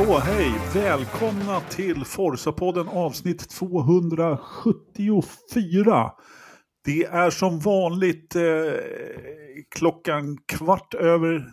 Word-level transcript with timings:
hallå, 0.00 0.18
hej! 0.18 0.52
Välkomna 0.74 1.60
till 1.60 2.04
Forsa-podden 2.04 2.88
avsnitt 2.88 3.50
274. 3.50 6.10
Det 6.84 7.04
är 7.04 7.30
som 7.30 7.58
vanligt 7.58 8.36
eh, 8.36 8.42
klockan 9.76 10.38
kvart 10.46 10.94
över, 10.94 11.44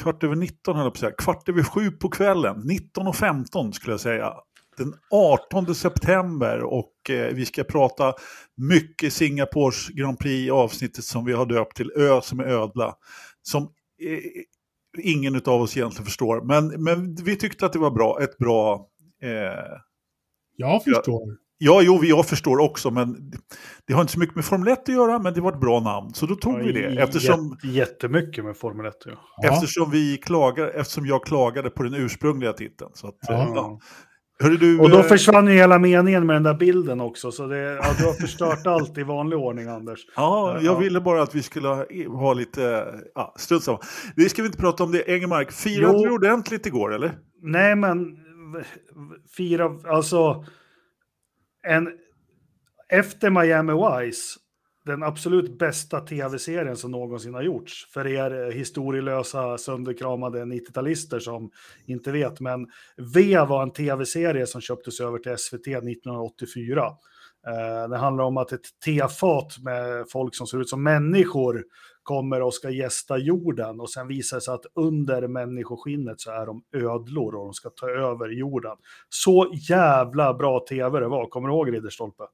kvart 0.00 0.24
över 0.24 0.36
19, 0.36 0.76
höll 0.76 0.84
jag 0.84 0.92
på 0.92 0.96
att 0.96 1.00
säga. 1.00 1.12
Kvart 1.18 1.48
över 1.48 1.62
sju 1.62 1.90
på 1.90 2.08
kvällen. 2.08 2.56
19.15 2.56 3.72
skulle 3.72 3.92
jag 3.92 4.00
säga. 4.00 4.32
Den 4.76 4.94
18 5.10 5.74
september 5.74 6.62
och 6.62 7.10
eh, 7.10 7.34
vi 7.34 7.46
ska 7.46 7.64
prata 7.64 8.14
mycket 8.56 9.12
Singapores 9.12 9.88
Grand 9.88 10.18
Prix 10.18 10.52
avsnittet 10.52 11.04
som 11.04 11.24
vi 11.24 11.32
har 11.32 11.46
döpt 11.46 11.76
till 11.76 11.92
Ö 11.96 12.20
som 12.22 12.40
är 12.40 12.44
ödla. 12.44 12.94
Som 13.42 13.62
eh, 13.62 13.68
ingen 15.02 15.34
av 15.36 15.60
oss 15.62 15.76
egentligen 15.76 16.04
förstår. 16.04 16.42
Men, 16.44 16.84
men 16.84 17.14
vi 17.14 17.36
tyckte 17.36 17.66
att 17.66 17.72
det 17.72 17.78
var 17.78 17.90
bra, 17.90 18.22
ett 18.22 18.38
bra... 18.38 18.86
Eh, 19.22 19.30
Jag 20.56 20.84
förstår. 20.84 21.36
ja, 21.58 21.80
jo, 21.82 22.04
jag 22.04 22.26
förstår 22.26 22.58
också, 22.58 22.90
men 22.90 23.32
det 23.86 23.92
har 23.94 24.00
inte 24.00 24.12
så 24.12 24.18
mycket 24.18 24.36
med 24.36 24.44
Formel 24.44 24.68
1 24.68 24.78
att 24.78 24.88
göra, 24.88 25.18
men 25.18 25.34
det 25.34 25.40
var 25.40 25.52
ett 25.52 25.60
bra 25.60 25.80
namn. 25.80 26.14
Så 26.14 26.26
då 26.26 26.34
tog 26.34 26.58
vi 26.58 26.72
det, 26.72 26.86
eftersom, 27.02 27.56
Jätte- 27.62 27.68
Jättemycket 27.68 28.44
med 28.44 28.56
Formel 28.56 28.86
1. 28.86 28.94
Ja. 29.06 29.12
Ja. 29.42 29.52
eftersom, 29.52 29.90
vi 29.90 30.16
klagar, 30.16 30.68
eftersom 30.68 31.06
jag 31.06 31.24
klagade 31.24 31.70
på 31.70 31.82
den 31.82 31.94
ursprungliga 31.94 32.52
titeln. 32.52 32.90
Så 32.94 33.08
att, 33.08 33.16
Ja. 33.28 33.34
eh, 33.34 33.50
ja. 33.54 33.80
Du, 34.40 34.78
Och 34.78 34.90
då 34.90 34.98
eh, 34.98 35.02
försvann 35.04 35.46
ju 35.46 35.52
hela 35.52 35.78
meningen 35.78 36.26
med 36.26 36.36
den 36.36 36.42
där 36.42 36.54
bilden 36.54 37.00
också. 37.00 37.32
Så 37.32 37.46
det, 37.46 37.58
ja, 37.58 37.94
du 37.98 38.04
har 38.06 38.12
förstört 38.20 38.66
allt 38.66 38.98
i 38.98 39.02
vanlig 39.02 39.38
ordning, 39.38 39.68
Anders. 39.68 40.00
Ja, 40.16 40.54
jag 40.54 40.64
Ja. 40.64 40.78
ville 40.78 41.00
bara 41.00 41.22
att 41.22 41.34
vi 41.34 41.42
skulle 41.42 41.68
ha, 41.68 41.84
ha 42.08 42.32
lite... 42.32 42.84
Ja, 43.14 43.34
strunt 43.38 43.62
samma. 43.62 43.78
Vi 44.16 44.28
ska 44.28 44.44
inte 44.44 44.58
prata 44.58 44.84
om 44.84 44.92
det. 44.92 45.08
Engelmark, 45.10 45.52
firade 45.52 45.98
du 46.04 46.10
ordentligt 46.10 46.66
igår, 46.66 46.94
eller? 46.94 47.18
Nej, 47.42 47.76
men 47.76 48.16
fyra, 49.36 49.70
alltså... 49.88 50.44
En, 51.68 51.88
efter 52.88 53.30
Miami 53.30 53.72
Vice, 53.72 54.38
den 54.88 55.02
absolut 55.02 55.58
bästa 55.58 56.00
tv-serien 56.00 56.76
som 56.76 56.90
någonsin 56.90 57.34
har 57.34 57.42
gjorts. 57.42 57.86
För 57.90 58.06
er 58.06 58.42
eh, 58.42 58.54
historielösa, 58.54 59.58
sönderkramade 59.58 60.44
90-talister 60.44 61.18
som 61.18 61.50
inte 61.86 62.12
vet. 62.12 62.40
Men 62.40 62.66
V 63.14 63.38
var 63.38 63.62
en 63.62 63.72
tv-serie 63.72 64.46
som 64.46 64.60
köptes 64.60 65.00
över 65.00 65.18
till 65.18 65.38
SVT 65.38 65.66
1984. 65.66 66.86
Eh, 67.46 67.88
det 67.88 67.96
handlar 67.96 68.24
om 68.24 68.36
att 68.36 68.52
ett 68.52 68.66
tefat 68.84 69.58
med 69.58 70.04
folk 70.10 70.34
som 70.34 70.46
ser 70.46 70.60
ut 70.60 70.68
som 70.68 70.82
människor 70.82 71.64
kommer 72.02 72.42
och 72.42 72.54
ska 72.54 72.70
gästa 72.70 73.18
jorden 73.18 73.80
och 73.80 73.90
sen 73.90 74.08
visar 74.08 74.36
det 74.36 74.40
sig 74.40 74.54
att 74.54 74.66
under 74.74 75.28
människoskinnet 75.28 76.20
så 76.20 76.30
är 76.30 76.46
de 76.46 76.62
ödlor 76.72 77.34
och 77.34 77.44
de 77.44 77.54
ska 77.54 77.70
ta 77.70 77.90
över 77.90 78.28
jorden. 78.28 78.76
Så 79.08 79.54
jävla 79.68 80.34
bra 80.34 80.60
tv 80.68 81.00
det 81.00 81.08
var, 81.08 81.26
kommer 81.26 81.48
du 81.48 81.54
ihåg 81.54 81.74
Ridderstolpe? 81.74 82.24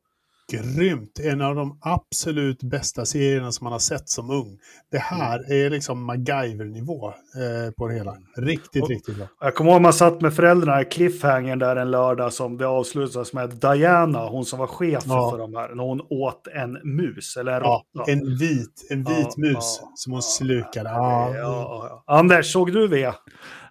Grymt! 0.53 1.19
En 1.23 1.41
av 1.41 1.55
de 1.55 1.79
absolut 1.81 2.63
bästa 2.63 3.05
serierna 3.05 3.53
som 3.53 3.65
man 3.65 3.73
har 3.73 3.79
sett 3.81 4.09
som 4.09 4.31
ung. 4.31 4.59
Det 4.91 4.99
här 4.99 5.53
är 5.53 5.71
liksom 5.71 6.05
MacGyver-nivå 6.05 7.09
eh, 7.09 7.71
på 7.79 7.89
det 7.89 7.95
hela. 7.95 8.17
Riktigt, 8.37 8.83
Och- 8.83 8.89
riktigt 8.89 9.17
bra. 9.17 9.27
Jag 9.41 9.55
kommer 9.55 9.71
ihåg 9.73 9.81
man 9.83 9.93
satt 9.93 10.21
med 10.21 10.35
föräldrarna 10.35 10.83
i 10.83 10.85
cliffhangern 10.85 11.59
där 11.59 11.77
en 11.77 11.91
lördag 11.91 12.33
som 12.33 12.57
det 12.57 12.67
avslutades 12.67 13.33
med 13.33 13.51
Diana, 13.51 14.27
hon 14.29 14.45
som 14.45 14.59
var 14.59 14.67
chef 14.67 15.03
Ja. 15.07 15.31
för 15.31 15.39
de 15.39 15.55
här, 15.55 15.75
när 15.75 15.85
hon 15.85 16.01
åt 16.11 16.47
en 16.55 16.73
mus 16.97 17.37
eller 17.37 17.53
en 17.53 17.63
Ja, 17.63 17.85
råtta. 17.95 18.13
en 18.13 18.37
vit, 18.39 18.87
en 18.91 18.99
vit 19.05 19.17
Ja, 19.19 19.33
mus 19.37 19.79
ja, 19.83 19.93
som 19.95 20.13
hon 20.13 20.19
ja, 20.19 20.23
slukade. 20.23 20.91
Ja, 20.91 21.31
Ja, 21.35 21.39
ja, 21.39 22.03
ja. 22.07 22.15
Anders, 22.17 22.53
såg 22.53 22.73
du 22.73 22.89
V? 22.89 23.13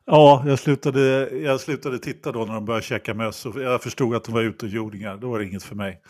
Ja, 0.06 0.44
jag 0.48 0.59
slutade, 0.59 1.30
jag 1.30 1.59
slutade 1.59 1.98
titta 2.00 2.31
då 2.31 2.46
när 2.46 2.53
de 2.53 2.66
började 2.66 2.86
käka 2.86 3.14
möss 3.14 3.46
jag 3.56 3.81
förstod 3.84 4.16
att 4.16 4.24
de 4.24 4.31
var 4.34 4.42
utomjordingar. 4.42 5.18
Då 5.18 5.30
var 5.30 5.40
det 5.40 5.46
inget 5.46 5.64
för 5.64 5.75
mig. 5.75 6.02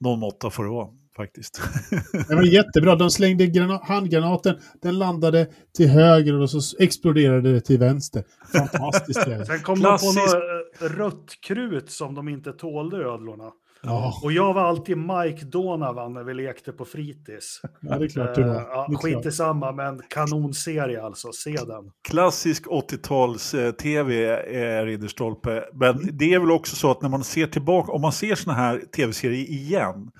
Någon 0.00 0.20
måtta 0.20 0.50
får 0.50 0.64
det 0.64 0.70
vara, 0.70 0.88
faktiskt. 1.24 1.60
Det 2.28 2.34
var 2.34 2.42
jättebra. 2.42 2.96
De 2.96 3.10
slängde 3.10 3.46
grana- 3.46 3.80
handgranaten, 3.84 4.56
den 4.82 4.98
landade 4.98 5.46
till 5.76 5.88
höger 5.88 6.34
och 6.40 6.50
så 6.50 6.76
exploderade 6.78 7.52
det 7.52 7.60
till 7.60 7.78
vänster. 7.78 8.24
Fantastiskt. 8.52 9.24
det. 9.26 9.46
Sen 9.46 9.60
kom 9.60 9.76
Klassisk- 9.76 10.14
de 10.16 10.30
på 10.30 10.36
något 10.36 10.92
eh, 10.92 10.96
rött 10.96 11.26
krut 11.46 11.90
som 11.90 12.14
de 12.14 12.28
inte 12.28 12.52
tålde, 12.52 12.96
ödlorna. 12.96 13.50
Ja, 13.82 14.20
Och 14.22 14.32
jag 14.32 14.54
var 14.54 14.62
alltid 14.62 14.96
Mike 14.98 15.44
Donovan 15.46 16.12
när 16.12 16.24
vi 16.24 16.34
lekte 16.34 16.72
på 16.72 16.84
fritids. 16.84 17.60
ja, 17.80 17.98
det 17.98 18.04
är 18.04 18.08
klart 18.08 18.34
du 18.34 18.40
Eh, 18.42 18.46
var. 18.48 18.54
ja, 18.54 18.86
Det 18.88 18.94
är 18.94 18.98
skit 19.16 19.26
i 19.26 19.32
samma, 19.32 19.72
men 19.72 20.00
kanonserie 20.08 21.02
alltså. 21.02 21.32
Se 21.32 21.50
den. 21.50 21.90
Klassisk 22.08 22.66
80-tals-tv 22.66 24.24
är 24.46 24.86
Ridderstolpe. 24.86 25.64
Men 25.74 26.08
det 26.12 26.34
är 26.34 26.38
väl 26.38 26.50
också 26.50 26.76
så 26.76 26.90
att 26.90 27.02
när 27.02 27.08
man 27.08 27.24
ser 27.24 27.46
tillbaka, 27.46 27.92
om 27.92 28.00
man 28.00 28.12
ser 28.12 28.34
såna 28.34 28.56
här 28.56 28.82
tv-serier 28.96 29.50
igen, 29.50 30.10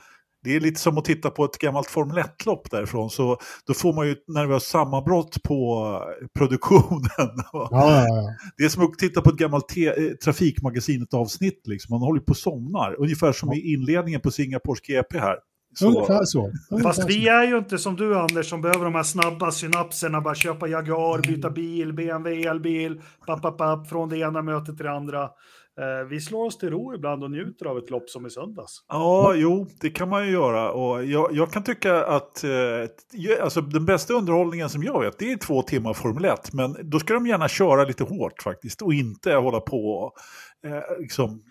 det 0.45 0.57
är 0.57 0.61
lite 0.61 0.81
som 0.81 0.99
att 0.99 1.05
titta 1.05 1.31
på 1.31 1.45
ett 1.45 1.59
gammalt 1.59 1.87
Formel 1.87 2.19
1-lopp 2.19 2.71
därifrån, 2.71 3.11
så 3.11 3.37
då 3.67 3.75
får 3.75 3.93
man 3.93 4.07
ju 4.07 4.13
ett 4.13 4.29
nervöst 4.29 4.67
sammanbrott 4.67 5.43
på 5.43 5.87
produktionen. 6.39 7.11
Ja, 7.53 7.69
ja, 7.71 8.05
ja. 8.09 8.35
Det 8.57 8.65
är 8.65 8.69
som 8.69 8.83
att 8.85 8.99
titta 8.99 9.21
på 9.21 9.31
ett 9.31 9.37
gammalt 9.37 9.69
te- 9.69 9.87
eh, 10.07 10.13
Trafikmagasinet-avsnitt, 10.25 11.61
liksom. 11.65 11.95
man 11.95 12.01
håller 12.07 12.21
på 12.21 12.31
och 12.31 12.37
somnar. 12.37 13.01
Ungefär 13.01 13.33
som 13.33 13.53
i 13.53 13.73
inledningen 13.73 14.21
på 14.21 14.31
Singapores 14.31 14.81
GP 14.81 15.19
här. 15.19 15.37
Så, 15.75 15.89
Ungefär 15.89 16.25
så. 16.25 16.51
Ungefär 16.71 16.89
Fast 16.89 17.01
så. 17.03 17.07
vi 17.09 17.29
är 17.29 17.45
ju 17.47 17.59
inte 17.59 17.79
som 17.79 17.97
du 17.97 18.19
Anders 18.19 18.49
som 18.49 18.63
behöver 18.63 18.85
de 18.85 18.95
här 18.95 19.03
snabba 19.03 19.51
synapserna, 19.51 20.21
bara 20.21 20.35
köpa 20.35 20.69
Jaguar, 20.69 21.19
byta 21.29 21.51
bil, 21.51 21.93
BMW 21.93 22.49
elbil, 22.49 23.01
papp, 23.27 23.43
papp, 23.43 23.59
papp, 23.59 23.89
från 23.89 24.09
det 24.09 24.19
ena 24.19 24.43
mötet 24.43 24.77
till 24.77 24.87
det 24.87 24.93
andra. 24.93 25.29
Eh, 25.79 26.09
vi 26.09 26.21
slår 26.21 26.47
oss 26.47 26.59
till 26.59 26.71
ro 26.71 26.95
ibland 26.95 27.25
och 27.25 27.31
njuter 27.31 27.67
av 27.67 27.79
ett 27.79 27.91
lopp 27.91 28.11
som 28.11 28.27
i 28.27 28.31
söndags. 28.31 28.85
Ja, 28.89 29.35
jo, 29.35 29.67
det 29.81 29.91
kan 29.91 30.09
man 30.09 30.27
ju 30.27 30.33
göra. 30.33 30.73
Och 30.73 31.05
jag, 31.05 31.29
jag 31.33 31.53
kan 31.53 31.63
tycka 31.63 32.05
att 32.05 32.45
eh, 32.45 33.41
alltså, 33.43 33.61
den 33.61 33.85
bästa 33.85 34.15
underhållningen 34.15 34.69
som 34.69 34.83
jag 34.83 35.01
vet, 35.01 35.19
det 35.19 35.33
är 35.33 35.37
två 35.37 35.63
timmar 35.63 35.93
Formel 35.93 36.25
1. 36.25 36.53
Men 36.53 36.77
då 36.83 36.99
ska 36.99 37.15
de 37.15 37.27
gärna 37.27 37.49
köra 37.49 37.85
lite 37.85 38.05
hårt 38.05 38.43
faktiskt 38.43 38.83
och 38.83 38.95
inte 38.95 39.35
hålla 39.35 39.61
på 39.61 39.91
och 39.91 40.13
eh, 40.71 41.01
liksom, 41.01 41.43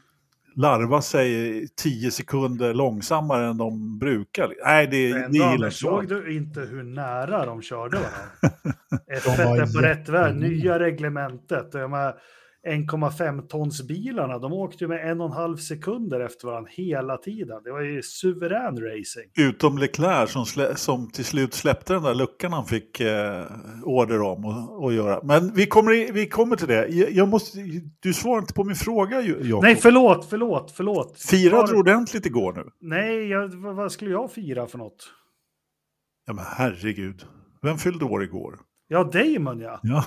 larva 0.56 1.02
sig 1.02 1.68
tio 1.76 2.12
sekunder 2.12 2.74
långsammare 2.74 3.48
än 3.48 3.58
de 3.58 4.00
brukar. 4.00 4.54
Nej, 4.66 4.88
det, 4.88 5.14
det 5.28 5.38
gillar 5.38 5.54
inte 5.54 5.66
jag. 5.66 5.74
såg 5.74 6.08
du 6.08 6.36
inte 6.36 6.60
hur 6.60 6.84
nära 6.84 7.46
de 7.46 7.62
körde 7.62 7.98
varandra? 7.98 8.60
F1 9.22 9.46
var 9.48 9.58
är 9.58 9.74
på 9.74 9.80
rätt 9.80 10.10
väg, 10.10 10.36
nya 10.36 10.80
reglementet. 10.80 11.72
De 11.72 11.94
här 11.94 12.14
1,5 12.68 13.48
tons 13.48 13.88
bilarna, 13.88 14.40
de 14.40 14.54
åkte 14.54 14.84
ju 14.84 14.88
med 14.88 15.12
en 15.12 15.22
och 15.22 15.28
en 15.28 15.32
halv 15.34 15.58
sekunder 15.58 16.20
efter 16.20 16.48
varandra 16.48 16.72
hela 16.74 17.18
tiden. 17.18 17.64
Det 17.64 17.72
var 17.72 17.82
ju 17.82 18.02
suverän 18.02 18.78
racing. 18.80 19.32
Utom 19.38 19.78
Leclerc 19.78 20.32
som, 20.32 20.46
som 20.76 21.10
till 21.12 21.26
slut 21.26 21.54
släppte 21.54 21.94
den 21.94 22.04
där 22.04 22.16
luckan 22.16 22.54
han 22.54 22.66
fick 22.66 23.00
eh, 23.00 23.44
order 23.84 24.22
om 24.22 24.46
att- 24.46 24.94
göra. 24.94 25.20
Men 25.24 25.54
vi 25.54 25.66
kommer, 25.66 25.94
i, 25.94 26.12
vi 26.12 26.28
kommer 26.28 26.56
till 26.56 26.68
det. 26.68 26.88
Jag, 26.88 27.28
måste, 27.30 27.58
du 28.00 28.14
svarar 28.14 28.40
inte 28.40 28.54
på 28.54 28.64
min 28.64 28.76
fråga, 28.76 29.22
Jakob. 29.22 29.64
Nej, 29.64 29.76
förlåt, 29.76 30.26
förlåt, 30.30 30.72
förlåt. 30.72 31.20
Firade 31.20 31.58
Har- 31.62 31.68
du 31.68 31.80
ordentligt 31.80 32.26
igår 32.26 32.54
nu? 32.54 32.64
Nej, 32.82 33.28
jag, 33.30 33.48
vad 33.48 33.76
vad 33.76 33.92
skulle 33.92 34.12
jag 34.12 34.32
fira 34.32 34.68
för 34.68 34.78
något? 34.78 35.12
Ja 36.28 36.34
men 36.34 36.46
herregud. 36.48 37.26
Vem 37.62 37.78
fyllde 37.78 38.06
år 38.06 38.24
igår? 38.24 38.60
Ja, 38.92 39.04
Damon 39.04 39.60
ja. 39.60 39.80
Ja. 39.84 40.06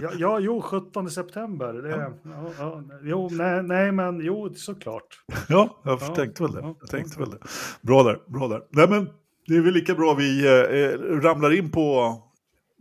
Ja, 0.00 0.10
ja 0.18 0.38
jo, 0.40 0.60
17 0.62 1.10
september. 1.10 1.72
Det, 1.72 1.88
ja. 1.90 2.12
Ja, 2.58 2.82
jo, 3.02 3.28
nej, 3.32 3.62
nej, 3.62 3.92
men 3.92 4.20
jo, 4.20 4.54
såklart. 4.54 5.04
Ja, 5.48 5.80
jag 5.84 5.98
Ja, 6.02 6.14
tänkte 6.14 6.42
väl 6.42 6.52
det. 6.52 6.60
ja. 6.60 6.76
Jag 6.80 6.90
tänkte 6.90 7.20
väl 7.20 7.30
det. 7.30 7.38
Bra 7.80 8.02
där, 8.02 8.18
bra 8.26 8.48
där. 8.48 8.62
Nej, 8.70 8.88
men 8.88 9.08
det 9.46 9.56
är 9.56 9.60
väl 9.60 9.74
lika 9.74 9.94
bra 9.94 10.14
vi 10.14 10.46
eh, 10.46 10.98
ramlar 11.20 11.52
in 11.52 11.70
på, 11.70 12.16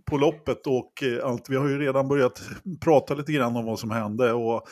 på 0.05 0.17
loppet 0.17 0.67
och 0.67 1.03
eh, 1.03 1.25
allt. 1.27 1.49
Vi 1.49 1.55
har 1.55 1.67
ju 1.67 1.79
redan 1.79 2.07
börjat 2.07 2.41
prata 2.79 3.13
lite 3.13 3.31
grann 3.31 3.55
om 3.55 3.65
vad 3.65 3.79
som 3.79 3.91
hände. 3.91 4.33
Och, 4.33 4.63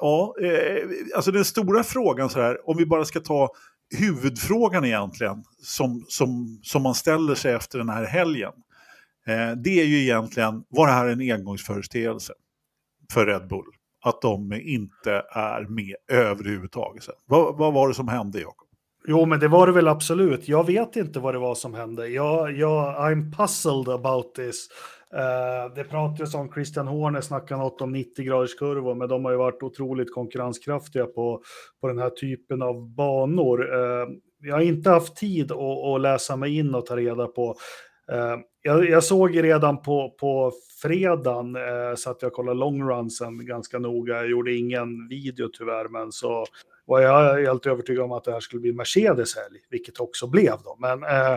ja, 0.00 0.34
eh, 0.42 0.88
alltså 1.16 1.32
den 1.32 1.44
stora 1.44 1.82
frågan 1.82 2.28
så 2.30 2.40
här, 2.40 2.68
om 2.70 2.76
vi 2.76 2.86
bara 2.86 3.04
ska 3.04 3.20
ta 3.20 3.48
huvudfrågan 3.98 4.84
egentligen, 4.84 5.44
som, 5.62 6.04
som, 6.08 6.60
som 6.62 6.82
man 6.82 6.94
ställer 6.94 7.34
sig 7.34 7.54
efter 7.54 7.78
den 7.78 7.88
här 7.88 8.04
helgen. 8.04 8.52
Eh, 9.26 9.56
det 9.56 9.80
är 9.80 9.84
ju 9.84 10.02
egentligen, 10.02 10.64
var 10.68 10.86
det 10.86 10.92
här 10.92 11.08
en 11.08 11.20
engångsföreteelse 11.20 12.32
för 13.12 13.26
Red 13.26 13.48
Bull? 13.48 13.66
Att 14.04 14.22
de 14.22 14.52
inte 14.52 15.22
är 15.30 15.66
med 15.68 15.94
överhuvudtaget. 16.08 17.04
Vad, 17.26 17.58
vad 17.58 17.72
var 17.72 17.88
det 17.88 17.94
som 17.94 18.08
hände, 18.08 18.40
Jakob? 18.40 18.68
Jo, 19.06 19.26
men 19.26 19.40
det 19.40 19.48
var 19.48 19.66
det 19.66 19.72
väl 19.72 19.88
absolut. 19.88 20.48
Jag 20.48 20.66
vet 20.66 20.96
inte 20.96 21.20
vad 21.20 21.34
det 21.34 21.38
var 21.38 21.54
som 21.54 21.74
hände. 21.74 22.08
Jag, 22.08 22.56
jag, 22.58 22.96
I'm 22.96 23.36
puzzled 23.36 23.88
about 23.88 24.34
this. 24.34 24.68
Uh, 25.14 25.74
det 25.74 25.84
pratades 25.84 26.34
om 26.34 26.52
Christian 26.52 26.88
Horner 26.88 27.20
snackade 27.20 27.60
något 27.60 27.80
om 27.80 27.92
90 27.92 28.24
graders 28.24 28.54
kurvor, 28.54 28.94
men 28.94 29.08
de 29.08 29.24
har 29.24 29.32
ju 29.32 29.38
varit 29.38 29.62
otroligt 29.62 30.14
konkurrenskraftiga 30.14 31.06
på, 31.06 31.42
på 31.80 31.88
den 31.88 31.98
här 31.98 32.10
typen 32.10 32.62
av 32.62 32.94
banor. 32.94 33.74
Uh, 33.74 34.08
jag 34.40 34.54
har 34.54 34.60
inte 34.60 34.90
haft 34.90 35.16
tid 35.16 35.52
att, 35.52 35.58
att 35.58 36.00
läsa 36.00 36.36
mig 36.36 36.58
in 36.58 36.74
och 36.74 36.86
ta 36.86 36.96
reda 36.96 37.26
på 37.26 37.56
Eh, 38.10 38.36
jag, 38.62 38.90
jag, 38.90 39.04
såg 39.04 39.44
redan 39.44 39.82
på, 39.82 40.10
på 40.20 40.52
fredagen, 40.82 41.56
eh, 41.56 41.94
så 41.96 42.10
att 42.10 42.22
jag 42.22 42.32
kollade 42.32 42.58
longrunsen 42.58 43.46
ganska 43.46 43.78
noga. 43.78 44.14
Jag 44.14 44.30
gjorde 44.30 44.54
ingen 44.54 45.08
video 45.08 45.48
tyvärr, 45.52 45.88
men 45.88 46.12
så 46.12 46.44
var 46.84 47.00
jag 47.00 47.46
helt 47.46 47.66
övertygad 47.66 48.04
om 48.04 48.12
att 48.12 48.24
det 48.24 48.32
här 48.32 48.40
skulle 48.40 48.60
bli 48.60 48.72
Mercedes 48.72 49.36
helg, 49.36 49.58
vilket 49.70 50.00
också 50.00 50.26
blev 50.26 50.54
då. 50.64 50.76
Men 50.80 51.02
eh, 51.02 51.32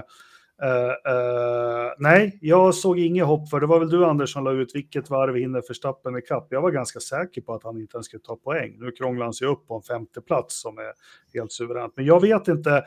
eh, 0.63 1.13
eh 1.13 1.91
nej, 1.97 2.39
jag 2.41 2.75
såg 2.75 2.99
inget 2.99 3.25
hopp 3.25 3.49
för 3.49 3.59
det 3.59 3.67
var 3.67 3.79
väl 3.79 3.89
du 3.89 4.05
Anders 4.05 4.33
som 4.33 4.43
la 4.43 4.51
ut 4.51 4.75
vilket 4.75 5.09
varv 5.09 5.35
hinner 5.35 5.63
Verstappen 5.67 6.17
ikapp? 6.17 6.27
kapp. 6.27 6.47
Jag 6.49 6.61
var 6.61 6.71
ganska 6.71 6.99
säker 6.99 7.41
på 7.41 7.53
att 7.53 7.63
han 7.63 7.77
inte 7.77 7.97
ens 7.97 8.05
skulle 8.05 8.23
ta 8.23 8.35
poäng. 8.35 8.75
Nu 8.79 8.91
krånglar 8.91 9.25
han 9.25 9.33
sig 9.33 9.47
upp 9.47 9.67
på 9.67 9.75
en 9.75 9.81
femte 9.81 10.21
plats 10.21 10.61
som 10.61 10.77
är 10.77 10.93
helt 11.33 11.51
suveränt. 11.51 11.93
Men 11.95 12.05
jag 12.05 12.21
vet 12.21 12.47
inte. 12.47 12.83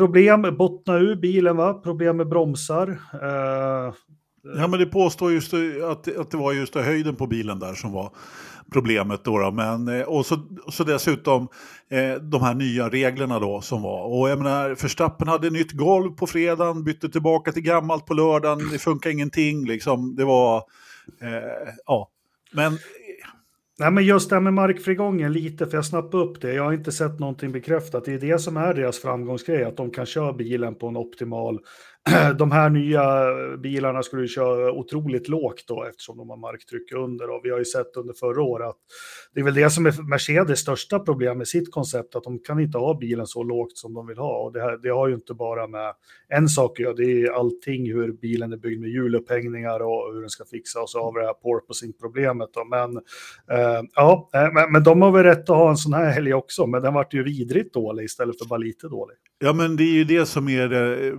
Problem, 0.00 0.56
bottna 0.58 0.98
ur 0.98 1.16
bilen 1.16 1.56
va? 1.56 1.74
Problem 1.74 2.16
med 2.16 2.28
bromsar. 2.28 2.88
Eh, 3.12 3.94
ja 4.56 4.66
men 4.68 4.80
det 4.80 4.86
påstår 4.86 5.32
just 5.32 5.54
att, 5.90 6.16
att 6.16 6.30
det 6.30 6.36
var 6.36 6.52
just 6.52 6.74
höjden 6.74 7.16
på 7.16 7.26
bilen 7.26 7.58
där 7.58 7.74
som 7.74 7.92
var 7.92 8.12
problemet. 8.72 9.24
Då, 9.24 9.38
då. 9.38 9.50
Men, 9.50 9.88
eh, 9.88 10.02
och 10.02 10.26
så, 10.26 10.36
så 10.68 10.84
dessutom 10.84 11.48
eh, 11.90 12.14
de 12.14 12.42
här 12.42 12.54
nya 12.54 12.88
reglerna 12.88 13.38
då 13.38 13.60
som 13.60 13.82
var. 13.82 14.20
Och 14.20 14.30
jag 14.30 14.38
menar, 14.38 14.74
Förstappen 14.74 15.28
hade 15.28 15.50
nytt 15.50 15.72
golv 15.72 16.10
på 16.10 16.26
fredagen, 16.26 16.84
bytte 16.84 17.08
tillbaka 17.08 17.52
till 17.52 17.62
gammalt 17.62 18.06
på 18.06 18.14
lördagen, 18.14 18.68
det 18.72 18.78
funkar 18.78 19.10
ingenting 19.10 19.66
liksom. 19.66 20.16
Det 20.16 20.24
var, 20.24 20.56
eh, 21.20 21.72
ja. 21.86 22.08
Men 22.52 22.78
Nej, 23.80 23.90
men 23.90 24.04
just 24.04 24.30
det 24.30 24.36
här 24.36 24.40
med 24.40 24.54
markfrigången 24.54 25.32
lite, 25.32 25.66
för 25.66 25.76
jag 25.76 25.84
snappade 25.84 26.24
upp 26.24 26.40
det. 26.40 26.54
Jag 26.54 26.64
har 26.64 26.72
inte 26.72 26.92
sett 26.92 27.18
någonting 27.18 27.52
bekräftat. 27.52 28.04
Det 28.04 28.12
är 28.12 28.18
det 28.18 28.38
som 28.38 28.56
är 28.56 28.74
deras 28.74 28.98
framgångsgrej, 28.98 29.64
att 29.64 29.76
de 29.76 29.90
kan 29.90 30.06
köra 30.06 30.32
bilen 30.32 30.74
på 30.74 30.88
en 30.88 30.96
optimal 30.96 31.58
de 32.38 32.50
här 32.50 32.70
nya 32.70 33.32
bilarna 33.56 34.02
skulle 34.02 34.22
ju 34.22 34.28
köra 34.28 34.72
otroligt 34.72 35.28
lågt 35.28 35.64
då 35.66 35.84
eftersom 35.84 36.16
de 36.16 36.30
har 36.30 36.36
marktryck 36.36 36.92
under 36.92 37.30
och 37.30 37.40
vi 37.44 37.50
har 37.50 37.58
ju 37.58 37.64
sett 37.64 37.96
under 37.96 38.14
förra 38.14 38.42
året 38.42 38.68
att 38.68 38.76
det 39.34 39.40
är 39.40 39.44
väl 39.44 39.54
det 39.54 39.70
som 39.70 39.86
är 39.86 40.08
Mercedes 40.10 40.60
största 40.60 40.98
problem 40.98 41.38
med 41.38 41.48
sitt 41.48 41.70
koncept 41.70 42.16
att 42.16 42.24
de 42.24 42.38
kan 42.38 42.60
inte 42.60 42.78
ha 42.78 42.98
bilen 42.98 43.26
så 43.26 43.42
lågt 43.42 43.76
som 43.78 43.94
de 43.94 44.06
vill 44.06 44.18
ha 44.18 44.44
och 44.44 44.52
det, 44.52 44.60
här, 44.60 44.76
det 44.76 44.88
har 44.88 45.08
ju 45.08 45.14
inte 45.14 45.34
bara 45.34 45.66
med 45.66 45.94
en 46.28 46.48
sak 46.48 46.70
att 46.70 46.84
göra, 46.84 46.94
det 46.94 47.22
är 47.22 47.32
allting 47.32 47.92
hur 47.92 48.12
bilen 48.12 48.52
är 48.52 48.56
byggd 48.56 48.80
med 48.80 48.90
hjulupphängningar 48.90 49.80
och 49.80 50.14
hur 50.14 50.20
den 50.20 50.30
ska 50.30 50.44
fixa 50.44 50.80
och 50.80 50.90
så 50.90 51.02
har 51.02 51.12
vi 51.12 51.20
det 51.20 51.26
här 51.26 51.34
porpoising-problemet. 51.34 52.50
Men 52.70 52.96
eh, 53.58 53.82
ja, 53.94 54.30
eh, 54.34 54.52
men, 54.52 54.72
men 54.72 54.84
de 54.84 55.02
har 55.02 55.12
väl 55.12 55.22
rätt 55.22 55.50
att 55.50 55.56
ha 55.56 55.70
en 55.70 55.76
sån 55.76 55.92
här 55.92 56.10
helg 56.10 56.34
också, 56.34 56.66
men 56.66 56.82
den 56.82 56.94
vart 56.94 57.14
ju 57.14 57.22
vidrigt 57.22 57.74
dålig 57.74 58.04
istället 58.04 58.38
för 58.38 58.46
bara 58.46 58.58
lite 58.58 58.88
dålig. 58.88 59.16
Ja, 59.42 59.52
men 59.52 59.76
det 59.76 59.84
är 59.84 59.92
ju 59.92 60.04
det 60.04 60.26
som 60.26 60.48
är 60.48 60.68
det, 60.68 61.12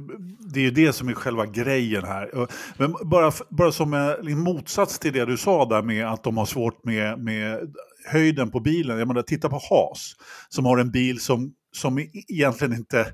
det, 0.53 0.67
är 0.67 0.71
det 0.71 0.93
som 0.93 1.09
är 1.09 1.13
själva 1.13 1.45
grejen 1.45 2.03
här. 2.03 2.47
Men 2.77 2.95
bara, 3.03 3.31
bara 3.49 3.71
som 3.71 3.93
en 3.93 4.39
motsats 4.39 4.99
till 4.99 5.13
det 5.13 5.25
du 5.25 5.37
sa 5.37 5.65
där 5.65 5.81
med 5.81 6.07
att 6.07 6.23
de 6.23 6.37
har 6.37 6.45
svårt 6.45 6.85
med, 6.85 7.19
med 7.19 7.73
höjden 8.11 8.51
på 8.51 8.59
bilen. 8.59 8.99
Jag 8.99 9.07
menar, 9.07 9.21
titta 9.21 9.49
på 9.49 9.61
Haas 9.69 10.15
som 10.49 10.65
har 10.65 10.77
en 10.77 10.91
bil 10.91 11.19
som 11.19 11.53
som 11.71 11.99
e-, 11.99 12.09
egentligen 12.27 12.73
inte, 12.73 13.13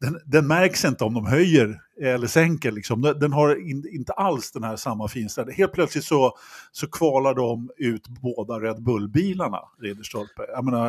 den, 0.00 0.20
den, 0.24 0.46
märks 0.46 0.84
inte 0.84 1.04
om 1.04 1.14
de 1.14 1.26
höjer 1.26 1.80
eller 2.00 2.26
sänker. 2.26 2.72
Liksom. 2.72 3.02
Den 3.02 3.32
har 3.32 3.70
in, 3.70 3.84
inte 3.90 4.12
alls 4.12 4.52
den 4.52 4.64
här 4.64 4.76
samma 4.76 5.08
finställning. 5.08 5.56
Helt 5.56 5.72
plötsligt 5.72 6.04
så, 6.04 6.36
så 6.72 6.86
kvalar 6.86 7.34
de 7.34 7.70
ut 7.76 8.08
båda 8.08 8.60
Red 8.60 8.82
Bull-bilarna, 8.82 9.58
Ridderstolpe. 9.82 10.42
Jag 10.48 10.64
menar, 10.64 10.88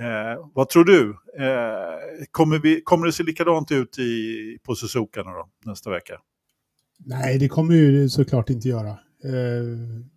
eh, 0.00 0.46
vad 0.54 0.68
tror 0.68 0.84
du? 0.84 1.08
Eh, 1.38 2.26
kommer, 2.30 2.58
vi, 2.58 2.80
kommer 2.80 3.06
det 3.06 3.12
se 3.12 3.22
likadant 3.22 3.72
ut 3.72 3.98
i, 3.98 4.58
på 4.62 4.74
Suzuka 4.74 5.22
då, 5.22 5.48
nästa 5.64 5.90
vecka? 5.90 6.14
Nej, 7.04 7.38
det 7.38 7.48
kommer 7.48 7.74
ju 7.74 8.08
såklart 8.08 8.50
inte 8.50 8.68
göra. 8.68 8.90
Eh, 9.24 9.64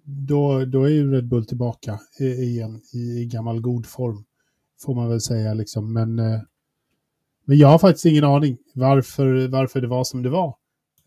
då, 0.03 0.65
då 0.65 0.83
är 0.83 0.89
ju 0.89 1.11
Red 1.11 1.27
Bull 1.27 1.45
tillbaka 1.45 1.99
igen 2.19 2.81
i, 2.93 3.21
i 3.21 3.25
gammal 3.25 3.61
god 3.61 3.85
form. 3.85 4.23
Får 4.83 4.95
man 4.95 5.09
väl 5.09 5.21
säga 5.21 5.53
liksom. 5.53 5.93
Men, 5.93 6.19
eh, 6.19 6.39
men 7.45 7.57
jag 7.57 7.67
har 7.67 7.79
faktiskt 7.79 8.05
ingen 8.05 8.23
aning 8.23 8.57
varför, 8.73 9.47
varför 9.47 9.81
det 9.81 9.87
var 9.87 10.03
som 10.03 10.23
det 10.23 10.29
var. 10.29 10.55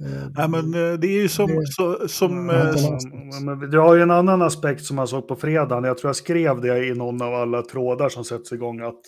Eh, 0.02 0.28
Nej, 0.36 0.48
men 0.48 0.74
eh, 0.74 0.98
det 0.98 1.06
är 1.06 1.22
ju 1.22 1.28
som... 1.28 1.46
Det, 1.46 1.66
så, 1.66 2.08
som 2.08 2.48
ja, 2.48 3.66
du 3.70 3.78
har 3.78 3.94
ju 3.94 4.02
en 4.02 4.10
annan 4.10 4.42
aspekt 4.42 4.84
som 4.84 4.98
jag 4.98 5.08
såg 5.08 5.28
på 5.28 5.36
fredagen. 5.36 5.84
Jag 5.84 5.98
tror 5.98 6.08
jag 6.08 6.16
skrev 6.16 6.60
det 6.60 6.86
i 6.86 6.94
någon 6.94 7.22
av 7.22 7.34
alla 7.34 7.62
trådar 7.62 8.08
som 8.08 8.24
sätts 8.24 8.52
igång. 8.52 8.80
Att 8.80 9.00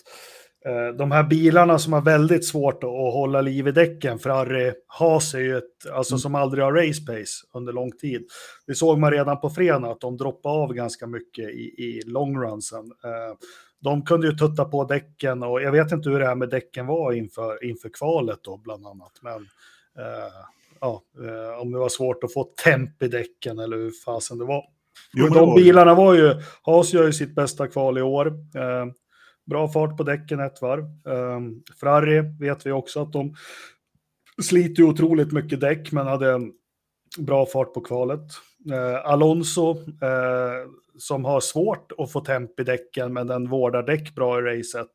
de 0.97 1.11
här 1.11 1.23
bilarna 1.23 1.79
som 1.79 1.93
har 1.93 2.01
väldigt 2.01 2.47
svårt 2.47 2.83
att 2.83 2.89
hålla 2.89 3.41
liv 3.41 3.67
i 3.67 3.71
däcken, 3.71 4.19
Ferrari 4.19 4.73
Haas 4.87 5.33
är 5.33 5.39
ju 5.39 5.57
ett, 5.57 5.91
alltså 5.93 6.13
mm. 6.13 6.19
som 6.19 6.35
aldrig 6.35 6.63
har 6.63 6.73
race 6.73 7.01
pace 7.05 7.47
under 7.53 7.73
lång 7.73 7.91
tid. 7.91 8.21
Det 8.67 8.75
såg 8.75 8.99
man 8.99 9.11
redan 9.11 9.39
på 9.39 9.49
fredagen 9.49 9.85
att 9.85 10.01
de 10.01 10.17
droppade 10.17 10.55
av 10.55 10.73
ganska 10.73 11.07
mycket 11.07 11.49
i, 11.49 11.61
i 11.77 12.01
longrunsen. 12.05 12.85
Eh, 13.03 13.37
de 13.81 14.05
kunde 14.05 14.27
ju 14.27 14.33
tutta 14.33 14.65
på 14.65 14.83
däcken 14.83 15.43
och 15.43 15.61
jag 15.61 15.71
vet 15.71 15.91
inte 15.91 16.09
hur 16.09 16.19
det 16.19 16.25
här 16.25 16.35
med 16.35 16.49
däcken 16.49 16.87
var 16.87 17.13
inför, 17.13 17.63
inför 17.63 17.89
kvalet 17.89 18.39
då 18.41 18.57
bland 18.57 18.87
annat. 18.87 19.11
Men 19.21 19.35
eh, 19.97 20.33
ja, 20.81 21.01
eh, 21.23 21.61
om 21.61 21.71
det 21.71 21.79
var 21.79 21.89
svårt 21.89 22.23
att 22.23 22.33
få 22.33 22.43
temp 22.63 23.03
i 23.03 23.07
däcken 23.07 23.59
eller 23.59 23.77
hur 23.77 23.91
fasen 24.05 24.37
det 24.37 24.45
var. 24.45 24.63
Jo, 25.13 25.27
de 25.27 25.33
var 25.33 25.55
bilarna 25.55 25.95
var 25.95 26.13
ju, 26.13 26.33
Haas 26.61 26.93
gör 26.93 27.05
ju 27.05 27.13
sitt 27.13 27.35
bästa 27.35 27.67
kval 27.67 27.97
i 27.97 28.01
år. 28.01 28.27
Eh, 28.55 28.85
bra 29.45 29.67
fart 29.67 29.97
på 29.97 30.03
däcken 30.03 30.39
ett 30.39 30.61
varv. 30.61 30.83
Eh, 30.83 31.39
Ferrari 31.79 32.21
vet 32.39 32.65
vi 32.65 32.71
också 32.71 33.01
att 33.01 33.13
de 33.13 33.35
sliter 34.41 34.83
otroligt 34.83 35.31
mycket 35.31 35.59
däck 35.59 35.91
men 35.91 36.07
hade 36.07 36.39
bra 37.17 37.45
fart 37.45 37.73
på 37.73 37.81
kvalet. 37.81 38.21
Eh, 38.69 39.11
Alonso 39.11 39.71
eh, 39.79 40.69
som 40.97 41.25
har 41.25 41.39
svårt 41.39 41.91
att 41.97 42.11
få 42.11 42.19
temp 42.19 42.59
i 42.59 42.63
däcken, 42.63 43.13
men 43.13 43.27
den 43.27 43.49
vårdar 43.49 43.83
däck 43.83 44.15
bra 44.15 44.39
i 44.39 44.41
racet. 44.41 44.91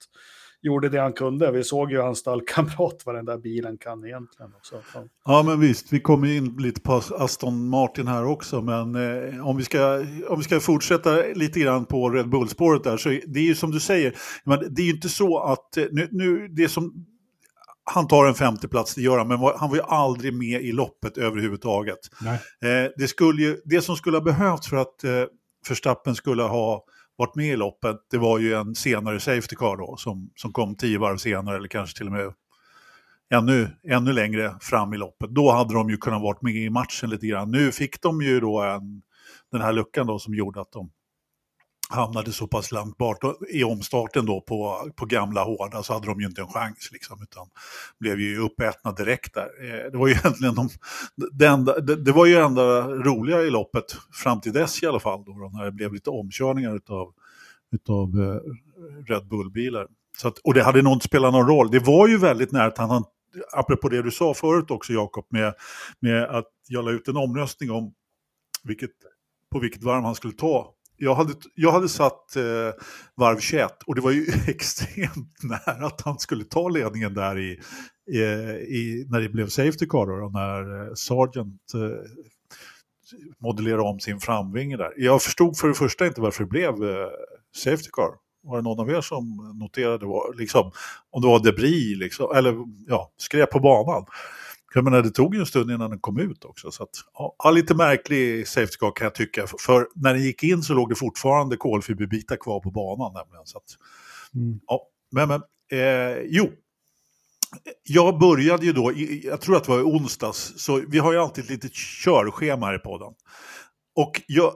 Gjorde 0.63 0.89
det 0.89 1.01
han 1.01 1.13
kunde. 1.13 1.53
Vi 1.53 1.65
såg 1.65 1.93
ju 1.93 2.01
hans 2.01 2.19
stallkamrat 2.19 3.03
vad 3.05 3.15
den 3.15 3.25
där 3.25 3.39
bilen 3.39 3.79
kan 3.79 4.05
egentligen. 4.05 4.53
Också. 4.57 4.83
Ja. 5.25 5.43
men 5.43 5.61
visst, 5.61 5.93
vi 5.93 6.01
kommer 6.01 6.37
in 6.37 6.57
lite 6.59 6.81
på 6.81 7.03
Aston 7.19 7.69
Martin 7.69 8.07
här 8.07 8.27
också, 8.27 8.63
men 8.63 8.95
eh, 8.95 9.49
om, 9.49 9.57
vi 9.57 9.65
ska, 9.65 10.05
om 10.29 10.39
vi 10.39 10.43
ska 10.43 10.61
fortsätta 10.61 11.11
lite 11.35 11.61
grann 11.61 11.85
på 11.85 12.11
Red 12.11 12.29
Bull-spåret 12.29 12.85
där, 12.85 12.97
så 12.97 13.09
det 13.09 13.41
är 13.41 13.45
ju 13.45 13.55
som 13.55 13.71
du 13.71 13.81
säger, 13.81 14.15
men 14.45 14.75
det 14.75 14.83
är 14.83 14.87
ju 14.87 14.93
inte 14.93 15.09
så 15.09 15.39
att, 15.39 15.77
eh, 15.77 15.85
nu, 15.91 16.09
nu 16.11 16.49
det 16.49 16.69
som 16.69 17.07
han 17.91 18.09
tar 18.09 18.27
en 18.27 18.35
femteplats, 18.35 18.95
det 18.95 19.03
gör 19.03 19.19
han, 19.19 19.29
men 19.29 19.39
han 19.39 19.69
var 19.69 19.77
ju 19.77 19.83
aldrig 19.83 20.35
med 20.35 20.63
i 20.63 20.73
loppet 20.73 21.19
överhuvudtaget. 21.19 21.99
Eh, 22.63 22.91
det, 22.97 23.09
skulle 23.09 23.43
ju, 23.43 23.61
det 23.65 23.83
som 23.83 23.97
skulle 23.97 24.17
ha 24.17 24.25
behövts 24.25 24.69
för 24.69 24.77
att 24.77 25.05
eh, 25.05 25.25
Verstappen 25.69 26.15
skulle 26.15 26.43
ha 26.43 26.85
varit 27.17 27.35
med 27.35 27.47
i 27.47 27.57
loppet, 27.57 27.97
det 28.11 28.19
var 28.19 28.39
ju 28.39 28.55
en 28.55 28.75
senare 28.75 29.21
Safety 29.21 29.57
Car 29.57 29.77
då, 29.77 29.97
som, 29.99 30.31
som 30.37 30.53
kom 30.53 30.77
tio 30.77 30.99
varv 30.99 31.17
senare, 31.17 31.57
eller 31.57 31.69
kanske 31.69 31.97
till 31.97 32.07
och 32.07 32.13
med 32.13 32.33
ännu, 33.35 33.69
ännu 33.89 34.13
längre 34.13 34.57
fram 34.61 34.95
i 34.95 34.97
loppet. 34.97 35.31
Då 35.31 35.51
hade 35.51 35.75
de 35.75 35.91
ju 35.91 35.97
kunnat 35.97 36.23
vara 36.23 36.39
med 36.41 36.55
i 36.55 36.71
matchen 36.71 37.11
lite 37.11 37.27
grann. 37.27 37.51
Nu 37.51 37.73
fick 37.73 38.03
de 38.03 38.23
ju 38.23 38.41
då 38.41 38.63
en, 38.63 39.03
den 39.53 39.61
här 39.61 39.73
luckan 39.73 40.07
då 40.07 40.19
som 40.19 40.35
gjorde 40.35 40.61
att 40.61 40.73
de 40.73 40.91
hamnade 41.91 42.33
så 42.33 42.47
pass 42.47 42.73
långt 42.73 42.97
bort 42.97 43.19
i 43.49 43.65
omstarten 43.65 44.27
då 44.27 44.41
på, 44.41 44.91
på 44.97 45.07
gamla 45.07 45.45
hårda 45.45 45.83
så 45.83 45.93
hade 45.93 46.07
de 46.07 46.21
ju 46.21 46.27
inte 46.27 46.41
en 46.41 46.49
chans 46.49 46.89
liksom, 46.93 47.23
utan 47.23 47.47
blev 48.01 48.21
ju 48.21 48.39
uppätna 48.39 48.93
direkt 48.93 49.35
där. 49.35 49.49
Eh, 49.63 49.91
det 49.91 49.99
var 49.99 50.09
ju 50.09 50.15
egentligen 50.25 50.55
de, 50.55 50.69
det, 51.33 51.47
enda, 51.47 51.81
det, 51.81 51.97
det, 51.97 52.13
var 52.13 52.27
ju 52.27 52.37
enda 52.37 52.89
roliga 52.89 53.43
i 53.43 53.51
loppet 53.51 53.85
fram 54.13 54.41
till 54.41 54.53
dess 54.53 54.83
i 54.83 54.87
alla 54.87 55.01
fall 55.01 55.25
då, 55.25 55.33
då 55.33 55.51
när 55.59 55.65
det 55.65 55.73
blev 55.73 55.93
lite 55.93 56.11
omkörningar 56.11 56.77
utav, 56.77 57.13
utav 57.73 58.09
eh, 58.09 58.41
Red 59.09 59.29
Bull-bilar. 59.29 59.87
Och 60.45 60.55
det 60.55 60.63
hade 60.63 60.83
nog 60.83 60.93
inte 60.93 61.07
spelat 61.07 61.33
någon 61.33 61.49
roll. 61.49 61.71
Det 61.71 61.79
var 61.79 62.09
ju 62.09 62.19
väldigt 62.19 62.53
nära 62.53 62.67
att 62.67 62.79
han, 62.79 63.05
apropå 63.53 63.89
det 63.89 64.03
du 64.03 64.11
sa 64.11 64.35
förut 64.35 64.71
också 64.71 64.93
Jakob, 64.93 65.27
med, 65.29 65.55
med 66.01 66.25
att 66.25 66.47
jag 66.69 66.85
la 66.85 66.91
ut 66.91 67.09
en 67.09 67.17
omröstning 67.17 67.71
om 67.71 67.95
vilket, 68.65 68.91
på 69.53 69.59
vilket 69.59 69.83
varv 69.83 70.03
han 70.03 70.15
skulle 70.15 70.35
ta 70.35 70.76
jag 70.97 71.15
hade, 71.15 71.33
jag 71.55 71.73
hade 71.73 71.89
satt 71.89 72.37
eh, 72.37 72.43
varv 73.17 73.39
21 73.39 73.83
och 73.87 73.95
det 73.95 74.01
var 74.01 74.11
ju 74.11 74.27
extremt 74.47 75.43
nära 75.43 75.87
att 75.87 76.01
han 76.01 76.19
skulle 76.19 76.45
ta 76.45 76.69
ledningen 76.69 77.15
där 77.15 77.39
i, 77.39 77.61
i, 78.11 78.21
i 78.77 79.07
när 79.11 79.21
det 79.21 79.29
blev 79.29 79.49
Safety 79.49 79.87
Car 79.87 80.21
då, 80.21 80.29
när 80.29 80.87
eh, 80.87 80.95
Sargent 80.95 81.75
eh, 81.75 82.11
modellerade 83.39 83.83
om 83.83 84.01
sin 84.01 84.21
framvinge 84.21 84.77
där. 84.77 84.93
Jag 84.97 85.23
förstod 85.23 85.59
för 85.59 85.69
det 85.69 85.75
första 85.75 86.07
inte 86.07 86.21
varför 86.21 86.45
det 86.45 86.51
blev 86.51 86.71
eh, 86.71 87.09
Safety 87.57 87.91
Car. 87.93 88.11
Var 88.43 88.57
det 88.57 88.63
någon 88.63 88.81
av 88.81 88.91
er 88.91 89.01
som 89.01 89.53
noterade 89.61 90.07
var, 90.07 90.35
liksom, 90.35 90.73
om 91.11 91.23
det 91.23 91.29
var 91.29 91.45
debris 91.45 91.99
liksom, 91.99 92.37
eller 92.37 92.57
ja, 92.87 93.13
skräp 93.17 93.51
på 93.51 93.61
banan? 93.61 94.07
Jag 94.77 94.85
menar, 94.85 95.03
det 95.03 95.11
tog 95.11 95.35
ju 95.35 95.41
en 95.41 95.47
stund 95.47 95.71
innan 95.71 95.91
den 95.91 95.99
kom 95.99 96.19
ut 96.19 96.45
också. 96.45 96.71
Så 96.71 96.83
att, 96.83 96.91
ja, 97.39 97.51
lite 97.51 97.75
märklig 97.75 98.49
safety 98.49 98.77
car 98.77 98.97
kan 98.97 99.05
jag 99.05 99.15
tycka. 99.15 99.47
För 99.61 99.89
när 99.95 100.15
den 100.15 100.23
gick 100.23 100.43
in 100.43 100.63
så 100.63 100.75
låg 100.75 100.89
det 100.89 100.95
fortfarande 100.95 101.57
kolfiberbitar 101.57 102.37
kvar 102.37 102.61
på 102.61 102.71
banan. 102.71 103.13
Nämligen, 103.13 103.47
så 103.47 103.59
att, 103.59 103.65
mm. 104.35 104.61
ja, 104.67 104.89
men, 105.11 105.29
men 105.29 105.43
eh, 105.73 106.17
jo, 106.25 106.53
jag 107.83 108.19
började 108.19 108.67
ju 108.67 108.73
då, 108.73 108.93
jag 109.23 109.41
tror 109.41 109.57
att 109.57 109.65
det 109.65 109.71
var 109.71 109.81
i 109.81 109.83
onsdags, 109.83 110.53
så 110.57 110.83
vi 110.89 110.99
har 110.99 111.13
ju 111.13 111.19
alltid 111.19 111.45
ett 111.45 111.51
litet 111.51 111.73
körschema 111.75 112.67
här 112.67 112.75
i 112.75 112.79
podden. 112.79 113.13
Och 113.95 114.23
jag, 114.27 114.55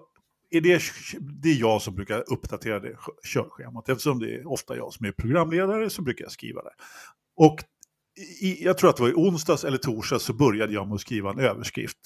är 0.50 0.60
det, 0.60 0.82
det 1.20 1.48
är 1.48 1.60
jag 1.60 1.82
som 1.82 1.94
brukar 1.94 2.32
uppdatera 2.32 2.80
det 2.80 2.96
körschemat. 3.34 3.88
Eftersom 3.88 4.18
det 4.18 4.34
är 4.34 4.52
ofta 4.52 4.76
jag 4.76 4.92
som 4.92 5.06
är 5.06 5.12
programledare 5.12 5.90
så 5.90 6.02
brukar 6.02 6.24
jag 6.24 6.32
skriva 6.32 6.62
det. 6.62 6.72
Och 7.36 7.60
i, 8.20 8.64
jag 8.64 8.78
tror 8.78 8.90
att 8.90 8.96
det 8.96 9.02
var 9.02 9.10
i 9.10 9.14
onsdags 9.14 9.64
eller 9.64 9.78
torsdags 9.78 10.24
så 10.24 10.32
började 10.32 10.72
jag 10.72 10.88
med 10.88 10.94
att 10.94 11.00
skriva 11.00 11.30
en 11.30 11.38
överskrift. 11.38 11.98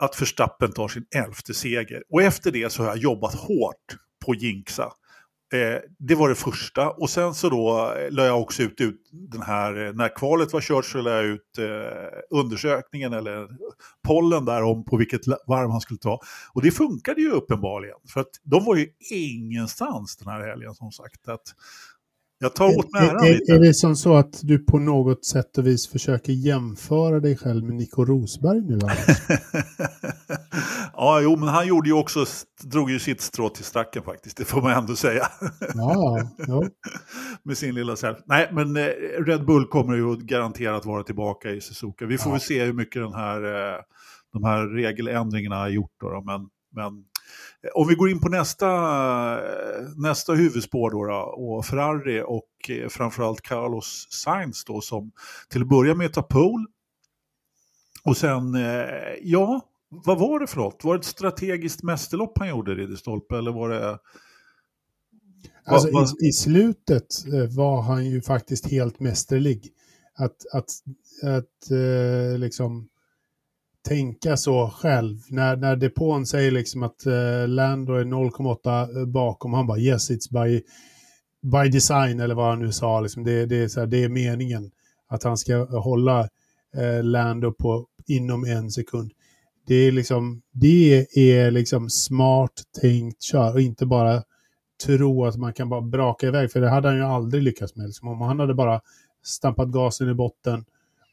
Att 0.00 0.22
Verstappen 0.22 0.72
tar 0.72 0.88
sin 0.88 1.06
elfte 1.14 1.54
seger. 1.54 2.02
Och 2.08 2.22
efter 2.22 2.50
det 2.50 2.72
så 2.72 2.82
har 2.82 2.88
jag 2.88 2.98
jobbat 2.98 3.34
hårt 3.34 3.96
på 4.24 4.34
Jinxa. 4.34 4.92
Eh, 5.52 5.80
det 5.98 6.14
var 6.14 6.28
det 6.28 6.34
första 6.34 6.90
och 6.90 7.10
sen 7.10 7.34
så 7.34 7.48
då 7.48 7.92
eh, 7.96 8.10
la 8.10 8.24
jag 8.24 8.40
också 8.40 8.62
ut, 8.62 8.80
ut 8.80 9.00
den 9.12 9.42
här, 9.42 9.86
eh, 9.86 9.92
när 9.92 10.16
kvalet 10.16 10.52
var 10.52 10.60
kört 10.60 10.84
så 10.84 11.00
la 11.00 11.10
jag 11.10 11.24
ut 11.24 11.58
eh, 11.58 12.38
undersökningen 12.38 13.12
eller 13.12 13.48
pollen 14.06 14.44
där 14.44 14.62
om 14.62 14.84
på 14.84 14.96
vilket 14.96 15.20
varv 15.46 15.70
han 15.70 15.80
skulle 15.80 15.98
ta. 15.98 16.20
Och 16.52 16.62
det 16.62 16.70
funkade 16.70 17.20
ju 17.20 17.30
uppenbarligen 17.30 17.96
för 18.12 18.20
att 18.20 18.30
de 18.42 18.64
var 18.64 18.76
ju 18.76 18.88
ingenstans 19.10 20.16
den 20.16 20.28
här 20.28 20.48
helgen 20.48 20.74
som 20.74 20.92
sagt. 20.92 21.28
Att 21.28 21.54
jag 22.38 22.54
tar 22.54 22.78
åt 22.78 22.92
mig 22.92 23.08
äran 23.08 23.24
lite. 23.24 23.52
Är 23.52 23.58
det 23.58 23.74
som 23.74 23.96
så 23.96 24.16
att 24.16 24.40
du 24.42 24.58
på 24.58 24.78
något 24.78 25.24
sätt 25.24 25.58
och 25.58 25.66
vis 25.66 25.88
försöker 25.88 26.32
jämföra 26.32 27.20
dig 27.20 27.36
själv 27.36 27.64
med 27.64 27.74
Nico 27.74 28.04
Rosberg 28.04 28.60
nu? 28.60 28.78
ja, 30.92 31.20
jo, 31.20 31.36
men 31.36 31.48
han 31.48 31.66
gjorde 31.66 31.88
ju 31.88 31.94
också, 31.94 32.24
drog 32.64 32.90
ju 32.90 32.98
sitt 32.98 33.20
strå 33.20 33.48
till 33.48 33.64
stacken 33.64 34.02
faktiskt, 34.02 34.36
det 34.36 34.44
får 34.44 34.62
man 34.62 34.72
ändå 34.72 34.96
säga. 34.96 35.28
ja, 35.74 36.18
ja. 36.46 36.64
med 37.42 37.58
sin 37.58 37.74
lilla 37.74 37.96
self. 37.96 38.18
Nej, 38.26 38.48
men 38.52 38.76
eh, 38.76 38.90
Red 39.26 39.44
Bull 39.46 39.66
kommer 39.66 39.94
ju 39.94 40.16
garanterat 40.16 40.86
vara 40.86 41.02
tillbaka 41.02 41.50
i 41.50 41.60
Suzuka. 41.60 42.06
Vi 42.06 42.18
får 42.18 42.30
ja. 42.30 42.32
väl 42.32 42.40
se 42.40 42.64
hur 42.64 42.72
mycket 42.72 43.02
den 43.02 43.14
här, 43.14 43.42
eh, 43.42 43.80
de 44.32 44.44
här 44.44 44.66
regeländringarna 44.66 45.56
har 45.56 45.68
gjort. 45.68 45.92
Då, 46.00 46.10
då 46.10 46.22
men, 46.22 46.40
men 46.74 47.04
om 47.74 47.88
vi 47.88 47.94
går 47.94 48.10
in 48.10 48.20
på 48.20 48.28
nästa, 48.28 48.68
nästa 49.96 50.32
huvudspår 50.32 50.90
då, 50.90 51.06
då 51.06 51.14
och 51.14 51.66
Ferrari 51.66 52.22
och 52.26 52.70
eh, 52.70 52.88
framförallt 52.88 53.42
Carlos 53.42 54.06
Sainz 54.10 54.64
då 54.64 54.80
som 54.80 55.12
till 55.48 55.62
att 55.62 55.68
börja 55.68 55.94
med 55.94 56.12
tar 56.12 56.22
pole. 56.22 56.66
Och 58.04 58.16
sen, 58.16 58.54
eh, 58.54 59.14
ja, 59.22 59.60
vad 59.88 60.18
var 60.18 60.40
det 60.40 60.46
för 60.46 60.56
något? 60.56 60.84
Var 60.84 60.94
det 60.94 61.00
ett 61.00 61.04
strategiskt 61.04 61.82
mästerlopp 61.82 62.38
han 62.38 62.48
gjorde, 62.48 62.74
Ridderstolpe, 62.74 63.38
eller 63.38 63.52
var 63.52 63.68
det... 63.68 63.98
Alltså 65.64 65.88
i, 65.88 66.28
i, 66.28 66.32
slutet 66.32 67.26
eh, 67.26 67.56
var 67.56 67.82
han 67.82 68.06
ju 68.06 68.22
faktiskt 68.22 68.70
helt 68.70 69.00
mästerlig. 69.00 69.72
Att, 70.18 70.36
att, 70.52 70.70
att 71.22 71.70
liksom 72.38 72.88
tänka 73.86 74.36
så 74.36 74.68
själv. 74.68 75.18
När, 75.28 75.56
när 75.56 75.76
depån 75.76 76.26
säger 76.26 76.50
liksom 76.50 76.82
att 76.82 77.06
eh, 77.06 77.48
Lando 77.48 77.92
är 77.92 78.04
0,8 78.04 79.00
eh, 79.00 79.06
bakom, 79.06 79.52
han 79.52 79.66
bara 79.66 79.78
yes 79.78 80.10
it's 80.10 80.32
by, 80.32 80.62
by 81.42 81.68
design 81.68 82.20
eller 82.20 82.34
vad 82.34 82.46
han 82.46 82.60
nu 82.60 82.72
sa. 82.72 83.00
Liksom. 83.00 83.24
Det, 83.24 83.46
det, 83.46 83.56
är 83.56 83.68
så 83.68 83.80
här, 83.80 83.86
det 83.86 84.04
är 84.04 84.08
meningen 84.08 84.70
att 85.08 85.22
han 85.22 85.36
ska 85.36 85.80
hålla 85.80 86.20
eh, 86.76 87.02
Lando 87.04 87.52
på 87.52 87.86
inom 88.06 88.44
en 88.44 88.70
sekund. 88.70 89.12
Det 89.66 89.74
är 89.74 89.92
liksom, 89.92 90.42
det 90.52 91.06
är 91.14 91.50
liksom 91.50 91.90
smart 91.90 92.62
tänkt 92.80 93.22
kör 93.22 93.54
och 93.54 93.60
inte 93.60 93.86
bara 93.86 94.22
tro 94.84 95.24
att 95.24 95.36
man 95.36 95.52
kan 95.52 95.68
bara 95.68 95.80
braka 95.80 96.26
iväg. 96.26 96.52
För 96.52 96.60
det 96.60 96.70
hade 96.70 96.88
han 96.88 96.96
ju 96.96 97.04
aldrig 97.04 97.42
lyckats 97.42 97.76
med. 97.76 97.86
Liksom. 97.86 98.08
Om 98.08 98.20
han 98.20 98.40
hade 98.40 98.54
bara 98.54 98.80
stampat 99.24 99.68
gasen 99.68 100.10
i 100.10 100.14
botten 100.14 100.64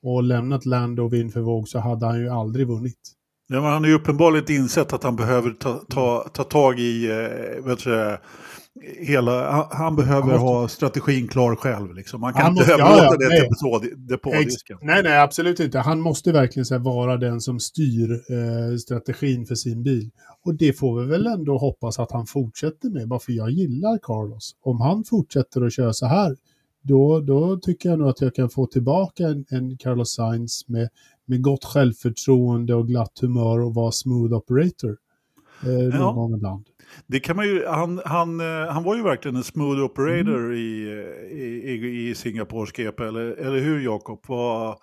och 0.04 0.24
lämnat 0.24 0.66
Lando 0.66 1.08
vind 1.08 1.34
för 1.34 1.42
våg 1.42 1.68
så 1.68 1.80
hade 1.80 2.06
han 2.06 2.20
ju 2.20 2.30
aldrig 2.30 2.68
vunnit. 2.68 3.00
Ja, 3.48 3.62
men 3.62 3.72
han 3.72 3.84
har 3.84 3.90
ju 3.90 3.96
uppenbarligen 3.96 4.62
insett 4.62 4.94
att 4.94 5.04
han 5.04 5.16
behöver 5.16 5.52
ta, 5.52 5.82
ta, 5.90 6.30
ta 6.34 6.44
tag 6.44 6.80
i 6.80 7.12
eh, 7.12 7.66
vet 7.66 7.84
du, 7.84 8.18
hela, 9.00 9.52
han, 9.52 9.66
han 9.72 9.96
behöver 9.96 10.28
måste... 10.28 10.40
ha 10.40 10.68
strategin 10.68 11.28
klar 11.28 11.56
själv. 11.56 11.94
Liksom. 11.94 12.24
Han 12.24 12.34
kan 12.34 12.42
han 12.42 12.52
inte 12.58 12.74
överlåta 12.74 13.04
ja, 13.04 13.18
ja, 13.20 13.80
det 13.80 13.80
till 13.80 14.08
depådisken. 14.08 14.78
Nej, 14.82 15.04
nej, 15.04 15.20
absolut 15.20 15.60
inte. 15.60 15.80
Han 15.80 16.00
måste 16.02 16.32
verkligen 16.32 16.66
här, 16.72 16.80
vara 16.80 17.18
den 17.18 17.42
som 17.42 17.60
styr 17.60 18.12
eh, 18.12 18.78
strategin 18.78 19.46
för 19.46 19.56
sin 19.56 19.84
bil. 19.84 20.10
Och 20.46 20.56
det 20.56 20.74
får 20.74 21.02
vi 21.02 21.08
väl 21.08 21.28
ändå 21.28 21.58
hoppas 21.58 22.00
att 22.00 22.12
han 22.12 22.26
fortsätter 22.26 22.90
med, 22.90 23.08
bara 23.08 23.20
för 23.20 23.32
jag 23.32 23.52
gillar 23.52 24.00
Carlos. 24.02 24.56
Om 24.62 24.82
han 24.82 25.04
fortsätter 25.04 25.66
att 25.66 25.74
köra 25.74 25.94
så 25.94 26.06
här 26.06 26.36
då, 26.84 27.20
då 27.20 27.58
tycker 27.58 27.90
jag 27.90 28.00
nog 28.00 28.10
att 28.10 28.22
jag 28.22 28.36
kan 28.36 28.50
få 28.50 28.68
tillbaka 28.68 29.24
en, 29.24 29.46
en 29.50 29.78
Carlos 29.78 30.14
Sainz 30.14 30.68
med, 30.68 30.90
med 31.26 31.42
gott 31.42 31.64
självförtroende 31.64 32.76
och 32.76 32.88
glatt 32.88 33.20
humör 33.22 33.62
och 33.62 33.74
vara 33.74 33.92
smooth 33.92 34.34
operator. 34.34 34.98
Eh, 35.64 35.70
någon 35.70 36.02
ja. 36.02 36.12
gång 36.12 36.36
ibland. 36.36 36.66
Det 37.08 37.20
kan 37.20 37.36
man 37.36 37.46
ju, 37.46 37.66
han, 37.66 38.02
han, 38.06 38.40
eh, 38.40 38.72
han 38.72 38.84
var 38.84 38.96
ju 38.96 39.04
verkligen 39.04 39.36
en 39.36 39.44
smooth 39.44 39.84
operator 39.84 40.46
mm. 40.46 40.54
i, 40.54 41.04
i, 41.32 42.10
i 42.10 42.16
Singapores 42.16 42.72
GP, 42.72 43.04
eller, 43.04 43.32
eller 43.32 43.60
hur 43.60 43.80
Jakob? 43.80 44.20
Vad, 44.28 44.78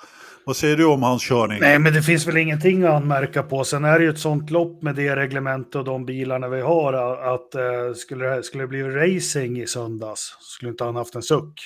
vad 0.47 0.57
säger 0.57 0.76
du 0.76 0.85
om 0.85 1.02
hans 1.02 1.23
körning? 1.23 1.59
Nej, 1.61 1.78
men 1.78 1.92
det 1.92 2.02
finns 2.02 2.26
väl 2.26 2.37
ingenting 2.37 2.85
att 2.85 2.90
anmärka 2.90 3.42
på. 3.42 3.64
Sen 3.64 3.85
är 3.85 3.99
det 3.99 4.04
ju 4.04 4.11
ett 4.11 4.19
sånt 4.19 4.50
lopp 4.50 4.83
med 4.83 4.95
det 4.95 5.16
reglementet 5.16 5.75
och 5.75 5.85
de 5.85 6.07
bilarna 6.07 6.49
vi 6.49 6.61
har 6.61 6.92
att 7.35 7.54
uh, 7.54 7.95
skulle, 7.95 8.25
det, 8.25 8.42
skulle 8.42 8.64
det 8.64 8.69
bli 8.69 8.83
racing 8.83 9.61
i 9.61 9.66
söndags 9.66 10.37
skulle 10.40 10.71
inte 10.71 10.85
han 10.85 10.97
haft 10.97 11.14
en 11.14 11.23
suck. 11.23 11.61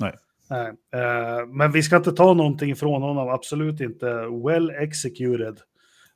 Nej. 0.00 0.14
Nej. 0.50 0.68
Uh, 0.68 1.46
men 1.46 1.72
vi 1.72 1.82
ska 1.82 1.96
inte 1.96 2.12
ta 2.12 2.34
någonting 2.34 2.76
från 2.76 3.02
honom, 3.02 3.28
absolut 3.28 3.80
inte. 3.80 4.06
Well 4.46 4.70
executed. 4.70 5.58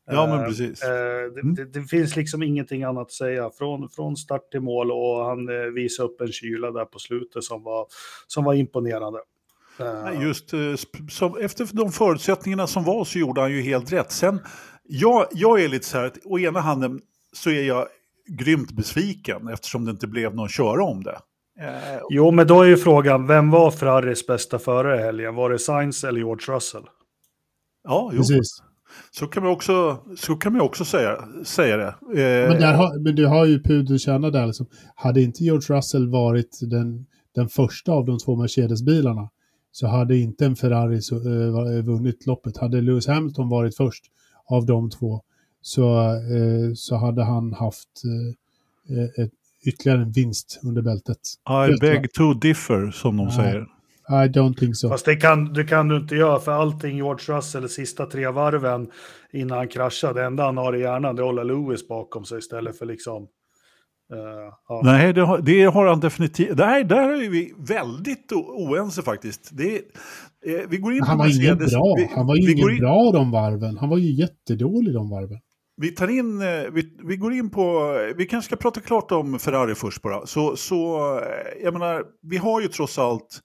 Ja, 0.07 0.27
men 0.27 0.45
precis. 0.45 0.85
Uh, 0.85 0.89
det, 1.35 1.41
mm. 1.41 1.55
det, 1.55 1.65
det, 1.65 1.83
finns 1.83 2.17
liksom 2.17 2.43
ingenting 2.43 2.83
annat 2.83 3.03
att 3.03 3.13
säga. 3.13 3.51
Från, 3.59 3.89
från 3.89 4.17
start 4.17 4.51
till 4.51 4.61
mål 4.61 4.91
och 4.93 5.25
han 5.25 5.75
visade 5.75 6.09
upp 6.09 6.21
en 6.21 6.33
kyla 6.33 6.71
där 6.71 6.85
på 6.85 6.99
slutet 6.99 7.45
som 7.45 7.63
var, 7.63 7.87
som 8.27 8.45
var 8.45 8.55
imponerande. 8.55 9.19
Nej, 9.79 10.23
just 10.23 10.51
som, 11.11 11.39
efter 11.41 11.69
de 11.73 11.93
förutsättningarna 11.93 12.67
som 12.67 12.85
var 12.85 13.05
så 13.05 13.19
gjorde 13.19 13.41
han 13.41 13.53
ju 13.53 13.63
helt 13.63 13.93
rätt. 13.93 14.13
Sen, 14.13 14.41
jag, 14.83 15.27
jag 15.33 15.63
är 15.63 15.69
lite 15.69 15.87
så 15.87 15.99
här 15.99 16.05
att 16.05 16.19
å 16.25 16.39
ena 16.39 16.61
handen 16.61 17.01
så 17.33 17.51
är 17.51 17.63
jag 17.63 17.89
grymt 18.27 18.73
besviken 18.73 19.49
eftersom 19.49 19.85
det 19.85 19.91
inte 19.91 20.07
blev 20.07 20.35
någon 20.35 20.49
köra 20.49 20.85
om 20.85 21.03
det. 21.03 21.19
Eh, 21.61 22.01
jo, 22.11 22.31
men 22.31 22.47
då 22.47 22.63
är 22.63 22.67
ju 22.67 22.77
frågan, 22.77 23.27
vem 23.27 23.51
var 23.51 23.71
Ferraris 23.71 24.27
bästa 24.27 24.59
förare 24.59 25.01
i 25.01 25.03
helgen? 25.03 25.35
Var 25.35 25.51
det 25.51 25.59
Sainz 25.59 26.05
eller 26.05 26.19
George 26.19 26.55
Russell? 26.55 26.83
Ja, 27.85 28.11
jo. 28.13 28.19
Precis. 28.19 28.63
Så 29.11 29.27
kan 29.27 29.43
man 29.43 29.53
också, 29.53 29.99
så 30.17 30.37
kan 30.37 30.53
man 30.53 30.61
också 30.61 30.85
säga, 30.85 31.19
säga 31.45 31.77
det. 31.77 31.87
Eh, 31.87 32.49
men, 32.49 32.61
där 32.61 32.75
har, 32.75 32.99
men 32.99 33.15
du 33.15 33.27
har 33.27 33.45
ju 33.45 33.63
pudelkärna 33.63 34.31
där. 34.31 34.47
Liksom. 34.47 34.67
Hade 34.95 35.23
inte 35.23 35.45
George 35.45 35.77
Russell 35.77 36.09
varit 36.09 36.59
den, 36.63 37.07
den 37.35 37.49
första 37.49 37.93
av 37.93 38.05
de 38.05 38.19
två 38.19 38.37
Mercedes-bilarna 38.37 39.31
så 39.73 39.87
hade 39.87 40.19
inte 40.19 40.47
en 40.47 40.57
Ferrari 40.57 41.03
så, 41.03 41.17
eh, 41.17 41.85
vunnit 41.85 42.27
loppet. 42.27 42.57
Hade 42.57 42.81
Lewis 42.81 43.07
Hamilton 43.07 43.49
varit 43.49 43.77
först 43.77 44.05
av 44.47 44.67
de 44.67 44.91
två 44.91 45.23
så, 45.63 45.99
eh, 46.13 46.75
så 46.75 46.97
hade 46.97 47.25
han 47.25 47.53
haft 47.53 47.89
eh, 48.05 49.25
ett 49.25 49.33
ytterligare 49.67 50.03
en 50.03 50.13
vinst 50.13 50.61
under 50.65 50.83
bältet. 50.83 51.19
I 51.69 51.81
beg 51.81 52.13
to 52.13 52.35
differ, 52.35 52.91
som 52.91 53.17
de 53.17 53.31
säger. 53.31 53.67
I 54.09 54.29
don't 54.29 54.55
think 54.55 54.77
so. 54.77 54.89
Fast 54.89 55.05
det 55.05 55.17
kan, 55.17 55.53
det 55.53 55.65
kan 55.65 55.89
du 55.89 55.97
inte 55.97 56.15
göra, 56.15 56.41
för 56.41 56.53
allting 56.53 56.97
George 56.97 57.37
Russell, 57.37 57.69
sista 57.69 58.07
tre 58.07 58.29
varven 58.29 58.91
innan 59.33 59.59
han 59.59 59.69
kraschade, 59.69 60.21
det 60.21 60.27
enda 60.27 60.45
han 60.45 60.57
har 60.57 60.77
i 60.77 60.81
hjärnan 60.81 61.17
det 61.17 61.21
är 61.21 61.23
att 61.23 61.29
hålla 61.29 61.43
Lewis 61.43 61.89
bakom 61.89 62.25
sig 62.25 62.39
istället 62.39 62.79
för 62.79 62.87
liksom... 62.87 63.23
Uh, 64.13 64.19
ja. 64.69 64.81
Nej, 64.85 65.13
det 65.13 65.21
har, 65.21 65.39
det 65.39 65.65
har, 65.65 65.87
han 65.87 66.01
definitivt. 66.01 66.57
Där, 66.57 66.85
där 66.85 67.25
är 67.25 67.31
vi 67.31 67.55
väldigt 67.59 68.33
oense 68.33 69.03
faktiskt. 69.03 69.51
Det, 69.53 69.77
eh, 70.47 70.69
vi 70.69 70.77
går 70.77 70.93
in 70.93 71.03
han 71.03 71.19
var 71.19 71.43
ingen 71.43 71.59
bra. 71.59 71.95
Vi, 71.97 72.11
han 72.15 72.27
var 72.27 72.37
ju 72.37 72.53
ingen 72.53 72.71
in... 72.71 72.79
bra 72.79 73.13
de 73.13 73.31
varven. 73.31 73.77
Han 73.77 73.89
var 73.89 73.99
ju 73.99 74.13
jättedålig 74.13 74.95
de 74.95 75.11
varven. 75.11 75.39
Vi, 75.77 75.91
tar 75.91 76.09
in, 76.09 76.43
eh, 76.43 76.71
vi, 76.73 76.97
vi, 77.05 77.17
går 77.17 77.33
in 77.33 77.51
på, 77.51 77.93
vi 78.17 78.27
kanske 78.27 78.47
ska 78.47 78.57
prata 78.57 78.81
klart 78.81 79.13
om 79.13 79.39
Ferrari 79.39 79.75
först 79.75 80.03
bara. 80.03 80.27
Så, 80.27 80.57
så 80.57 80.97
eh, 81.19 81.63
jag 81.63 81.73
menar, 81.73 82.05
vi 82.23 82.37
har 82.37 82.61
ju 82.61 82.69
trots 82.69 82.99
allt 82.99 83.41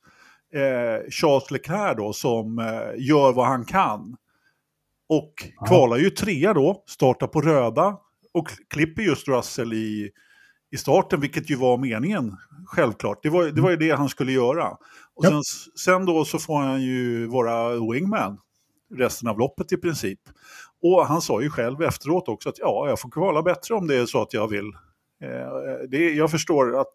eh, 0.54 1.10
Charles 1.10 1.52
Leclerc 1.52 1.98
då 1.98 2.14
som 2.14 2.60
eh, 2.60 3.08
gör 3.08 3.34
vad 3.34 3.48
han 3.48 3.66
kan. 3.66 4.16
Och 5.10 5.34
ja. 5.60 5.66
kvalar 5.66 5.98
ju 5.98 6.10
trea 6.10 6.54
då, 6.54 6.84
startar 6.88 7.28
på 7.28 7.42
röda 7.42 7.98
och 8.34 8.50
klipper 8.70 9.02
just 9.02 9.28
Russell 9.28 9.74
i, 9.74 10.12
i 10.72 10.78
starten, 10.78 11.22
vilket 11.22 11.50
ju 11.50 11.56
var 11.56 11.78
meningen, 11.78 12.38
självklart. 12.66 13.24
Det 13.24 13.30
var, 13.30 13.46
det 13.46 13.62
var 13.62 13.70
ju 13.70 13.76
det 13.76 13.92
han 13.92 14.10
skulle 14.10 14.32
göra. 14.32 14.68
Och 15.16 15.26
ja. 15.26 15.30
sen, 15.30 15.44
sen 16.00 16.06
då 16.06 16.26
så 16.26 16.40
får 16.40 16.60
han 16.60 16.82
ju 16.82 17.28
vara 17.28 17.80
wingman 17.92 18.38
resten 18.96 19.28
av 19.28 19.40
loppet 19.40 19.72
i 19.72 19.78
princip. 19.78 20.20
Och 20.82 21.06
han 21.06 21.22
sa 21.22 21.42
ju 21.42 21.50
själv 21.50 21.82
efteråt 21.82 22.28
också 22.28 22.50
att 22.50 22.60
ja, 22.60 22.90
jag 22.90 23.00
får 23.00 23.10
kvala 23.10 23.42
bättre 23.42 23.74
om 23.74 23.88
det 23.88 23.96
är 23.96 24.06
så 24.06 24.22
att 24.22 24.34
jag 24.34 24.48
vill. 24.48 24.68
Eh, 25.24 25.90
det, 25.90 26.14
jag 26.14 26.32
förstår 26.32 26.80
att, 26.82 26.94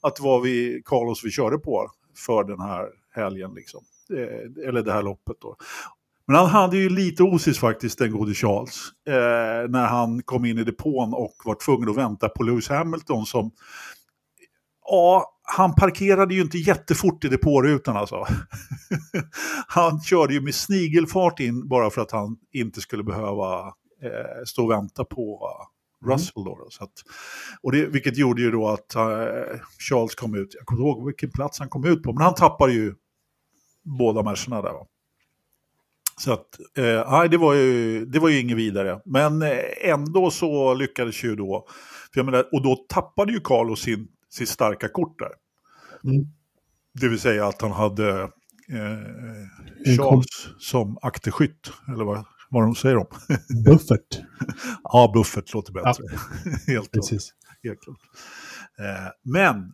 att 0.00 0.16
det 0.16 0.22
var 0.22 0.40
vi, 0.40 0.82
Carlos 0.84 1.24
vi 1.24 1.30
körde 1.30 1.58
på 1.58 1.90
för 2.16 2.44
den 2.44 2.60
här 2.60 2.88
helgen. 3.14 3.54
Liksom. 3.54 3.80
Eh, 4.10 4.68
eller 4.68 4.82
det 4.82 4.92
här 4.92 5.02
loppet 5.02 5.36
då. 5.40 5.56
Men 6.26 6.36
han 6.36 6.46
hade 6.46 6.76
ju 6.76 6.88
lite 6.88 7.22
osis 7.22 7.58
faktiskt, 7.58 7.98
den 7.98 8.12
gode 8.12 8.34
Charles. 8.34 8.92
Eh, 9.08 9.70
när 9.70 9.86
han 9.86 10.22
kom 10.22 10.44
in 10.44 10.58
i 10.58 10.64
depån 10.64 11.14
och 11.14 11.34
var 11.44 11.54
tvungen 11.54 11.88
att 11.88 11.96
vänta 11.96 12.28
på 12.28 12.42
Lewis 12.42 12.68
Hamilton 12.68 13.26
som... 13.26 13.50
Ja, 14.84 15.39
han 15.56 15.74
parkerade 15.74 16.34
ju 16.34 16.40
inte 16.40 16.58
jättefort 16.58 17.24
i 17.24 17.28
depårutan 17.28 17.96
alltså. 17.96 18.26
han 19.66 20.00
körde 20.00 20.34
ju 20.34 20.40
med 20.40 20.54
snigelfart 20.54 21.40
in 21.40 21.68
bara 21.68 21.90
för 21.90 22.00
att 22.00 22.10
han 22.10 22.36
inte 22.52 22.80
skulle 22.80 23.02
behöva 23.02 23.66
eh, 24.02 24.44
stå 24.46 24.64
och 24.64 24.70
vänta 24.70 25.04
på 25.04 25.50
Russell. 26.06 26.44
Då, 26.44 26.66
så 26.70 26.84
att, 26.84 26.92
och 27.62 27.72
det, 27.72 27.86
vilket 27.86 28.16
gjorde 28.16 28.42
ju 28.42 28.50
då 28.50 28.68
att 28.68 28.96
uh, 28.96 29.60
Charles 29.88 30.14
kom 30.14 30.34
ut, 30.34 30.54
jag 30.54 30.66
kommer 30.66 30.80
inte 30.80 30.98
ihåg 30.98 31.06
vilken 31.06 31.30
plats 31.30 31.58
han 31.58 31.68
kom 31.68 31.84
ut 31.84 32.02
på, 32.02 32.12
men 32.12 32.22
han 32.22 32.34
tappade 32.34 32.72
ju 32.72 32.94
båda 33.82 34.22
matcherna 34.22 34.62
där. 34.62 34.72
Va? 34.72 34.86
Så 36.20 36.32
att, 36.32 36.46
eh, 36.76 37.24
det, 37.30 37.36
var 37.36 37.54
ju, 37.54 38.04
det 38.06 38.18
var 38.18 38.28
ju 38.28 38.40
inget 38.40 38.56
vidare. 38.56 39.00
Men 39.04 39.42
eh, 39.42 39.58
ändå 39.82 40.30
så 40.30 40.74
lyckades 40.74 41.24
ju 41.24 41.36
då, 41.36 41.66
för 42.12 42.20
jag 42.20 42.26
menar, 42.26 42.48
och 42.52 42.62
då 42.62 42.76
tappade 42.88 43.32
ju 43.32 43.40
Carlos 43.40 43.80
sin, 43.80 44.08
sitt 44.30 44.48
starka 44.48 44.88
kort 44.88 45.18
där. 45.18 45.30
Mm. 46.04 46.26
Det 47.00 47.08
vill 47.08 47.20
säga 47.20 47.46
att 47.46 47.62
han 47.62 47.72
hade 47.72 48.20
eh, 48.22 49.96
Charles 49.96 50.48
som 50.58 50.98
akterskytt, 51.02 51.72
eller 51.88 52.04
vad, 52.04 52.24
vad 52.50 52.62
de 52.62 52.74
säger 52.74 52.96
om. 52.96 53.06
Buffert. 53.64 54.20
ja, 54.82 55.12
buffert 55.14 55.54
låter 55.54 55.72
bättre. 55.72 56.04
Ja. 56.12 56.18
Helt 56.66 56.92
Precis. 56.92 57.34
Helt 57.62 57.80
klart. 57.80 58.00
Eh, 58.78 59.12
men, 59.24 59.72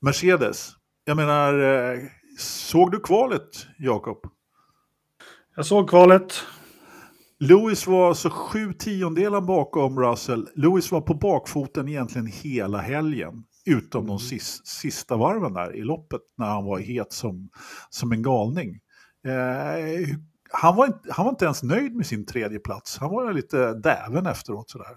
Mercedes, 0.00 0.70
jag 1.04 1.16
menar, 1.16 1.58
eh, 1.58 2.00
såg 2.38 2.92
du 2.92 3.00
kvalet, 3.00 3.66
Jakob? 3.78 4.18
Jag 5.56 5.66
såg 5.66 5.90
kvalet. 5.90 6.34
Lewis 7.40 7.86
var 7.86 8.08
alltså 8.08 8.30
sju 8.30 8.72
tiondelar 8.72 9.40
bakom 9.40 10.00
Russell. 10.00 10.48
Lewis 10.54 10.92
var 10.92 11.00
på 11.00 11.14
bakfoten 11.14 11.88
egentligen 11.88 12.26
hela 12.26 12.78
helgen. 12.78 13.44
Utom 13.66 14.06
de 14.06 14.18
sista, 14.18 14.64
sista 14.64 15.16
varven 15.16 15.52
där 15.52 15.76
i 15.76 15.82
loppet 15.82 16.20
när 16.38 16.46
han 16.46 16.64
var 16.64 16.78
het 16.78 17.12
som, 17.12 17.48
som 17.90 18.12
en 18.12 18.22
galning. 18.22 18.80
Eh, 19.26 20.16
han, 20.50 20.76
var 20.76 20.86
inte, 20.86 20.98
han 21.10 21.24
var 21.24 21.32
inte 21.32 21.44
ens 21.44 21.62
nöjd 21.62 21.94
med 21.94 22.06
sin 22.06 22.26
tredje 22.26 22.58
plats. 22.58 22.98
Han 22.98 23.10
var 23.10 23.32
lite 23.32 23.74
däven 23.74 24.26
efteråt 24.26 24.70
sådär. 24.70 24.96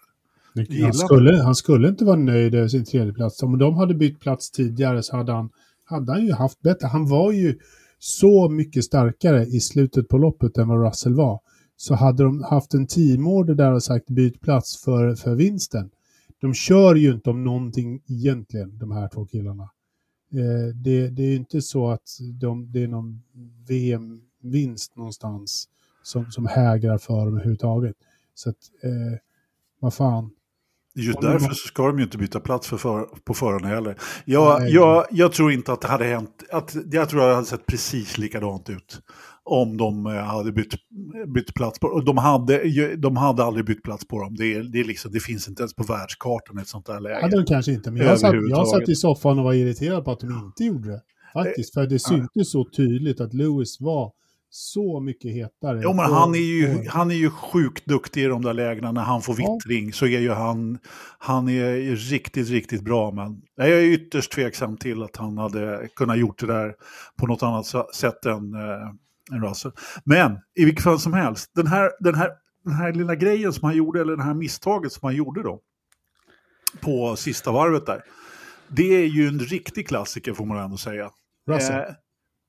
Han 0.84 0.94
skulle, 0.94 1.42
han 1.44 1.56
skulle 1.56 1.88
inte 1.88 2.06
vara 2.06 2.16
nöjd 2.16 2.56
över 2.56 2.68
sin 2.68 2.86
tredje 2.86 3.14
plats. 3.14 3.44
Om 3.44 3.58
de 3.58 3.76
hade 3.76 3.94
bytt 3.94 4.20
plats 4.20 4.52
tidigare 4.52 5.04
så 5.04 5.18
hade 5.18 5.32
han, 5.32 5.50
hade 5.86 6.12
han 6.12 6.26
ju 6.26 6.34
haft 6.34 6.62
bättre. 6.62 6.88
Han 6.88 7.08
var 7.08 7.32
ju 7.32 7.60
så 8.00 8.50
mycket 8.50 8.84
starkare 8.84 9.46
i 9.46 9.60
slutet 9.60 10.08
på 10.08 10.18
loppet 10.18 10.58
än 10.58 10.68
vad 10.68 10.86
Russell 10.88 11.14
var. 11.14 11.40
Så 11.78 11.96
hade 11.96 12.24
de 12.24 12.44
haft 12.44 12.74
en 12.74 12.88
teamorder 12.88 13.56
där 13.56 13.74
och 13.74 13.84
sagt 13.84 14.10
byt 14.10 14.42
plats 14.42 14.84
för, 14.84 15.16
för 15.16 15.36
vinsten. 15.36 15.90
De 16.42 16.54
kör 16.54 16.96
ju 16.96 17.12
inte 17.12 17.30
om 17.30 17.44
någonting 17.44 18.02
egentligen, 18.08 18.78
de 18.78 18.92
här 18.92 19.08
två 19.08 19.26
killarna. 19.26 19.70
Eh, 20.34 20.76
det, 20.76 21.10
det 21.10 21.24
är 21.24 21.36
inte 21.36 21.62
så 21.62 21.90
att 21.92 22.18
de, 22.42 22.72
det 22.72 22.84
är 22.84 22.88
någon 22.88 23.24
VM-vinst 23.68 24.96
någonstans 24.96 25.70
som, 26.04 26.32
som 26.32 26.46
hägrar 26.46 26.98
för 26.98 27.26
dem 27.26 27.28
överhuvudtaget. 27.28 27.96
Så 28.34 28.50
att, 28.50 28.58
eh, 28.84 29.20
vad 29.80 29.94
fan. 29.94 30.30
Just 30.96 31.22
därför 31.22 31.50
så 31.50 31.68
ska 31.68 31.88
de 31.88 31.98
ju 31.98 32.04
inte 32.04 32.18
byta 32.18 32.40
plats 32.40 32.68
för, 32.68 32.78
för 32.78 33.04
på 33.24 33.34
förarna 33.34 33.68
heller. 33.68 33.98
Jag, 34.26 34.70
jag, 34.70 35.06
jag, 35.12 35.32
tror 35.32 35.52
inte 35.52 35.74
att 35.74 35.82
det 35.82 35.88
hade 35.88 36.06
hänt, 36.06 36.44
att, 36.52 36.76
jag 36.92 37.10
tror 37.10 37.22
att 37.22 37.30
det 37.30 37.36
hade 37.36 37.48
sett 37.48 37.66
precis 37.66 38.18
likadant 38.18 38.70
ut 38.70 39.02
om 39.48 39.78
de 39.78 40.06
eh, 40.06 40.14
hade 40.14 40.52
bytt, 40.52 40.74
bytt 41.34 41.54
plats 41.54 41.80
på 41.80 42.02
de 42.02 42.18
hade, 42.18 42.62
de 42.96 43.18
hade 43.18 43.44
aldrig 43.44 43.66
bytt 43.66 43.84
plats 43.84 44.08
på 44.08 44.20
dem. 44.20 44.36
Det, 44.36 44.62
det, 44.62 44.84
liksom, 44.84 45.12
det 45.12 45.20
finns 45.20 45.48
inte 45.48 45.62
ens 45.62 45.76
på 45.76 45.84
världskartan 45.84 46.58
ett 46.58 46.68
sånt 46.68 46.86
där 46.86 47.00
läge. 47.00 47.22
Hade 47.22 47.38
de 47.38 47.46
kanske 47.46 47.72
inte, 47.72 47.92
men 47.92 48.02
jag 48.02 48.20
satt, 48.20 48.36
jag 48.50 48.68
satt 48.68 48.90
i 48.90 48.96
soffan 48.96 49.40
och 49.40 49.46
var 49.46 49.54
irriterad 49.54 50.06
på 50.06 50.12
att 50.12 50.20
de 50.20 50.28
inte 50.46 50.64
gjorde 50.64 50.90
det. 50.90 51.02
Faktiskt, 51.34 51.74
för 51.74 51.88
det 51.88 52.00
syntes 52.00 52.52
så 52.52 52.66
tydligt 52.76 53.22
att 53.22 53.34
Lewis 53.34 53.82
var 53.82 54.12
så 54.50 55.00
mycket 55.00 55.32
hetare. 55.32 55.80
Jo, 55.84 55.94
men 55.94 56.06
han 56.06 56.36
är, 56.36 56.40
ju, 56.40 56.88
han 56.88 57.12
är 57.12 57.16
ju 57.16 57.30
sjukt 57.30 57.86
duktig 57.86 58.24
i 58.24 58.28
de 58.28 58.42
där 58.42 58.54
lägena 58.54 58.92
när 58.92 59.02
han 59.02 59.22
får 59.22 59.34
vittring. 59.34 59.86
Ja. 59.86 59.92
Så 59.94 60.06
är 60.06 60.20
ju 60.20 60.32
han, 60.32 60.78
han 61.18 61.50
är 61.50 61.96
riktigt, 61.96 62.50
riktigt 62.50 62.82
bra. 62.82 63.12
Men 63.12 63.42
jag 63.56 63.70
är 63.70 63.84
ytterst 63.84 64.32
tveksam 64.32 64.78
till 64.78 65.04
att 65.04 65.18
han 65.18 65.38
hade 65.38 65.88
kunnat 65.96 66.18
gjort 66.18 66.40
det 66.40 66.48
där 66.48 66.74
på 67.20 67.28
något 67.28 67.44
annat 67.44 67.66
sätt 67.96 68.26
än, 68.26 68.54
än 69.32 69.42
Russell. 69.42 69.72
Men 70.04 70.40
i 70.56 70.66
vilket 70.66 70.84
fall 70.84 71.00
som 71.00 71.14
helst, 71.14 71.52
den 71.56 71.68
här, 71.68 71.92
den, 72.00 72.16
här, 72.16 72.30
den 72.64 72.74
här 72.74 72.94
lilla 72.94 73.16
grejen 73.16 73.54
som 73.54 73.64
han 73.64 73.76
gjorde, 73.76 74.02
eller 74.02 74.16
det 74.18 74.24
här 74.24 74.34
misstaget 74.34 74.92
som 74.92 75.02
han 75.04 75.16
gjorde 75.16 75.44
då, 75.44 75.60
på 76.82 77.16
sista 77.16 77.52
varvet 77.52 77.86
där. 77.86 78.04
Det 78.68 78.96
är 78.96 79.08
ju 79.08 79.28
en 79.28 79.40
riktig 79.40 79.88
klassiker 79.88 80.34
får 80.34 80.46
man 80.46 80.58
ändå 80.58 80.78
säga. 80.78 81.10
Russell. 81.48 81.76
Eh, 81.76 81.96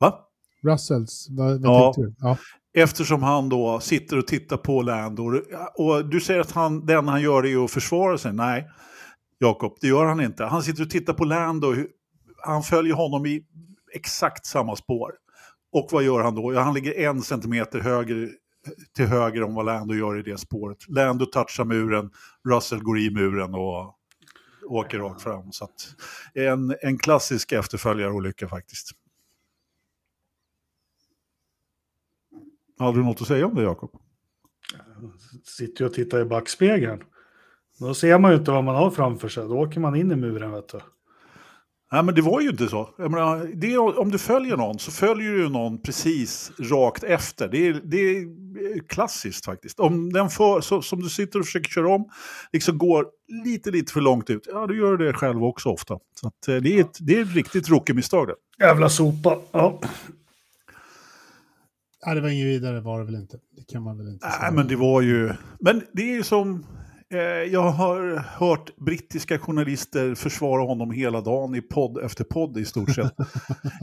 va? 0.00 0.28
Russells, 0.62 1.26
vad, 1.30 1.62
vad 1.62 1.70
ja, 1.70 1.92
du? 1.96 2.14
Ja. 2.18 2.36
Eftersom 2.74 3.22
han 3.22 3.48
då 3.48 3.80
sitter 3.80 4.18
och 4.18 4.26
tittar 4.26 4.56
på 4.56 4.82
Lando. 4.82 5.42
Och 5.74 6.06
du 6.08 6.20
säger 6.20 6.40
att 6.40 6.50
han, 6.50 6.80
enda 6.80 7.02
han 7.02 7.22
gör 7.22 7.46
är 7.46 7.64
att 7.64 7.70
försvara 7.70 8.18
sig. 8.18 8.32
Nej, 8.32 8.68
Jakob, 9.38 9.78
det 9.80 9.86
gör 9.86 10.04
han 10.04 10.20
inte. 10.20 10.44
Han 10.44 10.62
sitter 10.62 10.82
och 10.82 10.90
tittar 10.90 11.12
på 11.12 11.24
Lando. 11.24 11.74
Han 12.44 12.62
följer 12.62 12.94
honom 12.94 13.26
i 13.26 13.44
exakt 13.94 14.46
samma 14.46 14.76
spår. 14.76 15.12
Och 15.72 15.88
vad 15.92 16.02
gör 16.02 16.20
han 16.20 16.34
då? 16.34 16.52
Ja, 16.52 16.60
han 16.60 16.74
ligger 16.74 16.98
en 16.98 17.22
centimeter 17.22 17.80
höger, 17.80 18.30
till 18.92 19.06
höger 19.06 19.42
om 19.42 19.54
vad 19.54 19.66
Lando 19.66 19.94
gör 19.94 20.18
i 20.18 20.22
det 20.22 20.38
spåret. 20.38 20.88
Lando 20.88 21.26
touchar 21.26 21.64
muren, 21.64 22.10
Russell 22.48 22.82
går 22.82 22.98
i 22.98 23.10
muren 23.10 23.54
och 23.54 23.94
åker 24.66 24.98
rakt 24.98 25.22
fram. 25.22 25.52
Så 25.52 25.68
en, 26.34 26.76
en 26.82 26.98
klassisk 26.98 27.52
efterföljarolycka 27.52 28.48
faktiskt. 28.48 28.90
Hade 32.78 32.98
du 32.98 33.04
något 33.04 33.20
att 33.20 33.28
säga 33.28 33.46
om 33.46 33.54
det, 33.54 33.62
Jakob? 33.62 34.00
Sitter 35.44 35.84
och 35.84 35.94
tittar 35.94 36.20
i 36.20 36.24
backspegeln. 36.24 37.02
Då 37.78 37.94
ser 37.94 38.18
man 38.18 38.30
ju 38.30 38.38
inte 38.38 38.50
vad 38.50 38.64
man 38.64 38.76
har 38.76 38.90
framför 38.90 39.28
sig. 39.28 39.48
Då 39.48 39.58
åker 39.58 39.80
man 39.80 39.96
in 39.96 40.12
i 40.12 40.16
muren, 40.16 40.52
vet 40.52 40.68
du. 40.68 40.80
Nej, 41.92 42.02
men 42.02 42.14
det 42.14 42.22
var 42.22 42.40
ju 42.40 42.48
inte 42.48 42.68
så. 42.68 42.88
Menar, 42.98 43.50
det, 43.54 43.78
om 43.78 44.10
du 44.10 44.18
följer 44.18 44.56
någon 44.56 44.78
så 44.78 44.90
följer 44.90 45.32
du 45.32 45.48
någon 45.48 45.82
precis 45.82 46.52
rakt 46.58 47.04
efter. 47.04 47.48
Det 47.48 47.68
är, 47.68 47.80
det 47.84 47.96
är 47.96 48.28
klassiskt 48.88 49.44
faktiskt. 49.44 49.80
Om 49.80 50.12
den 50.12 50.30
för, 50.30 50.60
så, 50.60 50.82
som 50.82 51.00
du 51.00 51.08
sitter 51.08 51.38
och 51.38 51.44
försöker 51.44 51.70
köra 51.70 51.94
om 51.94 52.08
liksom 52.52 52.78
går 52.78 53.06
lite, 53.44 53.70
lite 53.70 53.92
för 53.92 54.00
långt 54.00 54.30
ut, 54.30 54.48
ja, 54.52 54.66
då 54.66 54.74
gör 54.74 54.96
du 54.96 55.06
det 55.06 55.12
själv 55.12 55.44
också 55.44 55.68
ofta. 55.68 55.98
Så 56.20 56.28
att, 56.28 56.48
eh, 56.48 56.56
det, 56.56 56.76
är 56.76 56.80
ett, 56.80 56.98
det 57.00 57.16
är 57.16 57.22
ett 57.22 57.34
riktigt 57.34 57.68
rookie-misstag. 57.68 58.30
Jävla 58.60 58.88
sopa. 58.88 59.38
Ja. 59.52 59.80
Ja, 62.00 62.14
det 62.14 62.20
var 62.20 62.28
inget 62.28 62.46
vidare 62.46 62.80
var 62.80 62.98
det 62.98 63.04
väl 63.04 63.14
inte. 63.14 63.38
Det 63.56 63.72
kan 63.72 63.82
man 63.82 63.98
väl 63.98 64.08
inte 64.08 64.30
säga. 64.30 64.42
Nej, 64.42 64.52
men 64.52 64.68
det 64.68 64.76
var 64.76 65.00
ju... 65.00 65.32
Men 65.60 65.82
det 65.92 66.02
är 66.02 66.14
ju 66.14 66.22
som... 66.22 66.66
Eh, 67.12 67.20
jag 67.52 67.70
har 67.70 68.16
hört 68.16 68.76
brittiska 68.76 69.38
journalister 69.38 70.14
försvara 70.14 70.62
honom 70.62 70.90
hela 70.90 71.20
dagen 71.20 71.54
i 71.54 71.60
podd 71.60 72.04
efter 72.04 72.24
podd 72.24 72.58
i 72.58 72.64
stort 72.64 72.94
sett. 72.94 73.14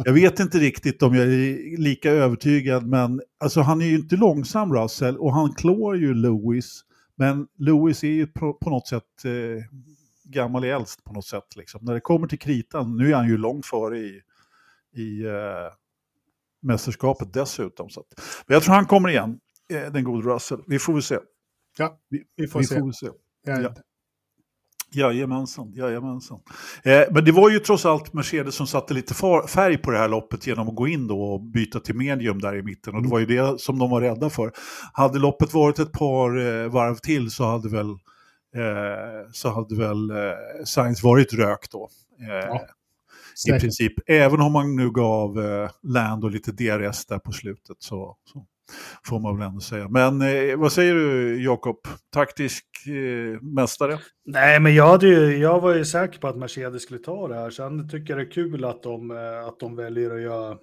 jag 0.05 0.13
vet 0.13 0.39
inte 0.39 0.57
riktigt 0.57 1.03
om 1.03 1.15
jag 1.15 1.25
är 1.25 1.77
lika 1.77 2.11
övertygad, 2.11 2.87
men 2.87 3.21
alltså, 3.39 3.61
han 3.61 3.81
är 3.81 3.85
ju 3.85 3.95
inte 3.95 4.15
långsam 4.15 4.73
Russell 4.73 5.17
och 5.17 5.33
han 5.33 5.53
klår 5.53 5.97
ju 5.97 6.13
Lewis. 6.13 6.81
Men 7.15 7.47
Lewis 7.57 8.03
är 8.03 8.07
ju 8.07 8.27
på, 8.27 8.53
på 8.53 8.69
något 8.69 8.87
sätt 8.87 9.25
eh, 9.25 9.63
gammal 10.23 10.65
i 10.65 10.69
äldst 10.69 11.03
på 11.03 11.13
något 11.13 11.25
sätt. 11.25 11.55
Liksom. 11.55 11.85
När 11.85 11.93
det 11.93 11.99
kommer 11.99 12.27
till 12.27 12.39
kritan, 12.39 12.97
nu 12.97 13.11
är 13.11 13.15
han 13.15 13.27
ju 13.27 13.37
långt 13.37 13.65
före 13.65 13.97
i, 13.97 14.21
i 14.95 15.25
eh, 15.25 15.73
mästerskapet 16.61 17.33
dessutom. 17.33 17.89
Så 17.89 17.99
att, 17.99 18.21
men 18.47 18.53
jag 18.53 18.63
tror 18.63 18.75
han 18.75 18.85
kommer 18.85 19.09
igen, 19.09 19.39
eh, 19.73 19.91
den 19.91 20.03
gode 20.03 20.29
Russell. 20.29 20.63
Vi 20.67 20.79
får 20.79 20.93
väl 20.93 21.01
se. 21.01 21.17
Ja, 21.77 21.99
vi, 22.09 22.23
vi 22.35 22.47
får 22.47 22.59
vi 22.59 22.65
se. 22.65 22.79
Får 22.79 22.91
se. 22.91 23.07
Ja. 23.45 23.73
Jajamensan, 24.95 25.71
jajamensan. 25.73 26.39
Eh, 26.83 27.01
men 27.11 27.25
det 27.25 27.31
var 27.31 27.49
ju 27.49 27.59
trots 27.59 27.85
allt 27.85 28.13
Mercedes 28.13 28.55
som 28.55 28.67
satte 28.67 28.93
lite 28.93 29.13
färg 29.47 29.77
på 29.77 29.91
det 29.91 29.97
här 29.97 30.07
loppet 30.07 30.47
genom 30.47 30.69
att 30.69 30.75
gå 30.75 30.87
in 30.87 31.07
då 31.07 31.21
och 31.21 31.41
byta 31.41 31.79
till 31.79 31.95
medium 31.95 32.39
där 32.39 32.55
i 32.55 32.63
mitten. 32.63 32.95
Och 32.95 33.03
det 33.03 33.09
var 33.09 33.19
ju 33.19 33.25
det 33.25 33.59
som 33.59 33.79
de 33.79 33.89
var 33.89 34.01
rädda 34.01 34.29
för. 34.29 34.51
Hade 34.93 35.19
loppet 35.19 35.53
varit 35.53 35.79
ett 35.79 35.91
par 35.91 36.37
eh, 36.37 36.69
varv 36.69 36.95
till 36.95 37.31
så 37.31 37.43
hade 37.43 37.69
väl, 37.69 37.89
eh, 38.55 39.31
så 39.31 39.49
hade 39.49 39.75
väl 39.75 40.09
eh, 40.09 40.15
Sainz 40.65 41.03
varit 41.03 41.33
rök 41.33 41.71
då. 41.71 41.89
Eh, 42.21 42.35
ja. 42.35 42.65
I 43.47 43.59
princip, 43.59 43.93
även 44.07 44.41
om 44.41 44.51
man 44.51 44.75
nu 44.75 44.91
gav 44.91 45.39
eh, 45.39 45.69
Lando 45.83 46.27
lite 46.27 46.51
DRS 46.51 47.05
där 47.05 47.19
på 47.19 47.31
slutet 47.31 47.77
så, 47.79 48.17
så 48.33 48.45
får 49.05 49.19
man 49.19 49.37
väl 49.37 49.47
ändå 49.47 49.59
säga. 49.59 49.87
Men 49.89 50.21
eh, 50.21 50.57
vad 50.57 50.71
säger 50.71 50.93
du 50.93 51.43
Jakob? 51.43 51.77
Taktisk 52.13 52.65
eh, 52.87 53.41
mästare? 53.41 53.99
Nej, 54.25 54.59
men 54.59 54.75
jag, 54.75 55.03
ju, 55.03 55.37
jag 55.37 55.61
var 55.61 55.75
ju 55.75 55.85
säker 55.85 56.19
på 56.19 56.27
att 56.27 56.37
Mercedes 56.37 56.83
skulle 56.83 56.99
ta 56.99 57.27
det 57.27 57.35
här. 57.35 57.49
Sen 57.49 57.89
tycker 57.89 58.13
jag 58.13 58.19
det 58.19 58.29
är 58.29 58.31
kul 58.31 58.65
att 58.65 58.83
de, 58.83 59.11
eh, 59.11 59.47
att 59.47 59.59
de 59.59 59.75
väljer 59.75 60.15
att 60.15 60.21
göra 60.21 60.57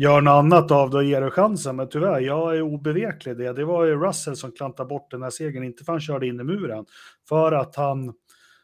gör 0.00 0.20
något 0.20 0.32
annat 0.32 0.70
av 0.70 0.90
då 0.90 1.02
ger 1.02 1.20
du 1.20 1.30
chansen. 1.30 1.76
Men 1.76 1.88
tyvärr, 1.88 2.20
jag 2.20 2.56
är 2.56 2.62
obeveklig 2.62 3.36
det. 3.36 3.52
Det 3.52 3.64
var 3.64 3.84
ju 3.84 4.00
Russell 4.00 4.36
som 4.36 4.52
klantade 4.52 4.88
bort 4.88 5.10
den 5.10 5.22
här 5.22 5.30
segern, 5.30 5.64
inte 5.64 5.84
för 5.84 5.92
han 5.92 6.00
körde 6.00 6.26
in 6.26 6.40
i 6.40 6.44
muren. 6.44 6.84
För 7.28 7.52
att 7.52 7.76
han, 7.76 8.12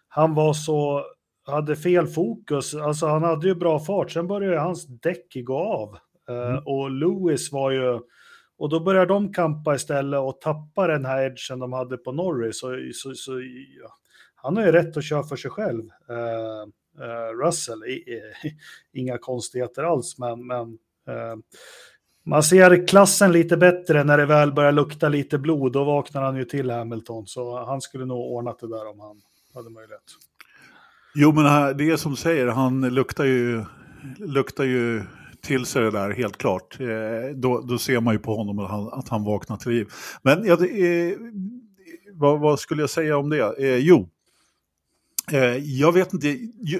han 0.08 0.34
var 0.34 0.52
så, 0.52 1.04
hade 1.46 1.76
fel 1.76 2.06
fokus. 2.06 2.74
Alltså 2.74 3.06
han 3.06 3.22
hade 3.22 3.48
ju 3.48 3.54
bra 3.54 3.80
fart, 3.80 4.10
sen 4.10 4.26
började 4.26 4.58
hans 4.58 4.86
däck 4.86 5.34
gå 5.34 5.58
av. 5.58 5.96
Eh, 6.28 6.50
mm. 6.50 6.62
och 6.66 6.90
Lewis 6.90 7.52
var 7.52 7.70
ju, 7.70 8.00
och 8.58 8.68
då 8.68 8.80
börjar 8.80 9.06
de 9.06 9.32
kampa 9.32 9.74
istället 9.74 10.20
och 10.20 10.40
tappa 10.40 10.86
den 10.86 11.04
här 11.04 11.22
edgen 11.22 11.58
de 11.58 11.72
hade 11.72 11.96
på 11.96 12.12
Norris. 12.12 12.60
Så, 12.60 12.90
så, 12.94 13.14
så 13.14 13.40
ja. 13.82 13.96
Han 14.34 14.56
har 14.56 14.66
ju 14.66 14.72
rätt 14.72 14.96
att 14.96 15.04
köra 15.04 15.22
för 15.22 15.36
sig 15.36 15.50
själv. 15.50 15.82
Uh, 16.10 16.66
uh, 17.04 17.44
Russell, 17.44 17.84
I, 17.84 17.92
I, 17.92 18.20
inga 19.00 19.18
konstigheter 19.18 19.82
alls, 19.82 20.18
men, 20.18 20.46
men 20.46 20.78
Eh, 21.08 21.36
man 22.24 22.42
ser 22.42 22.86
klassen 22.86 23.32
lite 23.32 23.56
bättre 23.56 24.04
när 24.04 24.18
det 24.18 24.26
väl 24.26 24.52
börjar 24.52 24.72
lukta 24.72 25.08
lite 25.08 25.38
blod. 25.38 25.72
Då 25.72 25.84
vaknar 25.84 26.22
han 26.22 26.36
ju 26.36 26.44
till 26.44 26.70
Hamilton. 26.70 27.26
Så 27.26 27.64
han 27.64 27.80
skulle 27.80 28.04
nog 28.04 28.32
ordnat 28.32 28.58
det 28.58 28.68
där 28.68 28.88
om 28.90 29.00
han 29.00 29.20
hade 29.54 29.70
möjlighet. 29.70 30.02
Jo, 31.14 31.32
men 31.32 31.76
det 31.76 31.90
är 31.90 31.96
som 31.96 32.16
säger, 32.16 32.46
han 32.46 32.80
luktar 32.80 33.24
ju, 33.24 33.64
luktar 34.18 34.64
ju 34.64 35.02
till 35.46 35.66
sig 35.66 35.82
det 35.82 35.90
där 35.90 36.10
helt 36.10 36.36
klart. 36.36 36.80
Eh, 36.80 37.36
då, 37.36 37.60
då 37.60 37.78
ser 37.78 38.00
man 38.00 38.14
ju 38.14 38.18
på 38.18 38.36
honom 38.36 38.58
att 38.58 38.70
han, 38.70 38.88
att 38.92 39.08
han 39.08 39.24
vaknar 39.24 39.56
till 39.56 39.72
liv. 39.72 39.88
Men 40.22 40.44
ja, 40.44 40.56
det, 40.56 41.08
eh, 41.08 41.18
vad, 42.12 42.40
vad, 42.40 42.60
skulle 42.60 42.82
jag 42.82 42.90
säga 42.90 43.16
om 43.16 43.30
det? 43.30 43.54
Eh, 43.58 43.76
jo, 43.76 44.08
eh, 45.32 45.56
jag 45.56 45.92
vet 45.92 46.12
inte, 46.12 46.38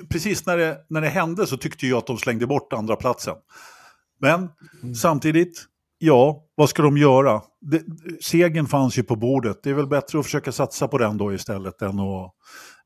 precis 0.08 0.46
när 0.46 0.56
det, 0.56 0.78
när 0.88 1.00
det 1.00 1.08
hände 1.08 1.46
så 1.46 1.56
tyckte 1.56 1.86
jag 1.86 1.98
att 1.98 2.06
de 2.06 2.18
slängde 2.18 2.46
bort 2.46 2.72
andra 2.72 2.96
platsen. 2.96 3.34
Men 4.20 4.48
mm. 4.82 4.94
samtidigt, 4.94 5.64
ja, 5.98 6.44
vad 6.54 6.68
ska 6.68 6.82
de 6.82 6.96
göra? 6.96 7.42
Det, 7.60 7.82
segen 8.20 8.66
fanns 8.66 8.98
ju 8.98 9.02
på 9.02 9.16
bordet. 9.16 9.62
Det 9.62 9.70
är 9.70 9.74
väl 9.74 9.86
bättre 9.86 10.18
att 10.18 10.24
försöka 10.24 10.52
satsa 10.52 10.88
på 10.88 10.98
den 10.98 11.16
då 11.16 11.34
istället 11.34 11.82
än 11.82 12.00
att, 12.00 12.34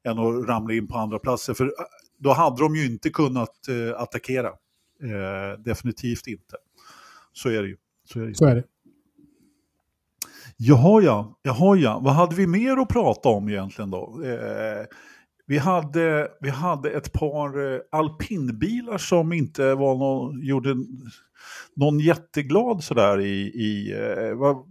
än 0.04 0.18
att 0.18 0.48
ramla 0.48 0.74
in 0.74 0.88
på 0.88 0.98
andra 0.98 1.18
platser. 1.18 1.54
För 1.54 1.64
äh, 1.64 1.70
då 2.18 2.32
hade 2.32 2.62
de 2.62 2.76
ju 2.76 2.86
inte 2.86 3.10
kunnat 3.10 3.68
eh, 3.68 4.00
attackera. 4.00 4.50
Eh, 5.02 5.62
definitivt 5.64 6.26
inte. 6.26 6.56
Så 7.32 7.48
är 7.48 7.62
det 7.62 7.68
ju. 7.68 7.76
Så 8.04 8.20
är 8.20 8.26
det. 8.26 8.34
Så 8.34 8.46
är 8.46 8.54
det. 8.54 8.64
Jaha 10.56 11.02
ja, 11.02 11.38
jaha 11.42 11.76
ja, 11.76 12.00
vad 12.02 12.14
hade 12.14 12.34
vi 12.34 12.46
mer 12.46 12.76
att 12.76 12.88
prata 12.88 13.28
om 13.28 13.48
egentligen 13.48 13.90
då? 13.90 14.22
Eh, 14.24 14.86
vi 15.46 15.58
hade, 15.58 16.28
vi 16.40 16.50
hade 16.50 16.90
ett 16.90 17.12
par 17.12 17.74
eh, 17.74 17.80
alpinbilar 17.90 18.98
som 18.98 19.32
inte 19.32 19.74
var 19.74 19.96
någon, 19.96 20.42
gjorde 20.42 20.74
någon 21.76 21.98
jätteglad 21.98 22.84
sådär 22.84 23.20
i... 23.20 23.40
i 23.40 23.92
eh, 23.92 24.34
var, 24.34 24.64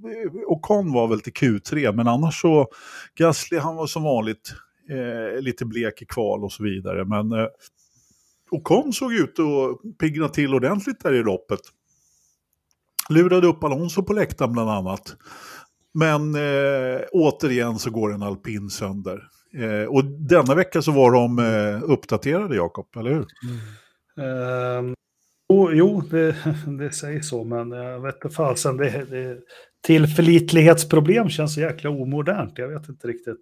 Ocon 0.48 0.94
var 0.94 1.08
väl 1.08 1.22
till 1.22 1.34
Q3, 1.34 1.94
men 1.94 2.08
annars 2.08 2.42
så... 2.42 2.68
Gasly 3.16 3.58
han 3.58 3.76
var 3.76 3.88
som 3.88 4.04
vanligt 4.04 4.54
eh, 4.90 5.42
lite 5.42 5.66
blek 5.66 6.02
i 6.02 6.06
kval 6.06 6.44
och 6.44 6.52
så 6.52 6.64
vidare. 6.64 7.06
Men 7.06 7.32
eh, 7.32 7.48
Ocon 8.52 8.94
såg 8.94 9.14
ut 9.14 9.40
att 9.40 9.98
pigna 9.98 10.30
till 10.30 10.54
ordentligt 10.54 11.04
där 11.04 11.14
i 11.14 11.24
loppet. 11.24 11.60
Lurade 13.10 13.48
upp 13.48 13.64
Alonso 13.64 14.04
på 14.04 14.14
läktaren 14.14 14.52
bland 14.52 14.70
annat. 14.70 15.16
Men 15.94 16.36
eh, 16.36 17.02
återigen 17.12 17.80
så 17.80 17.90
går 17.92 18.14
en 18.14 18.24
alpin 18.24 18.70
sönder. 18.70 19.24
Eh, 19.54 19.90
och 19.90 20.06
denna 20.06 20.56
vecka 20.56 20.82
så 20.82 20.92
var 20.92 21.12
de 21.12 21.40
eh, 21.40 21.92
uppdaterade, 21.92 22.56
Jakob, 22.56 22.88
eller 22.98 23.10
hur? 23.10 23.26
Mm. 23.44 24.86
Um, 24.88 24.96
jo, 25.50 25.72
jo 25.72 26.02
det, 26.02 26.36
det 26.80 26.92
sägs 26.92 27.30
så, 27.30 27.44
men 27.44 27.72
jag 27.72 28.00
vet 28.00 28.16
inte 28.16 28.30
fasen. 28.30 28.78
Det, 28.78 29.06
det, 29.10 29.38
tillförlitlighetsproblem 29.82 31.30
känns 31.30 31.54
så 31.54 31.62
jäkla 31.62 31.90
omodernt. 31.90 32.58
Jag 32.58 32.68
vet 32.68 32.90
inte 32.90 33.08
riktigt. 33.08 33.42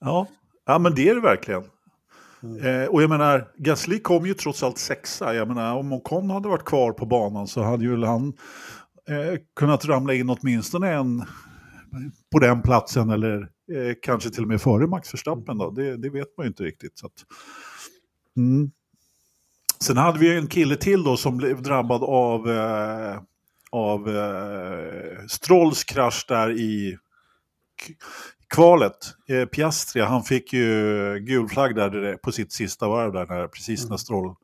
Ja, 0.00 0.26
ja 0.66 0.78
men 0.78 0.94
det 0.94 1.08
är 1.08 1.14
det 1.14 1.20
verkligen. 1.20 1.62
Mm. 2.46 2.82
Eh, 2.82 2.88
och 2.88 3.02
jag 3.02 3.10
menar, 3.10 3.48
Gasly 3.56 4.00
kom 4.00 4.26
ju 4.26 4.34
trots 4.34 4.62
allt 4.62 4.78
sexa. 4.78 5.34
Jag 5.34 5.48
menar, 5.48 5.76
om 5.76 5.92
Ocon 5.92 6.30
hade 6.30 6.48
varit 6.48 6.64
kvar 6.64 6.92
på 6.92 7.06
banan 7.06 7.46
så 7.46 7.62
hade 7.62 7.84
ju 7.84 8.04
han 8.04 8.32
eh, 9.08 9.38
kunnat 9.56 9.84
ramla 9.84 10.14
in 10.14 10.30
åtminstone 10.30 10.92
en 10.92 11.24
på 12.32 12.38
den 12.38 12.62
platsen 12.62 13.10
eller 13.10 13.40
eh, 13.72 13.94
kanske 14.02 14.30
till 14.30 14.42
och 14.42 14.48
med 14.48 14.60
före 14.60 14.86
Max 14.86 15.14
Verstappen. 15.14 15.58
Då. 15.58 15.70
Det, 15.70 15.96
det 15.96 16.10
vet 16.10 16.36
man 16.36 16.44
ju 16.44 16.48
inte 16.48 16.62
riktigt. 16.62 16.98
Så 16.98 17.06
att, 17.06 17.24
mm. 18.36 18.70
Sen 19.80 19.96
hade 19.96 20.18
vi 20.18 20.36
en 20.36 20.46
kille 20.46 20.76
till 20.76 21.04
då 21.04 21.16
som 21.16 21.36
blev 21.36 21.62
drabbad 21.62 22.02
av, 22.02 22.50
eh, 22.50 23.20
av 23.70 24.08
eh, 24.16 25.26
Strolls 25.28 25.84
krasch 25.84 26.24
där 26.28 26.50
i 26.50 26.98
kvalet. 28.54 28.96
Eh, 29.28 29.44
Piastri, 29.44 30.02
han 30.02 30.22
fick 30.22 30.52
ju 30.52 31.18
gul 31.20 31.48
flagg 31.48 31.74
där 31.74 32.16
på 32.16 32.32
sitt 32.32 32.52
sista 32.52 32.88
varv 32.88 33.12
där, 33.12 33.26
när, 33.26 33.48
precis 33.48 33.80
när 33.80 33.86
mm. 33.86 33.98
Stroll. 33.98 34.24
Mm. 34.24 34.36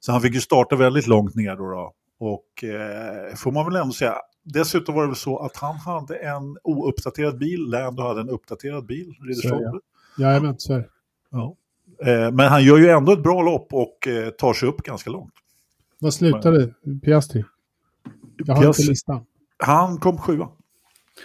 Så 0.00 0.12
han 0.12 0.20
fick 0.20 0.34
ju 0.34 0.40
starta 0.40 0.76
väldigt 0.76 1.06
långt 1.06 1.34
ner 1.34 1.56
då. 1.56 1.70
då. 1.70 1.92
Och 2.18 2.64
eh, 2.64 3.34
får 3.34 3.52
man 3.52 3.64
väl 3.64 3.76
ändå 3.76 3.92
säga, 3.92 4.14
Dessutom 4.52 4.94
var 4.94 5.02
det 5.02 5.08
väl 5.08 5.16
så 5.16 5.38
att 5.38 5.56
han 5.56 5.76
hade 5.76 6.16
en 6.16 6.58
ouppdaterad 6.62 7.38
bil, 7.38 7.60
Lando 7.60 8.02
hade 8.02 8.20
en 8.20 8.30
uppdaterad 8.30 8.86
bil, 8.86 9.14
Ridderstolpe. 9.22 9.78
Jajamän, 10.18 10.54
så 10.58 10.72
är 10.72 10.78
det. 10.78 10.88
Ja. 11.30 11.56
Eh, 12.02 12.30
men 12.30 12.48
han 12.48 12.64
gör 12.64 12.78
ju 12.78 12.88
ändå 12.88 13.12
ett 13.12 13.22
bra 13.22 13.42
lopp 13.42 13.72
och 13.72 14.08
eh, 14.08 14.30
tar 14.30 14.52
sig 14.54 14.68
upp 14.68 14.82
ganska 14.82 15.10
långt. 15.10 15.32
Vad 15.98 16.14
slutade 16.14 16.74
Piastri? 17.04 17.44
Jag 18.36 18.54
har 18.54 18.62
Piastri. 18.62 18.82
inte 18.82 18.90
listan. 18.90 19.24
Han 19.58 19.98
kom 19.98 20.18
sjua. 20.18 20.48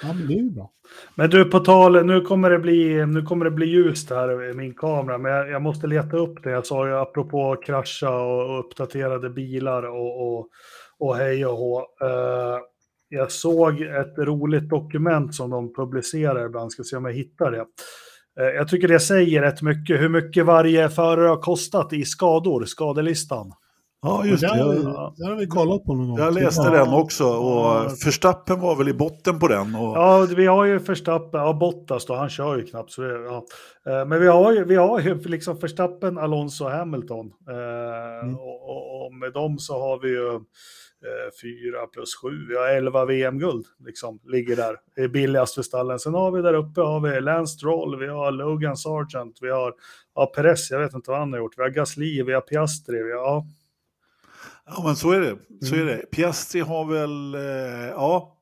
Ja, 0.01 0.13
men 0.13 0.27
det 0.27 0.33
är 0.33 0.37
ju 0.37 0.49
bra. 0.49 0.71
Men 1.15 1.29
du, 1.29 1.45
på 1.45 1.59
tal, 1.59 2.05
nu 2.05 2.21
kommer 2.21 2.49
det 2.49 2.59
bli, 2.59 3.05
nu 3.05 3.21
kommer 3.21 3.45
det 3.45 3.51
bli 3.51 3.65
ljust 3.65 4.09
här 4.09 4.49
i 4.49 4.53
min 4.53 4.73
kamera, 4.73 5.17
men 5.17 5.31
jag, 5.31 5.49
jag 5.49 5.61
måste 5.61 5.87
leta 5.87 6.17
upp 6.17 6.43
det. 6.43 6.49
Jag 6.49 6.65
sa 6.65 6.87
ju 6.87 6.97
apropå 6.97 7.55
krascha 7.65 8.09
och, 8.09 8.49
och 8.49 8.59
uppdaterade 8.59 9.29
bilar 9.29 9.83
och, 9.83 10.27
och, 10.27 10.47
och 10.99 11.15
hej 11.15 11.45
och 11.45 11.57
hå. 11.57 11.79
Uh, 11.79 12.59
jag 13.09 13.31
såg 13.31 13.81
ett 13.81 14.17
roligt 14.17 14.69
dokument 14.69 15.35
som 15.35 15.49
de 15.49 15.73
publicerar 15.73 16.45
ibland, 16.45 16.71
ska 16.71 16.83
se 16.83 16.95
om 16.95 17.05
jag 17.05 17.13
hittar 17.13 17.51
det. 17.51 17.65
Eh, 18.39 18.47
jag 18.55 18.67
tycker 18.67 18.87
det 18.87 18.99
säger 18.99 19.41
rätt 19.41 19.61
mycket 19.61 20.01
hur 20.01 20.09
mycket 20.09 20.45
varje 20.45 20.89
förare 20.89 21.27
har 21.27 21.41
kostat 21.41 21.93
i 21.93 22.05
skador, 22.05 22.65
skadelistan. 22.65 23.51
Ja, 24.01 24.25
just 24.25 24.41
det. 24.41 24.47
Det 24.47 24.63
har, 24.63 25.13
det 25.17 25.25
har 25.25 25.35
vi 25.35 25.47
kollat 25.47 25.83
på 25.83 25.95
någon 25.95 26.09
gång. 26.09 26.19
Jag 26.19 26.33
läste 26.33 26.61
ja. 26.61 26.69
den 26.69 26.93
också 26.93 27.25
och 27.25 27.91
Förstappen 28.03 28.59
var 28.59 28.75
väl 28.75 28.89
i 28.89 28.93
botten 28.93 29.39
på 29.39 29.47
den. 29.47 29.75
Och... 29.75 29.97
Ja, 29.97 30.27
vi 30.35 30.45
har 30.45 30.65
ju 30.65 30.79
Förstappen, 30.79 31.41
ja 31.41 31.53
Bottas 31.53 32.05
då, 32.05 32.15
han 32.15 32.29
kör 32.29 32.57
ju 32.57 32.65
knappt. 32.65 32.91
Så 32.91 33.01
det, 33.01 33.23
ja. 33.23 33.45
Eh, 33.85 34.05
men 34.05 34.21
vi 34.21 34.27
har 34.27 34.51
ju, 34.53 34.63
vi 34.63 34.75
har 34.75 34.99
ju 34.99 35.19
liksom 35.19 35.57
Förstappen, 35.57 36.17
Alonso 36.17 36.65
och 36.65 36.71
Hamilton. 36.71 37.31
Eh, 37.49 38.23
mm. 38.23 38.35
Och, 38.35 38.69
och, 38.69 39.05
och, 39.05 39.13
med 39.13 39.33
dem 39.33 39.59
så 39.59 39.73
har 39.79 39.99
vi 39.99 40.09
ju 40.09 40.39
Eh, 41.05 41.31
fyra 41.41 41.87
plus 41.87 42.15
sju, 42.15 42.45
vi 42.49 42.55
har 42.55 42.67
elva 42.67 43.05
VM-guld, 43.05 43.65
liksom, 43.85 44.19
ligger 44.23 44.55
där, 44.55 44.75
är 44.95 45.07
billigast 45.07 45.55
för 45.55 45.61
stallen. 45.61 45.99
Sen 45.99 46.13
har 46.13 46.31
vi 46.31 46.41
där 46.41 46.53
uppe, 46.53 46.81
har 46.81 46.99
vi 46.99 47.21
Lance 47.21 47.53
Stroll, 47.53 47.99
vi 47.99 48.07
har 48.07 48.31
Logan 48.31 48.77
Sargent, 48.77 49.37
vi 49.41 49.49
har 49.49 49.73
ja, 50.15 50.25
Perez, 50.25 50.71
jag 50.71 50.79
vet 50.79 50.93
inte 50.93 51.11
vad 51.11 51.19
han 51.19 51.33
har 51.33 51.39
gjort, 51.39 51.57
vi 51.57 51.61
har 51.61 51.69
Gasly, 51.69 52.23
vi 52.23 52.33
har 52.33 52.41
Piastri, 52.41 53.03
vi 53.03 53.11
har, 53.11 53.19
ja. 53.19 53.45
Ja, 54.65 54.83
men 54.83 54.95
så 54.95 55.11
är 55.11 55.19
det. 55.19 55.37
Så 55.65 55.75
är 55.75 55.85
det. 55.85 55.93
Mm. 55.93 56.05
Piastri 56.11 56.61
har 56.61 56.85
väl, 56.85 57.35
eh, 57.35 57.89
ja, 57.89 58.37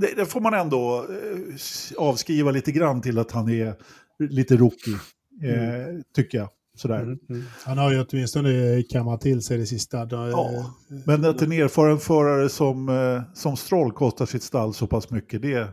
det, 0.00 0.14
det, 0.16 0.26
får 0.26 0.40
man 0.40 0.54
ändå 0.54 1.06
eh, 1.10 1.54
avskriva 1.96 2.50
lite 2.50 2.72
grann 2.72 3.02
till 3.02 3.18
att 3.18 3.32
han 3.32 3.48
är 3.48 3.74
lite 4.18 4.56
rookie, 4.56 4.94
eh, 5.42 5.74
mm. 5.74 6.02
tycker 6.14 6.38
jag. 6.38 6.48
Sådär. 6.76 7.02
Mm, 7.02 7.18
mm. 7.30 7.44
Han 7.64 7.78
har 7.78 7.92
ju 7.92 8.04
åtminstone 8.08 8.82
kammat 8.82 9.20
till 9.20 9.42
sig 9.42 9.58
det 9.58 9.66
sista. 9.66 10.08
Ja, 10.10 10.74
men 11.06 11.24
att 11.24 11.42
en 11.42 11.52
erfaren 11.52 11.98
förare 11.98 12.48
som, 12.48 12.90
som 13.34 13.56
Stroll 13.56 13.92
kostar 13.92 14.26
sitt 14.26 14.42
stall 14.42 14.74
så 14.74 14.86
pass 14.86 15.10
mycket, 15.10 15.42
det, 15.42 15.68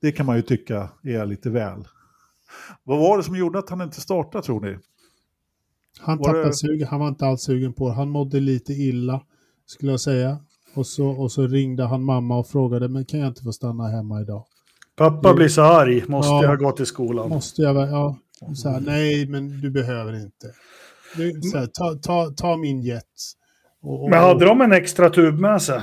det 0.00 0.12
kan 0.12 0.26
man 0.26 0.36
ju 0.36 0.42
tycka 0.42 0.88
är 1.02 1.26
lite 1.26 1.50
väl. 1.50 1.84
Vad 2.84 2.98
var 2.98 3.16
det 3.16 3.24
som 3.24 3.36
gjorde 3.36 3.58
att 3.58 3.70
han 3.70 3.80
inte 3.80 4.00
startade 4.00 4.44
tror 4.44 4.60
ni? 4.60 4.78
Han 6.00 6.18
tappade 6.18 6.44
det... 6.44 6.54
sugen, 6.54 6.88
han 6.88 7.00
var 7.00 7.08
inte 7.08 7.26
alls 7.26 7.42
sugen 7.42 7.72
på 7.72 7.88
det. 7.88 7.94
Han 7.94 8.10
mådde 8.10 8.40
lite 8.40 8.72
illa, 8.72 9.22
skulle 9.70 9.90
jag 9.90 10.00
säga. 10.00 10.38
Och 10.74 10.86
så, 10.86 11.06
och 11.06 11.32
så 11.32 11.46
ringde 11.46 11.84
han 11.84 12.04
mamma 12.04 12.38
och 12.38 12.48
frågade, 12.48 12.88
men 12.88 13.04
kan 13.04 13.20
jag 13.20 13.28
inte 13.28 13.42
få 13.42 13.52
stanna 13.52 13.88
hemma 13.88 14.20
idag? 14.20 14.44
Pappa 14.96 15.34
blir 15.34 15.48
så 15.48 15.62
arg, 15.62 16.04
måste 16.08 16.30
ja, 16.30 16.44
jag 16.44 16.58
gå 16.58 16.72
till 16.72 16.86
skolan? 16.86 17.28
Måste 17.28 17.62
jag, 17.62 17.76
ja. 17.76 18.18
Så 18.54 18.68
här, 18.68 18.80
nej, 18.80 19.28
men 19.28 19.60
du 19.60 19.70
behöver 19.70 20.12
inte. 20.12 20.52
Du, 21.16 21.40
så 21.42 21.58
här, 21.58 21.66
ta, 21.66 21.94
ta, 21.94 22.30
ta 22.36 22.56
min 22.56 22.82
jet. 22.82 23.04
Och, 23.82 24.04
och, 24.04 24.10
men 24.10 24.18
hade 24.18 24.44
de 24.44 24.60
en 24.60 24.72
extra 24.72 25.10
tub 25.10 25.40
med 25.40 25.62
sig? 25.62 25.80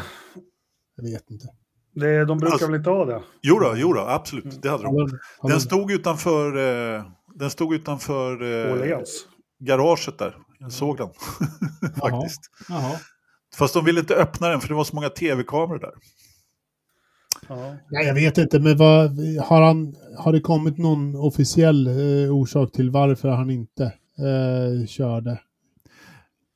Jag 0.95 1.03
vet 1.03 1.31
inte. 1.31 1.47
Det, 1.95 2.25
de 2.25 2.37
brukar 2.37 2.53
alltså, 2.53 2.67
väl 2.67 2.75
inte 2.75 2.89
ha 2.89 3.05
det? 3.05 3.21
Jo 3.41 3.59
då, 3.59 3.73
jo 3.77 3.93
då, 3.93 3.99
absolut. 3.99 4.61
Det 4.61 4.69
hade 4.69 4.83
de. 4.83 5.19
Den 5.43 5.61
stod 5.61 5.91
utanför, 5.91 6.57
eh, 6.97 7.03
den 7.35 7.49
stod 7.49 7.73
utanför 7.73 8.31
eh, 8.43 9.01
garaget 9.59 10.17
där. 10.17 10.35
Jag 10.59 10.71
såg 10.71 10.97
den 10.97 11.09
faktiskt. 11.99 12.41
Jaha. 12.69 12.81
Jaha. 12.81 12.99
Fast 13.57 13.73
de 13.73 13.85
ville 13.85 13.99
inte 13.99 14.15
öppna 14.15 14.49
den 14.49 14.61
för 14.61 14.67
det 14.67 14.73
var 14.73 14.83
så 14.83 14.95
många 14.95 15.09
tv-kameror 15.09 15.79
där. 15.79 15.93
Ja. 17.49 17.75
Nej, 17.89 18.05
jag 18.07 18.13
vet 18.13 18.37
inte, 18.37 18.59
men 18.59 18.77
vad, 18.77 19.11
har, 19.43 19.61
han, 19.61 19.95
har 20.17 20.31
det 20.33 20.39
kommit 20.39 20.77
någon 20.77 21.15
officiell 21.15 21.87
eh, 21.87 22.35
orsak 22.35 22.71
till 22.71 22.89
varför 22.91 23.29
han 23.29 23.49
inte 23.49 23.83
eh, 23.83 24.87
körde? 24.87 25.39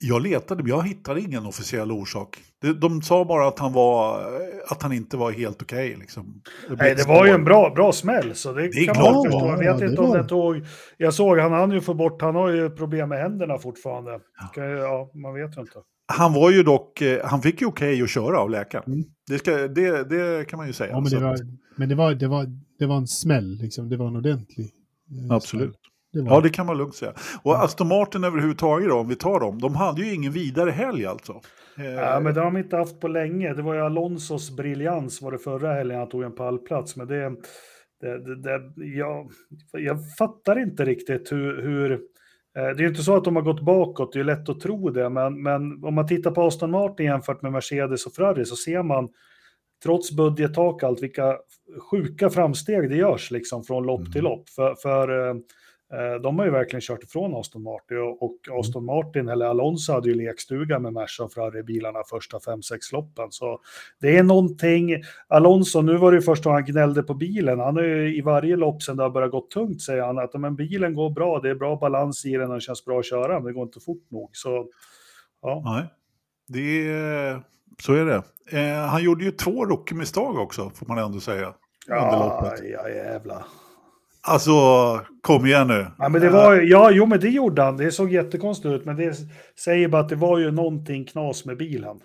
Jag 0.02 0.22
letade, 0.22 0.64
men 0.64 0.70
jag 0.70 0.88
hittade 0.88 1.22
ingen 1.22 1.46
officiell 1.46 1.92
orsak. 1.92 2.38
De, 2.62 2.74
de 2.74 3.02
sa 3.02 3.26
bara 3.26 3.48
att 3.48 3.60
han, 3.60 3.74
var, 3.74 4.22
att 4.68 4.84
han 4.84 4.92
inte 4.94 5.18
var 5.18 5.32
helt 5.32 5.62
okej. 5.62 5.96
liksom. 6.00 6.42
Nej, 6.70 6.96
det 6.96 7.08
var 7.08 7.26
ju 7.26 7.32
en 7.32 7.44
bra, 7.44 7.70
bra 7.76 7.92
smäll, 7.92 8.36
så 8.36 8.54
det, 8.54 8.62
Det 8.62 8.68
är 8.68 8.86
kan 8.86 8.96
klart 8.96 9.14
man 9.14 9.24
det 9.24 9.32
förstå. 9.32 9.48
Jag 9.48 9.58
vet 9.58 9.66
Ja, 9.66 9.74
det 9.74 9.86
inte 9.86 10.02
om 10.02 10.12
det 10.14 10.24
tog... 10.24 10.62
Jag 10.98 11.14
såg, 11.14 11.38
han 11.40 11.52
hann 11.52 11.72
ju 11.72 11.82
få 11.82 11.94
bort, 11.94 12.22
han 12.22 12.36
har 12.36 12.50
ju 12.50 12.70
problem 12.70 13.10
med 13.10 13.20
händerna 13.20 13.58
fortfarande. 13.58 14.20
Ja, 14.56 15.12
man 15.14 15.34
vet 15.34 15.58
ju 15.58 15.62
inte. 15.62 15.80
Han 16.12 16.34
var 16.34 16.52
ju 16.52 16.64
dock, 16.64 17.02
eh, 17.02 17.26
han 17.26 17.42
fick 17.42 17.62
ju 17.62 17.68
okej 17.68 18.02
att 18.02 18.10
köra 18.10 18.40
av 18.40 18.50
läkaren. 18.50 18.84
Mm. 18.88 19.04
Det, 19.28 19.38
ska, 19.38 19.52
det, 19.68 20.10
det 20.10 20.48
kan 20.48 20.58
man 20.58 20.68
ju 20.68 20.74
säga. 20.74 20.92
Ja, 20.92 21.00
men 21.00 21.10
det 21.12 21.20
var, 21.20 21.38
men 21.76 21.90
det 21.90 21.96
var, 21.96 22.14
det 22.14 22.28
var, 22.28 22.46
det 22.80 22.86
var 22.86 22.98
en 22.98 23.08
smäll, 23.08 23.58
liksom. 23.62 23.90
Det 23.90 23.98
var 23.98 24.08
en 24.08 24.16
ordentlig 24.16 24.66
eh, 25.30 25.36
Absolut. 25.36 25.64
smäll. 25.64 25.76
Det 26.14 26.22
var, 26.22 26.36
Ja, 26.36 26.42
det 26.42 26.50
kan 26.50 26.66
man 26.66 26.78
lugnt 26.78 26.96
säga. 26.96 27.14
Och 27.44 27.64
Aston 27.64 27.88
Martin 27.88 28.24
överhuvudtaget 28.24 28.90
då, 28.90 28.96
om 28.96 29.08
vi 29.08 29.16
tar 29.16 29.40
dem, 29.40 29.60
de 29.60 29.76
hade 29.76 30.02
ju 30.02 30.14
ingen 30.14 30.32
vidare 30.32 30.72
helg 30.72 31.06
alltså. 31.06 31.42
Eh, 31.78 31.86
Ja, 31.86 32.20
men 32.20 32.34
det 32.34 32.40
har 32.40 32.46
de 32.52 32.58
inte 32.58 32.78
haft 32.78 33.00
på 33.00 33.08
länge. 33.08 33.54
Det 33.54 33.62
var 33.62 33.74
ju 33.74 33.82
Alonsos 33.82 34.56
briljans 34.56 35.22
var 35.22 35.32
det 35.32 35.38
förra 35.38 35.74
helgen, 35.74 36.00
han 36.00 36.10
tog 36.10 36.24
en 36.24 36.36
pallplats. 36.36 36.96
Men 36.96 37.08
det, 37.08 37.30
det, 38.02 38.36
det, 38.36 38.60
det 38.76 38.86
jag, 38.86 39.32
jag 39.72 39.98
fattar 40.18 40.60
inte 40.60 40.86
riktigt 40.86 41.32
hur... 41.32 41.62
hur 41.62 42.00
det 42.54 42.60
är 42.60 42.80
ju 42.80 42.88
inte 42.88 43.04
så 43.04 43.16
att 43.16 43.24
de 43.24 43.36
har 43.36 43.44
gått 43.44 43.62
bakåt, 43.62 44.14
det 44.14 44.20
är 44.20 44.24
lätt 44.24 44.50
att 44.50 44.60
tro 44.60 44.90
det. 44.90 45.10
Men, 45.10 45.44
men 45.44 45.84
om 45.84 45.94
man 45.94 46.08
tittar 46.08 46.32
på 46.32 46.42
Aston 46.42 46.72
Martin 46.72 47.06
jämfört 47.06 47.42
med 47.42 47.52
Mercedes 47.52 48.06
och 48.06 48.14
Ferrari 48.14 48.46
så 48.46 48.56
ser 48.56 48.84
man, 48.84 49.10
trots 49.84 50.12
budgettak 50.12 50.84
allt, 50.84 51.04
vilka 51.04 51.38
sjuka 51.92 52.30
framsteg 52.30 52.90
det 52.90 52.96
görs 52.96 53.32
liksom 53.32 53.64
från 53.64 53.86
lopp 53.86 54.00
Mm. 54.00 54.12
till 54.12 54.24
lopp. 54.24 54.50
För, 54.50 54.76
för 54.76 55.30
eh, 55.30 55.36
Eh, 55.36 55.42
De 56.22 56.40
har 56.40 56.46
ju 56.46 56.52
verkligen 56.52 56.82
kört 56.82 57.04
ifrån 57.04 57.36
Aston 57.36 57.64
Martin 57.64 57.98
och- 57.98 58.24
och 58.24 58.60
Aston 58.60 58.86
Martin, 58.86 59.30
eller 59.30 59.46
Alonso, 59.46 59.94
hade 59.94 60.10
ju 60.10 60.16
lekstuga 60.16 60.80
med 60.80 60.94
Merca 60.94 61.24
och 61.24 61.34
Ferrari-bilarna 61.34 62.00
första 62.10 62.40
fem 62.40 62.62
sex 62.62 62.92
loppen. 62.92 63.32
Så 63.32 63.60
det 64.02 64.18
är 64.18 64.24
någonting. 64.24 64.90
Alonso, 65.28 65.82
nu 65.82 65.98
var 65.98 66.12
det 66.12 66.16
ju 66.18 66.22
först 66.22 66.44
då 66.44 66.50
han 66.50 66.66
gnällde 66.66 67.04
på 67.04 67.14
bilen. 67.14 67.60
Han 67.60 67.76
har 67.76 67.84
ju 67.84 68.18
i 68.18 68.22
varje 68.22 68.56
lopp 68.56 68.84
sedan 68.84 68.98
det 68.98 69.04
har 69.04 69.10
börjat 69.10 69.32
gå 69.32 69.42
tungt 69.54 69.82
säger 69.82 70.02
han 70.04 70.20
att 70.20 70.34
men 70.34 70.56
bilen 70.56 70.94
går 70.94 71.10
bra, 71.10 71.40
det 71.40 71.50
är 71.50 71.56
bra 71.56 71.76
balans 71.76 72.26
i 72.26 72.32
den 72.38 72.50
och 72.50 72.56
det 72.56 72.62
känns 72.62 72.86
bra 72.86 73.00
att 73.00 73.06
köra, 73.06 73.34
men 73.34 73.44
det 73.44 73.54
går 73.54 73.64
inte 73.64 73.80
fort 73.80 74.06
nog. 74.12 74.30
Så 74.34 74.68
ja, 75.42 75.62
Nej, 75.66 75.84
det 76.48 76.88
är, 76.92 77.42
så 77.82 77.94
är 77.94 78.06
det. 78.06 78.22
Eh, 78.60 78.86
han 78.90 79.04
gjorde 79.04 79.24
ju 79.26 79.32
två 79.32 79.66
rookie-misstag 79.66 80.38
också, 80.38 80.70
får 80.70 80.86
man 80.86 80.98
ändå 80.98 81.20
säga. 81.20 81.54
Under 81.88 81.98
ja, 82.02 82.42
loppet. 82.44 82.60
ja 82.74 82.90
jävlar. 82.90 83.44
Alltså, 84.22 84.52
kom 85.22 85.46
igen 85.46 85.68
nu. 85.68 85.88
Ja, 85.98 86.10
men 86.10 86.22
det 86.22 86.30
var, 86.30 86.56
ja, 86.56 86.92
jo, 86.92 87.06
men 87.06 87.20
det 87.20 87.30
gjorde 87.30 87.62
han. 87.62 87.78
Det 87.78 87.92
såg 87.92 88.12
jättekonstigt 88.12 88.72
ut, 88.74 88.86
men 88.86 88.96
det 88.96 89.18
säger 89.64 89.88
bara 89.88 90.02
att 90.02 90.10
det 90.10 90.16
var 90.16 90.38
ju 90.38 90.52
någonting 90.52 91.06
knas 91.06 91.46
med 91.46 91.58
bilen. 91.58 92.00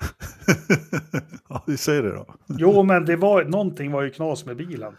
ja, 1.48 1.62
vi 1.66 1.76
säger 1.76 2.02
det 2.02 2.12
då. 2.12 2.26
Jo, 2.48 2.82
men 2.82 3.04
det 3.04 3.16
var, 3.16 3.44
någonting 3.44 3.92
var 3.92 4.02
ju 4.02 4.10
knas 4.10 4.46
med 4.46 4.56
bilen. 4.56 4.92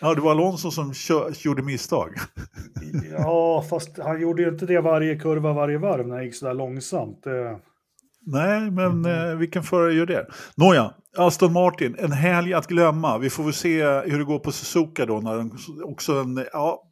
Ja, 0.00 0.14
det 0.14 0.20
var 0.20 0.30
Alonso 0.30 0.70
som 0.70 0.92
kö- 0.92 1.30
gjorde 1.44 1.62
misstag. 1.62 2.08
Ja, 3.18 3.64
fast 3.70 3.98
han 3.98 4.20
gjorde 4.20 4.42
ju 4.42 4.48
inte 4.48 4.66
det 4.66 4.80
varje 4.80 5.16
kurva, 5.16 5.52
varje 5.52 5.78
varv 5.78 6.06
när 6.08 6.14
han 6.14 6.24
gick 6.24 6.34
sådär 6.34 6.54
långsamt. 6.54 7.26
Nej, 8.30 8.70
men 8.70 9.04
eh, 9.04 9.36
vilken 9.36 9.62
förare 9.62 9.94
gör 9.94 10.06
det? 10.06 10.26
Nåja, 10.54 10.94
Aston 11.16 11.52
Martin, 11.52 11.96
en 11.98 12.12
helg 12.12 12.54
att 12.54 12.66
glömma. 12.66 13.18
Vi 13.18 13.30
får 13.30 13.44
väl 13.44 13.52
se 13.52 13.82
hur 13.84 14.18
det 14.18 14.24
går 14.24 14.38
på 14.38 14.52
Suzuka 14.52 15.06
då. 15.06 15.20
När 15.20 15.36
den, 15.36 15.52
också 15.84 16.12
en 16.12 16.44
ja, 16.52 16.82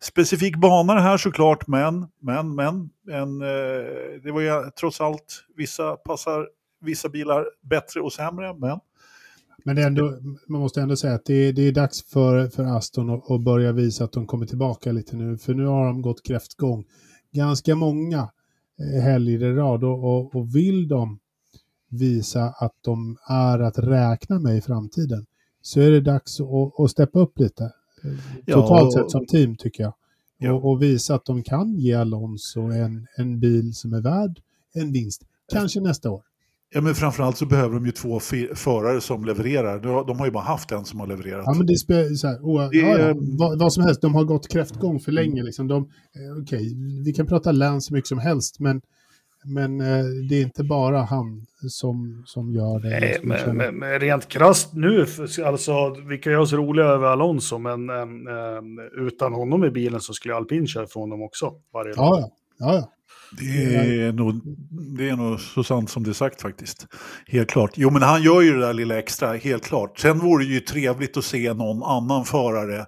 specifik 0.00 0.56
bana 0.56 0.94
det 0.94 1.00
här 1.00 1.16
såklart, 1.16 1.66
men, 1.66 2.06
men, 2.20 2.54
men. 2.54 2.90
En, 3.10 3.42
eh, 3.42 4.22
det 4.22 4.32
var 4.32 4.40
ju 4.40 4.70
trots 4.80 5.00
allt, 5.00 5.44
vissa 5.56 5.96
passar 5.96 6.46
vissa 6.80 7.08
bilar 7.08 7.46
bättre 7.62 8.00
och 8.00 8.12
sämre, 8.12 8.54
men 8.54 8.78
Men 9.64 9.78
ändå, 9.78 10.18
man 10.48 10.60
måste 10.60 10.80
ändå 10.80 10.96
säga 10.96 11.14
att 11.14 11.24
det 11.24 11.34
är, 11.34 11.52
det 11.52 11.62
är 11.62 11.72
dags 11.72 12.02
för, 12.02 12.48
för 12.48 12.64
Aston 12.64 13.10
att, 13.10 13.30
att 13.30 13.40
börja 13.40 13.72
visa 13.72 14.04
att 14.04 14.12
de 14.12 14.26
kommer 14.26 14.46
tillbaka 14.46 14.92
lite 14.92 15.16
nu. 15.16 15.38
För 15.38 15.54
nu 15.54 15.66
har 15.66 15.86
de 15.86 16.02
gått 16.02 16.26
kräftgång 16.26 16.84
ganska 17.32 17.74
många 17.74 18.28
helger 18.78 19.44
i 19.44 19.52
rad. 19.52 19.84
Och, 19.84 20.34
och, 20.34 20.56
vill 20.56 20.88
de 20.88 21.18
visa 21.88 22.54
att 22.58 22.74
de 22.80 23.16
är 23.28 23.58
att 23.58 23.78
räkna 23.78 24.38
med 24.38 24.56
i 24.56 24.60
framtiden 24.60 25.26
så 25.62 25.80
är 25.80 25.90
det 25.90 26.00
dags 26.00 26.40
att, 26.40 26.80
att 26.80 26.90
steppa 26.90 27.18
upp 27.18 27.38
lite. 27.38 27.64
eh, 27.64 28.10
Ja, 28.46 28.54
Totalt 28.54 28.92
sett 28.92 29.10
som 29.10 29.26
team 29.26 29.56
tycker 29.56 29.82
jag. 29.82 29.94
Ja. 30.38 30.52
Och, 30.52 30.70
och 30.70 30.82
visa 30.82 31.14
att 31.14 31.24
de 31.24 31.42
kan 31.42 31.74
ge 31.74 31.94
Alonso 31.94 32.60
en, 32.60 33.06
en 33.16 33.40
bil 33.40 33.74
som 33.74 33.92
är 33.92 34.00
värd 34.00 34.40
en 34.74 34.92
vinst. 34.92 35.22
Kanske 35.52 35.80
nästa 35.80 36.10
år. 36.10 36.22
Ja, 36.74 36.80
men 36.80 36.94
framförallt 36.94 37.36
så 37.36 37.46
behöver 37.46 37.74
de 37.74 37.86
ju 37.86 37.92
två 37.92 38.20
förare 38.54 39.00
som 39.00 39.24
levererar. 39.24 40.04
De, 40.06 40.18
har 40.18 40.26
ju 40.26 40.32
bara 40.32 40.44
haft 40.44 40.72
en 40.72 40.84
som 40.84 41.00
har 41.00 41.06
levererat. 41.06 41.42
Ja, 41.46 41.54
men 41.54 41.66
det 41.66 41.76
spelar 41.76 42.14
så 42.14 42.26
här, 42.26 42.38
oa- 42.38 42.68
Det- 42.70 42.76
ja, 42.76 42.98
ja, 42.98 43.14
vad, 43.38 43.58
vad 43.58 43.72
som 43.72 43.84
helst, 43.84 44.00
de 44.00 44.14
har 44.14 44.24
gått 44.24 44.48
kräftgång 44.48 45.00
för 45.00 45.12
länge. 45.12 45.42
Liksom. 45.42 45.68
De, 45.68 45.82
eh, 45.82 46.42
Okej, 46.42 46.74
vi 47.04 47.12
kan 47.12 47.26
prata 47.26 47.52
Lance 47.52 47.86
så 47.88 47.94
mycket 47.94 48.08
som 48.08 48.18
helst, 48.18 48.60
men, 48.60 48.80
men 49.44 49.80
eh, 49.80 50.04
det 50.28 50.34
är 50.34 50.42
inte 50.42 50.64
bara 50.64 51.02
han 51.02 51.46
som, 51.68 52.22
som 52.26 52.52
gör 52.52 52.80
det. 52.80 52.88
Nej, 53.00 53.18
Som 53.20 53.28
men, 53.28 53.56
men, 53.56 53.74
men 53.78 54.00
rent 54.00 54.28
krasst 54.28 54.72
nu, 54.74 55.06
alltså 55.44 55.96
vi 56.08 56.18
kan 56.18 56.32
göra 56.32 56.42
oss 56.42 56.52
roliga 56.52 56.86
över 56.86 57.06
Alonso, 57.06 57.58
men 57.58 57.90
äm, 57.90 58.26
äm, 58.28 58.78
utan 59.06 59.32
honom 59.32 59.64
i 59.64 59.70
bilen 59.70 60.00
så 60.00 60.12
skulle 60.12 60.34
alpin 60.34 60.66
köra 60.66 60.84
ifrån 60.84 61.10
dem 61.10 61.22
också. 61.22 61.52
Varje 61.72 61.92
ja, 61.96 62.30
ja, 62.58 62.74
ja. 62.74 62.92
Det 63.38 63.74
är, 64.02 64.12
nog, 64.12 64.40
det 64.96 65.08
är 65.08 65.16
nog 65.16 65.40
så 65.40 65.64
sant 65.64 65.90
som 65.90 66.02
det 66.04 66.10
är 66.10 66.14
sagt 66.14 66.42
faktiskt. 66.42 66.86
Helt 67.26 67.50
klart. 67.50 67.70
Jo, 67.74 67.90
men 67.90 68.02
han 68.02 68.22
gör 68.22 68.40
ju 68.40 68.52
det 68.52 68.60
där 68.60 68.74
lilla 68.74 68.98
extra, 68.98 69.32
helt 69.32 69.64
klart. 69.64 69.98
Sen 69.98 70.18
vore 70.18 70.44
det 70.44 70.50
ju 70.50 70.60
trevligt 70.60 71.16
att 71.16 71.24
se 71.24 71.54
någon 71.54 71.82
annan 71.82 72.24
förare 72.24 72.86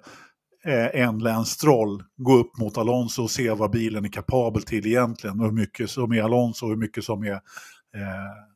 eh, 0.65 1.01
än 1.03 1.19
Lance 1.19 1.55
Stroll 1.55 2.03
gå 2.17 2.35
upp 2.35 2.59
mot 2.59 2.79
Alonso 2.79 3.23
och 3.23 3.31
se 3.31 3.51
vad 3.51 3.71
bilen 3.71 4.05
är 4.05 4.09
kapabel 4.09 4.63
till 4.63 4.87
egentligen. 4.87 5.41
Och 5.41 5.47
hur 5.47 5.53
mycket 5.53 5.91
som 5.91 6.13
är 6.13 6.23
Alonso 6.23 6.65
och 6.67 6.71
hur 6.71 6.79
mycket 6.79 7.05
som 7.05 7.23
är 7.23 7.33
eh, 7.33 7.41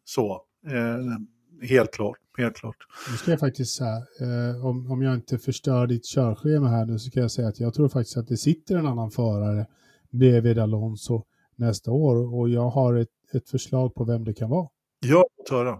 så. 0.05 0.40
Eh, 0.66 1.66
helt 1.68 1.92
klart, 1.92 2.18
helt 2.38 2.57
klart. 2.57 2.76
Nu 3.11 3.16
ska 3.16 3.31
jag 3.31 3.40
faktiskt 3.40 3.74
säga, 3.74 3.96
eh, 3.96 4.66
om, 4.66 4.90
om 4.90 5.02
jag 5.02 5.14
inte 5.14 5.38
förstör 5.38 5.87
ditt 5.87 6.07
körschema 6.07 6.68
här 6.68 6.87
nu 6.87 6.98
så 6.98 7.11
kan 7.11 7.22
jag 7.22 7.31
säga 7.31 7.48
att 7.48 7.61
jag 7.61 7.74
tror 7.74 7.88
faktiskt 7.88 8.16
att 8.16 8.28
det 8.28 8.37
sitter 8.37 8.76
en 8.76 8.87
annan 8.87 9.11
förare 9.11 9.66
bredvid 10.11 10.59
Alonso 10.59 11.24
nästa 11.62 11.90
år 11.90 12.35
och 12.35 12.48
jag 12.48 12.70
har 12.70 12.94
ett, 12.94 13.09
ett 13.35 13.48
förslag 13.51 13.94
på 13.94 14.05
vem 14.05 14.25
det 14.25 14.35
kan 14.35 14.51
vara. 14.51 14.68
Ja, 15.01 15.25
höra. 15.51 15.79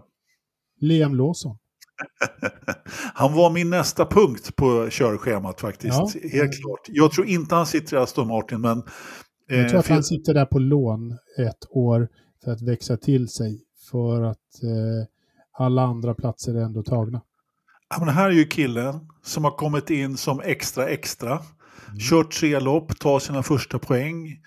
Liam 0.79 1.15
Lawson. 1.15 1.57
Han 3.13 3.33
var 3.33 3.49
min 3.49 3.69
nästa 3.69 4.05
punkt 4.05 4.55
på 4.55 4.87
körschemat 4.89 5.61
faktiskt. 5.61 5.93
Ja. 5.93 6.29
Helt 6.31 6.61
klart. 6.61 6.79
Jag 6.87 7.11
tror 7.11 7.27
inte 7.27 7.55
han 7.55 7.65
sitter 7.65 7.97
i 7.97 7.99
Aston 7.99 8.27
Martin, 8.27 8.61
men... 8.61 8.83
Jag 9.47 9.59
eh, 9.59 9.67
tror 9.67 9.79
att 9.79 9.85
för- 9.85 9.93
han 9.93 10.03
sitter 10.03 10.33
där 10.33 10.45
på 10.45 10.59
lån 10.59 11.11
ett 11.39 11.65
år 11.69 12.09
för 12.43 12.51
att 12.51 12.61
växa 12.61 12.97
till 12.97 13.27
sig. 13.27 13.59
För 13.91 14.21
att 14.21 14.63
eh, 14.63 15.07
alla 15.51 15.81
andra 15.81 16.13
platser 16.13 16.55
är 16.55 16.61
ändå 16.61 16.83
tagna. 16.83 17.21
Ja, 17.89 18.05
men 18.05 18.13
här 18.13 18.29
är 18.29 18.33
ju 18.33 18.45
killen 18.45 19.09
som 19.23 19.43
har 19.43 19.51
kommit 19.51 19.89
in 19.89 20.17
som 20.17 20.41
extra 20.41 20.87
extra. 20.87 21.39
Kört 22.09 22.31
tre 22.31 22.59
lopp, 22.59 22.99
tar 22.99 23.19
sina 23.19 23.43
första 23.43 23.79
poäng. 23.79 24.41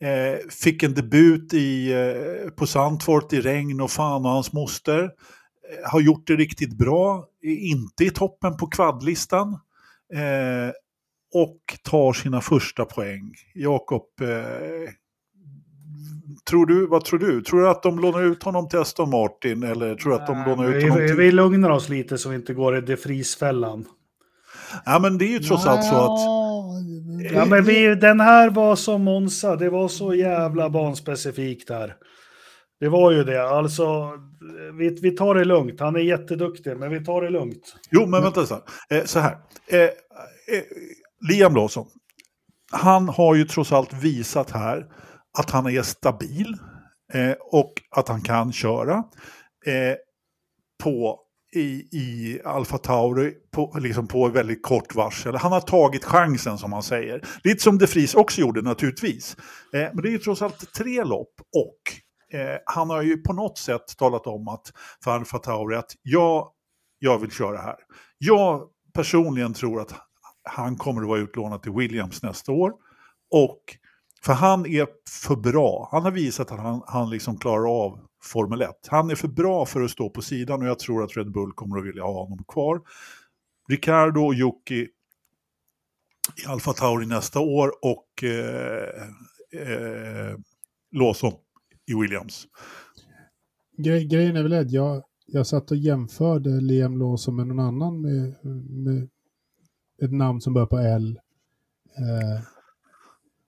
Eh, 0.00 0.48
fick 0.50 0.82
en 0.82 0.94
debut 0.94 1.54
i, 1.54 1.92
eh, 1.92 2.50
på 2.50 2.66
Sandfort 2.66 3.32
i 3.32 3.40
regn 3.40 3.80
och 3.80 3.90
fan 3.90 4.24
och 4.24 4.30
hans 4.30 4.52
moster. 4.52 5.02
Eh, 5.02 5.90
har 5.90 6.00
gjort 6.00 6.26
det 6.26 6.36
riktigt 6.36 6.78
bra. 6.78 7.24
Inte 7.42 8.04
i 8.04 8.10
toppen 8.10 8.56
på 8.56 8.66
kvadlistan. 8.66 9.58
Eh, 10.14 10.70
och 11.34 11.60
tar 11.82 12.12
sina 12.12 12.40
första 12.40 12.84
poäng. 12.84 13.34
Jakob, 13.54 14.02
eh, 14.20 14.90
tror 16.50 16.66
du, 16.66 16.86
vad 16.86 17.04
tror 17.04 17.18
du? 17.18 17.42
Tror 17.42 17.60
du 17.60 17.68
att 17.68 17.82
de 17.82 17.98
lånar 17.98 18.22
ut 18.22 18.42
honom 18.42 18.68
till 18.68 18.78
Aston 18.78 19.10
Martin 19.10 19.62
eller 19.62 19.94
tror 19.94 20.12
du 20.12 20.18
att 20.18 20.26
de 20.26 20.44
lånar 20.46 20.68
ut 20.68 20.82
vi, 20.84 20.88
honom 20.88 21.02
vi, 21.02 21.08
till... 21.08 21.16
vi 21.16 21.32
lugnar 21.32 21.70
oss 21.70 21.88
lite 21.88 22.18
så 22.18 22.28
vi 22.28 22.36
inte 22.36 22.54
går 22.54 22.78
i 22.78 22.80
de 22.80 22.96
Vries-fällan. 22.96 23.84
Ja, 24.84 24.98
men 24.98 25.18
det 25.18 25.24
är 25.24 25.30
ju 25.30 25.38
trots 25.38 25.66
allt 25.66 25.84
så 25.84 25.96
att... 25.96 26.45
Ja, 27.34 27.44
men 27.44 27.64
vi, 27.64 27.94
den 27.94 28.20
här 28.20 28.50
var 28.50 28.76
som 28.76 29.02
Monza, 29.02 29.56
det 29.56 29.70
var 29.70 29.88
så 29.88 30.14
jävla 30.14 30.70
banspecifikt 30.70 31.68
där. 31.68 31.94
Det 32.80 32.88
var 32.88 33.12
ju 33.12 33.24
det, 33.24 33.48
alltså 33.48 34.12
vi, 34.78 34.98
vi 35.02 35.10
tar 35.10 35.34
det 35.34 35.44
lugnt. 35.44 35.80
Han 35.80 35.96
är 35.96 36.00
jätteduktig, 36.00 36.76
men 36.76 36.90
vi 36.90 37.04
tar 37.04 37.22
det 37.22 37.30
lugnt. 37.30 37.76
Jo, 37.90 38.06
men 38.06 38.22
vänta 38.22 38.46
så 38.46 38.54
här. 38.54 38.98
Eh, 38.98 39.04
så 39.04 39.18
här. 39.18 39.36
Eh, 39.68 39.80
eh, 39.80 39.90
Liam 41.28 41.54
Lawson, 41.54 41.86
han 42.72 43.08
har 43.08 43.34
ju 43.34 43.44
trots 43.44 43.72
allt 43.72 43.92
visat 43.92 44.50
här 44.50 44.86
att 45.38 45.50
han 45.50 45.66
är 45.66 45.82
stabil. 45.82 46.56
eh, 47.12 47.34
och 47.52 47.72
att 47.96 48.08
han 48.08 48.20
kan 48.20 48.52
köra 48.52 48.94
eh, 49.66 49.94
på 50.84 51.20
i, 51.56 51.88
i 51.92 52.40
Alfa 52.44 52.78
Tauri 52.78 53.34
på, 53.52 53.76
liksom 53.80 54.08
på 54.08 54.28
väldigt 54.28 54.62
kort 54.62 54.94
varsel. 54.94 55.36
Han 55.36 55.52
har 55.52 55.60
tagit 55.60 56.04
chansen 56.04 56.58
som 56.58 56.70
man 56.70 56.82
säger. 56.82 57.24
Lite 57.44 57.62
som 57.62 57.78
De 57.78 57.86
Vries 57.86 58.14
också 58.14 58.40
gjorde 58.40 58.62
naturligtvis. 58.62 59.36
Eh, 59.74 59.80
men 59.92 60.02
det 60.02 60.08
är 60.08 60.10
ju 60.10 60.18
trots 60.18 60.42
allt 60.42 60.72
tre 60.72 61.04
lopp 61.04 61.34
och 61.56 62.38
eh, 62.38 62.56
han 62.66 62.90
har 62.90 63.02
ju 63.02 63.16
på 63.16 63.32
något 63.32 63.58
sätt 63.58 63.96
talat 63.98 64.26
om 64.26 64.48
att 64.48 64.72
för 65.04 65.10
Alfa 65.10 65.38
Tauri 65.38 65.76
att 65.76 65.92
jag, 66.02 66.48
jag 66.98 67.18
vill 67.18 67.30
köra 67.30 67.58
här. 67.58 67.76
Jag 68.18 68.62
personligen 68.94 69.54
tror 69.54 69.80
att 69.80 69.94
han 70.42 70.76
kommer 70.76 71.02
att 71.02 71.08
vara 71.08 71.20
utlånad 71.20 71.62
till 71.62 71.72
Williams 71.72 72.22
nästa 72.22 72.52
år. 72.52 72.72
Och 73.30 73.60
för 74.24 74.32
han 74.32 74.66
är 74.66 74.86
för 75.24 75.36
bra. 75.36 75.88
Han 75.92 76.02
har 76.02 76.10
visat 76.10 76.52
att 76.52 76.58
han, 76.58 76.82
han 76.86 77.10
liksom 77.10 77.38
klarar 77.38 77.84
av 77.84 78.05
Formel 78.26 78.62
1. 78.62 78.70
Han 78.88 79.10
är 79.10 79.14
för 79.14 79.28
bra 79.28 79.66
för 79.66 79.80
att 79.80 79.90
stå 79.90 80.10
på 80.10 80.22
sidan 80.22 80.62
och 80.62 80.68
jag 80.68 80.78
tror 80.78 81.04
att 81.04 81.16
Red 81.16 81.32
Bull 81.32 81.52
kommer 81.52 81.78
att 81.78 81.86
vilja 81.86 82.02
ha 82.02 82.22
honom 82.22 82.44
kvar. 82.48 82.80
Ricardo 83.68 84.20
och 84.20 84.34
Yuki 84.34 84.88
i 86.44 86.46
Alfa 86.46 86.72
Tauri 86.72 87.06
nästa 87.06 87.40
år 87.40 87.72
och 87.82 88.24
eh, 88.24 89.02
eh, 89.62 90.36
Lawson 90.92 91.32
i 91.86 91.94
Williams. 92.00 92.46
Gre 93.78 94.04
grejen 94.04 94.36
är 94.36 94.42
väl 94.42 94.52
att 94.52 94.70
jag, 94.70 95.02
jag 95.26 95.46
satt 95.46 95.70
och 95.70 95.76
jämförde 95.76 96.60
Liam 96.60 96.98
Lawson 96.98 97.36
med 97.36 97.46
någon 97.46 97.60
annan 97.60 98.00
med, 98.00 98.34
med 98.70 99.08
ett 100.02 100.12
namn 100.12 100.40
som 100.40 100.54
börjar 100.54 100.66
på 100.66 100.78
L. 100.78 101.20
Eh, 101.96 102.42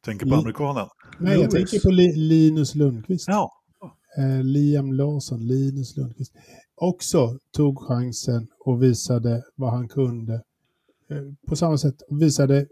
tänker 0.05 0.27
på 0.27 0.35
amerikanen? 0.35 0.87
Nej, 1.19 1.41
jag 1.41 1.51
tänker 1.51 1.81
på 1.81 1.91
Li 1.91 2.13
Linus 2.17 2.75
Lundqvist. 2.75 3.29
Ja. 3.29 3.58
Eh, 4.17 4.43
Liam 4.45 4.93
Lawson, 4.93 5.47
Linus 5.47 5.97
Lundqvist. 5.97 6.33
Också 6.75 7.39
tog 7.53 7.79
chansen 7.79 8.47
och 8.59 8.83
visade 8.83 9.43
vad 9.55 9.71
han 9.71 9.89
kunde. 9.89 10.35
Eh, 11.11 11.23
på 11.47 11.57
samma 11.57 11.79
sätt 11.79 12.03
visade 12.11 12.67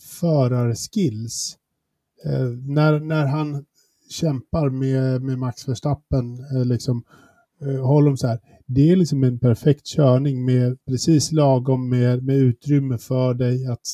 förarskills. 0.00 1.58
Eh, 2.24 2.48
när, 2.48 3.00
när 3.00 3.26
han 3.26 3.64
kämpar 4.10 4.70
med, 4.70 5.22
med 5.22 5.38
Max 5.38 5.68
Verstappen, 5.68 6.34
eh, 6.34 6.64
liksom, 6.64 7.04
eh, 7.60 7.86
Holm 7.86 8.16
så 8.16 8.26
här. 8.26 8.40
Det 8.66 8.90
är 8.90 8.96
liksom 8.96 9.24
en 9.24 9.38
perfekt 9.38 9.86
körning 9.86 10.44
med 10.44 10.78
precis 10.86 11.32
lagom 11.32 11.88
med, 11.88 12.24
med 12.24 12.36
utrymme 12.36 12.98
för 12.98 13.34
dig 13.34 13.66
att 13.66 13.86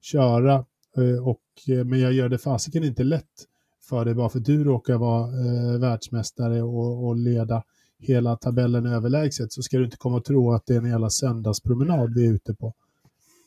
köra. 0.00 0.54
Eh, 0.96 1.28
och, 1.28 1.42
eh, 1.68 1.84
men 1.84 2.00
jag 2.00 2.12
gör 2.12 2.28
det 2.28 2.38
fasiken 2.38 2.84
inte 2.84 3.04
lätt 3.04 3.46
för 3.88 4.04
dig 4.04 4.14
bara 4.14 4.28
för 4.28 4.38
att 4.38 4.44
du 4.44 4.64
råkar 4.64 4.98
vara 4.98 5.22
eh, 5.24 5.80
världsmästare 5.80 6.62
och, 6.62 7.06
och 7.06 7.16
leda 7.16 7.62
hela 7.98 8.36
tabellen 8.36 8.86
överlägset 8.86 9.52
så 9.52 9.62
ska 9.62 9.78
du 9.78 9.84
inte 9.84 9.96
komma 9.96 10.16
och 10.16 10.24
tro 10.24 10.52
att 10.52 10.66
det 10.66 10.74
är 10.74 10.78
en 10.78 10.90
jävla 10.90 11.10
söndagspromenad 11.10 12.14
vi 12.14 12.26
är 12.26 12.32
ute 12.32 12.54
på. 12.54 12.74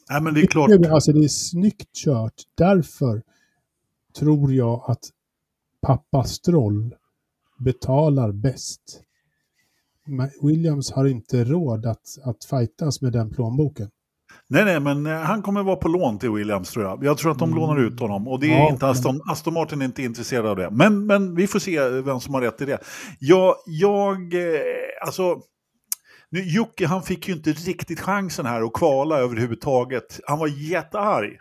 Nej, 0.10 0.21
men 0.21 0.34
det 0.34 0.41
är 0.41 0.47
klart. 0.47 0.69
Alltså 0.89 1.13
det 1.13 1.23
är 1.23 1.27
snyggt 1.27 1.93
kört. 1.93 2.34
Därför 2.56 3.21
tror 4.19 4.54
jag 4.54 4.84
att 4.88 5.04
pappa 5.82 6.23
Stroll 6.23 6.95
betalar 7.58 8.32
bäst. 8.32 9.01
Williams 10.41 10.91
har 10.91 11.06
inte 11.06 11.43
råd 11.43 11.86
att, 11.86 12.17
att 12.23 12.43
fightas 12.43 13.01
med 13.01 13.13
den 13.13 13.30
plånboken. 13.30 13.89
Nej, 14.52 14.66
nej, 14.66 14.80
men 14.80 15.06
eh, 15.06 15.20
han 15.20 15.42
kommer 15.42 15.64
vara 15.64 15.76
på 15.76 15.88
lån 15.88 16.20
till 16.20 16.32
Williams 16.32 16.72
tror 16.72 16.86
jag. 16.86 17.04
Jag 17.04 17.18
tror 17.18 17.32
att 17.32 17.40
de 17.40 17.50
mm. 17.50 17.60
lånar 17.60 17.80
ut 17.82 18.00
honom 18.00 18.28
och 18.28 18.40
det 18.40 18.54
är 18.54 18.58
Ja, 18.58 18.70
inte 18.70 18.88
Aston, 18.88 19.22
Aston 19.26 19.54
Martin 19.54 19.82
är 19.82 19.86
inte 19.86 20.04
intresserad 20.04 20.46
av 20.46 20.56
det. 20.56 20.70
Men, 20.72 21.06
men 21.06 21.36
vi 21.36 21.48
får 21.48 21.60
se 21.60 21.90
vem 21.90 22.20
som 22.20 22.34
har 22.34 22.42
rätt 22.42 22.62
i 22.62 22.66
det. 22.66 22.80
Jag, 23.20 23.56
jag 23.66 24.34
eh, 24.34 24.62
alltså, 25.06 25.42
nu, 26.30 26.44
Jocke 26.44 26.88
han 26.88 27.04
fick 27.04 27.28
ju 27.28 27.34
inte 27.34 27.52
riktigt 27.52 28.00
chansen 28.00 28.46
här 28.46 28.62
att 28.62 28.74
kvala 28.74 29.18
överhuvudtaget. 29.18 30.20
Han 30.28 30.40
var 30.40 30.48
jättearg, 30.48 31.38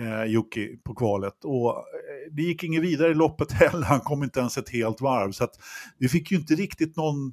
eh, 0.00 0.24
Jocke, 0.24 0.68
på 0.84 0.94
kvalet. 0.94 1.44
Och 1.44 1.70
eh, 1.70 2.32
det 2.32 2.42
gick 2.42 2.64
inget 2.64 2.82
vidare 2.82 3.10
i 3.10 3.14
loppet 3.14 3.52
heller, 3.62 3.86
han 3.86 4.00
kom 4.00 4.22
inte 4.22 4.40
ens 4.40 4.58
ett 4.58 4.70
helt 4.70 5.00
varv. 5.00 5.32
Så 5.32 5.44
att 5.44 5.54
vi 5.98 6.08
fick 6.08 6.30
ju 6.30 6.36
inte 6.36 6.54
riktigt 6.54 6.96
någon 6.96 7.32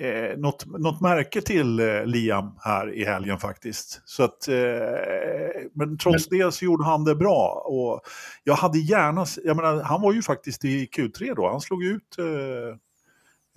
eh, 0.00 0.38
något, 0.38 0.66
något 0.66 1.00
märke 1.00 1.40
till 1.40 1.80
eh, 1.80 2.04
Liam 2.04 2.50
här 2.58 2.94
i 2.94 3.04
helgen 3.04 3.38
faktiskt. 3.38 4.02
Så 4.04 4.22
att, 4.22 4.48
eh, 4.48 4.54
men 5.74 5.98
trots 5.98 6.28
det 6.28 6.54
så 6.54 6.64
gjorde 6.64 6.84
han 6.84 7.04
det 7.04 7.14
bra. 7.14 7.64
Och 7.66 8.00
jag 8.44 8.54
hade 8.54 8.78
gärna, 8.78 9.26
jag 9.44 9.56
menar, 9.56 9.82
han 9.82 10.02
var 10.02 10.12
ju 10.12 10.22
faktiskt 10.22 10.64
i 10.64 10.86
Q3 10.86 11.34
då, 11.36 11.48
han 11.50 11.60
slog 11.60 11.84
ut 11.84 12.18
eh, 12.18 12.24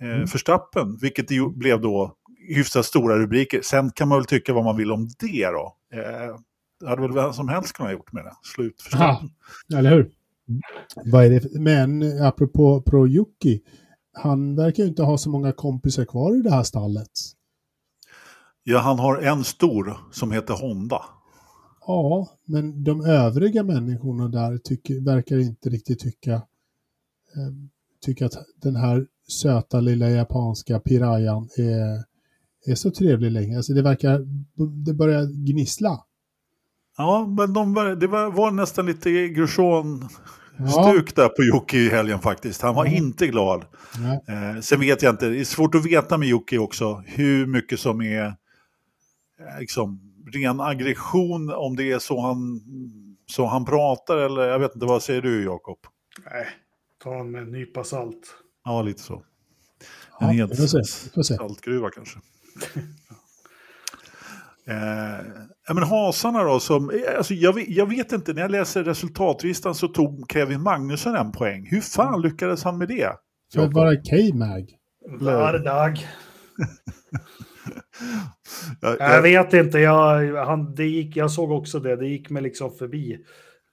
eh, 0.08 0.14
Mm. 0.14 0.26
Förstappen, 0.26 0.98
vilket 1.00 1.30
ju 1.30 1.50
blev 1.50 1.80
då 1.80 2.16
hyfsat 2.48 2.86
stora 2.86 3.18
rubriker. 3.18 3.60
Sen 3.62 3.90
kan 3.90 4.08
man 4.08 4.18
väl 4.18 4.26
tycka 4.26 4.52
vad 4.52 4.64
man 4.64 4.76
vill 4.76 4.92
om 4.92 5.08
det 5.18 5.46
då. 5.46 5.76
Eh, 5.92 6.36
det 6.80 6.88
hade 6.88 7.02
väl 7.02 7.12
vem 7.12 7.32
som 7.32 7.48
helst 7.48 7.72
kunnat 7.72 7.92
gjort 7.92 8.12
med 8.12 8.24
det. 8.24 8.32
Slut 8.42 8.82
Verstappen. 8.84 9.30
Eller 9.78 9.90
hur? 9.90 10.10
Vad 11.04 11.24
är 11.24 11.30
det 11.30 11.60
men 11.60 12.02
apropå 12.22 12.82
Pro 12.82 13.08
Yuki, 13.08 13.60
han 14.14 14.56
verkar 14.56 14.82
ju 14.82 14.88
inte 14.88 15.02
ha 15.02 15.18
så 15.18 15.30
många 15.30 15.52
kompisar 15.52 16.04
kvar 16.04 16.36
i 16.36 16.42
det 16.42 16.50
här 16.50 16.62
stallet. 16.62 17.10
Ja, 18.62 18.78
han 18.78 18.98
har 18.98 19.18
en 19.18 19.44
stor 19.44 19.96
som 20.12 20.32
heter 20.32 20.54
Honda. 20.54 21.02
Ja, 21.86 22.28
men 22.44 22.84
de 22.84 23.04
övriga 23.04 23.62
människorna 23.62 24.28
där 24.28 24.58
tycker, 24.58 25.00
verkar 25.00 25.38
inte 25.38 25.68
riktigt 25.68 25.98
tycka, 25.98 26.32
eh, 26.32 27.52
tycka 28.04 28.26
att 28.26 28.36
den 28.62 28.76
här 28.76 29.06
söta 29.28 29.80
lilla 29.80 30.10
japanska 30.10 30.80
pirayan 30.80 31.48
är, 31.56 32.04
är 32.70 32.74
så 32.74 32.90
trevlig 32.90 33.30
längre. 33.30 33.56
Alltså 33.56 33.72
det 33.72 33.82
verkar, 33.82 34.26
det 34.84 34.94
börjar 34.94 35.26
gnissla. 35.26 36.04
Ja, 36.96 37.34
men 37.38 37.52
de 37.52 37.74
det 38.00 38.06
var, 38.06 38.50
nästan 38.50 38.86
lite 38.86 39.28
Grosjean 39.28 40.08
Ja, 40.58 40.92
stuk 40.92 41.14
där 41.16 41.28
på 41.28 41.42
Jocke 41.44 41.76
i 41.76 41.88
helgen 41.88 42.18
faktiskt. 42.20 42.62
Han 42.62 42.74
var 42.74 42.86
Ja. 42.86 42.92
inte 42.92 43.26
glad. 43.26 43.64
Eh, 44.28 44.60
sen 44.60 44.80
vet 44.80 45.02
jag 45.02 45.12
inte, 45.12 45.28
det 45.28 45.40
är 45.40 45.44
svårt 45.44 45.74
att 45.74 45.86
veta 45.86 46.18
med 46.18 46.28
Jocke 46.28 46.58
också 46.58 47.02
hur 47.06 47.46
mycket 47.46 47.80
som 47.80 48.00
är 48.02 48.24
eh, 48.26 48.34
liksom, 49.60 50.00
ren 50.32 50.60
aggression, 50.60 51.50
om 51.50 51.76
det 51.76 51.92
är 51.92 51.98
så 51.98 52.20
han, 52.20 52.60
så 53.26 53.46
han 53.46 53.64
pratar 53.64 54.16
eller 54.16 54.42
jag 54.48 54.58
vet 54.58 54.74
inte, 54.74 54.86
vad 54.86 55.02
säger 55.02 55.22
du 55.22 55.44
Jakob? 55.44 55.78
Nej, 56.30 56.46
ta 57.02 57.14
en 57.14 57.30
med 57.30 57.42
en 57.42 57.50
nypa 57.52 57.84
salt. 57.84 58.34
Ja, 58.64 58.82
lite 58.82 59.02
så. 59.02 59.22
Ja, 60.20 60.32
En 60.32 60.48
får 60.48 61.22
se. 61.22 61.34
saltgruva 61.36 61.90
kanske. 61.90 62.18
Eh, 64.68 65.74
men 65.74 65.82
hasarna 65.82 66.44
då, 66.44 66.60
som, 66.60 66.90
eh, 66.90 67.16
alltså 67.16 67.34
jag, 67.34 67.52
vet, 67.52 67.68
jag 67.68 67.88
vet 67.88 68.12
inte, 68.12 68.32
när 68.32 68.42
jag 68.42 68.50
läser 68.50 68.84
resultatlistan 68.84 69.74
så 69.74 69.88
tog 69.88 70.32
Kevin 70.32 70.62
Magnusson 70.62 71.16
en 71.16 71.32
poäng. 71.32 71.66
Hur 71.70 71.80
fan 71.80 72.22
lyckades 72.22 72.64
han 72.64 72.78
med 72.78 72.88
det? 72.88 73.12
För 73.54 73.60
att 73.60 73.64
Jakob? 73.64 73.74
vara 73.74 73.96
K-Mag. 73.96 74.70
Vardag. 75.20 75.98
Jag, 78.80 78.96
Jag 79.00 79.16
jag, 79.16 79.22
vet 79.22 79.52
inte, 79.54 79.78
jag, 79.78 80.34
han, 80.46 80.74
det 80.74 80.86
gick, 80.86 81.16
jag 81.16 81.30
såg 81.30 81.50
också 81.50 81.80
det, 81.80 81.96
det 81.96 82.06
gick 82.06 82.30
mig 82.30 82.42
liksom 82.42 82.70
förbi. 82.70 83.18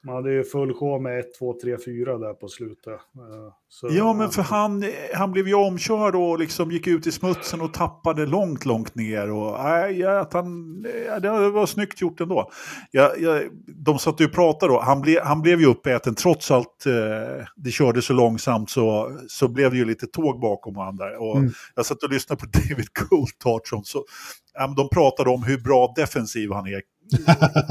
Man 0.03 0.15
hade 0.15 0.33
ju 0.33 0.43
full 0.43 0.73
show 0.73 1.01
med 1.01 1.19
1, 1.19 1.25
2, 1.39 1.53
3, 1.61 1.77
4 1.85 2.17
där 2.17 2.33
på 2.33 2.47
slutet. 2.47 2.93
Eh, 2.93 3.53
Så, 3.69 3.87
ja, 3.91 4.13
men 4.13 4.29
för 4.29 4.41
han, 4.41 4.83
han 5.13 5.31
blev 5.31 5.47
ju 5.47 5.53
omkörd 5.53 6.15
och 6.15 6.39
liksom 6.39 6.71
gick 6.71 6.87
ut 6.87 7.07
i 7.07 7.11
smutsen 7.11 7.61
och 7.61 7.73
tappade 7.73 8.25
långt, 8.25 8.65
långt 8.65 8.95
ner. 8.95 9.31
Och, 9.31 9.49
ja, 9.95 10.19
att 10.19 10.33
han, 10.33 10.85
ja, 11.07 11.19
det 11.19 11.49
var 11.49 11.65
snyggt 11.65 12.01
gjort 12.01 12.21
ändå. 12.21 12.51
Ja, 12.91 13.13
ja, 13.17 13.41
de 13.85 13.99
satt 13.99 14.21
ju 14.21 14.25
och 14.25 14.31
pratade 14.31 14.73
då, 14.73 14.79
han, 14.79 15.01
ble, 15.01 15.21
han 15.23 15.41
blev 15.41 15.59
ju 15.59 15.65
uppäten 15.65 16.15
trots 16.15 16.51
att 16.51 16.85
eh, 16.85 17.45
det 17.55 17.71
körde 17.71 18.01
så 18.01 18.13
långsamt 18.13 18.69
så, 18.69 19.17
så 19.27 19.47
blev 19.47 19.71
det 19.71 19.77
ju 19.77 19.85
lite 19.85 20.07
tåg 20.07 20.39
bakom 20.39 20.75
honom 20.75 20.97
där. 20.97 21.21
Och 21.21 21.37
Mm. 21.41 21.51
Jag 21.75 21.85
satt 21.85 22.03
och 22.03 22.09
lyssnade 22.09 22.39
på 22.39 22.45
David 22.53 22.93
Coulthard 22.93 23.85
så 23.85 24.05
ja, 24.53 24.67
men 24.67 24.75
de 24.75 24.89
pratade 24.89 25.29
om 25.29 25.43
hur 25.43 25.57
bra 25.57 25.93
defensiv 25.95 26.51
han 26.51 26.67
är, 26.67 26.81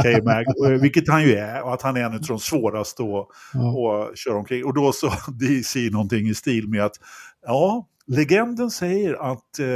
K-Mag, 0.03 0.45
och- 0.59 0.83
vilket 0.85 1.09
han 1.09 1.23
ju 1.23 1.35
är, 1.35 1.63
och 1.63 1.75
att 1.75 1.83
han 1.83 1.97
är 1.97 2.01
en 2.01 2.15
av 2.15 2.21
de 2.21 2.39
svåraste 2.39 3.03
att 3.03 3.27
Ja. 3.55 3.73
och 3.73 4.17
kör 4.17 4.35
omkring. 4.37 4.65
Och 4.65 4.75
då 4.75 4.93
sa 4.93 5.13
DC 5.41 5.91
någonting 5.93 6.29
i 6.29 6.35
stil 6.35 6.69
med 6.69 6.85
att 6.85 6.97
ja, 7.47 7.87
legenden 8.07 8.71
säger 8.71 9.33
att 9.33 9.59
eh, 9.59 9.67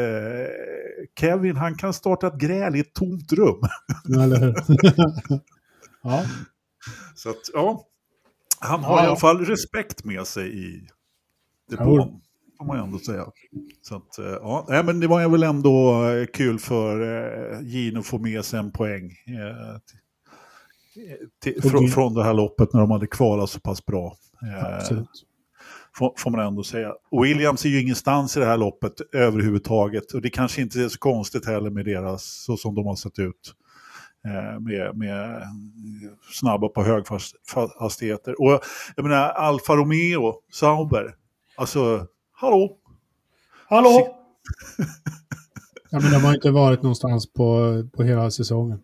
Kevin 1.20 1.56
han 1.56 1.74
kan 1.74 1.92
starta 1.92 2.26
ett 2.26 2.38
gräl 2.38 2.76
i 2.76 2.80
ett 2.80 2.92
tomt 2.94 3.32
rum. 3.32 3.60
Ja. 6.02 6.22
Så 7.14 7.30
att 7.30 7.36
ja, 7.52 7.84
han 8.60 8.80
Ja, 8.82 8.86
har 8.88 8.96
i 8.98 9.02
ja. 9.02 9.06
alla 9.06 9.16
fall 9.16 9.44
respekt 9.44 10.04
med 10.04 10.26
sig 10.26 10.64
i 10.66 10.86
depån. 11.70 12.20
Får 12.58 12.64
man 12.64 12.76
ju 12.76 12.84
ändå 12.84 12.98
säga. 12.98 13.26
Så 13.82 13.96
att, 13.96 14.18
eh, 14.18 14.24
ja, 14.24 14.66
nej, 14.68 14.84
men 14.84 15.00
det 15.00 15.06
var 15.06 15.28
väl 15.28 15.42
ändå 15.42 16.04
eh, 16.04 16.26
kul 16.26 16.58
för 16.58 17.00
eh, 17.00 17.60
Gino 17.62 17.98
att 17.98 18.06
få 18.06 18.18
med 18.18 18.44
sig 18.44 18.60
en 18.60 18.72
poäng. 18.72 19.10
Till, 21.42 21.60
till, 21.62 21.74
Och 21.84 21.90
från, 21.90 22.14
det 22.14 22.24
här 22.24 22.34
loppet 22.34 22.72
när 22.72 22.80
de 22.80 22.90
hade 22.90 23.06
kvalat 23.06 23.50
så 23.50 23.60
pass 23.60 23.86
bra. 23.86 24.16
Absolut. 24.78 25.08
får, 25.96 26.14
får 26.16 26.30
man 26.30 26.40
ändå 26.40 26.62
säga. 26.62 26.92
Och 27.10 27.24
Williams 27.24 27.64
är 27.64 27.68
ju 27.68 27.80
ingenstans 27.80 28.36
i 28.36 28.40
det 28.40 28.46
här 28.46 28.56
loppet 28.56 28.92
överhuvudtaget. 29.12 30.12
Och 30.12 30.22
det 30.22 30.30
kanske 30.30 30.62
inte 30.62 30.80
är 30.80 30.88
så 30.88 30.98
konstigt 30.98 31.46
heller 31.46 31.70
med 31.70 31.84
deras, 31.84 32.44
så 32.44 32.56
som 32.56 32.74
de 32.74 32.86
har 32.86 32.96
sett 32.96 33.18
ut. 33.18 33.54
Med, 34.60 34.96
med 34.96 35.42
snabba 36.32 36.68
på 36.68 36.82
höghastigheter. 36.82 38.40
Och 38.40 38.64
jag 38.96 39.02
menar 39.02 39.28
Alfa 39.28 39.76
Romeo, 39.76 40.34
Sauber. 40.52 41.14
Alltså, 41.56 42.06
hallå? 42.34 42.76
Hallå? 43.68 43.88
ja, 45.90 46.00
men 46.00 46.12
de 46.12 46.24
har 46.24 46.34
inte 46.34 46.50
varit 46.50 46.82
någonstans 46.82 47.32
på, 47.32 47.82
på 47.96 48.02
hela 48.02 48.30
säsongen. 48.30 48.80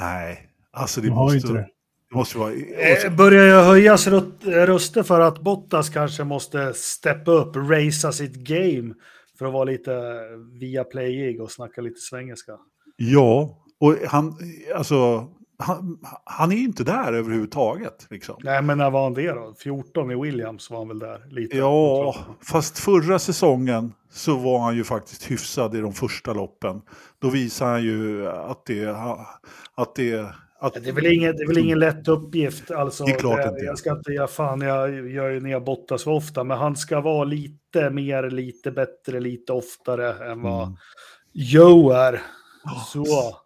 Nej, 0.00 0.50
alltså 0.72 1.00
det 1.00 1.06
de 1.06 1.12
har 1.12 1.24
måste... 1.24 1.36
inte 1.36 1.52
det. 1.52 1.68
det 2.10 2.16
måste 2.16 2.38
vara... 2.38 2.52
Eh, 2.52 3.16
börjar 3.16 3.44
jag 3.44 3.64
höjas 3.64 4.06
röster 4.42 5.02
för 5.02 5.20
att 5.20 5.40
Bottas 5.40 5.88
kanske 5.90 6.24
måste 6.24 6.74
steppa 6.74 7.30
upp, 7.30 7.56
racea 7.56 8.12
sitt 8.12 8.34
game 8.34 8.94
för 9.38 9.46
att 9.46 9.52
vara 9.52 9.64
lite 9.64 10.20
via 10.60 10.84
playig 10.84 11.40
och 11.40 11.50
snacka 11.50 11.80
lite 11.80 12.00
svengelska? 12.00 12.52
Ja, 12.96 13.58
och 13.80 13.94
han, 14.08 14.38
alltså, 14.74 15.28
han, 15.64 15.98
han 16.24 16.52
är 16.52 16.56
ju 16.56 16.64
inte 16.64 16.84
där 16.84 17.12
överhuvudtaget. 17.12 18.06
Liksom. 18.10 18.36
Nej, 18.42 18.62
men 18.62 18.78
när 18.78 18.90
var 18.90 19.02
han 19.02 19.14
det 19.14 19.32
då? 19.32 19.54
14 19.58 20.10
i 20.10 20.14
Williams 20.14 20.70
var 20.70 20.78
han 20.78 20.88
väl 20.88 20.98
där? 20.98 21.26
Lite. 21.30 21.56
Ja, 21.56 22.16
fast 22.42 22.78
förra 22.78 23.18
säsongen 23.18 23.92
så 24.10 24.36
var 24.36 24.58
han 24.58 24.76
ju 24.76 24.84
faktiskt 24.84 25.30
hyfsad 25.30 25.76
i 25.76 25.80
de 25.80 25.92
första 25.92 26.32
loppen. 26.32 26.82
Då 27.18 27.30
visade 27.30 27.70
han 27.70 27.82
ju 27.82 28.28
att 28.28 28.66
det... 28.66 28.96
Att 29.76 29.94
det 29.94 30.34
att, 30.58 30.74
det, 30.74 30.88
är 30.88 30.92
väl 30.92 31.06
ingen, 31.06 31.36
det 31.36 31.42
är 31.42 31.46
väl 31.46 31.58
ingen 31.58 31.78
lätt 31.78 32.08
uppgift. 32.08 32.70
Alltså, 32.70 33.04
det 33.04 33.12
är 33.12 33.18
klart 33.18 33.36
det, 33.36 33.48
inte. 33.48 33.64
Jag 33.64 33.78
ska 33.78 33.92
inte, 33.92 34.12
ja, 34.12 34.26
fan, 34.26 34.60
jag 34.60 35.10
gör 35.10 35.30
ju 35.30 35.40
ner 35.40 35.60
Bottas 35.60 36.02
så 36.02 36.12
ofta, 36.12 36.44
men 36.44 36.58
han 36.58 36.76
ska 36.76 37.00
vara 37.00 37.24
lite 37.24 37.90
mer, 37.90 38.30
lite 38.30 38.70
bättre, 38.70 39.20
lite 39.20 39.52
oftare 39.52 40.30
än 40.30 40.42
vad 40.42 40.62
Mm. 40.62 40.76
Joe 41.32 41.90
är. 41.90 42.22
Så. 42.92 43.36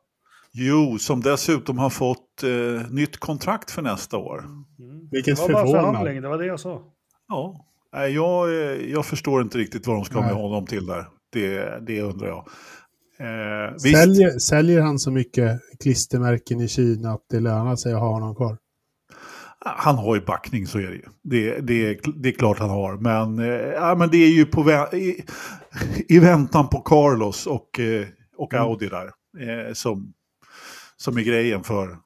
Jo, 0.61 0.98
som 0.98 1.20
dessutom 1.20 1.78
har 1.78 1.90
fått 1.90 2.42
eh, 2.42 2.90
nytt 2.90 3.16
kontrakt 3.16 3.70
för 3.70 3.82
nästa 3.82 4.16
år. 4.16 4.38
Mm. 4.38 5.09
Vilket 5.11 5.36
det 5.36 5.42
var 5.42 5.48
bara 5.52 5.66
förhandling, 5.66 6.22
det 6.22 6.28
var 6.28 6.38
det 6.38 6.46
jag 6.46 6.61
sa. 6.61 6.82
Ja, 7.28 7.64
Nej, 7.92 8.12
jag, 8.14 8.48
eh, 8.48 8.90
jag 8.90 9.06
förstår 9.06 9.42
inte 9.42 9.59
riktigt 9.59 9.86
vad 9.86 9.96
de 9.96 10.04
ska 10.04 10.14
med 10.20 10.24
Nej. 10.34 10.42
honom 10.42 10.66
till 10.66 10.86
där. 10.86 11.04
Det, 11.32 11.78
det 11.86 12.02
undrar 12.02 12.28
jag. 12.28 12.46
Eh, 13.20 13.76
Säljer, 13.76 14.38
säljer 14.38 14.80
han 14.80 14.98
så 14.98 15.11
mycket 15.11 15.61
klistermärken 15.82 16.61
i 16.61 16.68
Kina 16.68 17.12
att 17.12 17.24
det 17.30 17.40
lönar 17.40 17.76
sig 17.76 17.92
att 17.92 18.00
ha 18.00 18.09
honom 18.12 18.34
kvar? 18.34 18.56
han 19.61 19.96
har 19.96 20.14
ju 20.14 20.20
backning 20.24 20.66
så 20.66 20.78
är 20.78 20.82
det 20.86 20.94
ju. 20.94 21.02
Det, 21.22 21.61
det, 21.61 22.00
det 22.16 22.28
är 22.28 22.32
klart 22.32 22.59
han 22.59 22.70
har. 22.70 22.96
Men, 22.96 23.38
eh, 23.38 23.46
ja, 23.56 23.94
men 23.98 24.11
det 24.11 24.16
är 24.18 24.28
ju 24.30 24.46
på 24.46 24.62
vä- 24.62 24.94
i, 24.94 25.24
i 26.09 26.18
väntan 26.18 26.68
på 26.68 26.80
Carlos 26.80 27.46
och, 27.46 27.80
eh, 27.80 28.06
och 28.36 28.54
Mm. 28.54 28.64
Audi 28.66 28.88
där. 28.88 29.04
Eh, 29.40 29.72
som, 29.72 30.12
som 31.01 31.16
är 31.16 31.22
grejen 31.22 31.64
för, 31.64 31.99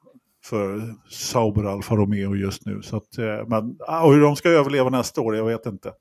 för 0.45 0.95
Sauber 1.09 1.63
Alfa 1.63 1.95
Romeo 1.95 2.35
just 2.35 2.65
nu. 2.65 2.81
Så 2.81 2.97
att, 2.97 3.17
eh, 3.17 3.47
men, 3.47 3.77
ah, 3.87 4.03
och 4.05 4.13
hur 4.13 4.21
de 4.21 4.35
ska 4.35 4.49
överleva 4.49 4.89
nästa 4.89 5.21
år, 5.21 5.35
jag 5.35 5.45
vet 5.45 5.65
inte. 5.65 5.93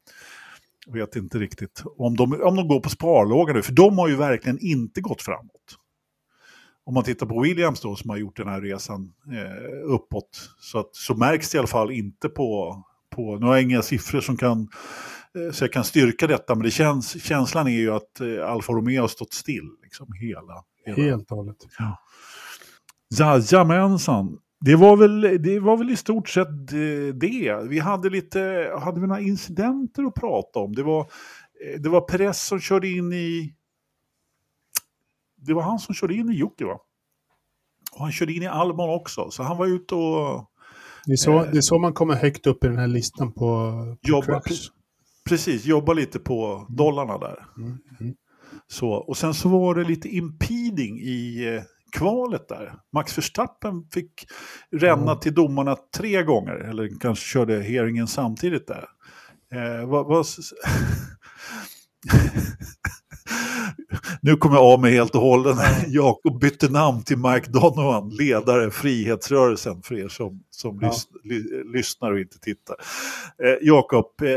Jag 0.86 0.92
vet 0.92 1.16
inte 1.16 1.38
riktigt. 1.38 1.82
Om 1.96 2.16
de, 2.16 2.42
om 2.42 2.56
de 2.56 2.68
går 2.68 2.80
på 2.80 2.88
sparlåga 2.88 3.52
nu, 3.52 3.62
för 3.62 3.72
de 3.72 3.98
har 3.98 4.08
ju 4.08 4.16
verkligen 4.16 4.58
inte 4.58 5.00
gått 5.00 5.22
framåt. 5.22 5.78
Om 6.84 6.94
man 6.94 7.04
tittar 7.04 7.26
på 7.26 7.40
Williams 7.40 7.80
då 7.80 7.96
som 7.96 8.10
har 8.10 8.16
gjort 8.16 8.36
den 8.36 8.48
här 8.48 8.60
resan 8.60 9.12
eh, 9.32 9.94
uppåt 9.94 10.50
så, 10.60 10.78
att, 10.78 10.94
så 10.96 11.14
märks 11.14 11.50
det 11.50 11.56
i 11.56 11.58
alla 11.58 11.68
fall 11.68 11.90
inte 11.90 12.28
på, 12.28 12.82
på 13.10 13.36
nu 13.36 13.46
har 13.46 13.54
jag 13.54 13.62
inga 13.62 13.82
siffror 13.82 14.20
som 14.20 14.36
kan, 14.36 14.68
eh, 15.38 15.52
så 15.52 15.64
jag 15.64 15.72
kan 15.72 15.84
styrka 15.84 16.26
detta, 16.26 16.54
men 16.54 16.64
det 16.64 16.70
känns, 16.70 17.24
känslan 17.24 17.66
är 17.66 17.70
ju 17.70 17.92
att 17.92 18.20
eh, 18.20 18.50
Alfa 18.50 18.72
Romeo 18.72 19.00
har 19.00 19.08
stått 19.08 19.32
still 19.32 19.68
liksom 19.82 20.12
hela. 20.12 20.64
hela. 20.84 21.02
Helt 21.02 21.30
och 21.30 21.36
hållet. 21.36 21.56
Jajamensan. 23.18 24.38
Det 24.60 24.76
var, 24.76 24.96
väl, 24.96 25.42
det 25.42 25.60
var 25.60 25.76
väl 25.76 25.90
i 25.90 25.96
stort 25.96 26.28
sett 26.28 26.48
eh, 26.72 27.14
det. 27.14 27.56
Vi 27.68 27.78
hade 27.78 28.10
lite, 28.10 28.70
hade 28.82 29.00
vi 29.00 29.06
några 29.06 29.20
incidenter 29.20 30.02
att 30.04 30.14
prata 30.14 30.58
om. 30.58 30.74
Det 30.74 30.82
var, 30.82 31.00
eh, 31.00 31.80
det 31.80 31.88
var 31.88 32.00
Perez 32.00 32.46
som 32.46 32.60
körde 32.60 32.88
in 32.88 33.12
i... 33.12 33.54
Det 35.36 35.54
var 35.54 35.62
han 35.62 35.78
som 35.78 35.94
körde 35.94 36.14
in 36.14 36.30
i 36.30 36.34
Jocke 36.34 36.64
va? 36.64 36.78
Och 37.92 38.00
han 38.00 38.12
körde 38.12 38.32
in 38.32 38.42
i 38.42 38.46
Albon 38.46 38.90
också, 38.90 39.30
så 39.30 39.42
han 39.42 39.56
var 39.56 39.66
ute 39.66 39.94
och 39.94 40.50
Det 41.06 41.12
är, 41.12 41.16
så, 41.16 41.38
Eh. 41.38 41.50
det 41.52 41.58
är 41.58 41.62
så 41.62 41.78
man 41.78 41.92
kommer 41.92 42.14
högt 42.14 42.46
upp 42.46 42.64
i 42.64 42.68
den 42.68 42.78
här 42.78 42.86
listan 42.86 43.32
på, 43.32 43.38
på 43.38 43.96
jobba, 44.02 44.40
precis, 45.28 45.64
jobba 45.64 45.92
lite 45.92 46.18
på 46.18 46.66
dollarna 46.68 47.18
där. 47.18 47.44
Mm, 47.56 47.78
mm. 48.00 48.14
Så, 48.66 48.90
och 48.90 49.16
sen 49.16 49.34
så 49.34 49.48
var 49.48 49.74
det 49.74 49.84
lite 49.84 50.08
impeding 50.08 50.98
i 51.00 51.46
eh, 51.54 51.62
kvalet 51.92 52.48
där. 52.48 52.72
Max 52.92 53.18
Verstappen 53.18 53.84
fick 53.92 54.26
ränna 54.72 55.02
Mm. 55.10 55.20
till 55.20 55.34
domarna 55.34 55.76
tre 55.96 56.22
gånger, 56.22 56.54
eller 56.54 56.90
kanske 57.00 57.24
körde 57.24 57.62
hearingen 57.62 58.06
samtidigt 58.06 58.66
där. 58.66 58.84
Eh, 59.54 59.88
vad, 59.88 60.06
vad, 60.06 60.26
nu 64.22 64.36
kommer 64.36 64.56
jag 64.56 64.64
av 64.64 64.80
mig 64.80 64.92
helt 64.92 65.14
och 65.14 65.20
hållet. 65.20 65.56
Jakob 65.86 66.40
bytte 66.40 66.68
namn 66.68 67.02
till 67.02 67.16
Mike 67.18 67.50
Donovan, 67.50 68.10
ledare 68.10 68.70
Frihetsrörelsen, 68.70 69.82
för 69.82 69.94
er 69.98 70.08
som, 70.08 70.42
som 70.50 70.78
Ja. 70.82 70.88
lys, 70.88 71.06
ly, 71.24 71.64
lyssnar 71.72 72.12
och 72.12 72.20
inte 72.20 72.38
tittar. 72.38 72.76
Eh, 73.44 73.54
Jakob, 73.60 74.06
eh, 74.22 74.28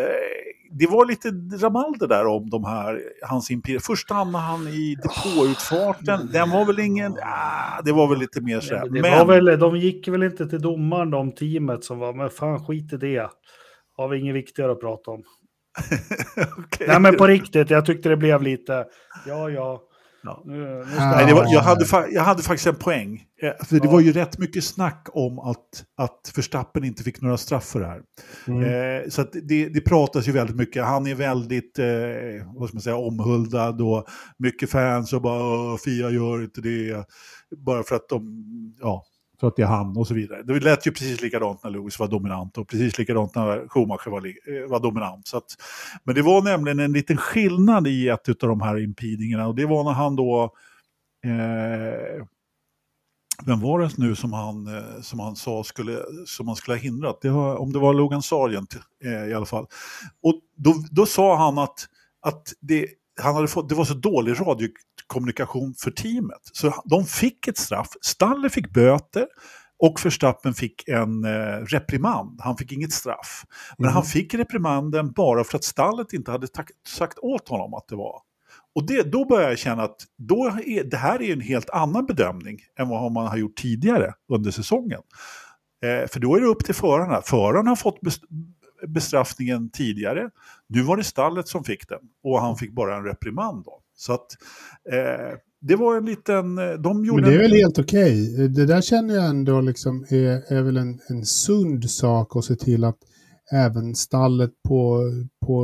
det 0.78 0.88
var 0.88 1.05
lite 1.05 1.30
rabalder 1.65 2.07
där 2.07 2.26
om 2.28 2.49
de 2.49 2.65
här, 2.65 3.01
hans 3.21 3.51
imperier. 3.51 3.80
Först 3.80 4.09
hamnade 4.09 4.43
han 4.43 4.67
i 4.67 4.95
depåutfarten, 4.95 6.30
den 6.32 6.49
var 6.49 6.65
väl 6.65 6.80
ingen, 6.80 7.13
ah, 7.13 7.82
det 7.86 7.91
var 7.91 8.07
väl 8.07 8.19
lite 8.19 8.41
mer 8.41 8.59
så 8.59 8.76
här. 8.76 8.89
Det 8.89 9.01
Men, 9.01 9.28
väl, 9.28 9.59
de 9.59 9.78
gick 9.78 10.07
väl 10.07 10.23
inte 10.23 10.49
till 10.49 10.61
domaren, 10.61 11.09
de 11.09 11.32
teamet 11.32 11.84
som 11.84 11.99
var, 11.99 12.13
men 12.13 12.30
fan 12.30 12.65
skit 12.65 12.93
i 12.93 12.97
det. 12.97 13.30
Har 13.97 14.07
vi 14.07 14.19
inget 14.19 14.36
viktigare 14.36 14.71
att 14.71 14.80
prata 14.80 15.11
om. 15.11 15.23
okej. 16.57 16.88
Nej 16.88 16.99
men 16.99 17.15
på 17.15 17.28
riktigt, 17.28 17.69
jag 17.69 17.86
tyckte 17.86 18.09
det 18.09 18.17
blev 18.17 18.41
lite, 18.41 18.86
ja 19.26 19.49
ja. 19.49 19.82
Ja. 20.26 20.43
Nu, 20.45 20.53
nu 20.86 20.86
ska 20.95 21.05
Nej, 21.05 21.26
det 21.26 21.34
var, 21.34 21.43
Ja. 21.43 21.49
jag, 21.53 21.61
hade, 21.61 21.86
fa- 21.86 22.07
jag 22.11 22.23
hade 22.23 22.43
faktiskt 22.43 22.67
en 22.67 22.76
poäng. 22.76 23.23
Eh, 23.41 23.65
För 23.65 23.76
det 23.80 23.86
Ja. 23.86 23.91
var 23.91 23.99
ju 23.99 24.11
rätt 24.11 24.38
mycket 24.38 24.63
snack 24.63 25.07
om 25.13 25.39
att, 25.39 25.84
att 25.97 26.32
Verstappen 26.36 26.84
inte 26.84 27.03
fick 27.03 27.21
några 27.21 27.38
straff 27.38 27.63
för 27.65 27.80
det 27.80 27.86
här. 27.88 28.01
Mm. 28.47 28.63
Eh, 29.03 29.09
så 29.09 29.21
att 29.21 29.32
det, 29.43 29.69
det 29.69 29.82
pratas 29.82 30.28
ju 30.28 30.32
väldigt 30.32 30.55
mycket. 30.55 30.86
Han 30.86 31.07
är 31.07 31.15
väldigt 31.15 31.80
eh, 31.80 31.86
vad 32.55 32.67
ska 32.69 32.76
man 32.76 32.82
säga, 32.82 32.95
omhuldad 32.97 33.82
och 33.82 34.05
mycket 34.38 34.69
fans 34.69 35.13
och 35.13 35.21
bara 35.21 35.43
"Åh, 35.43 35.78
Fia 35.86 36.09
gör 36.09 36.43
inte 36.43 36.61
det. 36.61 37.05
Bara 37.65 37.84
för 37.84 37.95
att 37.95 38.09
de, 38.09 38.28
ja, 38.82 39.03
för 39.40 39.48
att 39.48 39.56
det 39.56 39.62
är 39.62 39.68
han 39.68 39.98
och 39.98 40.08
så 40.08 40.14
vidare. 40.14 40.44
Det 40.44 40.60
lät 40.60 40.88
ju 40.88 40.92
precis 40.92 41.22
likadant 41.22 41.64
när 41.64 41.72
Lewis 41.72 42.00
var 42.00 42.08
dominant 42.08 42.58
och 42.58 42.68
precis 42.68 42.98
likadant 42.98 43.36
när 43.36 43.68
Schumacher 43.68 44.10
var, 44.10 44.26
eh, 44.28 44.70
var 44.70 44.80
dominant. 44.80 45.28
Så 45.28 45.38
att, 45.38 45.46
men 46.04 46.16
det 46.16 46.22
var 46.22 46.42
nämligen 46.42 46.80
en 46.80 46.94
liten 46.94 47.18
skillnad 47.18 47.88
i 47.88 48.10
ett 48.10 48.30
av 48.30 48.50
de 48.50 48.62
här 48.62 48.80
impedingarna 48.80 49.48
och 49.48 49.56
det 49.56 49.66
var 49.66 49.84
när 49.84 49.92
han 49.92 50.16
då 50.16 50.54
Eh, 51.26 52.26
vem 53.46 53.60
var 53.60 53.80
det 53.80 53.98
nu 53.98 54.16
som 54.16 54.34
han, 54.34 54.68
eh, 54.68 55.02
som 55.02 55.20
han 55.20 55.36
sa 55.36 55.64
skulle, 55.64 56.00
som 56.26 56.48
han 56.48 56.56
skulle 56.56 56.78
ha 56.78 56.82
hindrat? 56.82 57.22
Det 57.22 57.30
var, 57.30 57.56
om 57.56 57.74
det 57.74 57.80
var 57.80 57.94
Logan 57.94 58.22
Sargent 58.22 58.76
eh, 59.04 59.30
i 59.30 59.34
alla 59.34 59.46
fall. 59.46 59.68
Och 60.22 60.42
då, 60.56 60.74
då 60.92 61.06
sa 61.06 61.38
han 61.38 61.58
att, 61.58 61.88
att 62.22 62.54
det, 62.60 62.88
han 63.22 63.36
hade 63.36 63.47
fått, 63.47 63.70
det 63.70 63.76
var 63.76 63.86
så 63.86 63.93
dålig 63.93 64.36
radiokommunikation 64.41 65.74
för 65.84 65.91
teamet. 65.91 66.41
Så 66.53 66.74
de 66.86 67.05
fick 67.05 67.47
ett 67.47 67.57
straff, 67.57 67.88
Stalle 68.01 68.49
fick 68.49 68.74
böter 68.74 69.28
och 69.80 70.05
Verstappen 70.05 70.53
fick 70.53 70.88
en 70.88 71.26
eh, 71.26 71.57
reprimand. 71.68 72.41
Han 72.41 72.57
fick 72.57 72.72
inget 72.72 72.91
straff. 72.93 73.45
Men 73.78 73.86
Mhm. 73.86 73.93
han 73.93 74.03
fick 74.03 74.34
reprimanden 74.34 75.11
bara 75.11 75.43
för 75.43 75.57
att 75.57 75.63
stallet 75.63 76.13
inte 76.13 76.32
hade 76.32 76.47
sagt 76.88 77.18
åt 77.20 77.49
honom 77.49 77.74
att 77.74 77.88
det 77.88 77.95
var 77.95 78.22
och 78.76 78.88
det, 78.88 79.03
då 79.11 79.26
börjar 79.26 79.49
jag 79.49 79.57
känna 79.59 79.84
att 79.84 79.95
då 80.18 80.45
är, 80.66 80.84
det 80.84 80.97
här 80.97 81.22
är 81.22 81.34
en 81.34 81.41
helt 81.41 81.70
annan 81.70 82.05
bedömning 82.05 82.59
än 82.80 82.89
vad 82.89 83.11
man 83.11 83.28
har 83.28 83.38
gjort 83.38 83.55
tidigare 83.55 84.13
under 84.34 84.51
säsongen. 84.51 85.01
Eh, 85.84 86.07
för 86.07 86.20
då 86.20 86.36
är 86.36 86.41
det 86.41 86.47
upp 86.47 86.66
till 86.66 86.76
förarna. 86.76 87.22
Förarna 87.22 87.72
har 87.72 87.76
fått 87.76 87.99
bestraffningen 88.88 89.70
tidigare. 89.70 90.30
Nu 90.68 90.82
var 90.82 90.98
det 90.98 91.04
stallet 91.04 91.48
som 91.48 91.64
fick 91.64 91.90
den 91.90 92.00
och 92.24 92.42
han 92.42 92.56
fick 92.56 92.72
bara 92.72 92.98
en 92.98 93.04
reprimand. 93.04 93.66
Då. 93.66 93.82
Så 93.96 94.14
att 94.14 94.28
eh, 94.92 95.38
det 95.62 95.76
var 95.76 95.98
en 95.98 96.06
liten... 96.06 96.58
eh, 96.58 96.74
De 96.74 97.06
gjorde 97.06 97.22
Men 97.22 97.32
det 97.32 97.36
är 97.36 97.44
en, 97.44 97.52
väl 97.52 97.60
helt 97.60 97.80
okej. 97.80 98.48
Det 98.48 98.66
där 98.66 98.82
känner 98.82 99.16
jag 99.16 99.26
ändå 99.26 99.62
liksom 99.62 100.06
är, 100.10 100.54
är 100.54 100.62
väl 100.62 100.78
en, 100.78 101.00
en 101.10 101.26
sund 101.26 101.90
sak 101.90 102.36
att 102.36 102.46
se 102.46 102.56
till 102.56 102.84
att 102.84 102.98
även 103.52 103.96
stallet 103.96 104.52
på, 104.68 105.00
på 105.46 105.64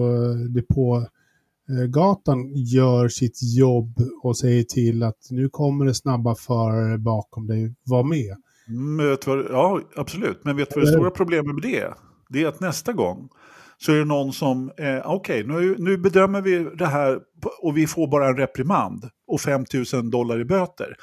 depågatan 0.49 2.51
gör 2.55 3.07
sitt 3.07 3.39
jobb 3.57 3.99
och 4.23 4.37
säger 4.37 4.63
till 4.63 5.03
att 5.03 5.27
nu 5.29 5.49
kommer 5.49 5.85
det 5.85 5.93
snabba 5.93 6.35
förare 6.35 6.97
bakom 6.97 7.47
dig, 7.47 7.75
var 7.83 8.03
med. 8.03 8.35
Mm, 8.67 9.17
ja, 9.49 9.81
absolut. 9.95 10.41
Men 10.43 10.57
vet 10.57 10.69
du 10.69 10.75
vad 10.79 10.87
det 10.87 10.91
stora 10.91 11.11
problemet 11.11 11.55
med 11.55 11.63
det? 11.63 11.93
Det 12.31 12.43
är 12.43 12.47
att 12.47 12.59
nästa 12.59 12.93
gång 12.93 13.29
så 13.77 13.91
är 13.91 13.97
det 13.97 14.05
någon 14.05 14.33
som, 14.33 14.71
eh, 14.77 15.01
okej, 15.05 15.43
okay, 15.43 15.43
nu, 15.43 15.75
nu 15.79 15.97
bedömer 15.97 16.41
vi 16.41 16.69
det 16.77 16.85
här 16.85 17.19
och 17.61 17.77
vi 17.77 17.87
får 17.87 18.07
bara 18.07 18.27
en 18.27 18.37
reprimand 18.37 19.03
och 19.27 19.41
5 19.41 19.65
000 19.93 20.11
dollar 20.11 20.41
i 20.41 20.45
böter. 20.45 20.95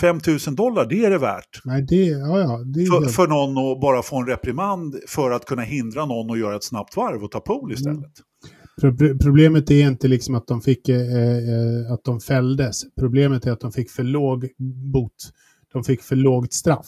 5 0.00 0.20
000 0.46 0.56
dollar, 0.56 0.86
det 0.86 1.04
är 1.04 1.10
det 1.10 1.18
värt. 1.18 1.60
Nej, 1.64 1.82
det, 1.82 2.04
ja, 2.04 2.38
ja, 2.38 2.58
det 2.64 2.86
för, 2.86 3.08
för 3.08 3.26
någon 3.26 3.72
att 3.72 3.80
bara 3.80 4.02
få 4.02 4.20
en 4.20 4.26
reprimand 4.26 4.96
för 5.08 5.30
att 5.30 5.44
kunna 5.44 5.62
hindra 5.62 6.06
någon 6.06 6.30
att 6.30 6.38
göra 6.38 6.56
ett 6.56 6.64
snabbt 6.64 6.96
varv 6.96 7.24
och 7.24 7.30
ta 7.30 7.40
pool 7.40 7.72
istället. 7.72 8.12
Mm. 8.82 9.18
Problemet 9.18 9.70
är 9.70 9.86
inte 9.88 10.08
liksom 10.08 10.34
att 10.34 10.46
de 10.46 10.60
fick 10.60 10.88
eh, 10.88 11.00
eh, 11.00 11.92
att 11.92 12.04
de 12.04 12.20
fälldes. 12.20 12.82
Problemet 12.98 13.46
är 13.46 13.52
att 13.52 13.60
de 13.60 13.72
fick 13.72 13.90
för 13.90 14.02
låg 14.02 14.48
bot. 14.92 15.32
De 15.72 15.84
fick 15.84 16.02
för 16.02 16.16
lågt 16.16 16.52
straff. 16.52 16.86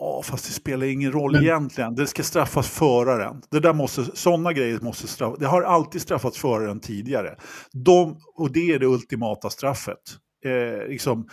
Ja, 0.00 0.22
fast 0.24 0.46
det 0.46 0.52
spelar 0.52 0.86
ingen 0.86 1.12
roll 1.12 1.32
Men... 1.32 1.42
egentligen. 1.42 1.94
Det 1.94 2.06
ska 2.06 2.22
straffas 2.22 2.68
föraren. 2.68 3.42
Det 3.50 3.60
där 3.60 3.72
måste, 3.72 4.04
sådana 4.14 4.52
grejer 4.52 4.80
måste 4.80 5.06
straffas. 5.06 5.38
Det 5.38 5.46
har 5.46 5.62
alltid 5.62 6.00
straffats 6.00 6.38
föraren 6.38 6.80
tidigare. 6.80 7.36
De, 7.72 8.16
och 8.34 8.52
det 8.52 8.72
är 8.72 8.78
det 8.78 8.86
ultimata 8.86 9.50
straffet. 9.50 9.98
Eh, 10.44 10.88
liksom, 10.88 11.28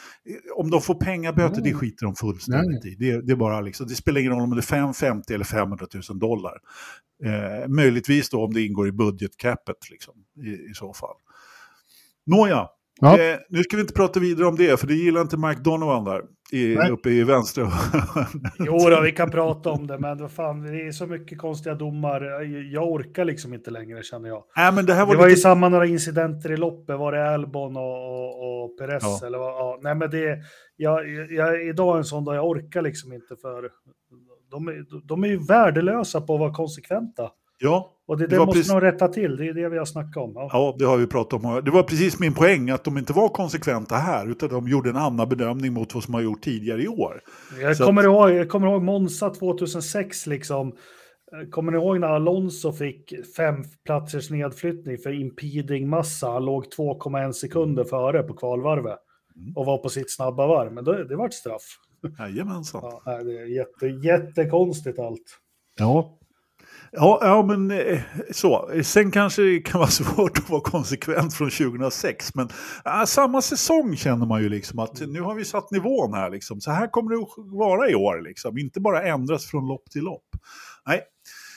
om 0.55 0.69
de 0.69 0.81
får 0.81 0.95
pengaböter, 0.95 1.61
det 1.61 1.73
skiter 1.73 2.05
de 2.05 2.15
fullständigt 2.15 2.83
Nej. 2.83 2.93
i. 2.93 2.95
Det, 2.95 3.21
det, 3.21 3.31
är 3.31 3.35
bara 3.35 3.61
liksom, 3.61 3.87
det 3.87 3.95
spelar 3.95 4.21
ingen 4.21 4.31
roll 4.31 4.41
om 4.41 4.49
det 4.49 4.59
är 4.59 4.61
550 4.61 5.33
eller 5.33 5.45
500 5.45 5.85
000 6.09 6.19
dollar. 6.19 6.57
Eh, 7.23 7.67
möjligtvis 7.67 8.29
då 8.29 8.43
om 8.45 8.53
det 8.53 8.61
ingår 8.61 8.87
i 8.87 8.91
budgetcapet 8.91 9.89
liksom, 9.91 10.13
i, 10.43 10.49
i 10.71 10.73
så 10.73 10.93
fall. 10.93 11.15
Nåja, 12.25 12.67
ja. 12.99 13.19
eh, 13.19 13.37
nu 13.49 13.63
ska 13.63 13.75
vi 13.75 13.81
inte 13.81 13.93
prata 13.93 14.19
vidare 14.19 14.47
om 14.47 14.55
det, 14.55 14.79
för 14.79 14.87
det 14.87 14.93
gillar 14.93 15.21
inte 15.21 15.37
Mike 15.37 15.61
Donovan 15.61 16.03
där, 16.03 16.21
i, 16.51 16.77
uppe 16.77 17.09
i 17.09 17.23
vänstra. 17.23 17.71
jo 18.59 18.77
då, 18.77 19.01
vi 19.01 19.11
kan 19.11 19.31
prata 19.31 19.69
om 19.69 19.87
det, 19.87 19.99
men 19.99 20.17
vad 20.17 20.31
fan, 20.31 20.61
det 20.61 20.87
är 20.87 20.91
så 20.91 21.07
mycket 21.07 21.37
konstiga 21.39 21.75
domar. 21.75 22.21
Jag 22.73 22.91
orkar 22.91 23.25
liksom 23.25 23.53
inte 23.53 23.71
längre 23.71 24.03
känner 24.03 24.29
jag. 24.29 24.43
Äh, 24.67 24.75
men 24.75 24.85
det 24.85 24.93
här 24.93 25.05
var, 25.05 25.13
det 25.13 25.17
var 25.17 25.27
lite... 25.27 25.37
ju 25.37 25.41
samma 25.41 25.69
några 25.69 25.85
incidenter 25.85 26.51
i 26.51 26.57
loppet, 26.57 26.99
var 26.99 27.11
det 27.11 27.33
Albon 27.33 27.77
och, 27.77 27.83
och, 27.83 28.63
och 28.63 28.77
Perez? 28.77 29.03
Ja. 29.03 29.27
Eller 29.27 29.37
vad? 29.37 29.53
Ja, 29.53 29.79
nej, 29.81 29.95
men 29.95 30.09
det, 30.09 30.39
jag, 30.75 31.09
jag, 31.31 31.67
idag 31.67 31.93
är 31.93 31.97
en 31.97 32.05
sån 32.05 32.25
dag 32.25 32.35
jag 32.35 32.47
orkar 32.47 32.81
liksom 32.81 33.13
inte 33.13 33.35
för 33.41 33.69
de, 34.51 34.67
är, 34.67 35.07
de 35.07 35.23
är 35.23 35.27
ju 35.27 35.37
värdelösa 35.37 36.21
på 36.21 36.33
att 36.33 36.39
vara 36.39 36.53
konsekventa. 36.53 37.31
Ja. 37.57 37.96
Och 38.07 38.17
det, 38.17 38.27
det, 38.27 38.35
det 38.35 38.45
måste 38.45 38.59
precis... 38.59 38.71
de 38.71 38.81
rätta 38.81 39.07
till, 39.07 39.37
det 39.37 39.47
är 39.47 39.53
det 39.53 39.69
vi 39.69 39.77
har 39.77 39.85
snackat 39.85 40.17
om. 40.17 40.31
Ja. 40.35 40.49
ja. 40.53 40.75
det 40.79 40.85
har 40.85 40.97
vi 40.97 41.07
pratat 41.07 41.43
om. 41.43 41.61
Det 41.65 41.71
var 41.71 41.83
precis 41.83 42.19
min 42.19 42.33
poäng, 42.33 42.69
att 42.69 42.83
de 42.83 42.97
inte 42.97 43.13
var 43.13 43.29
konsekventa 43.29 43.95
här, 43.95 44.31
utan 44.31 44.49
de 44.49 44.67
gjorde 44.67 44.89
en 44.89 44.95
annan 44.95 45.29
bedömning 45.29 45.73
mot 45.73 45.93
vad 45.95 46.03
som 46.03 46.13
har 46.13 46.21
gjort 46.21 46.41
tidigare 46.41 46.81
i 46.83 46.87
år. 46.87 47.21
Jag, 47.61 47.77
kommer, 47.77 48.01
att... 48.01 48.05
ihåg, 48.05 48.31
jag 48.31 48.49
kommer 48.49 48.67
ihåg 48.67 48.83
Monza 48.83 49.29
2006, 49.29 50.27
liksom. 50.27 50.75
Kommer 51.51 51.71
ni 51.71 51.77
ihåg 51.77 51.99
när 51.99 52.07
Alonso 52.07 52.71
fick 52.71 53.13
fem 53.35 53.63
platsers 53.85 54.29
nedflyttning 54.29 54.97
för 54.97 55.21
impeding 55.21 55.89
massa? 55.89 56.29
Han 56.29 56.45
låg 56.45 56.65
2,1 56.65 57.31
sekunder 57.31 57.83
före 57.83 58.23
på 58.23 58.33
kvalvarvet 58.33 58.99
mm. 59.35 59.53
och 59.55 59.65
var 59.65 59.77
på 59.77 59.89
sitt 59.89 60.11
snabba 60.11 60.47
varv, 60.47 60.73
men 60.73 60.83
det, 60.83 61.07
det 61.07 61.15
var 61.15 61.25
ett 61.25 61.33
straff. 61.33 61.63
Jajamensan. 62.19 62.81
Ja, 62.83 63.23
det 63.23 63.39
är 63.39 63.45
jätte, 63.45 63.87
jättekonstigt 63.87 64.99
allt. 64.99 65.39
Ja. 65.79 66.17
Ja, 66.91 67.19
ja, 67.21 67.43
men 67.43 67.71
eh, 67.71 67.99
så. 68.31 68.71
Sen 68.83 69.11
kanske 69.11 69.41
det 69.41 69.59
kan 69.59 69.79
vara 69.79 69.89
svårt 69.91 70.37
att 70.37 70.49
vara 70.49 70.61
konsekvent 70.61 71.33
från 71.33 71.49
2006. 71.49 72.35
Men 72.35 72.49
äh, 72.85 73.05
samma 73.05 73.41
säsong 73.41 73.95
känner 73.95 74.25
man 74.25 74.41
ju 74.41 74.49
liksom 74.49 74.79
att 74.79 75.01
nu 75.07 75.21
har 75.21 75.35
vi 75.35 75.45
satt 75.45 75.71
nivån 75.71 76.13
här. 76.13 76.29
Liksom. 76.29 76.61
Så 76.61 76.71
här 76.71 76.87
kommer 76.87 77.11
det 77.11 77.17
att 77.17 77.29
vara 77.37 77.89
i 77.89 77.95
år. 77.95 78.21
Liksom. 78.21 78.57
Inte 78.57 78.79
bara 78.79 79.03
ändras 79.03 79.45
från 79.45 79.67
lopp 79.67 79.89
till 79.91 80.03
lopp. 80.03 80.27
Nej, 80.87 81.01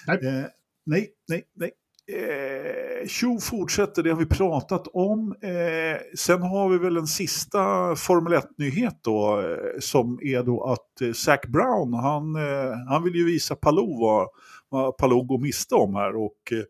nej, 0.07 0.17
eh, 0.17 0.45
nej, 0.87 1.09
nej. 1.29 1.43
nej. 1.55 1.71
Eh, 2.13 3.07
Tjo 3.07 3.41
fortsätter, 3.41 4.03
det 4.03 4.11
har 4.11 4.17
vi 4.17 4.27
pratat 4.27 4.87
om. 4.93 5.35
Eh, 5.43 6.01
sen 6.17 6.43
har 6.43 6.69
vi 6.69 6.79
väl 6.79 6.97
en 6.97 7.07
sista 7.07 7.59
Formel 7.97 8.33
1-nyhet 8.33 8.99
då, 9.03 9.41
eh, 9.41 9.81
som 9.81 10.19
är 10.23 10.43
då 10.43 10.65
att 10.65 11.01
eh, 11.01 11.13
Zac 11.13 11.41
Brown, 11.49 11.95
han, 11.95 12.37
eh, 12.37 12.73
han 12.89 13.05
vill 13.05 13.15
ju 13.15 13.25
visa 13.25 13.55
Palou 13.55 14.01
vad, 14.01 14.29
vad 14.71 14.97
Palou 14.97 15.23
går 15.23 15.39
miste 15.39 15.75
om 15.75 15.95
här 15.95 16.17
och 16.17 16.53
eh, 16.53 16.65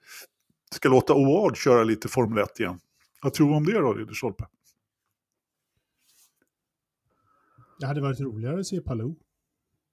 ska 0.75 0.89
låta 0.89 1.15
Oard 1.15 1.57
köra 1.57 1.85
lite 1.85 2.09
Formel 2.09 2.45
1 2.45 2.61
igen. 2.61 2.79
Vad 3.23 3.33
tror 3.33 3.49
du 3.49 3.55
om 3.55 3.67
det 3.67 3.79
då, 3.79 3.95
Ridderstolpe? 3.95 4.45
Det 7.81 7.87
hade 7.87 8.01
varit 8.01 8.21
roligare 8.21 8.61
att 8.61 8.67
se 8.67 8.81
Palou. 8.81 9.17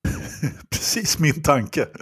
Precis 0.69 1.19
min 1.19 1.43
tanke. 1.43 1.87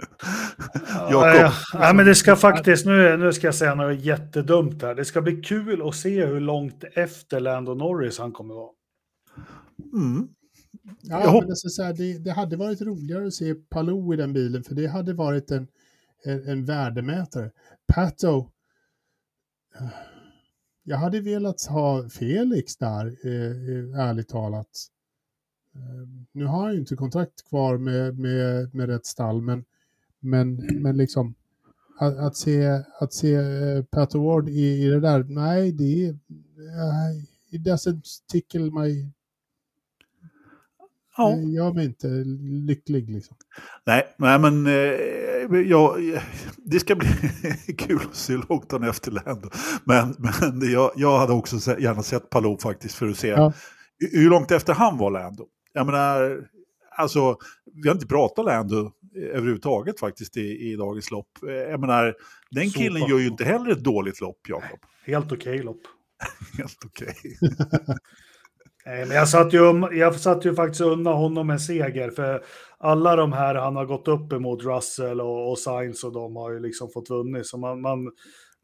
Ja, 1.10 1.36
ja, 1.36 1.52
ja, 1.72 1.92
men 1.92 2.06
det 2.06 2.14
ska 2.14 2.36
faktiskt, 2.36 2.86
nu, 2.86 3.16
nu 3.16 3.32
ska 3.32 3.46
jag 3.46 3.54
säga 3.54 3.74
något 3.74 4.00
jättedumt 4.00 4.82
här. 4.82 4.94
Det 4.94 5.04
ska 5.04 5.22
bli 5.22 5.42
kul 5.42 5.88
att 5.88 5.94
se 5.94 6.26
hur 6.26 6.40
långt 6.40 6.84
efter 6.94 7.40
Lando 7.40 7.74
Norris 7.74 8.18
han 8.18 8.32
kommer 8.32 8.54
vara. 8.54 8.70
Mm. 9.92 10.28
Ja, 11.02 11.18
men 11.18 11.50
alltså, 11.50 11.68
så 11.68 11.82
här, 11.82 11.92
det, 11.92 12.18
det, 12.18 12.32
hade 12.32 12.56
varit 12.56 12.80
roligare 12.80 13.26
att 13.26 13.34
se 13.34 13.54
Palou 13.54 14.14
i 14.14 14.16
den 14.16 14.32
bilen, 14.32 14.64
för 14.64 14.74
det 14.74 14.86
hade 14.86 15.14
varit 15.14 15.50
en, 15.50 15.68
en, 16.26 16.48
en 16.48 16.64
värdemätare. 16.64 17.50
Pato, 17.86 18.50
eh, 19.80 19.88
jag 20.82 20.96
hade 20.96 21.20
velat 21.20 21.64
ha 21.64 22.08
Felix 22.08 22.76
där, 22.76 23.06
eh, 23.24 23.32
eh 23.32 24.08
ärligt 24.08 24.28
talat. 24.28 24.86
Eh, 25.74 26.08
nu 26.32 26.44
har 26.44 26.64
han 26.64 26.72
ju 26.72 26.78
inte 26.78 26.96
kontrakt 26.96 27.48
kvar 27.48 27.78
med, 27.78 28.18
med, 28.18 28.74
med 28.74 28.88
rätt 28.88 29.06
stall, 29.06 29.42
men, 29.42 29.64
men, 30.20 30.56
men 30.82 30.96
liksom 30.96 31.34
att, 31.98 32.16
att 32.16 32.36
se, 32.36 32.82
att 33.00 33.12
se 33.12 33.38
Pat 33.90 34.14
Award 34.14 34.48
i, 34.48 34.84
i 34.84 34.88
det 34.88 35.00
där, 35.00 35.24
nej, 35.24 35.72
det 35.72 36.10
uh, 36.10 37.24
it 37.50 37.62
doesn't 37.62 38.22
tickle 38.26 38.70
my 38.70 39.10
Ja. 41.16 41.36
Gör 41.36 41.72
mig 41.72 41.84
inte 41.84 42.06
lycklig. 42.66 43.10
Liksom. 43.10 43.36
Nej, 43.86 44.06
nej 44.18 44.38
men 44.38 44.66
eh, 44.66 45.60
ja, 45.60 45.96
det 46.56 46.80
ska 46.80 46.94
bli 46.94 47.08
kul 47.78 48.00
att 48.10 48.16
se 48.16 48.32
långt 48.48 48.72
han 48.72 48.82
efter 48.82 49.10
Lando. 49.10 49.50
Men, 49.84 50.14
men 50.18 50.72
jag, 50.72 50.90
jag 50.96 51.18
hade 51.18 51.32
också 51.32 51.80
gärna 51.80 52.02
sett 52.02 52.30
Palou 52.30 52.58
faktiskt 52.58 52.94
för 52.94 53.08
att 53.08 53.16
se 53.16 53.28
ja. 53.28 53.52
hur 54.12 54.30
långt 54.30 54.50
efter 54.50 54.72
han 54.72 54.98
var 54.98 55.10
Lando 55.10 55.46
jag 55.76 55.86
menar, 55.86 56.48
alltså, 56.96 57.36
vi 57.82 57.88
har 57.88 57.94
inte 57.94 58.06
pratat 58.06 58.44
Lando 58.44 58.92
överhuvudtaget 59.16 60.00
faktiskt 60.00 60.36
i, 60.36 60.40
i 60.40 60.76
dagens 60.76 61.10
lopp. 61.10 61.28
Jag 61.42 61.80
menar, 61.80 62.14
den 62.50 62.70
killen 62.70 63.02
Super. 63.02 63.10
gör 63.10 63.18
ju 63.18 63.26
inte 63.26 63.44
heller 63.44 63.70
ett 63.70 63.84
dåligt 63.84 64.20
lopp, 64.20 64.40
Jakob. 64.48 64.78
Helt 65.06 65.32
okej 65.32 65.36
okay 65.36 65.62
lopp. 65.62 65.80
Helt 66.58 66.84
okej. 66.84 67.16
Men 68.86 69.10
jag 69.10 69.28
satt, 69.28 69.52
ju, 69.52 69.88
jag 69.92 70.14
satt 70.14 70.44
ju 70.44 70.54
faktiskt 70.54 70.80
undan 70.80 71.14
honom 71.14 71.50
en 71.50 71.58
seger, 71.60 72.10
för 72.10 72.42
alla 72.78 73.16
de 73.16 73.32
här 73.32 73.54
han 73.54 73.76
har 73.76 73.84
gått 73.86 74.08
upp 74.08 74.32
emot, 74.32 74.64
Russell 74.64 75.20
och, 75.20 75.50
och 75.50 75.58
Sainz 75.58 76.04
och 76.04 76.12
de 76.12 76.36
har 76.36 76.52
ju 76.52 76.60
liksom 76.60 76.90
fått 76.90 77.10
vunnit. 77.10 77.46
Så 77.46 77.58
man, 77.58 77.80
man, 77.80 78.10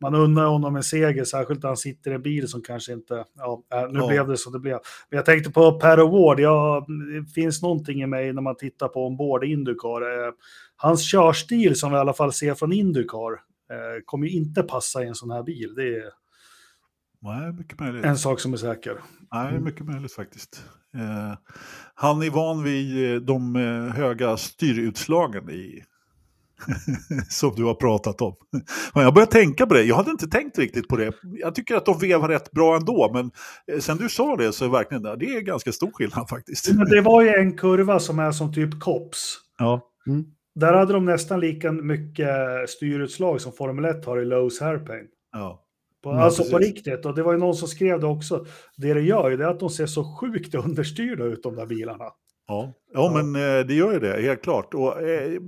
man 0.00 0.14
undrar 0.14 0.46
honom 0.46 0.76
en 0.76 0.82
seger, 0.82 1.24
särskilt 1.24 1.62
när 1.62 1.68
han 1.68 1.76
sitter 1.76 2.10
i 2.10 2.14
en 2.14 2.22
bil 2.22 2.48
som 2.48 2.62
kanske 2.62 2.92
inte, 2.92 3.24
ja, 3.36 3.64
äh, 3.74 3.90
nu 3.90 3.98
ja. 3.98 4.08
blev 4.08 4.28
det 4.28 4.36
som 4.36 4.52
det 4.52 4.58
blev. 4.58 4.78
Men 5.10 5.16
jag 5.16 5.24
tänkte 5.24 5.50
på 5.50 5.72
Per 5.72 5.98
Award, 5.98 6.40
ja, 6.40 6.86
det 6.88 7.32
finns 7.32 7.62
någonting 7.62 8.02
i 8.02 8.06
mig 8.06 8.32
när 8.32 8.42
man 8.42 8.56
tittar 8.56 8.88
på 8.88 9.06
ombord 9.06 9.44
Indycar. 9.44 10.26
Eh, 10.26 10.32
hans 10.76 11.10
körstil 11.10 11.78
som 11.78 11.90
vi 11.90 11.96
i 11.96 12.00
alla 12.00 12.14
fall 12.14 12.32
ser 12.32 12.54
från 12.54 12.72
Indycar 12.72 13.32
eh, 13.70 14.02
kommer 14.04 14.26
ju 14.26 14.32
inte 14.32 14.62
passa 14.62 15.04
i 15.04 15.06
en 15.06 15.14
sån 15.14 15.30
här 15.30 15.42
bil. 15.42 15.74
Det 15.74 15.82
är 15.82 16.21
Nej, 17.22 17.52
mycket 17.52 17.80
möjligt. 17.80 18.04
en 18.04 18.18
sak 18.18 18.40
som 18.40 18.52
är 18.52 18.56
säker. 18.56 18.98
Nej, 19.32 19.60
mycket 19.60 19.86
möjligt 19.86 20.12
faktiskt. 20.12 20.64
Eh, 20.96 21.36
han 21.94 22.22
är 22.22 22.30
van 22.30 22.62
vid 22.62 23.14
eh, 23.14 23.20
de 23.20 23.56
eh, 23.56 23.94
höga 23.94 24.36
styrutslagen 24.36 25.50
i 25.50 25.84
som 27.28 27.54
du 27.56 27.64
har 27.64 27.74
pratat 27.74 28.20
om. 28.20 28.34
Men 28.94 29.04
jag 29.04 29.14
börjar 29.14 29.26
tänka 29.26 29.66
på 29.66 29.74
det, 29.74 29.82
jag 29.82 29.96
hade 29.96 30.10
inte 30.10 30.26
tänkt 30.26 30.58
riktigt 30.58 30.88
på 30.88 30.96
det. 30.96 31.12
Jag 31.22 31.54
tycker 31.54 31.74
att 31.74 31.86
de 31.86 31.98
vevar 31.98 32.28
rätt 32.28 32.50
bra 32.50 32.76
ändå, 32.76 33.10
men 33.14 33.30
eh, 33.72 33.80
sen 33.80 33.96
du 33.96 34.08
sa 34.08 34.36
det 34.36 34.52
så 34.52 34.64
är 34.64 34.68
verkligen 34.68 35.02
det 35.02 35.26
är 35.26 35.40
ganska 35.40 35.72
stor 35.72 35.90
skillnad 35.92 36.28
faktiskt. 36.28 36.74
Men 36.74 36.88
det 36.88 37.00
var 37.00 37.22
ju 37.22 37.28
en 37.28 37.56
kurva 37.56 38.00
som 38.00 38.18
är 38.18 38.32
som 38.32 38.52
typ 38.52 38.80
kops. 38.80 39.38
Ja. 39.58 39.80
Mm. 40.06 40.24
Där 40.54 40.72
hade 40.74 40.92
de 40.92 41.04
nästan 41.04 41.40
lika 41.40 41.72
mycket 41.72 42.28
styrutslag 42.70 43.40
som 43.40 43.52
Formel 43.52 43.84
1 43.84 44.06
har 44.06 44.22
i 44.22 44.24
Lowe's 44.24 44.60
Hairpane. 44.60 45.04
Ja. 45.32 45.62
På, 46.02 46.10
ja, 46.10 46.20
alltså 46.20 46.42
precis. 46.42 46.52
på 46.52 46.58
riktigt, 46.58 47.06
och 47.06 47.14
det 47.14 47.22
var 47.22 47.32
ju 47.32 47.38
någon 47.38 47.54
som 47.54 47.68
skrev 47.68 48.00
det 48.00 48.06
också. 48.06 48.44
Det 48.76 48.94
det 48.94 49.00
gör 49.00 49.30
ju 49.30 49.36
det 49.36 49.44
är 49.44 49.48
att 49.48 49.60
de 49.60 49.70
ser 49.70 49.86
så 49.86 50.16
sjukt 50.16 50.54
understyrda 50.54 51.24
ut 51.24 51.42
de 51.42 51.56
där 51.56 51.66
bilarna. 51.66 52.04
Ja, 52.04 52.14
ja, 52.48 52.72
ja. 52.92 53.22
men 53.22 53.36
eh, 53.36 53.66
det 53.66 53.74
gör 53.74 53.92
ju 53.92 53.98
det, 53.98 54.22
helt 54.22 54.42
klart. 54.42 54.74
Och, 54.74 55.02
eh, 55.02 55.38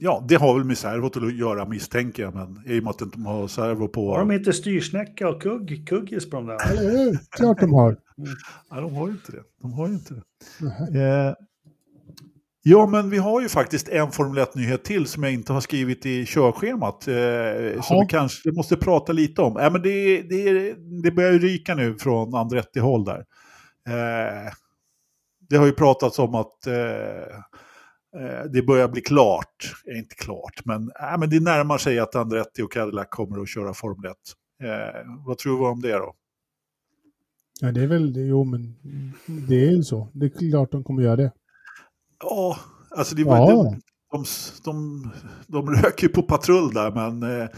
ja, 0.00 0.24
det 0.28 0.34
har 0.34 0.54
väl 0.54 0.64
med 0.64 0.78
servot 0.78 1.16
att 1.16 1.36
göra 1.36 1.66
misstänker 1.66 2.22
jag, 2.22 2.34
men 2.34 2.62
i 2.66 2.80
och 2.80 2.84
med 2.84 2.90
att 2.90 2.98
de 2.98 3.04
inte 3.04 3.20
har 3.20 3.48
servo 3.48 3.88
på... 3.88 4.12
Har 4.12 4.18
de 4.18 4.30
inte 4.30 4.52
styrsnäcka 4.52 5.28
och 5.28 5.42
kugg, 5.42 5.88
kuggis 5.88 6.30
på 6.30 6.36
de 6.36 6.46
där? 6.46 6.70
Eller 6.70 6.90
hur? 6.90 7.18
Klart 7.30 7.60
de 7.60 7.72
har. 7.72 7.96
Nej, 8.70 8.82
de 8.82 8.94
har 8.94 9.06
ju 9.06 9.12
inte 9.12 9.32
det. 9.32 9.42
De 9.62 9.72
har 9.72 9.88
ju 9.88 9.94
inte 9.94 10.14
det. 10.14 11.00
Eh, 11.00 11.34
Ja, 12.62 12.86
men 12.86 13.10
vi 13.10 13.18
har 13.18 13.40
ju 13.40 13.48
faktiskt 13.48 13.88
en 13.88 14.12
Formel 14.12 14.44
1-nyhet 14.44 14.84
till 14.84 15.06
som 15.06 15.22
jag 15.22 15.32
inte 15.32 15.52
har 15.52 15.60
skrivit 15.60 16.06
i 16.06 16.26
körschemat. 16.26 17.08
Eh, 17.08 17.82
som 17.82 18.00
vi 18.00 18.06
kanske 18.08 18.52
måste 18.52 18.76
prata 18.76 19.12
lite 19.12 19.42
om. 19.42 19.56
Eh, 19.56 19.72
men 19.72 19.82
det, 19.82 20.22
det, 20.22 20.74
det 21.02 21.10
börjar 21.10 21.32
ju 21.32 21.38
ryka 21.38 21.74
nu 21.74 21.98
från 21.98 22.34
Andretti-håll 22.34 23.04
där. 23.04 23.24
Eh, 23.88 24.52
det 25.48 25.56
har 25.56 25.66
ju 25.66 25.72
pratats 25.72 26.18
om 26.18 26.34
att 26.34 26.66
eh, 26.66 26.74
eh 28.16 28.44
det 28.52 28.62
börjar 28.62 28.88
bli 28.88 29.00
klart. 29.00 29.74
Eh, 29.92 29.98
inte 29.98 30.14
klart, 30.14 30.64
men, 30.64 30.82
eh, 30.82 31.18
men 31.18 31.30
det 31.30 31.40
närmar 31.40 31.78
sig 31.78 31.98
att 31.98 32.14
Andretti 32.14 32.62
och 32.62 32.72
Cadillac 32.72 33.06
kommer 33.10 33.42
att 33.42 33.48
köra 33.48 33.74
Formel 33.74 34.10
1. 34.10 34.16
Eh, 34.62 35.26
vad 35.26 35.38
tror 35.38 35.58
du 35.58 35.66
om 35.66 35.80
det 35.80 35.92
då? 35.92 36.14
Ja, 37.60 37.72
det 37.72 37.82
är 37.82 37.86
väl, 37.86 38.14
jo 38.16 38.44
men 38.44 38.74
det 39.26 39.54
är 39.54 39.70
ju 39.70 39.82
så. 39.82 40.08
Det 40.12 40.26
är 40.26 40.50
klart 40.50 40.72
de 40.72 40.84
kommer 40.84 41.02
göra 41.02 41.16
det. 41.16 41.32
Ja, 42.20 42.58
alltså 42.90 43.14
det 43.14 43.24
var, 43.24 43.36
ja. 43.36 43.46
de, 43.46 43.80
de, 44.12 44.24
de, 44.64 45.10
de 45.46 45.74
röker 45.74 46.06
ju 46.06 46.12
på 46.12 46.22
patrull 46.22 46.72
där, 46.72 46.90
men 46.90 47.22
eh, 47.22 47.48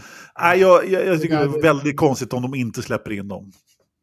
jag, 0.59 0.89
jag, 0.89 1.07
jag 1.07 1.21
tycker 1.21 1.37
det 1.37 1.57
är 1.57 1.61
väldigt 1.61 1.97
konstigt 1.97 2.33
om 2.33 2.41
de 2.41 2.55
inte 2.55 2.81
släpper 2.81 3.11
in 3.11 3.27
dem. 3.27 3.51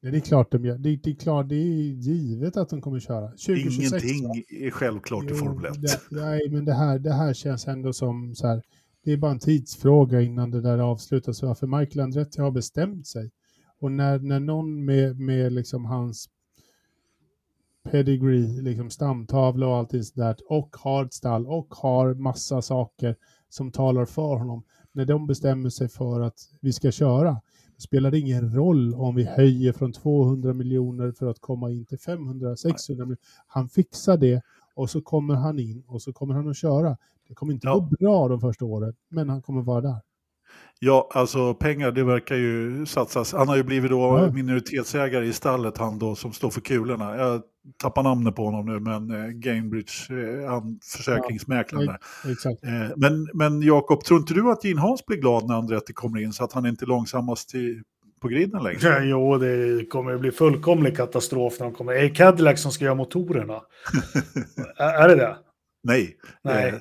Det 0.02 0.08
är 0.08 0.20
klart 0.20 0.52
de 0.52 0.64
gör. 0.64 0.78
Det, 0.78 0.96
det, 0.96 1.11
är 1.11 1.14
klart, 1.14 1.48
det 1.48 1.54
är 1.54 1.92
givet 1.92 2.56
att 2.56 2.68
de 2.68 2.80
kommer 2.80 3.00
köra. 3.00 3.28
2026, 3.28 4.04
Ingenting 4.04 4.28
va? 4.28 4.34
är 4.48 4.70
självklart 4.70 5.30
i 5.30 5.34
Formel 5.34 5.72
1. 5.84 6.00
nej, 6.11 6.48
men 6.50 6.64
det 6.64 6.74
här, 6.74 6.98
det 6.98 7.12
här 7.12 7.34
känns 7.34 7.68
ändå 7.68 7.92
som 7.92 8.34
så 8.34 8.46
här, 8.46 8.62
det 9.04 9.12
är 9.12 9.16
bara 9.16 9.30
en 9.30 9.38
tidsfråga 9.38 10.20
innan 10.20 10.50
det 10.50 10.61
där 10.61 10.78
avslutas. 10.78 11.40
För 11.40 11.78
Michael 11.78 12.00
Andretti 12.00 12.40
har 12.40 12.50
bestämt 12.50 13.06
sig. 13.06 13.30
Och 13.80 13.92
när, 13.92 14.18
när 14.18 14.40
någon 14.40 14.84
med, 14.84 15.20
med 15.20 15.52
liksom 15.52 15.84
hans 15.84 16.28
pedigree, 17.85 18.62
liksom 18.62 18.91
stamtavla 18.91 19.66
och 19.66 19.76
allt 19.76 19.91
det 19.91 20.14
där 20.14 20.37
och 20.49 20.76
har 20.76 21.05
ett 21.05 21.14
stall 21.14 21.47
och 21.47 21.74
har 21.74 22.14
massa 22.14 22.62
saker 22.62 23.16
som 23.49 23.72
talar 23.72 24.05
för 24.05 24.37
honom. 24.37 24.62
När 24.93 25.05
de 25.05 25.26
bestämmer 25.26 25.68
sig 25.68 25.89
för 25.89 26.20
att 26.20 26.39
vi 26.61 26.72
ska 26.72 26.91
köra, 26.91 27.41
spelar 27.78 28.11
det 28.11 28.18
ingen 28.18 28.55
roll 28.55 28.95
om 28.95 29.14
vi 29.14 29.24
höjer 29.24 29.72
från 29.72 29.93
200 29.93 30.53
miljoner 30.53 31.12
för 31.12 31.26
att 31.26 31.41
komma 31.41 31.70
in 31.70 31.87
till 31.87 31.99
500, 31.99 32.57
600 32.57 33.05
miljoner. 33.05 33.18
Han 33.47 33.68
fixar 33.68 34.16
det 34.16 34.43
och 34.74 34.91
så 34.91 35.03
kommer 35.03 35.35
han 35.35 35.59
in 35.59 35.83
och 35.87 36.03
så 36.03 36.12
kommer 36.12 36.35
han 36.35 36.49
att 36.49 36.57
köra. 36.57 36.97
Det 37.28 37.35
kommer 37.35 37.53
inte 37.53 37.66
ja. 37.66 37.74
gå 37.74 37.81
bra 37.81 38.28
de 38.28 38.41
första 38.41 38.64
åren, 38.64 38.95
men 39.09 39.28
han 39.28 39.43
kommer 39.43 39.62
vara 39.62 39.81
där. 39.81 40.01
Ja, 40.82 41.09
alltså 41.14 41.55
pengar 41.55 41.92
det 41.92 42.05
verkar 42.05 42.36
ju 42.36 42.86
satsas. 42.86 43.32
Han 43.32 43.48
har 43.48 43.57
ju 43.57 43.62
blivit 43.62 43.90
då 43.90 44.01
ja. 44.01 44.32
minoritetsägare 44.32 45.26
i 45.26 45.32
stallet, 45.32 45.78
han 45.78 45.98
då 45.98 46.14
som 46.14 46.32
står 46.32 46.51
för 46.51 46.61
kulorna. 46.61 47.16
Jag 47.16 47.42
tappar 47.82 48.03
namnet 48.03 48.36
på 48.36 48.44
honom 48.44 48.66
nu, 48.66 48.80
men 48.80 49.11
eh, 49.11 49.30
Gamebridge, 49.30 49.92
eh, 50.11 50.51
han, 50.51 50.80
försäkringsmäklaren 50.96 51.86
ja, 51.86 52.30
exakt. 52.30 52.64
Eh, 52.64 52.96
men, 52.96 53.28
men 53.34 53.62
Jakob, 53.62 54.05
tror 54.05 54.20
inte 54.20 54.34
du 54.34 54.51
att 54.51 54.64
Gene 54.64 54.80
Hans 54.80 55.07
blir 55.07 55.16
glad 55.16 55.48
när 55.48 55.55
Andretti 55.55 55.92
kommer 55.92 56.20
in 56.22 56.32
så 56.32 56.44
att 56.44 56.53
han 56.53 56.66
inte 56.66 56.84
är 56.84 56.86
långsammast 56.86 57.55
i, 57.55 57.82
på 58.20 58.28
griden 58.28 58.62
längre? 58.62 58.78
Ja, 58.82 59.01
jo, 59.03 59.38
det 59.38 59.84
kommer 59.90 60.14
att 60.14 60.20
bli 60.20 60.30
fullkomlig 60.30 60.96
katastrof 60.96 61.59
när 61.59 61.66
de 61.66 61.74
kommer. 61.74 61.92
Är 61.92 62.03
det 62.03 62.11
Cadillac 62.11 62.62
som 62.62 62.72
ska 62.72 62.84
göra 62.84 62.94
motorerna? 62.94 63.61
är, 64.76 65.03
är 65.03 65.09
det 65.09 65.14
det? 65.14 65.36
Nej. 65.82 66.16
Nej. 66.42 66.80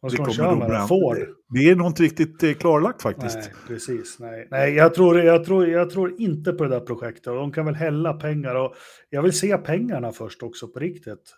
Vad 0.00 0.12
ska 0.12 0.24
de 0.24 0.32
köra 0.32 0.56
med 0.56 0.70
då? 0.70 0.86
Ford? 0.86 1.16
Det 1.48 1.70
är 1.70 1.76
nog 1.76 1.86
inte 1.86 2.02
riktigt 2.02 2.42
eh, 2.42 2.52
klarlagt 2.52 3.02
faktiskt. 3.02 3.36
Nej, 3.36 3.52
precis. 3.66 4.16
Nej, 4.20 4.48
nej 4.50 4.74
jag, 4.74 4.94
tror, 4.94 5.20
jag, 5.20 5.44
tror, 5.44 5.68
jag 5.68 5.90
tror 5.90 6.20
inte 6.20 6.52
på 6.52 6.64
det 6.64 6.70
där 6.70 6.80
projektet. 6.80 7.24
De 7.24 7.52
kan 7.52 7.66
väl 7.66 7.74
hälla 7.74 8.12
pengar. 8.12 8.54
Och 8.54 8.74
jag 9.10 9.22
vill 9.22 9.32
se 9.32 9.58
pengarna 9.58 10.12
först 10.12 10.42
också 10.42 10.68
på 10.68 10.78
riktigt. 10.78 11.34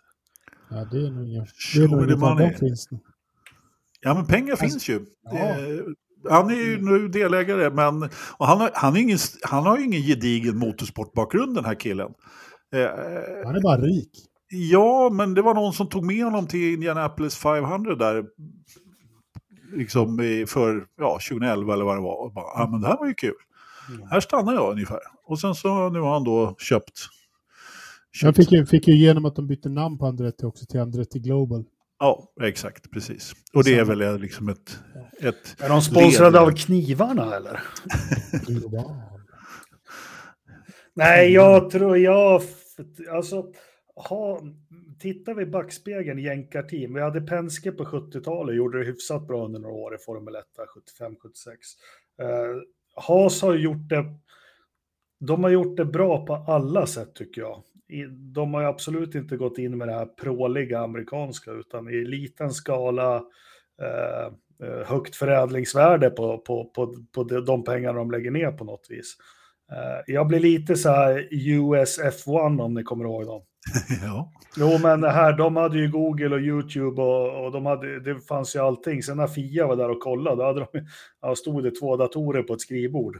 Ja, 0.69 0.87
det 0.91 0.97
är 0.97 1.11
nog 1.11 1.27
inget. 1.27 1.49
Det 1.75 1.83
är 1.83 1.87
nog 1.87 2.39
inget 2.41 2.59
finns 2.59 2.89
Ja, 4.01 4.13
men 4.13 4.25
pengar 4.25 4.51
alltså, 4.51 4.65
finns 4.65 4.89
ju. 4.89 5.05
Ja. 5.21 5.37
Eh, 5.37 5.81
han 6.29 6.49
är 6.49 6.55
ju 6.55 6.81
nu 6.81 7.07
delägare, 7.07 7.69
men 7.69 8.03
och 8.37 8.45
han, 8.45 8.61
har, 8.61 8.71
han, 8.73 8.95
är 8.95 8.99
ingen, 8.99 9.17
han 9.41 9.63
har 9.63 9.77
ju 9.77 9.85
ingen 9.85 10.01
gedigen 10.01 10.57
motorsportbakgrund 10.57 11.55
den 11.55 11.65
här 11.65 11.75
killen. 11.75 12.11
Eh, 12.73 12.81
han 13.45 13.55
är 13.55 13.61
bara 13.61 13.77
rik. 13.77 14.28
Ja, 14.49 15.09
men 15.13 15.33
det 15.33 15.41
var 15.41 15.53
någon 15.53 15.73
som 15.73 15.89
tog 15.89 16.05
med 16.05 16.23
honom 16.23 16.47
till 16.47 16.73
Indianapolis 16.73 17.35
500 17.35 17.95
där. 17.95 18.25
Liksom 19.73 20.17
för 20.47 20.85
ja, 20.97 21.19
2011 21.29 21.73
eller 21.73 21.85
vad 21.85 21.97
det 21.97 22.01
var. 22.01 22.25
Och 22.25 22.33
bara, 22.33 22.45
ja, 22.55 22.67
men 22.71 22.81
det 22.81 22.87
här 22.87 22.97
var 22.97 23.07
ju 23.07 23.13
kul. 23.13 23.33
Mm. 23.89 24.07
Här 24.11 24.19
stannar 24.19 24.53
jag 24.53 24.71
ungefär. 24.71 24.99
Och 25.25 25.39
sen 25.39 25.55
så 25.55 25.89
nu 25.89 25.99
har 25.99 26.13
han 26.13 26.23
då 26.23 26.55
köpt. 26.57 26.99
köpt. 28.11 28.23
Jag 28.23 28.35
fick 28.35 28.51
ju, 28.51 28.65
fick 28.65 28.87
ju 28.87 28.93
igenom 28.93 29.25
att 29.25 29.35
de 29.35 29.47
bytte 29.47 29.69
namn 29.69 29.97
på 29.97 30.05
Andretti 30.05 30.45
också 30.45 30.65
till 30.65 30.79
Andretti 30.79 31.19
Global. 31.19 31.65
Ja, 31.99 32.23
exakt, 32.41 32.91
precis. 32.91 33.33
Och 33.53 33.63
det 33.63 33.75
är 33.75 33.85
väl 33.85 34.19
liksom 34.21 34.49
ett... 34.49 34.79
ett 35.19 35.55
är 35.59 35.69
de 35.69 35.81
sponsrade 35.81 36.39
av 36.39 36.51
knivarna 36.51 37.35
eller? 37.35 37.59
Nej, 40.93 41.33
jag 41.33 41.69
tror 41.69 41.97
jag... 41.97 42.41
Alltså, 43.11 43.45
ha, 43.99 44.41
tittar 44.99 45.33
vi 45.33 45.43
i 45.43 45.45
backspegeln, 45.45 46.19
jänkarteam, 46.19 46.93
vi 46.93 47.01
hade 47.01 47.21
Penske 47.21 47.71
på 47.71 47.83
70-talet, 47.83 48.55
gjorde 48.55 48.79
det 48.79 48.85
hyfsat 48.85 49.27
bra 49.27 49.45
under 49.45 49.59
några 49.59 49.75
år 49.75 49.95
i 49.95 49.97
Formel 49.97 50.35
1, 50.35 50.43
75-76. 50.99 51.17
Eh, 52.21 52.61
Haas 52.95 53.41
har 53.41 53.55
gjort 53.55 53.89
det, 53.89 54.05
de 55.19 55.43
har 55.43 55.51
gjort 55.51 55.77
det 55.77 55.85
bra 55.85 56.25
på 56.25 56.33
alla 56.33 56.85
sätt 56.85 57.15
tycker 57.15 57.41
jag. 57.41 57.63
De 58.33 58.53
har 58.53 58.61
ju 58.61 58.67
absolut 58.67 59.15
inte 59.15 59.37
gått 59.37 59.57
in 59.57 59.77
med 59.77 59.87
det 59.87 59.93
här 59.93 60.05
pråliga 60.05 60.79
amerikanska, 60.79 61.51
utan 61.51 61.89
i 61.89 62.05
liten 62.05 62.51
skala, 62.51 63.15
eh, 63.81 64.25
eh 64.67 64.85
högt 64.85 65.15
förädlingsvärde 65.15 66.09
på, 66.09 66.37
på, 66.37 66.65
på, 66.65 66.95
på 67.11 67.23
de 67.23 67.63
pengar 67.63 67.93
de 67.93 68.11
lägger 68.11 68.31
ner 68.31 68.51
på 68.51 68.63
något 68.63 68.87
vis. 68.89 69.17
Eh, 69.71 70.03
jag 70.07 70.27
blir 70.27 70.39
lite 70.39 70.75
så 70.75 70.89
här 70.89 71.27
US 71.31 71.99
F1 71.99 72.61
om 72.61 72.73
ni 72.73 72.83
kommer 72.83 73.05
ihåg 73.05 73.25
dem. 73.25 73.41
ja. 74.03 74.31
Jo, 74.57 74.77
men 74.81 75.01
det 75.01 75.11
här, 75.11 75.37
de 75.37 75.55
hade 75.55 75.77
ju 75.77 75.91
Google 75.91 76.35
och 76.35 76.41
YouTube 76.41 77.01
och, 77.01 77.45
och 77.45 77.51
de 77.51 77.65
hade, 77.65 77.99
det 77.99 78.19
fanns 78.19 78.55
ju 78.55 78.59
allting. 78.59 79.03
Sen 79.03 79.17
när 79.17 79.27
Fia 79.27 79.67
var 79.67 79.75
där 79.75 79.89
och 79.89 79.99
kollade, 79.99 80.35
då 80.35 80.43
hade 80.43 80.59
de, 80.59 80.67
ja, 81.21 81.35
stod 81.35 81.63
det 81.63 81.71
två 81.71 81.97
datorer 81.97 82.43
på 82.43 82.53
ett 82.53 82.61
skrivbord. 82.61 83.19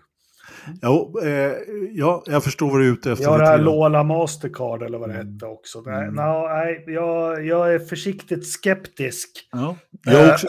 Jo, 0.82 1.20
eh, 1.24 1.54
ja, 1.92 2.24
jag 2.26 2.44
förstår 2.44 2.72
vad 2.72 2.80
du 2.80 2.88
är 2.88 2.92
ute 2.92 3.12
efter. 3.12 3.26
Ja, 3.26 3.38
det 3.38 3.46
här 3.46 3.58
Lola 3.58 4.04
Mastercard 4.04 4.84
eller 4.84 4.98
vad 4.98 5.10
det 5.10 5.16
mm. 5.16 5.34
hette 5.34 5.46
också. 5.46 5.82
Nej, 5.82 6.04
mm. 6.04 6.16
no, 6.16 6.48
nej 6.48 6.84
jag, 6.88 7.46
jag 7.46 7.74
är 7.74 7.80
försiktigt 7.80 8.48
skeptisk. 8.48 9.30
Ja, 9.52 9.76
jag 10.06 10.34
också. 10.34 10.48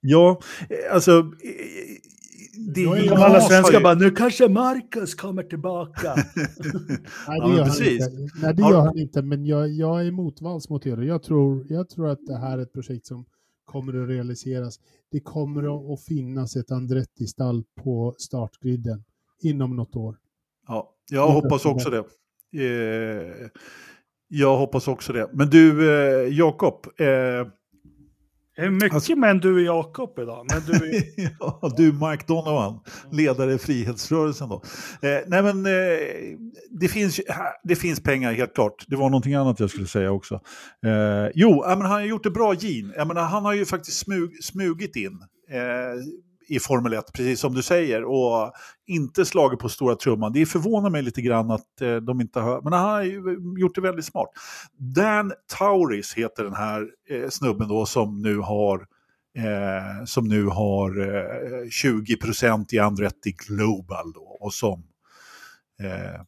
Ja, 0.00 0.40
alltså 0.92 1.32
det 2.52 2.82
är 2.82 3.08
som 3.08 3.22
alla 3.22 3.40
svenskar 3.40 3.80
bara, 3.80 3.94
nu 3.94 4.10
kanske 4.10 4.48
Marcus 4.48 5.14
kommer 5.14 5.42
tillbaka. 5.42 6.14
Nej, 7.28 7.40
det 7.40 7.56
gör, 7.56 7.64
han 7.64 7.86
inte. 7.86 8.10
Nej, 8.42 8.54
det 8.54 8.62
gör 8.62 8.80
han 8.80 8.98
inte, 8.98 9.22
men 9.22 9.46
jag, 9.46 9.68
jag 9.68 10.06
är 10.06 10.10
motvalls 10.10 10.68
mot 10.68 10.82
det. 10.82 10.90
Jag 10.90 11.22
tror, 11.22 11.66
jag 11.68 11.88
tror 11.88 12.08
att 12.08 12.26
det 12.26 12.38
här 12.38 12.58
är 12.58 12.62
ett 12.62 12.72
projekt 12.72 13.06
som 13.06 13.24
kommer 13.64 14.02
att 14.02 14.08
realiseras. 14.08 14.80
Det 15.10 15.20
kommer 15.20 15.92
att 15.94 16.04
finnas 16.04 16.56
ett 16.56 16.70
Andretti-stall 16.70 17.64
på 17.84 18.14
startgriden 18.18 19.04
inom 19.42 19.76
något 19.76 19.96
år. 19.96 20.16
Ja, 20.66 20.94
jag 21.10 21.28
hoppas 21.28 21.64
också 21.64 21.90
det. 21.90 22.04
Eh, 22.52 23.48
jag 24.28 24.56
hoppas 24.56 24.88
också 24.88 25.12
det. 25.12 25.30
Men 25.32 25.50
du, 25.50 25.90
eh, 25.90 26.38
Jakob, 26.38 26.86
eh, 26.98 27.06
det 28.58 28.64
är 28.64 28.70
mycket 28.70 28.94
alltså, 28.94 29.16
men 29.16 29.38
du 29.38 29.60
är 29.60 29.64
Jakob 29.64 30.18
idag. 30.18 30.46
Men 30.52 30.62
du, 30.66 30.96
är... 30.96 31.02
ja, 31.40 31.72
du 31.76 31.92
Mark 31.92 32.26
Donovan, 32.26 32.80
ledare 33.12 33.54
i 33.54 33.58
frihetsrörelsen. 33.58 34.48
Då. 34.48 34.62
Eh, 35.02 35.20
nej 35.26 35.42
men, 35.42 35.66
eh, 35.66 35.72
det, 36.70 36.88
finns, 36.88 37.20
det 37.64 37.76
finns 37.76 38.02
pengar 38.02 38.32
helt 38.32 38.54
klart. 38.54 38.84
Det 38.86 38.96
var 38.96 39.10
någonting 39.10 39.34
annat 39.34 39.60
jag 39.60 39.70
skulle 39.70 39.86
säga 39.86 40.10
också. 40.10 40.34
Eh, 40.86 41.30
jo, 41.34 41.64
men 41.66 41.80
han 41.80 41.90
har 41.90 42.00
gjort 42.00 42.22
det 42.22 42.30
bra, 42.30 42.54
Gene. 42.54 42.94
Jag 42.96 43.08
menar, 43.08 43.22
han 43.22 43.44
har 43.44 43.52
ju 43.52 43.66
faktiskt 43.66 43.98
smug, 43.98 44.44
smugit 44.44 44.96
in. 44.96 45.18
I 46.48 46.58
Formel 46.58 46.92
1, 46.92 47.12
precis 47.12 47.40
som 47.40 47.54
du 47.54 47.62
säger, 47.62 48.04
och 48.04 48.52
inte 48.86 49.24
slagit 49.24 49.58
på 49.58 49.68
stora 49.68 49.96
trumman. 49.96 50.32
Det 50.32 50.46
förvånar 50.46 50.90
mig 50.90 51.02
lite 51.02 51.22
grann 51.22 51.50
att 51.50 51.80
eh, 51.80 51.96
de 51.96 52.20
inte 52.20 52.40
har, 52.40 52.62
men 52.62 52.72
han 52.72 52.82
har 52.82 53.02
gjort 53.58 53.74
det 53.74 53.80
väldigt 53.80 54.04
smart. 54.04 54.28
Dan 54.76 55.32
Tauris 55.58 56.14
heter 56.14 56.44
den 56.44 56.54
här 56.54 56.86
eh, 57.10 57.28
snubben 57.28 57.68
då 57.68 57.86
som 57.86 58.22
nu 58.22 58.38
har 58.38 58.86
eh, 59.36 60.04
som 60.04 60.28
nu 60.28 60.44
har 60.44 61.00
eh, 61.00 61.64
20% 61.64 62.74
i 62.74 62.78
Andretti 62.78 63.32
Global 63.32 64.12
då, 64.12 64.38
och 64.40 64.54
som 64.54 64.82
eh, 65.82 66.20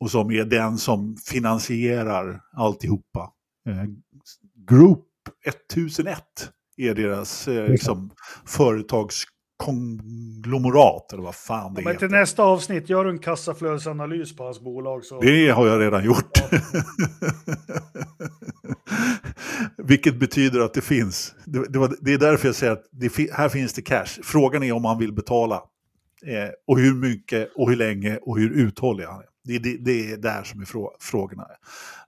och 0.00 0.10
som 0.10 0.30
är 0.30 0.44
den 0.44 0.78
som 0.78 1.16
finansierar 1.16 2.40
alltihopa. 2.52 3.32
Eh, 3.66 3.84
Group 4.68 5.06
1001 5.46 6.22
är 6.76 6.94
deras 6.94 7.48
eh, 7.48 7.68
liksom, 7.68 8.10
företags 8.46 9.24
konglomerat 9.60 11.12
eller 11.12 11.22
vad 11.22 11.34
fan 11.34 11.74
det 11.74 11.80
ja, 11.80 11.88
men 11.88 11.96
Till 11.96 12.08
nästa 12.08 12.42
avsnitt, 12.42 12.88
gör 12.88 13.04
en 13.04 13.18
kassaflödesanalys 13.18 14.36
på 14.36 14.44
hans 14.44 14.60
bolag. 14.60 15.04
Så... 15.04 15.20
Det 15.20 15.48
har 15.48 15.66
jag 15.66 15.80
redan 15.80 16.04
gjort. 16.04 16.38
Vilket 19.76 20.16
betyder 20.16 20.60
att 20.60 20.74
det 20.74 20.80
finns. 20.80 21.34
Det, 21.44 21.72
det, 21.72 21.78
var, 21.78 21.94
det 22.00 22.12
är 22.12 22.18
därför 22.18 22.48
jag 22.48 22.54
säger 22.54 22.72
att 22.72 22.84
det, 22.90 23.32
här 23.32 23.48
finns 23.48 23.72
det 23.72 23.82
cash. 23.82 24.22
Frågan 24.22 24.62
är 24.62 24.72
om 24.72 24.84
han 24.84 24.98
vill 24.98 25.12
betala. 25.12 25.54
Eh, 26.26 26.50
och 26.66 26.78
hur 26.78 26.94
mycket 26.94 27.50
och 27.54 27.68
hur 27.70 27.76
länge 27.76 28.16
och 28.16 28.38
hur 28.38 28.50
uthållig 28.50 29.04
han 29.04 29.20
är. 29.20 29.26
Det, 29.44 29.58
det, 29.58 29.76
det 29.84 30.12
är 30.12 30.16
där 30.16 30.42
som 30.42 30.60
är 30.60 30.64
frå, 30.64 30.96
frågorna, 31.00 31.46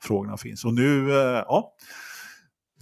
frågorna 0.00 0.36
finns. 0.36 0.64
Och 0.64 0.74
nu, 0.74 1.10
eh, 1.10 1.44
ja. 1.46 1.74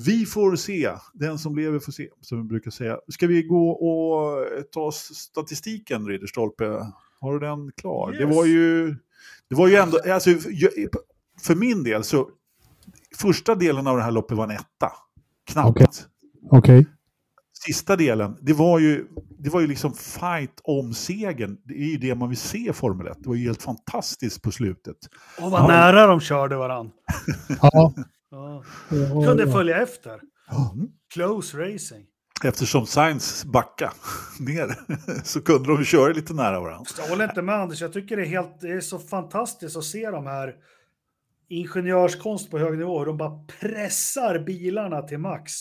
Vi 0.07 0.27
får 0.27 0.57
se. 0.57 0.93
Den 1.15 1.39
som 1.39 1.57
lever 1.57 1.79
får 1.79 1.93
se, 1.93 2.09
som 2.21 2.39
vi 2.39 2.45
brukar 2.45 2.71
säga. 2.71 2.99
Ska 3.09 3.27
vi 3.27 3.43
gå 3.43 3.71
och 3.71 4.47
ta 4.73 4.93
statistiken, 4.93 6.07
Ridderstolpe? 6.07 6.65
Har 7.21 7.33
du 7.33 7.39
den 7.39 7.73
klar? 7.73 8.13
Yes. 8.13 8.19
Det 8.19 8.27
var 8.27 8.45
ju... 8.45 8.97
Det 9.49 9.55
var 9.55 9.69
ju 9.69 9.77
ändå... 9.77 9.99
Alltså, 10.13 10.31
för 11.41 11.55
min 11.55 11.85
del 11.85 12.05
så... 12.05 12.31
Första 13.17 13.55
delen 13.55 13.87
av 13.87 13.97
det 13.97 14.03
här 14.03 14.11
loppet 14.11 14.37
var 14.37 14.45
en 14.45 14.51
etta. 14.51 14.93
Knappt. 15.47 15.71
Okay. 15.71 15.89
okay. 16.51 16.85
Sista 17.67 17.97
delen, 17.97 18.37
det 18.41 18.53
var 18.53 18.79
ju, 18.79 19.07
det 19.39 19.51
var 19.51 19.61
ju 19.61 19.67
liksom 19.67 19.93
fight 19.95 20.61
om 20.65 20.95
segern. 20.95 21.59
Det 21.65 21.75
är 21.75 21.87
ju 21.87 21.97
det 21.97 22.15
man 22.15 22.29
vill 22.29 22.39
se 22.39 22.71
i 22.71 22.73
Formel 22.73 23.07
1. 23.07 23.17
Det 23.19 23.29
var 23.29 23.37
ju 23.37 23.47
helt 23.47 23.63
fantastiskt 23.63 24.43
på 24.43 24.51
slutet. 24.51 24.97
Och 25.41 25.51
vad 25.51 25.61
ja. 25.61 25.67
nära 25.67 26.07
de 26.07 26.21
körde 26.21 26.57
varann. 26.57 26.91
ja. 27.63 27.95
Ja. 28.31 28.65
Kunde 29.27 29.53
följa 29.53 29.83
efter. 29.83 30.11
Mm. 30.13 30.89
Close 31.15 31.59
racing. 31.59 32.07
Eftersom 32.45 32.87
Sainz 32.87 33.45
backade 33.45 33.93
ner 34.41 34.77
så 35.25 35.43
kunde 35.43 35.69
de 35.77 35.85
köra 35.85 36.13
lite 36.13 36.35
nära 36.35 36.61
varandra. 36.61 36.91
Jag 36.99 37.09
håller 37.09 37.25
inte 37.25 37.43
med 37.43 37.55
Anders, 37.55 37.83
jag 37.83 37.93
tycker 37.93 38.17
det 38.17 38.23
är, 38.23 38.27
helt, 38.27 38.61
det 38.61 38.71
är 38.71 38.81
så 38.81 38.99
fantastiskt 38.99 39.77
att 39.77 39.85
se 39.85 40.11
de 40.11 40.27
här 40.27 40.55
ingenjörskonst 41.49 42.51
på 42.51 42.59
hög 42.59 42.79
nivå, 42.79 43.05
de 43.05 43.17
bara 43.17 43.45
pressar 43.61 44.39
bilarna 44.39 45.03
till 45.03 45.19
max 45.19 45.53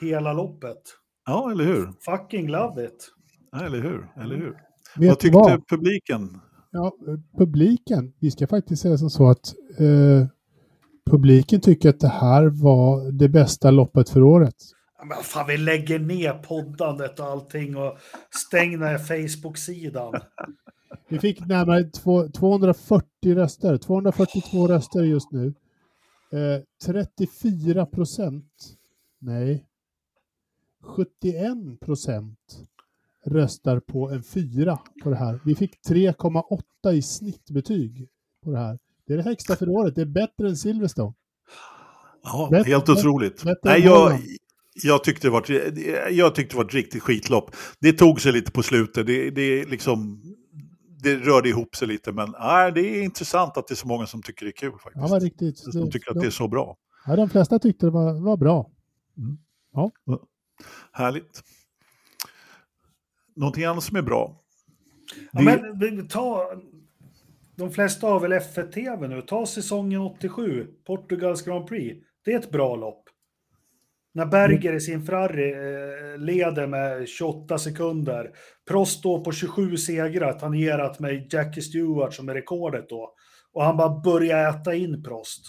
hela 0.00 0.32
loppet. 0.32 0.82
Ja, 1.26 1.50
eller 1.50 1.64
hur? 1.64 1.92
Fucking 2.00 2.48
love 2.48 2.84
it. 2.84 3.10
Ja, 3.52 3.64
eller 3.64 3.80
hur? 3.80 4.08
Eller 4.16 4.36
hur? 4.36 4.56
Vet 4.96 5.08
vad 5.08 5.18
tyckte 5.18 5.38
vad? 5.38 5.68
publiken? 5.68 6.40
Ja, 6.70 6.92
publiken, 7.38 8.12
vi 8.20 8.30
ska 8.30 8.46
faktiskt 8.46 8.82
säga 8.82 8.98
som 8.98 9.10
så 9.10 9.30
att 9.30 9.54
eh, 9.78 10.28
publiken 11.10 11.60
tycker 11.60 11.88
att 11.88 12.00
det 12.00 12.08
här 12.08 12.46
var 12.46 13.12
det 13.12 13.28
bästa 13.28 13.70
loppet 13.70 14.10
för 14.10 14.22
året. 14.22 14.54
Men 15.04 15.22
fan, 15.22 15.46
vi 15.46 15.56
lägger 15.56 15.98
ner 15.98 16.32
poddandet 16.32 17.20
och 17.20 17.26
allting 17.26 17.76
och 17.76 17.98
stänger 18.30 18.98
Facebook-sidan. 18.98 20.14
Vi 21.08 21.18
fick 21.18 21.46
närmare 21.46 21.84
240 22.30 23.34
röster, 23.34 23.78
242 23.78 24.68
röster 24.68 25.02
just 25.02 25.32
nu. 25.32 25.54
Eh, 26.32 26.62
34 26.86 27.86
procent, 27.86 28.76
nej, 29.18 29.66
71 30.82 31.80
procent 31.80 32.38
röstar 33.24 33.80
på 33.80 34.10
en 34.10 34.22
fyra 34.22 34.78
på 35.02 35.10
det 35.10 35.16
här. 35.16 35.40
Vi 35.44 35.54
fick 35.54 35.78
3,8 35.88 36.92
i 36.92 37.02
snittbetyg 37.02 38.08
på 38.44 38.50
det 38.50 38.58
här. 38.58 38.78
Det 39.06 39.12
är 39.12 39.16
det 39.16 39.22
högsta 39.22 39.56
för 39.56 39.68
året, 39.68 39.94
det 39.94 40.00
är 40.00 40.06
bättre 40.06 40.48
än 40.48 40.56
Silverstone. 40.56 41.14
Ja, 42.22 42.48
bättre, 42.50 42.70
helt 42.70 42.88
otroligt. 42.88 43.44
Bättre 43.44 43.60
Nej, 43.62 43.80
jag, 43.80 44.20
jag, 44.82 45.04
tyckte 45.04 45.26
det 45.26 45.30
var, 45.30 45.44
jag 46.10 46.34
tyckte 46.34 46.54
det 46.54 46.58
var 46.58 46.64
ett 46.64 46.74
riktigt 46.74 47.02
skitlopp. 47.02 47.56
Det 47.80 47.92
tog 47.92 48.20
sig 48.20 48.32
lite 48.32 48.52
på 48.52 48.62
slutet, 48.62 49.06
det, 49.06 49.30
det, 49.30 49.64
liksom, 49.64 50.22
det 51.02 51.16
rörde 51.16 51.48
ihop 51.48 51.76
sig 51.76 51.88
lite, 51.88 52.12
men 52.12 52.34
nej, 52.40 52.72
det 52.72 52.80
är 52.80 53.02
intressant 53.02 53.56
att 53.56 53.68
det 53.68 53.74
är 53.74 53.76
så 53.76 53.88
många 53.88 54.06
som 54.06 54.22
tycker 54.22 54.46
det 54.46 54.50
är 54.50 54.56
kul. 54.56 54.72
faktiskt. 54.72 55.10
Ja, 55.10 55.18
riktigt. 55.18 55.58
Som 55.58 55.90
tycker 55.90 56.10
att 56.10 56.20
det 56.20 56.26
är 56.26 56.30
så 56.30 56.48
bra. 56.48 56.76
Ja, 57.06 57.16
de 57.16 57.30
flesta 57.30 57.58
tyckte 57.58 57.86
det 57.86 57.90
var, 57.90 58.20
var 58.20 58.36
bra. 58.36 58.70
Mm. 59.18 59.38
Ja. 59.72 59.90
Härligt. 60.92 61.42
Någonting 63.36 63.64
annat 63.64 63.84
som 63.84 63.96
är 63.96 64.02
bra? 64.02 64.40
Ja, 65.32 65.42
men, 65.42 66.08
ta, 66.08 66.52
de 67.56 67.70
flesta 67.70 68.06
har 68.06 68.20
väl 68.20 68.32
F1-TV 68.32 69.08
nu. 69.08 69.22
Ta 69.22 69.46
säsongen 69.46 70.00
87, 70.00 70.66
Portugals 70.86 71.42
Grand 71.42 71.66
Prix. 71.66 72.06
Det 72.24 72.32
är 72.32 72.38
ett 72.38 72.50
bra 72.50 72.76
lopp. 72.76 73.02
När 74.14 74.26
Berger 74.26 74.72
i 74.72 74.80
sin 74.80 75.02
Ferrari 75.02 75.52
eh, 75.52 76.18
leder 76.18 76.66
med 76.66 77.08
28 77.08 77.58
sekunder. 77.58 78.30
Prost 78.68 79.02
då 79.02 79.20
på 79.20 79.32
27 79.32 79.76
segrar, 79.76 80.32
tangerat 80.32 81.00
med 81.00 81.32
Jackie 81.32 81.62
Stewart 81.62 82.14
som 82.14 82.28
är 82.28 82.34
rekordet 82.34 82.88
då. 82.88 83.12
Och 83.52 83.64
han 83.64 83.76
bara 83.76 84.00
börjar 84.00 84.50
äta 84.50 84.74
in 84.74 85.02
Prost. 85.02 85.42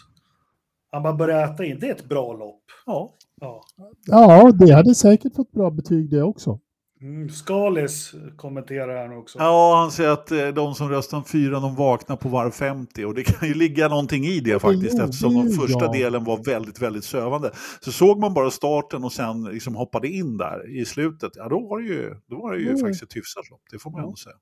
Han 0.92 1.04
bara 1.04 1.14
börjar 1.14 1.54
äta 1.54 1.66
in. 1.66 1.80
Det 1.80 1.88
är 1.88 1.96
ett 1.96 2.10
bra 2.10 2.34
lopp. 2.34 2.64
Ja. 2.86 3.14
Ja, 3.42 3.62
ja 4.06 4.52
det 4.52 4.74
hade 4.74 4.96
säkert 4.96 5.36
fått 5.36 5.52
bra 5.52 5.72
betyg 5.72 6.10
det 6.10 6.24
också. 6.24 6.60
Mm, 7.02 7.30
Skalis 7.30 8.16
kommenterar 8.36 9.08
här 9.08 9.18
också. 9.18 9.40
Ja, 9.40 9.80
han 9.80 9.92
säger 9.92 10.10
att 10.10 10.32
eh, 10.32 10.48
de 10.48 10.76
som 10.76 10.90
röstar 10.90 11.22
fyra 11.22 11.60
de 11.60 11.76
vaknar 11.76 12.16
på 12.16 12.30
varv 12.30 12.52
50 12.52 13.06
och 13.06 13.14
det 13.14 13.24
kan 13.24 13.48
ju 13.48 13.54
ligga 13.54 13.88
någonting 13.88 14.26
i 14.26 14.40
det 14.40 14.60
faktiskt 14.60 14.96
jo, 14.98 15.04
eftersom 15.04 15.34
den 15.34 15.50
första 15.50 15.86
ja. 15.86 15.92
delen 15.92 16.24
var 16.24 16.44
väldigt, 16.44 16.82
väldigt 16.82 17.04
sövande. 17.04 17.52
Så 17.80 17.92
såg 17.92 18.20
man 18.20 18.34
bara 18.34 18.52
starten 18.52 19.04
och 19.04 19.14
sen 19.14 19.44
liksom 19.44 19.76
hoppade 19.76 20.08
in 20.08 20.38
där 20.38 20.80
i 20.80 20.86
slutet, 20.86 21.32
ja 21.36 21.50
då 21.50 21.68
var 21.68 21.80
det 21.80 21.88
ju, 21.88 22.16
då 22.30 22.42
var 22.42 22.54
det 22.54 22.60
ju 22.60 22.70
mm. 22.70 22.80
faktiskt 22.80 23.04
ett 23.04 23.16
hyfsat 23.16 23.50
lopp, 23.50 23.62
det 23.72 23.80
får 23.80 23.92
man 23.92 24.02
ändå 24.02 24.16
säga. 24.16 24.36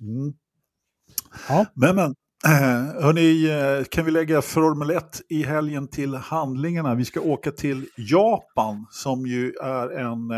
Mm. 0.00 0.34
Ja. 1.48 1.66
Men, 1.74 1.96
men, 1.96 2.14
eh, 2.46 3.02
hörni, 3.02 3.50
eh, 3.50 3.84
kan 3.84 4.04
vi 4.04 4.10
lägga 4.10 4.42
Formel 4.42 4.90
1 4.90 5.20
i 5.28 5.42
helgen 5.42 5.88
till 5.88 6.14
handlingarna? 6.14 6.94
Vi 6.94 7.04
ska 7.04 7.20
åka 7.20 7.50
till 7.50 7.86
Japan 7.96 8.86
som 8.90 9.26
ju 9.26 9.52
är 9.62 9.88
en 9.88 10.32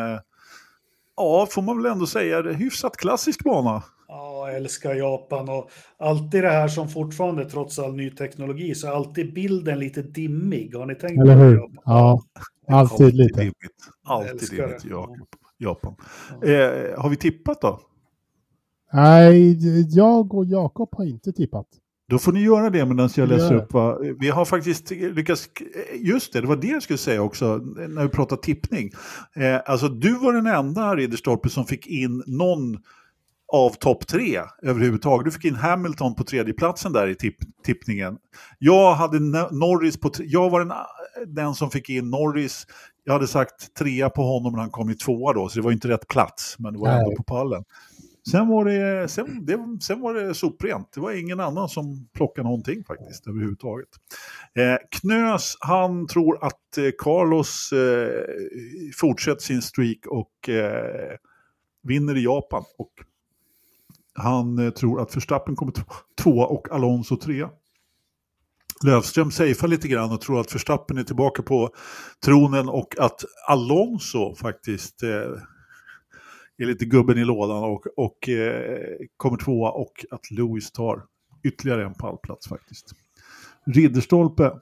ja, 1.19 1.47
får 1.51 1.63
man 1.63 1.83
väl 1.83 1.93
ändå 1.93 2.07
säga, 2.07 2.43
det 2.43 2.55
hyfsat 2.55 2.97
klassisk 2.97 3.45
bana. 3.45 3.83
Ja, 4.09 4.49
jag 4.49 4.57
älskar 4.57 4.95
Japan 4.95 5.49
och 5.49 5.71
alltid 5.99 6.43
det 6.43 6.51
här 6.51 6.69
som 6.69 6.89
fortfarande, 6.89 7.45
trots 7.45 7.79
all 7.79 7.95
ny 7.95 8.11
teknologi, 8.11 8.75
så 8.75 8.87
är 8.87 8.93
alltid 8.93 9.35
bilden 9.35 9.79
lite 9.79 10.03
dimmig. 10.03 10.75
Har 10.75 10.87
ni 10.87 10.95
tänkt 10.95 11.23
Eller 11.23 11.37
hur? 11.37 11.61
Ja, 11.85 12.23
alltid, 12.67 12.75
alltid 12.75 13.15
lite. 13.15 13.41
Dimmigt. 13.41 13.57
Alltid 14.05 14.51
dimmigt 14.51 14.85
i 14.85 14.89
Japan. 15.59 15.95
Ja. 16.43 16.49
Eh, 16.49 17.01
har 17.01 17.09
vi 17.09 17.17
tippat 17.17 17.61
då? 17.61 17.81
Nej, 18.93 19.57
jag 19.97 20.35
och 20.35 20.45
Jakob 20.45 20.89
har 20.93 21.05
inte 21.05 21.33
tippat. 21.33 21.67
Då 22.09 22.19
får 22.19 22.33
ni 22.33 22.41
göra 22.43 22.71
det 22.71 22.87
medan 22.87 23.11
jag 23.15 23.29
läser 23.29 23.55
upp 23.55 23.73
vad... 23.73 24.17
Vi 24.21 24.29
har 24.29 24.45
faktiskt 24.45 24.91
lyckats... 24.91 25.49
Just 25.95 26.33
det, 26.33 26.41
det 26.41 26.47
var 26.47 26.57
det 26.57 26.69
jag 26.69 26.83
skulle 26.83 26.99
säga 26.99 27.23
också 27.23 27.57
när 27.89 28.03
vi 28.03 28.09
pratar 28.09 28.37
tippning. 28.37 28.91
Eh, 29.37 29.61
alltså 29.67 29.89
du 29.89 30.19
var 30.19 30.33
den 30.33 30.47
enda 30.47 30.97
Ridderstolpe 30.97 31.49
som 31.49 31.67
fick 31.67 31.87
in 31.87 32.23
någon 32.27 32.79
av 33.53 33.71
topp 33.71 34.07
tre 34.07 34.41
överhuvudtaget. 34.63 35.25
Du 35.25 35.31
fick 35.31 35.45
in 35.45 35.55
Hamilton 35.55 36.15
på 36.15 36.25
tredjeplatsen 36.25 36.93
där 36.93 37.09
i 37.09 37.15
tipp, 37.15 37.37
tippningen. 37.65 38.19
Jag 38.59 38.95
hade 38.95 39.19
Norris 39.51 40.01
på... 40.01 40.11
Jag 40.19 40.51
var 40.51 40.61
den, 40.61 40.73
den 41.27 41.55
som 41.55 41.71
fick 41.71 41.91
in 41.91 42.11
Norris. 42.11 42.67
Jag 43.05 43.13
hade 43.13 43.27
sagt 43.27 43.75
trea 43.75 44.11
på 44.11 44.23
honom 44.23 44.53
när 44.53 44.61
han 44.61 44.71
kom 44.71 44.91
i 44.91 44.95
tvåa 44.95 45.33
då, 45.33 45.49
så 45.49 45.59
det 45.59 45.65
var 45.65 45.73
inte 45.73 45.89
rätt 45.89 46.09
plats, 46.09 46.57
men 46.59 46.73
det 46.73 46.79
var 46.79 46.89
ändå 46.89 47.17
på 47.17 47.23
pallen. 47.23 47.65
Sen 48.31 48.49
var 48.49 48.65
det, 48.65 49.09
sen, 49.09 49.47
det, 49.47 49.59
sen 49.81 50.01
var 50.01 50.15
det 50.15 50.35
soprent. 50.35 50.93
Det 50.93 51.01
var 51.01 51.13
ingen 51.13 51.41
annan 51.41 51.69
som 51.69 52.09
plockade 52.15 52.49
någonting 52.49 52.85
faktiskt 52.85 53.27
överhuvudtaget. 53.27 53.89
Eh, 54.55 54.77
Knös, 54.91 55.57
han 55.61 56.07
tror 56.07 56.45
att 56.45 56.79
eh, 56.79 56.91
Carlos 56.99 57.73
eh, 57.73 58.23
fortsätter 58.97 59.43
sin 59.43 59.63
streak 59.63 60.07
och 60.07 60.49
eh, 60.49 61.17
vinner 61.83 62.17
i 62.17 62.25
Japan. 62.25 62.65
Och 62.79 62.93
han 64.15 64.59
eh, 64.59 64.71
tror 64.71 65.01
att 65.01 65.17
Verstappen 65.17 65.57
kommer 65.57 65.73
tvåa 66.23 66.47
och 66.47 66.73
Alonso 66.73 67.17
trea. 67.17 67.51
Lövström 68.85 69.31
safear 69.31 69.69
lite 69.69 69.89
grann 69.89 70.13
och 70.13 70.21
tror 70.21 70.41
att 70.41 70.55
Verstappen 70.55 70.99
är 70.99 71.05
tillbaka 71.05 71.43
på 71.43 71.71
tronen 72.25 72.69
och 72.69 72.99
att 72.99 73.25
Alonso 73.49 74.35
faktiskt 74.35 75.03
eh, 75.03 75.43
är 76.63 76.67
lite 76.67 76.85
gubben 76.85 77.19
i 77.19 77.25
lådan 77.25 77.65
och, 77.65 77.87
och 77.97 78.29
eh, 78.29 78.97
kommer 79.17 79.37
tvåa 79.39 79.71
och 79.71 80.05
att 80.11 80.31
Lewis 80.31 80.73
tar 80.73 81.05
ytterligare 81.43 81.85
en 81.85 81.95
pallplats 81.95 82.49
faktiskt. 82.49 82.93
Ridderstolpe. 83.67 84.61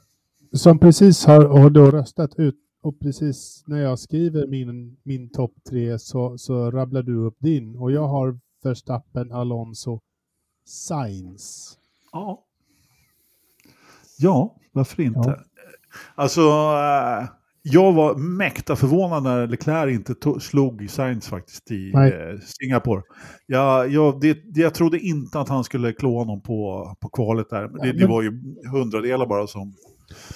Som 0.53 0.79
precis 0.79 1.25
har, 1.25 1.45
har 1.45 1.71
då 1.71 1.91
röstat 1.91 2.39
ut 2.39 2.57
och 2.83 3.01
precis 3.01 3.65
när 3.67 3.83
jag 3.83 3.99
skriver 3.99 4.47
min, 4.47 4.97
min 5.03 5.31
topp 5.31 5.53
tre 5.69 5.99
så, 5.99 6.39
så 6.39 6.71
rabblar 6.71 7.03
du 7.03 7.17
upp 7.17 7.37
din 7.39 7.77
och 7.77 7.93
jag 7.93 8.09
har 8.09 8.39
Verstappen, 8.63 9.33
Alonso, 9.33 10.01
Sainz. 10.65 11.79
Ja. 12.13 12.45
Ja, 14.19 14.57
varför 14.73 15.03
inte? 15.03 15.29
Ja. 15.29 15.37
Alltså, 16.15 16.41
äh, 16.41 17.29
jag 17.73 17.93
var 17.93 18.15
mäkta 18.15 18.77
förvånad 18.77 19.23
när 19.23 19.47
Leclerc 19.47 19.95
inte 19.95 20.41
slog 20.41 20.91
Sainz 20.91 21.29
faktiskt 21.29 21.71
i 21.71 21.93
eh, 21.95 22.41
Singapore. 22.41 23.03
Jag, 23.47 23.91
jag, 23.93 24.21
det, 24.21 24.39
jag 24.55 24.75
trodde 24.75 24.99
inte 24.99 25.41
att 25.41 25.49
han 25.49 25.65
skulle 25.65 25.93
klå 25.93 26.19
honom 26.19 26.43
på, 26.43 26.93
på 27.01 27.09
kvalet 27.09 27.51
där. 27.51 27.69
Det, 27.83 27.93
det 27.93 28.07
var 28.07 28.23
ju 28.23 28.31
hundradelar 28.73 29.27
bara 29.27 29.47
som... 29.47 29.73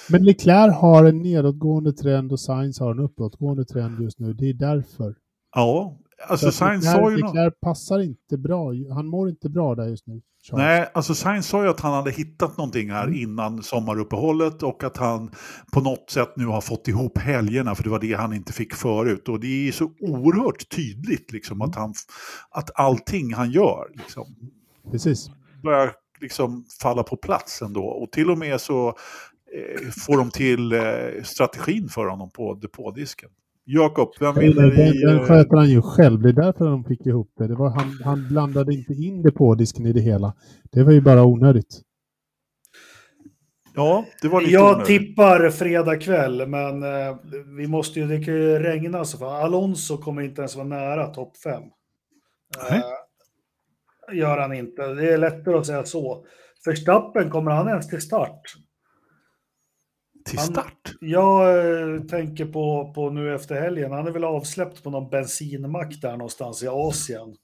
Men 0.09 0.23
Leclerc 0.23 0.75
har 0.75 1.05
en 1.05 1.21
nedåtgående 1.21 1.93
trend 1.93 2.31
och 2.31 2.39
Sainz 2.39 2.79
har 2.79 2.91
en 2.91 2.99
uppåtgående 2.99 3.65
trend 3.65 4.01
just 4.01 4.19
nu. 4.19 4.33
Det 4.33 4.49
är 4.49 4.53
därför. 4.53 5.15
Ja, 5.55 5.97
alltså 6.27 6.45
Så 6.45 6.51
Sainz 6.51 6.85
sa 6.85 7.11
ju... 7.11 7.17
Leclerc 7.17 7.53
passar 7.61 7.99
inte 7.99 8.37
bra. 8.37 8.71
Han 8.93 9.07
mår 9.07 9.29
inte 9.29 9.49
bra 9.49 9.75
där 9.75 9.87
just 9.87 10.07
nu. 10.07 10.21
Charles. 10.43 10.63
Nej, 10.63 10.91
alltså 10.93 11.15
Sainz 11.15 11.47
sa 11.47 11.63
ju 11.63 11.69
att 11.69 11.79
han 11.79 11.93
hade 11.93 12.11
hittat 12.11 12.57
någonting 12.57 12.91
här 12.91 13.13
innan 13.13 13.63
sommaruppehållet 13.63 14.63
och 14.63 14.83
att 14.83 14.97
han 14.97 15.31
på 15.73 15.81
något 15.81 16.09
sätt 16.09 16.33
nu 16.35 16.45
har 16.45 16.61
fått 16.61 16.87
ihop 16.87 17.17
helgerna 17.17 17.75
för 17.75 17.83
det 17.83 17.89
var 17.89 17.99
det 17.99 18.13
han 18.13 18.33
inte 18.33 18.53
fick 18.53 18.73
förut. 18.73 19.29
Och 19.29 19.39
det 19.39 19.67
är 19.67 19.71
så 19.71 19.91
oerhört 19.99 20.69
tydligt 20.69 21.31
liksom 21.31 21.61
att, 21.61 21.75
han, 21.75 21.93
att 22.49 22.79
allting 22.79 23.33
han 23.33 23.51
gör 23.51 23.91
liksom, 23.93 24.35
Precis. 24.91 25.29
börjar 25.63 25.93
liksom 26.21 26.65
falla 26.81 27.03
på 27.03 27.17
plats 27.17 27.61
ändå. 27.61 27.85
Och 27.85 28.11
till 28.11 28.29
och 28.29 28.37
med 28.37 28.61
så 28.61 28.87
eh, 28.87 29.89
får 30.05 30.17
de 30.17 30.31
till 30.31 30.71
eh, 30.71 31.23
strategin 31.23 31.89
för 31.89 32.05
honom 32.05 32.29
på 32.29 32.53
depådisken. 32.53 33.29
Jakob, 33.63 34.09
vem 34.19 34.35
Den, 34.35 34.43
vinner 34.43 34.95
i... 34.95 35.01
den 35.01 35.17
eh, 35.17 35.23
sköter 35.25 35.57
han 35.57 35.69
ju 35.69 35.81
själv. 35.81 36.21
Det 36.21 36.29
är 36.29 36.33
därför 36.33 36.65
de 36.65 36.83
fick 36.83 37.05
ihop 37.05 37.31
det. 37.37 37.47
det 37.47 37.55
var, 37.55 37.69
han, 37.69 37.99
han 38.03 38.27
blandade 38.27 38.73
inte 38.73 38.93
in 38.93 39.21
det 39.23 39.31
på 39.31 39.55
disken 39.55 39.85
i 39.85 39.93
det 39.93 40.01
hela. 40.01 40.33
Det 40.71 40.83
var 40.83 40.91
ju 40.91 41.01
bara 41.01 41.23
onödigt. 41.23 41.81
Ja, 43.75 44.05
det 44.21 44.27
var 44.27 44.41
lite 44.41 44.53
Jag 44.53 44.69
onödigt. 44.71 44.87
tippar 44.87 45.49
fredag 45.49 45.97
kväll, 45.97 46.47
men 46.47 46.83
eh, 46.83 47.17
vi 47.57 47.67
måste 47.67 47.99
ju, 47.99 48.07
det 48.07 48.23
kan 48.23 48.33
ju 48.33 48.59
regna 48.59 49.05
så 49.05 49.17
för 49.17 49.25
Alonso 49.43 49.97
kommer 49.97 50.21
inte 50.21 50.41
ens 50.41 50.55
vara 50.55 50.67
nära 50.67 51.07
topp 51.07 51.37
fem. 51.37 51.63
Nej. 52.69 52.79
Eh, 52.79 54.17
gör 54.17 54.37
han 54.37 54.53
inte. 54.53 54.93
Det 54.93 55.13
är 55.13 55.17
lättare 55.17 55.57
att 55.57 55.65
säga 55.65 55.83
så. 55.85 56.25
Verstappen, 56.65 57.29
kommer 57.29 57.51
han 57.51 57.67
ens 57.67 57.87
till 57.87 58.01
start? 58.01 58.41
Till 60.31 60.39
Han- 60.39 60.47
start? 60.47 60.93
Jag 61.01 61.59
eh, 61.95 62.01
tänker 62.01 62.45
på, 62.45 62.91
på 62.95 63.09
nu 63.09 63.35
efter 63.35 63.55
helgen. 63.61 63.91
Han 63.91 64.07
är 64.07 64.11
väl 64.11 64.23
avsläppt 64.23 64.83
på 64.83 64.89
någon 64.89 65.09
bensinmack 65.09 66.01
där 66.01 66.11
någonstans 66.11 66.63
i 66.63 66.67
Asien. 66.67 67.35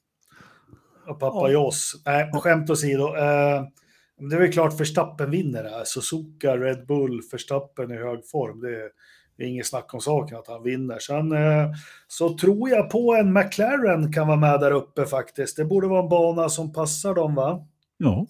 Och 1.08 1.20
pappa 1.20 1.36
Ja. 1.36 1.50
Joss. 1.50 1.94
Nej, 2.06 2.32
skämt 2.34 2.70
åsido. 2.70 3.08
Eh, 3.16 3.64
det 4.30 4.36
är 4.36 4.40
väl 4.40 4.52
klart 4.52 4.80
Verstappen 4.80 5.32
vinner 5.32 5.64
det 5.64 5.70
här. 5.70 5.84
Suzuka, 5.86 6.58
Red 6.58 6.86
Bull, 6.88 7.22
Verstappen 7.32 7.92
i 7.92 7.96
hög 7.98 8.28
form. 8.30 8.60
Det 8.62 8.70
är, 8.70 8.90
det 9.38 9.44
är 9.44 9.48
inget 9.48 9.68
snack 9.68 9.94
om 9.94 10.02
saken 10.02 10.38
att 10.38 10.48
han 10.48 10.64
vinner. 10.64 11.00
Sen 11.00 11.32
eh, 11.32 11.72
så 12.08 12.38
tror 12.38 12.70
jag 12.70 12.90
på 12.90 13.16
en 13.16 13.34
McLaren 13.34 14.14
kan 14.14 14.28
vara 14.28 14.38
med 14.38 14.60
där 14.60 14.72
uppe 14.72 15.06
faktiskt. 15.06 15.58
Det 15.58 15.66
borde 15.66 15.88
vara 15.88 16.04
en 16.04 16.10
bana 16.10 16.50
som 16.50 16.74
passar 16.74 17.14
dem 17.14 17.36
va? 17.36 17.68
Ja. 17.98 18.26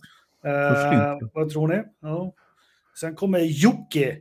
Eh, 0.46 1.18
vad 1.34 1.50
tror 1.50 1.68
ni? 1.68 1.84
Ja. 2.02 2.34
Sen 3.00 3.16
kommer 3.16 3.40
Jocke. 3.40 4.18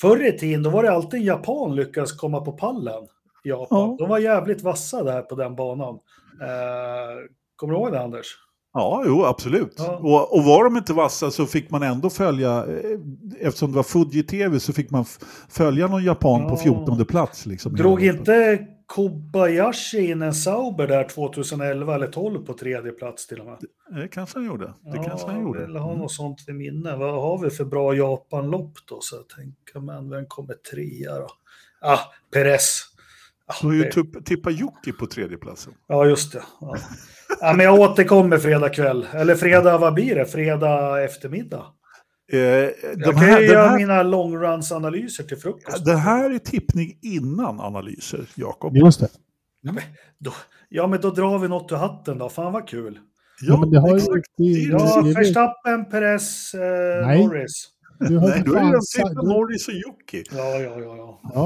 Förr 0.00 0.26
i 0.26 0.38
tiden 0.38 0.62
då 0.62 0.70
var 0.70 0.82
det 0.82 0.92
alltid 0.92 1.20
en 1.20 1.26
japan 1.26 1.74
lyckas 1.76 2.12
komma 2.12 2.40
på 2.40 2.52
pallen. 2.52 3.02
Japan. 3.44 3.66
Ja. 3.90 3.96
De 3.98 4.08
var 4.08 4.18
jävligt 4.18 4.62
vassa 4.62 5.02
där 5.02 5.22
på 5.22 5.34
den 5.34 5.56
banan. 5.56 5.94
Eh, 6.42 7.30
kommer 7.56 7.74
du 7.74 7.80
ihåg 7.80 7.92
det 7.92 8.00
Anders? 8.00 8.26
Ja, 8.72 9.02
jo, 9.06 9.24
absolut. 9.24 9.74
Ja. 9.78 9.96
Och, 9.96 10.34
och 10.36 10.44
var 10.44 10.64
de 10.64 10.76
inte 10.76 10.92
vassa 10.92 11.30
så 11.30 11.46
fick 11.46 11.70
man 11.70 11.82
ändå 11.82 12.10
följa, 12.10 12.56
eh, 12.66 12.98
eftersom 13.40 13.70
det 13.70 13.76
var 13.76 13.82
Fuji-TV 13.82 14.60
så 14.60 14.72
fick 14.72 14.90
man 14.90 15.04
följa 15.48 15.86
någon 15.86 16.04
japan 16.04 16.48
på 16.48 16.54
Ja. 16.54 16.56
14 16.56 17.04
plats. 17.04 17.46
Liksom, 17.46 17.72
Drog 17.76 18.04
inte 18.04 18.58
Kobayashi 18.94 20.10
in 20.10 20.22
en 20.22 20.34
Sauber 20.34 20.86
där 20.86 21.04
2011 21.04 21.94
eller 21.94 22.06
12 22.06 22.44
på 22.46 22.52
tredje 22.54 22.92
plats 22.92 23.26
till 23.26 23.40
och 23.40 23.46
med? 23.46 23.58
Det 24.00 24.08
kanske 24.08 24.38
han 24.38 24.46
gjorde. 24.46 24.64
Det 24.66 24.96
ja, 24.96 25.02
kanske 25.02 25.26
han 25.30 25.42
gjorde. 25.42 25.66
Vill 25.66 25.76
ha 25.76 25.88
Mm. 25.90 25.98
något 26.02 26.12
sånt 26.12 26.48
i 26.48 26.52
minne. 26.52 26.96
Vad 26.96 27.22
har 27.22 27.38
vi 27.38 27.50
för 27.50 27.64
bra 27.64 27.94
Japanlopp 27.94 28.72
då? 28.88 29.00
Så 29.00 29.16
jag 29.16 29.28
tänker, 29.28 29.80
men 29.80 30.10
vem 30.10 30.26
kommer 30.28 30.54
trea 30.54 31.14
då? 31.18 31.28
Ah, 31.80 31.98
Perez. 32.32 32.80
Ah, 33.46 33.54
Du 33.60 33.66
har 33.66 33.74
ju 33.74 33.82
det- 33.82 34.22
tippat 34.24 34.58
Jocke 34.58 34.92
på 34.92 35.06
tredje 35.06 35.36
platsen. 35.36 35.72
Ja, 35.86 36.06
just 36.06 36.32
det. 36.32 36.42
Ja. 36.60 36.76
Ja, 37.40 37.52
men 37.56 37.66
jag 37.66 37.80
återkommer 37.80 38.38
fredag 38.38 38.68
kväll. 38.68 39.06
Eller 39.12 39.34
fredag, 39.34 39.78
vad 39.78 39.94
blir 39.94 40.14
det? 40.14 40.26
Fredag 40.26 41.02
eftermiddag. 41.04 41.64
Eh, 42.32 42.38
Jag 42.38 42.72
de 42.98 43.02
kan 43.04 43.16
här, 43.18 43.40
göra 43.40 43.68
här, 43.68 43.76
mina 43.78 44.02
longruns-analyser 44.02 45.24
till 45.24 45.36
frukost. 45.36 45.84
det 45.84 45.96
här 45.96 46.30
är 46.30 46.38
tippning 46.38 46.98
innan 47.02 47.60
analyser, 47.60 48.26
Jakob. 48.34 48.76
Just 48.76 49.00
det. 49.00 49.08
Ja, 49.62 49.72
men 49.72 49.82
då, 50.18 50.32
ja, 50.68 50.86
men 50.86 51.00
då 51.00 51.10
drar 51.10 51.38
vi 51.38 51.48
något 51.48 51.72
ur 51.72 51.76
hatten 51.76 52.18
då. 52.18 52.28
Fan 52.28 52.52
vad 52.52 52.68
kul. 52.68 52.98
Ja, 53.42 53.60
men 53.60 53.70
det 53.70 53.80
har 53.80 53.88
ju... 53.88 53.94
exakt. 53.96 54.26
Det, 54.36 54.42
Det 54.44 54.50
är 54.50 54.56
ju 54.60 54.70
det, 54.70 54.78
Ja, 54.78 55.02
det, 55.02 55.12
Verstappen, 55.12 55.84
Perez, 55.90 56.54
eh, 56.54 57.06
Nej. 57.06 57.24
Norris. 57.26 57.68
du 58.08 58.16
har 58.18 58.28
Nej, 58.28 58.38
ju 58.38 58.44
du 58.44 58.50
har 58.50 58.56
ju 58.56 58.60
fan 58.60 58.66
redan 58.66 58.82
sagt- 58.82 59.08
tippat 59.08 59.24
du- 59.24 59.28
Norris 59.28 59.68
och 59.68 59.74
Jocke. 59.74 60.22
Ja, 60.36 60.54
ja, 60.58 60.80
ja. 60.80 60.96
ja. 60.96 61.20
Ja, 61.34 61.40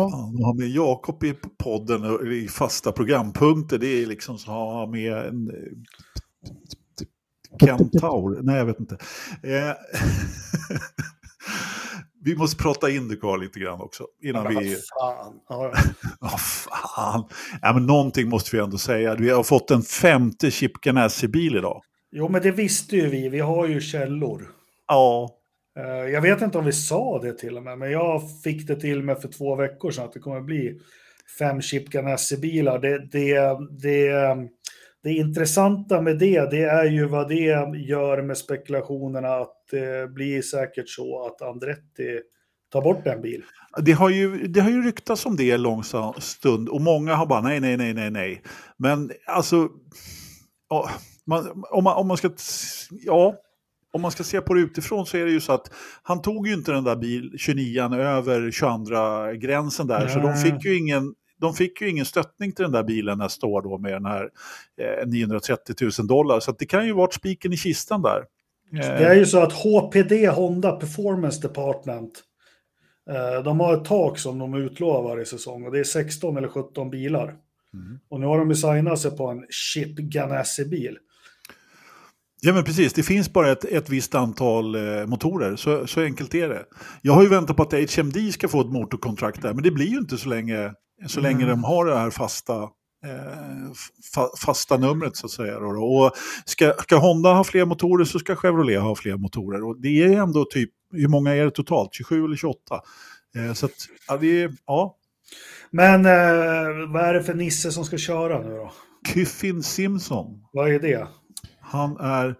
ha 0.44 0.54
med 0.54 0.68
Jakob 0.68 1.24
i 1.24 1.34
podden 1.58 2.04
och 2.04 2.26
i 2.26 2.48
fasta 2.48 2.92
programpunkter, 2.92 3.78
det 3.78 4.02
är 4.02 4.06
liksom 4.06 4.38
som 4.38 4.54
att 4.54 4.58
ha 4.60 4.86
med 4.86 5.12
en 5.12 5.50
eh, 5.50 5.54
kentaur. 7.60 8.38
Nej, 8.42 8.56
jag 8.56 8.64
vet 8.64 8.80
inte. 8.80 8.94
Eh, 9.42 9.72
vi 12.24 12.36
måste 12.36 12.62
prata 12.62 12.90
Indycar 12.90 13.38
lite 13.38 13.60
grann 13.60 13.80
också. 13.80 14.06
Innan 14.22 14.44
Men 14.44 14.62
vi... 14.62 14.76
fan. 15.00 15.34
Ja, 15.48 15.72
fan. 16.38 17.24
Ja, 17.62 17.72
men 17.72 17.86
någonting 17.86 18.28
måste 18.28 18.56
vi 18.56 18.62
ändå 18.62 18.78
säga. 18.78 19.14
Vi 19.14 19.30
har 19.30 19.42
fått 19.42 19.70
en 19.70 19.82
femte 19.82 20.50
Chip 20.50 20.72
Ganassi-bil 20.80 21.56
idag. 21.56 21.82
Jo, 22.12 22.28
men 22.28 22.42
det 22.42 22.50
visste 22.50 22.96
ju 22.96 23.08
vi. 23.08 23.28
Vi 23.28 23.40
har 23.40 23.66
ju 23.66 23.80
källor. 23.80 24.48
Ja, 24.88 25.30
Eh, 25.78 26.10
Jag 26.12 26.20
vet 26.20 26.42
inte 26.42 26.58
om 26.58 26.64
vi 26.64 26.72
sa 26.72 27.20
det 27.22 27.38
till 27.38 27.56
och 27.56 27.62
med, 27.62 27.78
men 27.78 27.90
jag 27.90 28.22
fick 28.44 28.66
det 28.66 28.76
till 28.80 29.02
mig 29.02 29.20
för 29.20 29.28
två 29.28 29.56
veckor 29.56 29.90
sedan 29.90 30.04
att 30.04 30.12
det 30.12 30.20
kommer 30.20 30.40
bli 30.40 30.80
fem 31.38 31.62
Chip 31.62 31.88
Ganassi-bilar. 31.88 32.78
Det, 32.78 32.98
det, 32.98 33.58
det, 33.82 34.36
det 35.04 35.12
intressanta 35.12 36.00
med 36.00 36.18
det, 36.18 36.50
det 36.50 36.62
är 36.62 36.84
ju 36.84 37.06
vad 37.06 37.28
det 37.28 37.34
gör 37.88 38.22
med 38.22 38.38
spekulationerna 38.38 39.28
att 39.28 39.56
det 39.70 40.14
blir 40.14 40.42
säkert 40.42 40.88
så 40.88 41.26
att 41.26 41.42
Andretti 41.42 42.20
tar 42.72 42.82
bort 42.82 43.06
en 43.06 43.22
bil. 43.22 43.42
Det 43.82 43.92
har, 43.92 44.10
ju, 44.10 44.46
det 44.46 44.60
har 44.60 44.70
ju 44.70 44.82
ryktats 44.82 45.26
om 45.26 45.36
det 45.36 45.50
en 45.50 45.62
lång 45.62 45.82
stund 46.18 46.68
och 46.68 46.80
många 46.80 47.14
har 47.14 47.26
bara 47.26 47.40
nej, 47.40 47.60
nej, 47.60 47.76
nej, 47.76 47.94
nej, 47.94 48.10
nej. 48.10 48.42
Men 48.76 49.10
alltså, 49.26 49.68
ja, 50.70 50.90
man, 51.26 51.64
om, 51.70 51.84
man, 51.84 51.96
om 51.96 52.08
man 52.08 52.16
ska, 52.16 52.30
ja, 52.90 53.34
om 53.92 54.02
man 54.02 54.10
ska 54.10 54.24
se 54.24 54.40
på 54.40 54.54
det 54.54 54.60
utifrån 54.60 55.06
så 55.06 55.16
är 55.16 55.24
det 55.24 55.30
ju 55.30 55.40
så 55.40 55.52
att 55.52 55.70
han 56.02 56.22
tog 56.22 56.46
ju 56.48 56.54
inte 56.54 56.72
den 56.72 56.84
där 56.84 56.96
bil 56.96 57.34
29 57.38 57.94
över 57.94 58.50
22 58.50 59.32
gränsen 59.32 59.86
där, 59.86 60.08
så 60.08 60.18
de 60.18 60.30
Nej. 60.30 60.44
fick 60.44 60.64
ju 60.64 60.78
ingen 60.78 61.14
de 61.40 61.54
fick 61.54 61.80
ju 61.80 61.88
ingen 61.88 62.04
stöttning 62.04 62.52
till 62.52 62.62
den 62.62 62.72
där 62.72 62.82
bilen 62.82 63.18
nästa 63.18 63.46
år 63.46 63.62
då 63.62 63.78
med 63.78 63.92
den 63.92 64.04
här 64.04 64.30
eh, 64.80 65.06
930 65.06 65.74
000 65.98 66.06
dollar. 66.06 66.40
Så 66.40 66.52
det 66.52 66.66
kan 66.66 66.86
ju 66.86 66.92
varit 66.92 67.14
spiken 67.14 67.52
i 67.52 67.56
kistan 67.56 68.02
där. 68.02 68.24
Eh, 68.72 68.78
Det 68.78 69.04
är 69.04 69.14
ju 69.14 69.26
så 69.26 69.38
att 69.38 69.52
HPD, 69.52 70.28
Honda 70.28 70.72
Performance 70.72 71.48
Department, 71.48 72.22
eh, 73.10 73.42
de 73.42 73.60
har 73.60 73.76
ett 73.76 73.84
tak 73.84 74.18
som 74.18 74.38
de 74.38 74.54
utlovar 74.54 75.02
varje 75.02 75.24
säsong 75.24 75.66
och 75.66 75.72
det 75.72 75.78
är 75.78 75.84
16 75.84 76.36
eller 76.36 76.48
17 76.48 76.90
bilar. 76.90 77.36
Mm. 77.74 77.98
Och 78.08 78.20
nu 78.20 78.26
har 78.26 78.38
de 78.38 78.50
ju 78.50 78.56
signat 78.56 78.98
sig 78.98 79.16
på 79.16 79.26
en 79.26 79.46
Chip 79.50 79.98
Ganassi-bil. 79.98 80.98
Ja 82.46 82.52
men 82.52 82.64
precis, 82.64 82.92
det 82.92 83.02
finns 83.02 83.32
bara 83.32 83.52
ett, 83.52 83.64
ett 83.64 83.90
visst 83.90 84.14
antal 84.14 84.74
eh, 84.74 85.06
motorer, 85.06 85.56
så, 85.56 85.86
så 85.86 86.00
enkelt 86.00 86.34
är 86.34 86.48
det. 86.48 86.64
Jag 87.02 87.12
har 87.12 87.22
ju 87.22 87.28
väntat 87.28 87.56
på 87.56 87.62
att 87.62 87.96
HMD 87.96 88.32
ska 88.32 88.48
få 88.48 88.60
ett 88.60 88.72
motorkontrakt 88.72 89.42
där, 89.42 89.54
men 89.54 89.62
det 89.62 89.70
blir 89.70 89.86
ju 89.86 89.98
inte 89.98 90.18
så 90.18 90.28
länge, 90.28 90.72
så 91.06 91.20
länge 91.20 91.44
Mm. 91.44 91.48
de 91.48 91.64
har 91.64 91.86
det 91.86 91.96
här 91.98 92.10
fasta, 92.10 92.62
eh, 93.04 93.72
fa, 94.14 94.28
fasta 94.46 94.76
numret 94.76 95.16
så 95.16 95.26
att 95.26 95.32
säga. 95.32 95.58
Och 95.58 96.12
ska, 96.44 96.72
ska 96.72 96.96
Honda 96.96 97.32
ha 97.32 97.44
fler 97.44 97.64
motorer 97.64 98.04
så 98.04 98.18
ska 98.18 98.36
Chevrolet 98.36 98.80
ha 98.80 98.94
fler 98.94 99.16
motorer. 99.16 99.64
Och 99.64 99.80
det 99.80 100.02
är 100.02 100.12
ändå 100.22 100.44
typ, 100.44 100.70
hur 100.92 101.08
många 101.08 101.34
är 101.34 101.44
det 101.44 101.50
totalt? 101.50 101.94
27 101.94 102.24
eller 102.24 102.36
28? 102.36 102.80
Eh, 103.36 103.52
så 103.52 103.66
att, 103.66 103.72
ja, 104.08 104.16
det 104.16 104.42
är, 104.42 104.52
ja, 104.66 104.96
Men 105.70 106.06
eh, 106.06 106.92
vad 106.92 107.02
är 107.04 107.14
det 107.14 107.22
för 107.22 107.34
Nisse 107.34 107.72
som 107.72 107.84
ska 107.84 107.98
köra 107.98 108.40
nu 108.42 108.56
då? 108.56 108.72
Kyffin 109.08 109.62
Simpson. 109.62 110.44
Vad 110.52 110.72
är 110.72 110.78
det? 110.80 111.08
Han 111.60 111.96
är 112.00 112.34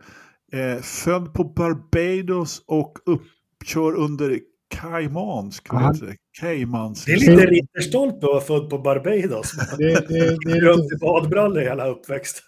eh, 0.52 0.82
född 0.82 1.34
på 1.34 1.44
Barbados 1.44 2.62
och 2.66 2.98
uppkör 3.06 3.94
under 3.94 4.38
Caymansk, 4.70 5.68
Han-? 5.68 6.16
Caymans. 6.40 7.04
Det 7.04 7.12
är 7.12 7.16
lite 7.16 7.46
Ritterstolpe 7.46 8.16
att 8.16 8.32
vara 8.32 8.40
född 8.40 8.70
på 8.70 8.78
Barbados. 8.78 9.52
det, 9.78 10.08
det, 10.08 10.36
det, 10.44 10.50
är 10.50 10.60
Runt 10.64 10.82
lite, 10.82 10.94
i 10.94 10.98
badbrallor 10.98 11.60
hela 11.60 11.86
uppväxt. 11.86 12.42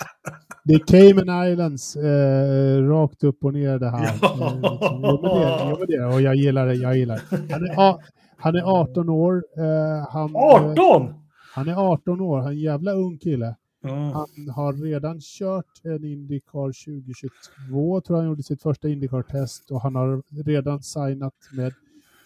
det 0.64 0.74
är 0.74 0.78
Cayman 0.78 1.52
Islands 1.52 1.96
eh, 1.96 2.82
rakt 2.88 3.24
upp 3.24 3.44
och 3.44 3.52
ner 3.52 3.78
det 3.78 3.90
här. 3.90 4.10
Ja. 4.22 4.32
Eh, 4.32 5.78
liksom. 5.78 5.86
det, 5.88 6.04
och 6.04 6.22
jag 6.22 6.34
gillar 6.34 6.66
det, 6.66 6.74
jag 6.74 6.96
gillar 6.96 7.20
det. 7.30 7.52
Han 7.52 7.64
är, 7.64 7.74
a- 7.76 7.98
han 8.36 8.56
är 8.56 8.62
18 8.62 9.08
år. 9.08 9.44
Eh, 9.56 10.08
han, 10.10 10.34
eh, 10.34 10.42
18! 10.42 11.14
han 11.54 11.68
är 11.68 11.92
18 11.92 12.20
år, 12.20 12.38
han 12.38 12.46
är 12.46 12.50
en 12.50 12.58
jävla 12.58 12.92
ung 12.92 13.18
kille. 13.18 13.56
Ja. 13.82 13.90
Han 13.90 14.48
har 14.48 14.72
redan 14.72 15.20
kört 15.20 15.84
en 15.84 16.04
Indycar 16.04 16.84
2022, 16.84 18.00
tror 18.00 18.16
jag 18.16 18.22
han 18.22 18.26
gjorde 18.26 18.42
sitt 18.42 18.62
första 18.62 18.88
Indycar-test 18.88 19.70
och 19.70 19.80
han 19.80 19.94
har 19.94 20.22
redan 20.44 20.82
signat 20.82 21.34
med 21.52 21.72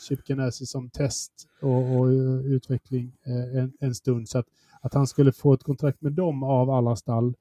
Chip 0.03 0.25
Ganassi 0.25 0.67
som 0.67 0.91
test 0.91 1.33
och, 1.61 1.99
och 1.99 2.07
utveckling 2.45 3.13
en, 3.55 3.73
en, 3.81 3.95
stund. 3.95 4.29
Så 4.29 4.39
att, 4.39 4.47
att 4.81 4.95
han 4.95 5.07
skulle 5.07 5.33
få 5.33 5.55
ett 5.55 5.63
kontrakt 5.63 6.03
med 6.03 6.13
dem 6.13 6.43
av 6.43 6.71
alla 6.71 6.97
stall 6.97 7.35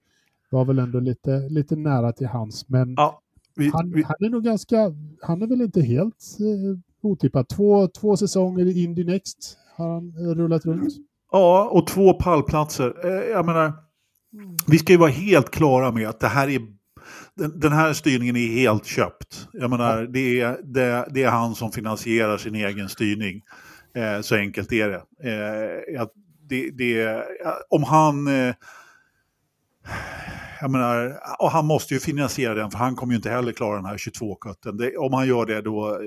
var 0.49 0.65
väl 0.65 0.79
ändå 0.79 0.99
lite, 0.99 1.49
lite 1.49 1.75
nära 1.75 2.11
till 2.11 2.27
hans. 2.27 2.69
Men 2.69 2.93
ja, 2.97 3.21
vi, 3.55 3.69
han, 3.73 3.91
vi... 3.91 4.03
han, 4.03 4.15
är 4.19 4.29
nog 4.29 4.43
ganska, 4.43 4.77
han 5.21 5.41
är 5.41 5.47
väl 5.47 5.61
inte 5.61 5.81
helt 5.81 6.37
eh, 6.39 6.79
otippad. 7.01 7.47
Två, 7.47 7.87
två 7.87 8.17
säsonger 8.17 8.65
i 8.65 8.83
Indy 8.83 9.03
Next 9.03 9.57
har 9.75 9.93
han 9.93 10.35
rullat 10.35 10.65
runt. 10.65 10.93
Ja, 11.31 11.69
och 11.71 11.87
två 11.87 12.13
pallplatser. 12.13 13.05
Eh, 13.05 13.29
jag 13.29 13.45
menar, 13.45 13.73
vi 14.67 14.77
ska 14.77 14.93
ju 14.93 14.99
vara 14.99 15.09
helt 15.09 15.51
klara 15.51 15.91
med 15.91 16.09
att 16.09 16.19
det 16.19 16.27
här 16.27 16.47
är 16.47 16.61
den, 17.41 17.59
den 17.59 17.71
här 17.71 17.93
styrningen 17.93 18.35
är 18.35 18.47
helt 18.47 18.85
köpt. 18.85 19.47
Jag 19.53 19.69
menar, 19.69 20.03
det 20.03 20.41
är, 20.41 20.57
det, 20.63 21.07
det 21.09 21.23
är 21.23 21.29
han 21.29 21.55
som 21.55 21.71
finansierar 21.71 22.37
sin 22.37 22.55
egen 22.55 22.89
styrning. 22.89 23.41
Eh, 23.95 24.21
så 24.21 24.35
enkelt 24.35 24.71
är 24.71 24.89
det. 24.89 25.29
Eh, 25.29 26.05
det, 26.49 26.69
det 26.69 27.23
om 27.69 27.83
han... 27.83 28.27
Eh, 28.27 28.53
jag 30.61 30.71
menar, 30.71 31.19
och 31.39 31.51
han 31.51 31.65
måste 31.65 31.93
ju 31.93 31.99
finansiera 31.99 32.53
den 32.53 32.71
för 32.71 32.77
han 32.77 32.95
kommer 32.95 33.13
ju 33.13 33.17
inte 33.17 33.29
heller 33.29 33.51
klara 33.51 33.75
den 33.75 33.85
här 33.85 33.97
22-kutten. 33.97 34.97
Om 34.97 35.13
han 35.13 35.27
gör 35.27 35.45
det 35.45 35.61
då 35.61 35.99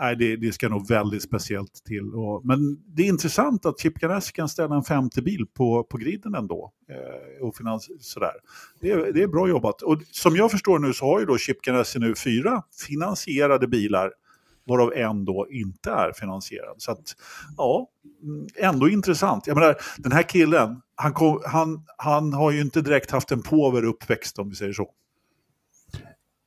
nej, 0.00 0.16
det, 0.16 0.36
det 0.36 0.52
ska 0.52 0.68
nog 0.68 0.88
väldigt 0.88 1.22
speciellt 1.22 1.84
till. 1.84 2.14
Och, 2.14 2.44
men 2.44 2.82
det 2.86 3.02
är 3.02 3.06
intressant 3.06 3.66
att 3.66 3.80
Chip 3.80 3.94
Ganassi 3.94 4.32
kan 4.32 4.48
ställa 4.48 4.74
en 4.74 4.84
femte 4.84 5.22
bil 5.22 5.46
på, 5.54 5.84
på 5.84 5.98
griden 5.98 6.34
ändå. 6.34 6.72
Eh, 6.90 7.46
och 7.46 7.56
finans, 7.56 7.88
sådär. 8.00 8.34
Det, 8.80 8.90
är, 8.90 9.12
det 9.12 9.22
är 9.22 9.26
bra 9.26 9.48
jobbat. 9.48 9.82
Och 9.82 10.02
som 10.10 10.36
jag 10.36 10.50
förstår 10.50 10.78
nu 10.78 10.92
så 10.92 11.04
har 11.04 11.20
ju 11.20 11.26
då 11.26 11.38
Chip 11.38 11.62
Ganassi 11.62 11.98
nu 11.98 12.14
fyra 12.14 12.62
finansierade 12.88 13.68
bilar 13.68 14.12
varav 14.64 14.92
en 14.92 15.24
då 15.24 15.46
inte 15.50 15.90
är 15.90 16.12
finansierad. 16.12 16.74
Så 16.78 16.92
att, 16.92 17.16
ja, 17.56 17.88
mm, 18.22 18.46
ändå 18.56 18.88
intressant. 18.88 19.46
Jag 19.46 19.54
menar, 19.54 19.76
den 19.98 20.12
här 20.12 20.22
killen, 20.22 20.82
han, 20.94 21.12
kom, 21.12 21.42
han, 21.46 21.84
han 21.96 22.32
har 22.32 22.50
ju 22.50 22.60
inte 22.60 22.80
direkt 22.80 23.10
haft 23.10 23.32
en 23.32 23.42
påver 23.42 23.84
uppväxt 23.84 24.38
om 24.38 24.48
vi 24.48 24.54
säger 24.54 24.72
så 24.72 24.90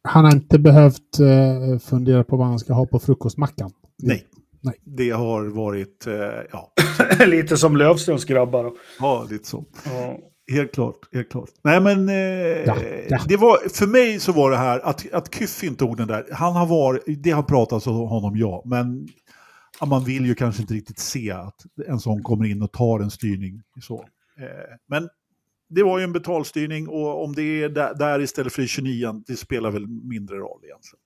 han 0.06 0.26
har 0.26 0.32
inte 0.32 0.60
behövt 0.60 1.20
eh, 1.20 1.80
fundera 1.80 2.24
på 2.24 2.38
vad 2.38 2.48
han 2.48 2.60
ska 2.60 2.74
ha 2.74 2.86
på 2.86 3.00
frukostmackan. 3.00 3.72
Nej. 4.04 4.28
Nej. 4.62 4.76
Det 4.84 5.10
har 5.10 5.46
varit, 5.46 6.08
eh, 6.08 6.14
ja. 6.52 6.74
lite 7.26 7.58
som 7.58 7.78
Lövströms 7.78 8.26
grabbar. 8.26 8.72
Ja, 9.00 9.28
lite 9.30 9.48
så. 9.48 9.66
Ja. 9.86 10.18
Helt 10.52 10.74
klart, 10.74 11.00
helt 11.14 11.32
klart. 11.32 11.50
Nej 11.64 11.82
men, 11.82 12.10
eh, 12.10 12.16
ja, 12.16 12.78
ja. 13.10 13.20
det 13.28 13.38
var, 13.38 13.70
för 13.70 13.88
mig 13.88 14.20
så 14.20 14.32
var 14.32 14.52
det 14.52 14.58
här 14.58 14.80
att, 14.80 15.14
att 15.14 15.36
Kyff 15.36 15.64
inte 15.64 15.80
tog 15.80 15.98
den 15.98 16.08
där, 16.08 16.26
han 16.32 16.54
har 16.54 16.66
varit, 16.66 17.04
det 17.24 17.32
har 17.32 17.44
pratats 17.44 17.88
om 17.88 17.96
honom 17.96 18.38
ja, 18.38 18.62
men 18.66 19.08
ja, 19.80 19.86
man 19.86 20.04
vill 20.04 20.26
ju 20.26 20.36
kanske 20.36 20.62
inte 20.62 20.74
riktigt 20.74 21.00
se 21.00 21.32
att 21.32 21.56
en 21.88 22.00
sån 22.00 22.24
kommer 22.24 22.46
in 22.46 22.62
och 22.62 22.72
tar 22.72 23.00
en 23.00 23.12
styrning. 23.12 23.62
Så. 23.82 24.06
Eh, 24.40 24.76
men 24.88 25.10
det 25.68 25.84
var 25.84 25.98
ju 26.00 26.04
en 26.04 26.14
betalstyrning 26.14 26.88
och 26.88 27.24
om 27.24 27.34
det 27.36 27.64
är 27.64 27.70
där, 27.96 28.22
istället 28.22 28.54
för 28.54 28.62
i 28.62 28.68
29 28.68 29.24
det 29.28 29.36
spelar 29.36 29.72
väl 29.72 29.88
mindre 29.88 30.38
roll 30.38 30.60
egentligen. 30.64 31.02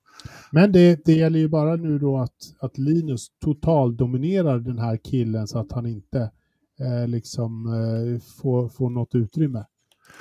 Men 0.51 0.72
det, 0.72 1.05
det 1.05 1.14
gäller 1.14 1.39
ju 1.39 1.47
bara 1.47 1.76
nu 1.76 1.99
då 1.99 2.18
att, 2.18 2.55
att 2.60 2.78
Linus 2.78 3.28
totaldominerar 3.43 4.60
den 4.60 4.80
här 4.80 4.97
killen 4.97 5.47
så 5.47 5.60
att 5.60 5.72
han 5.72 5.86
inte 5.86 6.32
eh, 6.80 7.07
liksom 7.07 7.66
eh, 7.66 8.22
får, 8.41 8.70
får 8.70 8.89
något 8.89 9.16
utrymme 9.16 9.66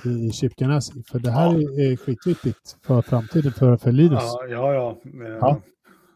i 0.04 0.30
Chip 0.32 0.56
Ganassi. 0.56 1.02
För 1.02 1.18
det 1.18 1.30
här 1.30 1.52
ja. 1.52 1.58
är, 1.58 1.92
är 1.92 1.96
skitviktigt 1.96 2.76
för 2.82 3.02
framtiden 3.02 3.52
för, 3.52 3.76
för 3.76 3.92
Linus. 3.92 4.22
Ja, 4.22 4.46
ja. 4.48 4.74
ja. 4.74 4.98
ja. 5.40 5.60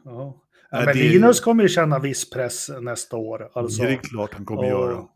ja. 0.05 0.35
men 0.71 0.87
det... 0.87 0.95
Linus 0.95 1.41
kommer 1.41 1.63
ju 1.63 1.69
känna 1.69 1.99
viss 1.99 2.31
press 2.31 2.71
nästa 2.81 3.17
år. 3.17 3.51
Alltså. 3.53 3.83
Det 3.83 3.93
är 3.93 3.97
klart 3.97 4.35
han 4.35 4.45
kommer 4.45 4.63
och, 4.63 4.69
göra. 4.69 5.07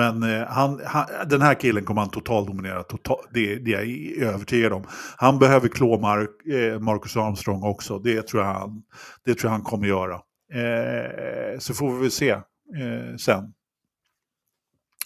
Men 0.00 0.22
eh, 0.22 0.46
han, 0.46 0.80
han, 0.84 1.06
den 1.28 1.42
här 1.42 1.54
killen 1.54 1.84
kommer 1.84 2.00
han 2.00 2.10
totaldominera, 2.10 2.82
total, 2.82 3.18
det, 3.32 3.56
det 3.56 3.74
är 3.74 3.84
jag 4.20 4.28
övertygad 4.28 4.72
om. 4.72 4.84
Han 5.16 5.38
behöver 5.38 5.68
klå 5.68 6.00
Mark, 6.00 6.46
eh, 6.46 6.80
Marcus 6.80 7.16
Armstrong 7.16 7.62
också, 7.62 7.98
det 7.98 8.26
tror 8.26 8.42
jag 8.42 8.52
han, 8.52 8.82
det 9.24 9.34
tror 9.34 9.48
jag 9.48 9.52
han 9.52 9.62
kommer 9.62 9.86
göra. 9.86 10.14
Eh, 10.52 11.58
så 11.58 11.74
får 11.74 11.92
vi 11.92 12.00
väl 12.00 12.10
se 12.10 12.30
eh, 12.30 13.16
sen 13.18 13.52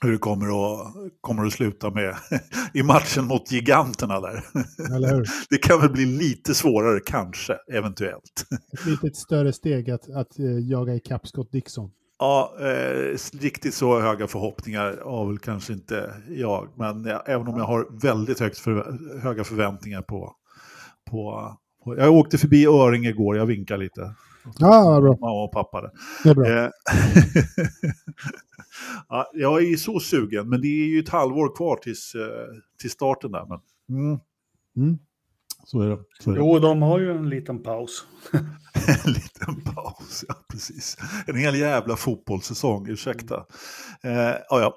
hur 0.03 0.13
det 0.13 0.19
kommer 0.19 0.47
att, 0.47 0.95
kommer 1.21 1.47
att 1.47 1.53
sluta 1.53 1.91
med 1.91 2.17
i 2.75 2.83
matchen 2.83 3.25
mot 3.25 3.53
giganterna 3.53 4.21
där. 4.21 4.45
Det 5.51 5.59
kan 5.59 5.81
väl 5.81 5.91
bli 5.91 6.07
lite 6.07 6.55
svårare 6.55 7.01
kanske, 7.07 7.57
eventuellt. 7.73 8.47
Ett 8.73 8.87
litet 8.87 9.17
större 9.17 9.53
steg 9.53 9.91
att, 9.91 10.11
att 10.11 10.39
eh, 10.39 10.59
jaga 10.71 10.95
ikapp 10.95 11.27
Scott 11.27 11.53
Dixon. 11.53 11.91
Ja, 12.19 12.57
eh, 12.61 13.17
riktigt 13.41 13.75
så 13.75 14.01
höga 14.01 14.27
förhoppningar 14.27 15.01
har 15.05 15.27
väl 15.27 15.39
kanske 15.39 15.73
inte 15.73 16.15
jag. 16.29 16.69
Men 16.77 17.05
jag, 17.05 17.29
även 17.29 17.49
om 17.49 17.59
jag 17.59 17.65
har 17.65 18.01
väldigt 18.03 18.41
högt 18.41 18.59
för, 18.59 18.99
höga 19.23 19.45
förväntningar 19.45 20.03
på, 20.03 20.33
på, 21.11 21.53
på, 21.85 21.97
Jag 21.97 22.13
åkte 22.13 22.39
förbi 22.39 22.67
Öring 22.67 23.07
igår, 23.07 23.37
jag 23.37 23.47
vinkade 23.47 23.83
lite. 23.83 24.15
Ja, 24.59 25.01
bra. 25.01 25.17
Mamma 25.21 25.45
och 25.45 25.53
pappa. 25.53 25.83
Det. 25.83 25.91
det 26.25 26.31
är 26.31 26.35
bra. 26.35 26.49
Eh, 26.49 26.71
ja, 29.09 29.31
jag 29.35 29.65
är 29.65 29.77
så 29.77 30.01
sugen, 30.01 30.49
men 30.49 30.61
det 30.61 30.69
är 30.69 30.87
ju 30.87 31.01
ett 31.01 31.09
halvår 31.09 31.57
kvar 31.57 31.77
tills, 31.77 32.15
eh, 32.15 32.57
till 32.81 32.91
starten 32.91 33.33
där. 33.33 33.47
Men... 33.49 33.61
Mm. 33.99 34.19
Mm. 34.77 34.99
Så 35.65 35.81
är 35.81 35.89
det. 35.89 35.99
Så 36.21 36.31
är 36.31 36.35
det. 36.35 36.41
Jo, 36.41 36.59
de 36.59 36.83
har 36.83 36.99
ju 36.99 37.11
en 37.11 37.29
liten 37.29 37.63
paus. 37.63 38.07
en 39.05 39.13
liten 39.13 39.75
paus, 39.75 40.25
ja 40.29 40.35
precis. 40.51 40.97
En 41.27 41.37
hel 41.37 41.55
jävla 41.55 41.97
fotbollssäsong, 41.97 42.89
ursäkta. 42.89 43.47
Eh, 44.05 44.13
ja, 44.49 44.61
ja. 44.61 44.75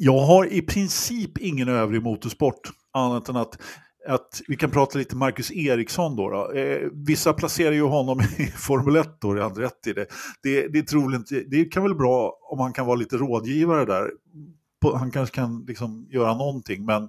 Jag 0.00 0.18
har 0.18 0.52
i 0.52 0.62
princip 0.62 1.38
ingen 1.38 1.68
övrig 1.68 2.02
motorsport 2.02 2.70
annat 2.92 3.28
än 3.28 3.36
att 3.36 3.58
att 4.08 4.42
vi 4.48 4.56
kan 4.56 4.70
prata 4.70 4.98
lite 4.98 5.16
Marcus 5.16 5.52
Eriksson 5.52 6.16
då. 6.16 6.30
då. 6.30 6.52
Eh, 6.52 6.88
vissa 6.92 7.32
placerar 7.32 7.72
ju 7.72 7.82
honom 7.82 8.20
i 8.38 8.46
Formel 8.46 8.96
1 8.96 9.20
då, 9.20 9.34
det 9.34 9.42
är 9.42 9.48
rätt 9.48 9.86
i 9.86 9.92
det. 9.92 10.06
Det, 10.42 10.68
det, 10.68 10.78
är 10.78 10.82
troligt, 10.82 11.50
det 11.50 11.64
kan 11.64 11.82
väl 11.82 11.94
bra 11.94 12.38
om 12.50 12.58
han 12.58 12.72
kan 12.72 12.86
vara 12.86 12.96
lite 12.96 13.16
rådgivare 13.16 13.84
där 13.84 14.10
han 14.82 15.10
kanske 15.10 15.34
kan 15.34 15.64
liksom 15.68 16.06
göra 16.10 16.34
någonting. 16.34 16.84
Men, 16.84 17.08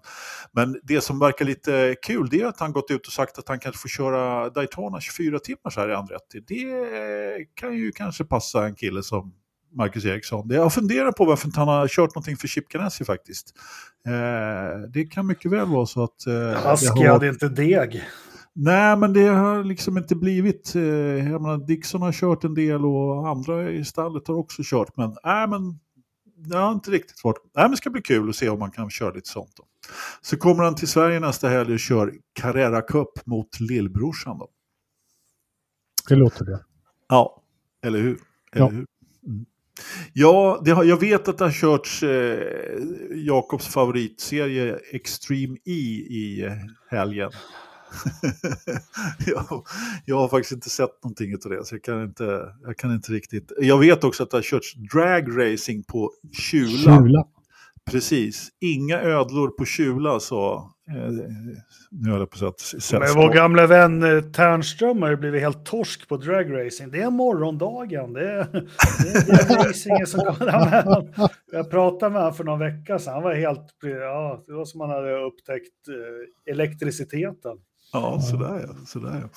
men 0.51 0.79
det 0.83 1.01
som 1.01 1.19
verkar 1.19 1.45
lite 1.45 1.95
kul 2.01 2.27
det 2.29 2.41
är 2.41 2.45
att 2.45 2.59
han 2.59 2.71
gått 2.71 2.91
ut 2.91 3.07
och 3.07 3.13
sagt 3.13 3.39
att 3.39 3.47
han 3.47 3.59
kanske 3.59 3.81
får 3.81 3.89
köra 3.89 4.49
Daytona 4.49 4.99
24 5.01 5.39
timmar 5.39 5.69
så 5.69 5.79
här 5.79 5.89
i 5.89 5.93
andra 5.93 6.15
Det 6.47 7.45
kan 7.53 7.77
ju 7.77 7.91
kanske 7.91 8.23
passa 8.23 8.65
en 8.65 8.75
kille 8.75 9.03
som 9.03 9.33
Marcus 9.75 10.05
Eriksson. 10.05 10.49
Jag 10.49 10.73
funderar 10.73 11.11
på 11.11 11.25
varför 11.25 11.51
han 11.55 11.67
har 11.67 11.87
kört 11.87 12.15
någonting 12.15 12.37
för 12.37 12.47
Chip 12.47 12.69
Ganassi 12.69 13.05
faktiskt. 13.05 13.53
Eh, 14.07 14.79
det 14.93 15.05
kan 15.05 15.27
mycket 15.27 15.51
väl 15.51 15.67
vara 15.67 15.85
så 15.85 16.03
att... 16.03 16.27
Eh, 16.27 16.71
Husky 16.71 17.05
har... 17.05 17.13
hade 17.13 17.27
inte 17.27 17.49
deg. 17.49 18.03
Nej, 18.53 18.97
men 18.97 19.13
det 19.13 19.27
har 19.27 19.63
liksom 19.63 19.97
inte 19.97 20.15
blivit... 20.15 20.75
Eh, 20.75 20.81
jag 21.31 21.41
menar, 21.41 21.67
Dixon 21.67 22.01
har 22.01 22.11
kört 22.11 22.43
en 22.43 22.53
del 22.53 22.85
och 22.85 23.27
andra 23.27 23.71
i 23.71 23.85
stallet 23.85 24.27
har 24.27 24.35
också 24.35 24.61
kört. 24.65 24.97
Men, 24.97 25.09
äh, 25.09 25.49
men 25.49 25.79
det 26.47 26.57
har 26.57 26.71
inte 26.71 26.91
riktigt 26.91 27.19
svårt. 27.19 27.37
Nej, 27.55 27.63
men 27.63 27.71
det 27.71 27.77
ska 27.77 27.89
bli 27.89 28.01
kul 28.01 28.29
att 28.29 28.35
se 28.35 28.49
om 28.49 28.59
man 28.59 28.71
kan 28.71 28.89
köra 28.89 29.13
lite 29.13 29.29
sånt. 29.29 29.51
Då. 29.57 29.63
Så 30.21 30.37
kommer 30.37 30.63
han 30.63 30.75
till 30.75 30.87
Sverige 30.87 31.19
nästa 31.19 31.49
helg 31.49 31.73
och 31.73 31.79
kör 31.79 32.13
Carrera 32.33 32.81
Cup 32.81 33.25
mot 33.25 33.59
lillbrorsan. 33.59 34.37
Då. 34.37 34.49
Det 36.09 36.15
låter 36.15 36.45
det. 36.45 36.65
Ja, 37.07 37.43
eller 37.83 37.99
hur? 37.99 38.19
Eller 38.51 38.65
ja. 38.65 38.69
hur? 38.69 38.85
Mm. 39.27 39.45
Ja, 40.13 40.63
har, 40.67 40.83
jag 40.83 40.99
vet 40.99 41.27
att 41.27 41.37
det 41.37 41.43
har 41.43 41.51
körts 41.51 42.03
eh, 42.03 42.39
Jakobs 43.11 43.67
favoritserie 43.67 44.79
Extreme 44.91 45.57
E 45.65 45.71
i 45.71 46.49
helgen. 46.89 47.31
jag, 49.25 49.65
jag, 50.05 50.15
har 50.15 50.27
faktiskt 50.27 50.51
inte 50.51 50.69
sett 50.69 51.03
någonting 51.03 51.33
av 51.45 51.51
det, 51.51 51.65
så 51.65 51.75
jag 51.75 51.83
kan 51.83 52.03
inte, 52.03 52.53
jag 52.63 52.77
kan 52.77 52.93
inte 52.93 53.11
riktigt. 53.11 53.51
Jag 53.57 53.79
vet 53.79 54.03
också 54.03 54.23
att 54.23 54.31
det 54.31 54.37
har 54.37 54.41
körts 54.41 54.75
dragracing 54.93 55.83
på 55.83 56.11
Kjula. 56.31 56.97
Kjula. 56.97 57.25
Precis, 57.91 58.49
inga 58.59 59.01
ödlor 59.01 59.47
på 59.47 59.65
Kjula 59.65 60.19
så 60.19 60.55
eh, 60.89 61.11
nu 61.91 62.09
höll 62.09 62.19
jag 62.19 62.29
på 62.29 62.45
att 62.45 62.59
säga 62.59 62.99
Men 62.99 63.15
vår 63.15 63.33
gamla 63.33 63.67
vän 63.67 64.03
eh, 64.03 64.21
Ternström 64.21 65.01
har 65.01 65.09
ju 65.09 65.17
blivit 65.17 65.41
helt 65.41 65.65
torsk 65.65 66.07
på 66.07 66.17
dragracing. 66.17 66.91
Det 66.91 67.01
är 67.01 67.09
morgondagen. 67.09 68.13
Det 68.13 68.31
är, 68.31 68.51
det 69.27 69.31
är 69.31 69.67
racingen 69.67 70.07
som 70.07 70.19
kommer. 70.19 71.29
Jag 71.51 71.71
pratade 71.71 72.11
med 72.11 72.21
honom 72.21 72.35
för 72.35 72.43
någon 72.43 72.59
vecka 72.59 72.99
sedan. 72.99 73.13
Han 73.13 73.23
var 73.23 73.33
helt, 73.33 73.75
ja, 73.81 74.43
det 74.47 74.53
var 74.53 74.65
som 74.65 74.81
han 74.81 74.89
hade 74.89 75.25
upptäckt 75.25 75.87
eh, 75.87 76.53
elektriciteten. 76.53 77.57
Ja, 77.93 78.21
sådär 78.21 78.65
ja. 78.67 78.75
Sådär, 78.85 79.19
ja. 79.21 79.29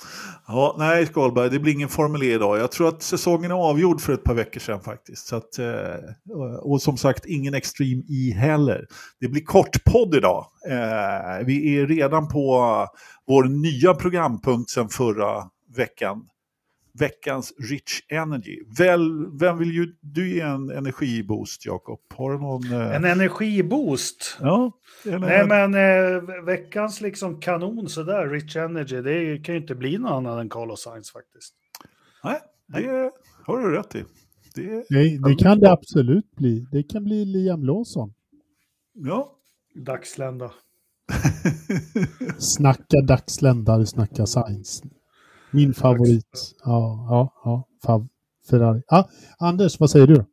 ja 0.47 0.75
nej, 0.79 1.05
Skalberg, 1.05 1.49
det 1.49 1.59
blir 1.59 1.73
ingen 1.73 1.89
Formel 1.89 2.23
E 2.23 2.33
idag. 2.33 2.59
Jag 2.59 2.71
tror 2.71 2.87
att 2.87 3.01
säsongen 3.01 3.51
är 3.51 3.55
avgjord 3.55 4.01
för 4.01 4.13
ett 4.13 4.23
par 4.23 4.33
veckor 4.33 4.59
sedan 4.59 4.81
faktiskt. 4.81 5.27
Så 5.27 5.35
att, 5.35 5.59
eh, 5.59 6.59
och 6.61 6.81
som 6.81 6.97
sagt, 6.97 7.25
ingen 7.25 7.53
Extreme 7.53 8.03
E 8.09 8.33
heller. 8.33 8.87
Det 9.19 9.27
blir 9.27 9.43
kortpodd 9.43 10.15
idag. 10.15 10.45
Eh, 10.69 11.45
vi 11.45 11.77
är 11.77 11.87
redan 11.87 12.27
på 12.27 12.87
vår 13.27 13.43
nya 13.43 13.93
programpunkt 13.93 14.69
sedan 14.69 14.89
förra 14.89 15.43
veckan. 15.75 16.25
Veckans 16.99 17.53
Rich 17.69 18.01
Energy. 18.09 18.59
Väl, 18.77 19.37
vem 19.39 19.57
vill 19.57 19.71
ju 19.71 19.95
du 20.01 20.29
ge 20.29 20.39
en 20.39 20.69
energiboost, 20.69 21.65
Jakob? 21.65 21.99
Har 22.13 22.31
du 22.31 22.39
någon... 22.39 22.63
Eh... 22.73 22.95
En 22.95 23.05
energiboost? 23.05 24.37
Ja. 24.41 24.71
Eller... 25.05 25.19
Nej, 25.19 25.47
men 25.47 25.73
eh, 25.73 26.45
veckans 26.45 27.01
liksom 27.01 27.39
kanon 27.39 27.89
sådär, 27.89 28.29
Rich 28.29 28.55
Energy, 28.55 29.01
det 29.01 29.37
kan 29.37 29.55
ju 29.55 29.61
inte 29.61 29.75
bli 29.75 29.97
något 29.97 30.11
annat 30.11 30.41
än 30.41 30.49
Carlos 30.49 30.81
Sainz 30.81 31.11
faktiskt. 31.11 31.53
Nej, 32.23 32.39
det 32.67 33.11
har 33.45 33.59
du 33.59 33.77
rätt 33.77 33.95
i. 33.95 34.03
Det, 34.55 34.85
Nej, 34.89 35.17
det 35.17 35.35
kan 35.35 35.59
det 35.59 35.71
absolut 35.71 36.35
bli. 36.35 36.67
Det 36.71 36.83
kan 36.83 37.03
bli 37.03 37.25
Liam 37.25 37.63
Lawson. 37.63 38.13
Ja. 38.93 39.35
Dagslända. 39.75 40.51
snacka 42.37 43.01
dagsländare, 43.07 43.85
snacka 43.85 44.25
science. 44.25 44.83
Min 45.53 45.73
favorit. 45.73 46.55
Ja, 46.63 47.07
ja, 47.09 47.33
ja. 47.43 47.67
Fav 47.85 48.07
Ferrari. 48.49 48.81
Ja, 48.87 49.09
Anders, 49.39 49.79
vad 49.79 49.89
säger 49.89 50.07
du? 50.07 50.25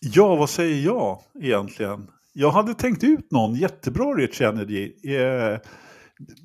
Ja, 0.00 0.36
vad 0.36 0.50
säger 0.50 0.84
jag 0.84 1.18
egentligen? 1.40 2.06
Jag 2.32 2.50
hade 2.50 2.74
tänkt 2.74 3.04
ut 3.04 3.30
någon 3.30 3.54
jättebra 3.54 4.04
Rich 4.04 4.40
Energy. 4.40 4.92
Eh, 5.16 5.58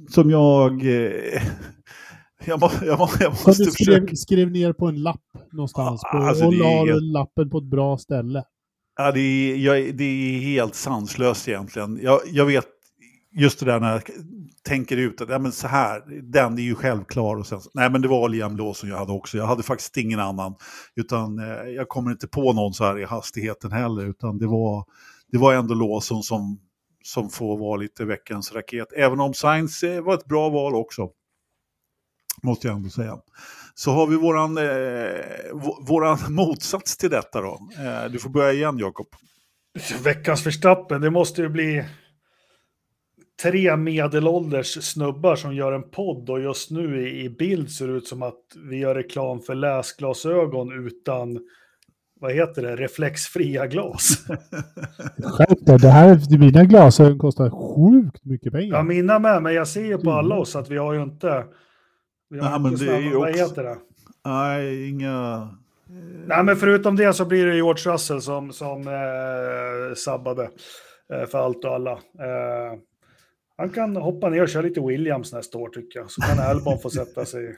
som 0.10 0.30
jag... 0.30 0.86
Eh, 0.86 1.42
jag, 2.46 2.60
må, 2.60 2.72
jag, 2.86 3.00
må, 3.00 3.10
jag 3.20 3.32
måste 3.32 3.64
du 3.64 3.72
skrev, 3.72 3.96
försöka... 3.96 4.16
skrev 4.16 4.52
ner 4.52 4.74
på 4.74 4.88
en 4.88 5.02
lapp 5.02 5.22
någonstans 5.52 6.02
på, 6.12 6.18
alltså, 6.18 6.46
och 6.46 6.54
la 6.54 6.86
helt... 6.86 7.04
lappen 7.04 7.50
på 7.50 7.58
ett 7.58 7.70
bra 7.70 7.98
ställe. 7.98 8.44
Ja, 8.98 9.12
det, 9.12 9.20
är, 9.20 9.56
jag, 9.56 9.96
det 9.96 10.04
är 10.04 10.40
helt 10.40 10.76
sanslöst 10.76 11.48
egentligen. 11.48 12.00
Jag, 12.02 12.20
jag 12.26 12.46
vet 12.46 12.68
just 13.32 13.60
det 13.60 13.66
där 13.66 13.80
när 13.80 13.92
jag 13.92 14.02
tänker 14.64 14.98
ut 14.98 15.22
att 15.22 15.30
ja, 15.30 15.40
men 15.40 15.52
så 15.52 15.68
här, 15.68 16.22
den 16.22 16.58
är 16.58 16.62
ju 16.62 16.76
självklar. 16.76 17.36
Och 17.36 17.48
sen, 17.48 17.60
nej 17.74 17.90
men 17.90 18.02
det 18.02 18.08
var 18.08 18.30
Liam 18.30 18.58
Lawson 18.58 18.90
jag 18.90 18.98
hade 18.98 19.12
också. 19.12 19.38
Jag 19.38 19.46
hade 19.46 19.64
faktiskt 19.64 19.98
ingen 19.98 20.20
annan. 20.20 20.56
Utan 20.96 21.40
eh, 21.40 21.70
jag 21.70 21.90
kommer 21.90 22.12
inte 22.12 22.28
på 22.28 22.54
någon 22.54 22.74
så 22.74 22.84
här 22.84 23.00
i 23.00 23.06
hastigheten 23.06 23.72
heller. 23.72 24.06
Utan 24.06 24.38
det 24.38 24.48
var, 24.48 24.86
det 25.32 25.38
var 25.38 25.54
ändå 25.54 25.74
Lawson 25.74 26.24
som, 26.24 26.60
som 27.04 27.30
får 27.30 27.58
vara 27.58 27.78
lite 27.78 28.06
veckans 28.06 28.54
raket. 28.54 28.88
Även 28.96 29.20
om 29.20 29.34
Science 29.34 29.94
eh, 29.94 30.02
var 30.02 30.14
ett 30.14 30.26
bra 30.26 30.50
val 30.50 30.76
också. 30.76 31.10
Måste 32.44 32.68
jag 32.68 32.76
ändå 32.76 32.90
säga. 32.90 33.18
Så 33.76 33.92
har 33.92 34.08
vi 34.08 34.16
våran, 34.16 34.58
eh, 34.58 35.86
våran 35.88 36.18
motsats 36.34 36.98
till 36.98 37.10
detta 37.10 37.42
då. 37.42 37.60
Eh, 37.78 38.12
du 38.12 38.20
får 38.20 38.30
börja 38.30 38.54
igen 38.54 38.78
Jakob. 38.78 39.08
Veckans 40.04 40.44
förstappen, 40.44 41.02
det 41.02 41.10
måste 41.10 41.42
ju 41.42 41.50
bli 41.50 41.86
tre 43.42 43.78
medelålders 43.78 44.84
snubbar 44.84 45.36
som 45.36 45.56
gör 45.56 45.72
en 45.72 45.90
podd 45.90 46.30
och 46.30 46.42
just 46.42 46.72
nu 46.72 47.08
i, 47.08 47.26
i 47.26 47.30
bild 47.30 47.72
ser 47.72 47.88
det 47.88 47.94
ut 47.94 48.08
som 48.08 48.24
att 48.24 48.40
vi 48.70 48.78
gör 48.78 48.96
reklam 48.96 49.42
för 49.42 49.56
läsglasögon 49.56 50.88
utan 50.88 51.40
vad 52.22 52.34
heter 52.34 52.62
det, 52.62 52.76
reflexfria 52.76 53.68
glas. 53.68 54.26
Skärp 55.24 55.82
det 55.82 55.90
här, 55.90 56.38
mina 56.38 56.64
glasögon 56.64 57.20
kostar 57.20 57.50
sjukt 57.50 58.26
mycket 58.26 58.54
pengar. 58.54 58.78
Ja, 58.78 58.84
mina 58.84 59.20
med, 59.20 59.44
men 59.44 59.54
jag 59.54 59.68
ser 59.68 59.86
ju 59.86 59.98
på 59.98 60.12
alla 60.12 60.36
oss 60.36 60.56
att 60.56 60.70
vi 60.70 60.78
har 60.78 60.94
ju 60.94 61.04
inte... 61.04 61.44
Vi 62.30 62.40
har 62.40 62.60
Nej, 62.60 62.72
inte 62.72 62.86
men 62.86 62.88
det 62.88 62.96
är 62.96 63.02
ju 63.02 63.14
vad 63.14 63.30
också... 63.30 63.42
heter 63.44 63.64
det? 63.64 63.78
Nej, 64.26 64.90
inga... 64.90 65.50
Nej, 66.28 66.44
men 66.44 66.56
förutom 66.56 66.96
det 66.96 67.14
så 67.14 67.26
blir 67.26 67.46
det 67.46 67.56
George 67.56 67.94
Russell 67.94 68.22
som, 68.22 68.54
som 68.54 68.88
eh, 68.88 69.96
sabbade 69.96 70.50
eh, 71.14 71.26
för 71.26 71.38
allt 71.38 71.66
och 71.66 71.74
alla. 71.76 71.92
Eh, 71.92 72.80
han 73.60 73.70
kan 73.70 73.96
hoppa 73.96 74.30
ner 74.30 74.42
och 74.42 74.50
köra 74.50 74.64
lite 74.64 74.82
Williams 74.82 75.34
nästa 75.34 75.58
år 75.58 75.70
tycker 75.70 76.00
jag. 76.00 76.12
Så 76.12 76.22
kan 76.22 76.40
Albon 76.50 76.80
få 76.80 76.90
sätta 76.90 77.26
sig. 77.26 77.58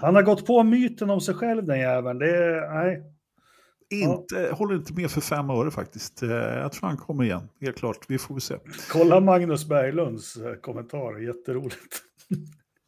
Han 0.00 0.14
har 0.14 0.22
gått 0.22 0.46
på 0.46 0.62
myten 0.62 1.10
om 1.10 1.20
sig 1.20 1.34
själv 1.34 1.64
den 1.64 1.80
jäveln. 1.80 2.18
Det 2.18 2.36
är, 2.36 2.74
nej. 2.74 3.02
Inte, 3.90 4.34
ja. 4.34 4.54
Håller 4.54 4.74
inte 4.74 4.92
med 4.92 5.10
för 5.10 5.20
fem 5.20 5.50
öre 5.50 5.70
faktiskt. 5.70 6.22
Eh, 6.22 6.30
jag 6.30 6.72
tror 6.72 6.88
han 6.88 6.96
kommer 6.96 7.24
igen, 7.24 7.48
helt 7.60 7.76
klart. 7.76 7.98
Vi 8.08 8.18
får 8.18 8.38
se. 8.38 8.54
Kolla 8.90 9.20
Magnus 9.20 9.68
Berglunds 9.68 10.36
eh, 10.36 10.54
kommentar, 10.54 11.18
jätteroligt. 11.18 12.02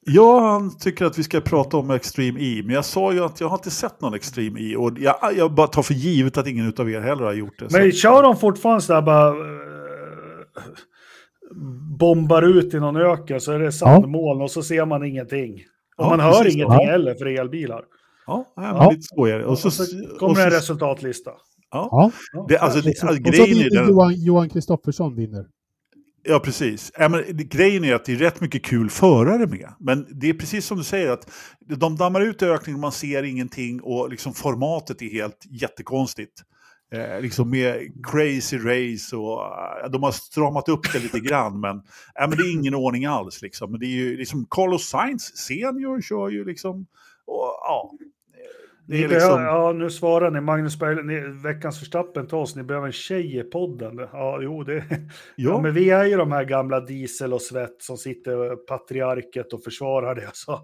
Ja, 0.06 0.40
han 0.40 0.78
tycker 0.78 1.04
att 1.04 1.18
vi 1.18 1.22
ska 1.22 1.40
prata 1.40 1.76
om 1.76 1.90
Extreme 1.90 2.40
E, 2.40 2.62
men 2.64 2.74
jag 2.74 2.84
sa 2.84 3.12
ju 3.12 3.24
att 3.24 3.40
jag 3.40 3.48
har 3.48 3.56
inte 3.56 3.70
sett 3.70 4.00
någon 4.00 4.14
Extreme 4.14 4.60
E 4.60 4.76
och 4.76 4.98
jag, 4.98 5.16
jag 5.36 5.54
bara 5.54 5.66
tar 5.66 5.82
för 5.82 5.94
givet 5.94 6.38
att 6.38 6.46
ingen 6.46 6.74
av 6.78 6.90
er 6.90 7.00
heller 7.00 7.24
har 7.24 7.32
gjort 7.32 7.58
det. 7.58 7.72
Men 7.72 7.92
så. 7.92 7.96
kör 7.96 8.22
de 8.22 8.36
fortfarande 8.36 8.82
sådär 8.82 9.02
bara 9.02 9.30
uh, 9.30 9.64
bombar 11.99 12.42
ut 12.42 12.74
i 12.74 12.80
någon 12.80 12.97
öken 12.97 13.40
så 13.40 13.53
är 13.53 13.59
det 13.59 13.72
sandmoln 13.72 14.38
ja. 14.38 14.45
och 14.45 14.51
så 14.51 14.62
ser 14.62 14.86
man 14.86 15.05
ingenting. 15.05 15.55
Och 15.97 16.05
ja, 16.05 16.09
man 16.09 16.20
hör 16.20 16.42
ingenting 16.42 16.86
ja. 16.86 16.90
heller 16.90 17.14
för 17.14 17.26
elbilar. 17.26 17.84
Ja, 18.26 18.53
ja. 18.57 18.90
lite 18.90 19.38
det. 19.38 19.45
Och 19.45 19.59
så, 19.59 19.68
och 19.68 19.72
så 19.72 19.84
kommer 20.18 20.30
och 20.30 20.36
så, 20.36 20.42
en 20.42 20.51
resultatlista. 20.51 21.30
Ja, 21.70 22.11
det, 22.49 22.59
alltså, 22.59 22.80
det, 22.80 23.03
alltså, 23.03 23.22
grejen 23.22 23.59
är 23.59 23.88
Johan, 23.88 24.14
Johan 24.14 24.49
Kristoffersson 24.49 25.16
vinner. 25.16 25.47
Ja, 26.22 26.38
precis. 26.38 26.92
Ja, 26.99 27.09
men, 27.09 27.24
grejen 27.28 27.84
är 27.84 27.95
att 27.95 28.05
det 28.05 28.12
är 28.12 28.16
rätt 28.16 28.40
mycket 28.40 28.64
kul 28.64 28.90
förare 28.90 29.47
med. 29.47 29.74
Men 29.80 30.07
det 30.20 30.28
är 30.28 30.34
precis 30.34 30.66
som 30.66 30.78
du 30.78 30.84
säger, 30.84 31.11
att 31.11 31.30
de 31.61 31.97
dammar 31.97 32.20
ut 32.20 32.42
ökningen, 32.42 32.80
man 32.80 32.92
ser 32.92 33.22
ingenting 33.22 33.80
och 33.82 34.11
liksom 34.11 34.34
formatet 34.34 35.03
är 35.03 35.11
helt 35.11 35.45
jättekonstigt. 35.51 36.42
Eh, 36.95 37.20
liksom 37.20 37.51
med 37.51 37.92
crazy 38.12 38.59
race 38.59 39.16
och 39.16 39.38
uh, 39.38 39.90
de 39.90 40.03
har 40.03 40.12
stramat 40.12 40.68
upp 40.68 40.92
det 40.92 40.99
lite 40.99 41.20
grann 41.20 41.61
men, 41.61 41.76
äh, 42.20 42.28
men 42.28 42.30
det 42.30 42.42
är 42.42 42.53
ingen 42.53 42.74
ordning 42.74 43.07
alls. 43.07 43.42
Liksom. 43.42 43.70
Men 43.70 43.80
det 43.80 43.86
är 43.86 43.97
ju 43.97 44.16
liksom 44.16 44.47
Carlos 44.51 44.88
Sainz 44.88 45.36
senior 45.36 46.01
kör 46.01 46.28
ju 46.28 46.45
liksom, 46.45 46.86
och, 47.26 47.59
ja, 47.61 47.92
liksom... 48.86 49.42
ja, 49.42 49.72
nu 49.72 49.90
svarar 49.90 50.30
ni. 50.30 50.40
Magnus 50.40 50.78
Berglund, 50.78 51.42
veckans 51.42 51.78
förstappen 51.78 52.26
till 52.26 52.36
oss. 52.36 52.57
Ni 52.57 52.62
behöver 52.62 52.86
en 52.86 52.92
tjej 52.92 53.38
i 53.38 53.42
podden. 53.42 54.09
Ja, 54.12 54.38
jo, 54.42 54.64
det... 54.64 54.84
Ja. 54.90 54.97
ja. 55.36 55.61
men 55.61 55.74
vi 55.74 55.90
är 55.90 56.05
ju 56.05 56.16
de 56.16 56.32
här 56.32 56.45
gamla 56.45 56.80
diesel 56.80 57.32
och 57.32 57.42
svett 57.42 57.82
som 57.82 57.97
sitter 57.97 58.57
patriarket 58.57 59.53
och 59.53 59.62
försvarar 59.62 60.14
det. 60.14 60.30
Så. 60.32 60.61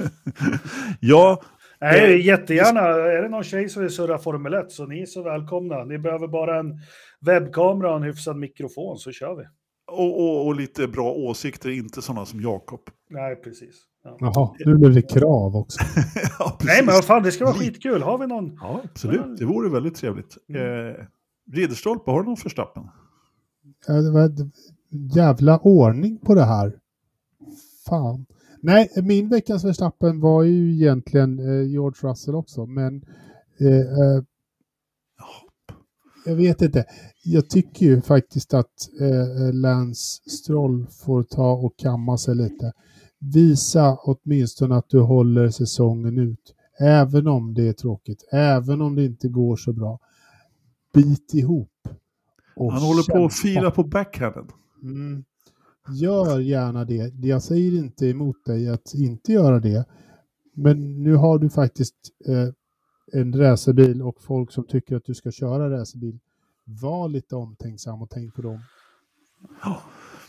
ja. 1.00 1.42
Nej, 1.80 2.26
jättegärna. 2.26 2.80
Är 2.80 3.22
det 3.22 3.28
någon 3.28 3.44
tjej 3.44 3.68
som 3.68 3.82
vill 3.82 3.90
surra 3.90 4.18
Formel 4.18 4.54
1 4.54 4.70
så 4.70 4.86
ni 4.86 5.02
är 5.02 5.06
så 5.06 5.22
välkomna. 5.22 5.84
Ni 5.84 5.98
behöver 5.98 6.28
bara 6.28 6.58
en 6.58 6.80
webbkamera 7.20 7.90
och 7.90 7.96
en 7.96 8.02
hyfsad 8.02 8.36
mikrofon 8.36 8.98
så 8.98 9.12
kör 9.12 9.34
vi. 9.34 9.44
Och, 9.86 10.20
och, 10.20 10.46
och 10.46 10.54
lite 10.54 10.88
bra 10.88 11.12
åsikter, 11.12 11.70
inte 11.70 12.02
sådana 12.02 12.26
som 12.26 12.40
Jakob. 12.40 12.80
Nej, 13.10 13.36
precis. 13.36 13.74
Ja. 14.04 14.16
Jaha, 14.20 14.54
nu 14.58 14.74
blir 14.74 14.90
det 14.90 15.02
krav 15.02 15.56
också. 15.56 15.78
ja, 16.38 16.58
Nej, 16.64 16.84
men 16.84 16.94
vad 16.94 17.04
fan, 17.04 17.22
det 17.22 17.32
ska 17.32 17.44
vara 17.44 17.54
skitkul. 17.54 18.02
Har 18.02 18.18
vi 18.18 18.26
någon? 18.26 18.58
Ja, 18.60 18.80
absolut. 18.84 19.38
Det 19.38 19.44
vore 19.44 19.70
väldigt 19.70 19.94
trevligt. 19.94 20.36
Mm. 20.48 20.88
Eh, 20.88 20.94
Ridderstolpe, 21.52 22.10
har 22.10 22.20
du 22.20 22.26
någon 22.28 22.36
förstappen? 22.36 22.82
Ja, 23.86 23.94
det 23.94 24.10
var 24.10 24.30
jävla 25.16 25.58
ordning 25.58 26.18
på 26.18 26.34
det 26.34 26.44
här. 26.44 26.72
Fan. 27.88 28.26
Nej, 28.66 28.88
min 29.02 29.28
veckans 29.28 29.62
förstappen 29.62 30.20
var 30.20 30.42
ju 30.42 30.72
egentligen 30.72 31.38
eh, 31.38 31.70
George 31.70 32.10
Russell 32.10 32.34
också, 32.34 32.66
men 32.66 33.04
eh, 33.60 33.76
eh, 33.76 34.22
jag 36.26 36.36
vet 36.36 36.62
inte. 36.62 36.84
Jag 37.24 37.50
tycker 37.50 37.86
ju 37.86 38.00
faktiskt 38.00 38.54
att 38.54 38.88
eh, 39.00 39.52
Lance 39.52 40.30
Stroll 40.30 40.86
får 40.86 41.22
ta 41.22 41.52
och 41.52 41.76
kamma 41.76 42.18
sig 42.18 42.34
lite. 42.34 42.72
Visa 43.18 43.98
åtminstone 44.02 44.76
att 44.76 44.88
du 44.88 45.00
håller 45.00 45.48
säsongen 45.48 46.18
ut. 46.18 46.54
Även 46.80 47.26
om 47.26 47.54
det 47.54 47.68
är 47.68 47.72
tråkigt, 47.72 48.28
även 48.32 48.80
om 48.80 48.94
det 48.94 49.04
inte 49.04 49.28
går 49.28 49.56
så 49.56 49.72
bra. 49.72 49.98
Bit 50.94 51.34
ihop. 51.34 51.88
Han 52.56 52.82
håller 52.82 53.02
kämpa. 53.02 53.18
på 53.18 53.24
att 53.24 53.34
fila 53.34 53.70
på 53.70 53.84
backhanden. 53.84 54.46
Mm. 54.82 55.24
Gör 55.88 56.40
gärna 56.40 56.84
det. 56.84 57.14
Jag 57.22 57.42
säger 57.42 57.78
inte 57.78 58.06
emot 58.06 58.44
dig 58.44 58.68
att 58.68 58.94
inte 58.94 59.32
göra 59.32 59.60
det. 59.60 59.84
Men 60.54 61.02
nu 61.02 61.14
har 61.14 61.38
du 61.38 61.50
faktiskt 61.50 61.94
eh, 62.28 62.48
en 63.20 63.32
racerbil 63.32 64.02
och 64.02 64.22
folk 64.22 64.52
som 64.52 64.66
tycker 64.66 64.96
att 64.96 65.04
du 65.04 65.14
ska 65.14 65.30
köra 65.30 65.70
racerbil. 65.70 66.18
Var 66.64 67.08
lite 67.08 67.36
omtänksam 67.36 68.02
och 68.02 68.10
tänk 68.10 68.34
på 68.34 68.42
dem. 68.42 68.60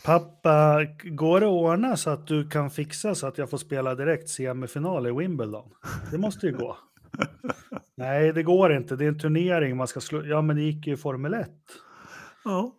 Pappa, 0.04 0.84
går 1.04 1.40
det 1.40 1.46
att 1.46 1.52
ordna 1.52 1.96
så 1.96 2.10
att 2.10 2.26
du 2.26 2.48
kan 2.48 2.70
fixa 2.70 3.14
så 3.14 3.26
att 3.26 3.38
jag 3.38 3.50
får 3.50 3.58
spela 3.58 3.94
direkt 3.94 4.28
semifinal 4.28 5.06
i 5.06 5.10
Wimbledon? 5.12 5.70
Det 6.10 6.18
måste 6.18 6.46
ju 6.46 6.56
gå. 6.56 6.76
Nej, 7.96 8.32
det 8.32 8.42
går 8.42 8.76
inte. 8.76 8.96
Det 8.96 9.04
är 9.04 9.08
en 9.08 9.18
turnering 9.18 9.76
man 9.76 9.86
ska 9.86 10.00
slå. 10.00 10.26
Ja, 10.26 10.42
men 10.42 10.56
det 10.56 10.62
gick 10.62 10.86
ju 10.86 10.96
Formel 10.96 11.34
1. 11.34 11.50
Ja, 12.44 12.72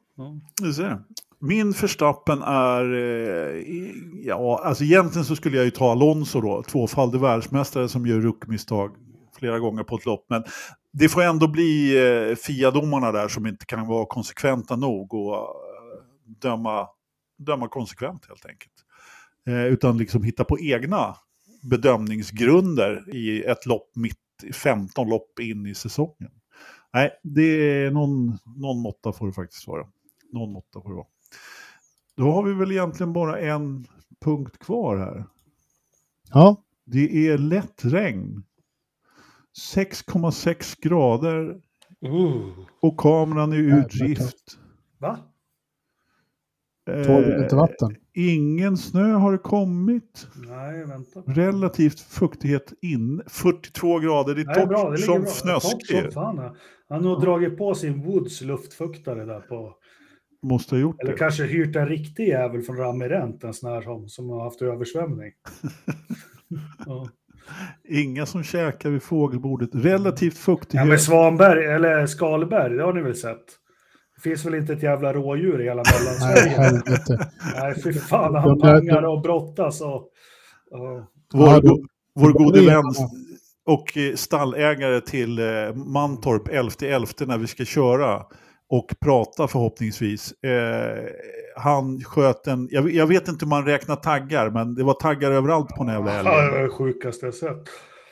du 0.62 0.74
ser. 0.74 1.00
Min 1.40 1.74
förstappen 1.74 2.42
är, 2.42 2.94
eh, 2.94 3.64
ja, 4.24 4.62
alltså 4.64 4.84
egentligen 4.84 5.26
så 5.26 5.36
skulle 5.36 5.58
jag 5.58 5.66
ju 5.66 5.72
ta 5.72 5.92
Alonso 5.92 6.42
då, 6.42 6.64
tvåfaldig 6.64 7.20
världsmästare 7.20 7.90
som 7.90 8.06
gör 8.06 8.20
ruckmisstag 8.20 8.96
flera 9.40 9.60
gånger 9.60 9.84
på 9.84 9.96
ett 9.96 10.06
lopp. 10.06 10.26
Men 10.30 10.44
det 10.94 11.10
får 11.10 11.22
ändå 11.22 11.48
bli 11.48 11.98
eh, 11.98 12.36
FIA-domarna 12.36 13.12
där 13.12 13.28
som 13.28 13.48
inte 13.48 13.66
kan 13.66 13.88
vara 13.88 14.06
konsekventa 14.06 14.76
nog 14.76 15.14
och 15.14 15.36
eh, 15.36 15.44
döma, 16.42 16.88
döma 17.38 17.68
konsekvent 17.68 18.26
helt 18.28 18.46
enkelt. 18.46 18.74
Eh, 19.48 19.66
utan 19.66 19.98
liksom 19.98 20.24
hitta 20.24 20.44
på 20.44 20.60
egna 20.60 21.16
bedömningsgrunder 21.64 23.16
i 23.16 23.44
ett 23.44 23.66
lopp 23.66 23.92
mitt, 23.96 24.18
15 24.54 25.10
lopp 25.10 25.40
in 25.40 25.66
i 25.66 25.76
säsongen. 25.76 26.32
Nej, 26.94 27.12
det 27.24 27.42
är 27.42 27.92
någon, 27.92 28.38
någon 28.56 28.82
måtta 28.82 29.14
får 29.14 29.28
det 29.28 29.34
faktiskt 29.34 29.68
vara. 29.68 29.88
Någon 30.34 30.52
måtta 30.52 30.82
får 30.82 30.90
det 30.90 30.96
vara. 30.96 31.08
Då 32.18 32.32
har 32.32 32.44
vi 32.44 32.54
väl 32.54 32.72
egentligen 32.72 33.14
bara 33.14 33.40
en 33.40 33.86
punkt 34.22 34.60
kvar 34.60 34.98
här. 34.98 35.26
Ja, 36.34 36.64
Det 36.86 37.28
är 37.28 37.38
lätt 37.38 37.86
regn. 37.86 38.44
6,6 39.76 40.76
grader 40.82 41.62
Uh. 42.06 42.50
och 42.82 42.98
kameran 42.98 43.52
är 43.54 43.58
ur 43.58 43.82
drift. 43.82 44.60
Va? 44.98 45.18
Eh, 46.90 47.42
inte 47.44 47.56
vatten. 47.56 47.96
ingen 48.14 48.78
snö 48.78 49.12
har 49.14 49.38
kommit. 49.38 50.28
Nej, 50.36 50.86
vänta. 50.86 51.20
Relativt 51.26 52.00
fuktighet 52.00 52.74
in. 52.82 53.22
42 53.28 54.00
grader. 54.00 54.36
Det 54.36 54.42
är 54.42 54.46
Nej, 54.46 54.56
torrt 54.56 55.00
som 55.00 55.22
bra. 55.22 55.30
fnösk. 55.32 55.72
Torrt 55.90 56.04
som 56.04 56.12
fan. 56.12 56.36
ja. 56.38 56.56
Han 56.90 57.04
har 57.04 57.12
nog 57.12 57.22
dragit 57.22 57.58
på 57.58 57.76
sin 57.76 58.02
Woods 58.04 58.42
luftfuktare 58.42 59.26
där 59.26 59.40
på... 59.40 59.74
Måste 60.44 60.76
ha 60.76 60.80
gjort 60.80 61.02
Eller 61.02 61.12
det. 61.12 61.18
kanske 61.18 61.44
hyrt 61.44 61.76
en 61.76 61.88
riktig 61.88 62.28
jävel 62.28 62.62
från 62.62 62.78
Ramirent, 62.78 63.44
en 63.44 63.54
sån 63.54 63.72
här 63.72 63.82
som, 63.82 64.10
som 64.10 64.30
har 64.30 64.44
haft 64.44 64.62
översvämning. 64.62 65.32
ja. 66.86 67.10
Inga 67.90 68.26
som 68.26 68.44
käkar 68.44 68.90
vid 68.90 69.04
fågelbordet. 69.04 69.70
Relativt 69.74 70.34
ja, 70.34 70.40
fuktighet. 70.40 70.88
men 70.88 71.00
Svanberg, 71.00 71.66
eller 71.66 72.06
Skalberg, 72.06 72.74
det 72.78 72.84
har 72.84 72.94
ni 72.94 73.02
väl 73.02 73.16
sett? 73.16 73.46
Det 74.16 74.22
finns 74.30 74.46
väl 74.46 74.56
inte 74.56 74.74
ett 74.74 74.84
jävla 74.84 75.14
rådjur 75.14 75.62
i 75.62 75.64
hela 75.64 75.84
Mellansverige? 75.84 76.82
Nej, 77.56 77.82
fy 77.84 77.94
fan, 77.94 78.36
han 78.36 78.60
pangar 78.60 79.04
och 79.06 79.22
brottas 79.22 79.82
och... 79.82 79.96
och 79.96 80.12
Vår, 81.34 81.48
Ja, 81.48 81.60
go- 81.60 81.86
vår 82.16 82.34
de 82.34 82.44
gode 82.44 82.66
vän 82.66 82.84
och 83.66 83.98
eh, 83.98 84.16
stallägare 84.16 85.02
till 85.02 85.40
eh, 85.40 85.74
Mantorp 85.76 86.48
11.11 86.48 87.28
när 87.28 87.38
vi 87.38 87.48
ska 87.48 87.66
köra 87.66 88.26
och 88.70 88.96
prata 89.00 89.48
förhoppningsvis. 89.48 90.32
Eh, 90.32 91.06
han 91.56 92.02
sköt 92.04 92.48
en, 92.48 92.68
jag, 92.72 92.92
jag 92.92 93.08
vet 93.08 93.28
inte 93.28 93.46
hur 93.46 93.50
man 93.50 93.66
räknar 93.66 93.96
taggar, 93.96 94.50
men 94.50 94.76
det 94.76 94.84
var 94.84 94.94
taggar 94.94 95.32
överallt 95.32 95.70
på 95.70 95.84
den 95.84 95.94
jävla 95.94 96.16
Ja, 96.16 96.24
det 96.24 96.30
älgen. 96.40 96.52
var 96.54 96.64
det 96.64 96.70
sjukaste 96.70 97.26
jag 97.26 97.36
sett. 97.36 97.64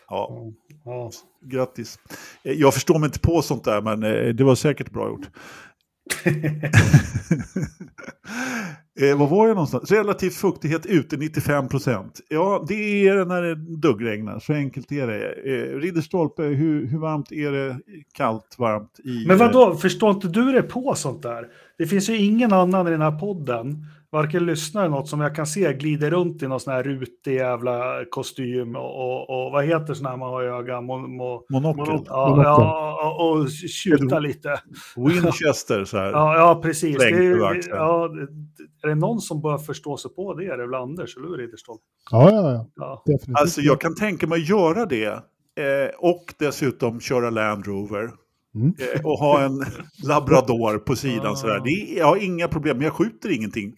Ja, 0.09 0.51
Ja. 0.85 1.11
grattis. 1.45 1.99
Eh, 2.43 2.53
Jag 2.53 2.73
förstår 2.73 2.99
mig 2.99 3.07
inte 3.07 3.19
på 3.19 3.41
sånt 3.41 3.63
där, 3.63 3.81
men 3.81 4.03
eh, 4.03 4.33
det 4.33 4.43
var 4.43 4.55
säkert 4.55 4.89
bra 4.91 5.07
gjort. 5.07 5.27
eh, 9.01 9.17
vad 9.17 9.29
var 9.29 9.47
jag 9.47 9.55
någonstans? 9.55 9.91
Relativ 9.91 10.29
fuktighet 10.29 10.85
ute 10.85 11.17
95 11.17 11.67
procent. 11.67 12.21
Ja, 12.29 12.65
det 12.67 13.07
är 13.07 13.15
det 13.15 13.25
när 13.25 13.41
det 13.41 13.55
duggregnar. 13.55 14.39
Så 14.39 14.53
enkelt 14.53 14.91
är 14.91 15.07
det. 15.07 15.31
Eh, 15.31 15.79
Ridderstolpe, 15.79 16.43
hur, 16.43 16.87
hur 16.87 16.97
varmt 16.99 17.31
är 17.31 17.51
det? 17.51 17.79
Kallt, 18.13 18.55
varmt? 18.57 18.99
I, 19.03 19.27
Men 19.27 19.37
vad 19.37 19.51
då? 19.51 19.75
förstår 19.75 20.11
inte 20.11 20.27
du 20.27 20.51
det 20.51 20.61
på 20.61 20.95
sånt 20.95 21.23
där? 21.23 21.47
Det 21.77 21.87
finns 21.87 22.09
ju 22.09 22.17
ingen 22.17 22.53
annan 22.53 22.87
i 22.87 22.91
den 22.91 23.01
här 23.01 23.19
podden, 23.19 23.85
varken 24.15 24.45
lyssnare 24.45 24.85
eller 24.85 24.95
något 24.95 25.07
som 25.09 25.21
jag 25.21 25.35
kan 25.35 25.45
se 25.47 25.73
glider 25.73 26.11
runt 26.11 26.43
i 26.43 26.47
någon 26.47 26.59
sån 26.59 26.73
här 26.73 26.83
rutig 26.83 27.33
jävla 27.35 28.05
kostym 28.11 28.75
och, 28.75 28.95
och, 28.95 29.45
och 29.45 29.51
vad 29.51 29.65
heter 29.65 29.93
sån 29.93 30.05
här 30.05 30.17
man 30.17 30.29
har 30.29 30.43
i 30.43 30.47
ögat? 30.47 30.83
Mo, 30.83 30.97
mo, 30.97 31.45
Monokel. 31.49 32.01
ja, 32.07 32.43
ja, 32.43 33.15
och, 33.19 33.31
och 33.41 33.49
tjuta 33.49 34.19
lite. 34.19 34.59
Winchester 34.95 35.83
så 35.85 35.97
här. 35.97 36.11
Ja, 36.11 36.35
ja 36.37 36.59
precis. 36.63 36.97
Det, 36.97 37.05
är- 37.09 37.69
ja, 37.69 38.09
är 38.83 38.87
det 38.87 38.95
någon 38.95 39.19
som 39.21 39.41
bör 39.41 39.57
förstå 39.57 39.97
sig 39.97 40.11
på 40.15 40.33
det 40.33 40.45
är 40.45 40.57
det 40.57 40.65
väl 40.65 40.75
Anders, 40.75 41.17
eller 41.17 41.27
hur 41.27 41.37
Ridderstolpe? 41.37 41.83
Ja, 42.11 42.31
ja, 42.31 42.51
ja. 42.51 42.67
Ja. 42.75 43.03
Definitivt. 43.05 43.37
Alltså 43.39 43.61
jag 43.61 43.81
kan 43.81 43.95
tänka 43.95 44.27
mig 44.27 44.41
att 44.41 44.49
göra 44.49 44.85
det. 44.85 45.05
Eh, 45.05 45.89
och 45.97 46.33
dessutom 46.39 46.99
köra 46.99 47.29
Land 47.29 47.65
Rover. 47.67 48.09
Mm. 48.55 48.73
Eh, 48.95 49.05
och 49.05 49.17
ha 49.19 49.41
en 49.41 49.63
labrador 50.07 50.77
på 50.77 50.95
sidan 50.95 51.31
Ah. 51.31 51.35
sådär. 51.35 51.61
Det 51.63 51.69
är, 51.69 51.97
jag 51.99 52.05
har 52.05 52.17
inga 52.23 52.47
problem, 52.47 52.77
men 52.77 52.83
jag 52.85 52.93
skjuter 52.93 53.35
ingenting. 53.35 53.73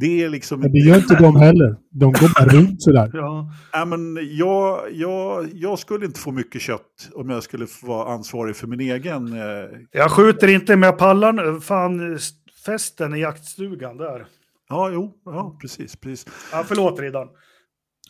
Det 0.00 0.22
är 0.24 0.28
liksom... 0.28 0.60
Men 0.60 0.72
det 0.72 0.78
gör 0.78 0.96
inte 0.96 1.14
de 1.16 1.36
heller. 1.36 1.76
De 1.90 2.12
går 2.12 2.34
bara 2.34 2.58
runt 2.60 2.82
sådär. 2.82 3.10
Ja. 3.12 3.50
Nej, 3.74 3.86
men 3.86 4.18
jag, 4.36 4.80
jag, 4.92 5.48
jag 5.54 5.78
skulle 5.78 6.06
inte 6.06 6.20
få 6.20 6.32
mycket 6.32 6.60
kött 6.62 7.10
om 7.14 7.30
jag 7.30 7.42
skulle 7.42 7.66
vara 7.82 8.12
ansvarig 8.12 8.56
för 8.56 8.66
min 8.66 8.80
egen. 8.80 9.32
Eh, 9.32 9.68
Jag 9.92 10.10
skjuter 10.10 10.48
inte, 10.48 10.94
pallar 10.98 11.32
nu. 11.32 11.60
Fan, 11.60 12.18
festen 12.66 13.14
i 13.14 13.20
jaktstugan 13.20 13.96
där. 13.96 14.26
ja, 14.68 14.90
jo, 14.92 15.12
ja, 15.24 15.58
precis, 15.60 15.96
precis. 15.96 16.26
Ja, 16.52 16.64
förlåt 16.66 17.00
Riddan. 17.00 17.28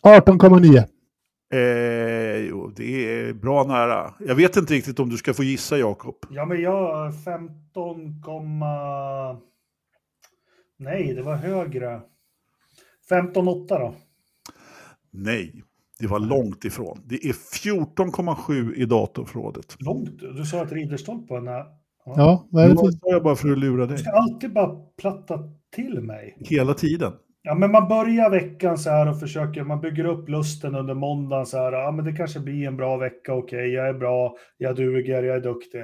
18,9. 0.03 0.83
Eh, 1.53 2.37
jo, 2.49 2.73
det 2.75 3.19
är 3.19 3.33
bra 3.33 3.63
nära. 3.63 4.13
Jag 4.19 4.35
vet 4.35 4.57
inte 4.57 4.73
riktigt 4.73 4.99
om 4.99 5.09
du 5.09 5.17
ska 5.17 5.33
få 5.33 5.43
gissa, 5.43 5.77
Jakob. 5.77 6.15
Ja, 6.29 6.45
men 6.45 6.61
jag 6.61 7.13
15, 7.23 8.21
komma- 8.21 9.37
nej, 10.81 11.13
det 11.13 11.21
var 11.21 11.35
högre. 11.35 12.01
15,8 13.09 13.67
då. 13.67 13.93
Nej, 15.11 15.63
det 15.99 16.07
var 16.07 16.19
långt 16.19 16.65
ifrån. 16.65 16.99
Det 17.05 17.15
är 17.15 17.33
14,7 17.33 18.73
i 18.75 18.85
datorförrådet. 18.85 19.75
Långt. 19.79 20.19
Du 20.19 20.45
sa 20.45 20.61
att 20.61 20.71
nära. 21.43 21.65
Ja, 22.05 22.47
vad 22.51 22.63
är 22.63 22.69
Det 22.69 22.75
var 22.75 23.11
jag 23.11 23.23
bara 23.23 23.35
för 23.35 23.51
att 23.51 23.57
lura 23.57 23.85
Du 23.85 23.87
dig. 23.87 23.97
ska 23.97 24.11
alltid 24.11 24.53
bara 24.53 24.75
platta 25.01 25.39
till 25.75 26.01
mig. 26.01 26.37
Hela 26.39 26.73
tiden. 26.73 27.13
Ja, 27.43 27.55
men 27.55 27.71
man 27.71 27.87
börjar 27.87 28.29
veckan 28.29 28.77
så 28.77 28.89
här 28.89 29.09
och 29.09 29.19
försöker, 29.19 29.63
man 29.63 29.81
bygger 29.81 30.05
upp 30.05 30.29
lusten 30.29 30.75
under 30.75 30.93
måndagen 30.93 31.45
så 31.45 31.57
här, 31.57 31.71
ja 31.71 31.91
men 31.91 32.05
det 32.05 32.11
kanske 32.11 32.39
blir 32.39 32.67
en 32.67 32.77
bra 32.77 32.97
vecka, 32.97 33.33
okej, 33.33 33.73
jag 33.73 33.89
är 33.89 33.93
bra, 33.93 34.35
jag 34.57 34.75
duger, 34.75 35.23
jag 35.23 35.35
är 35.35 35.41
duktig. 35.41 35.83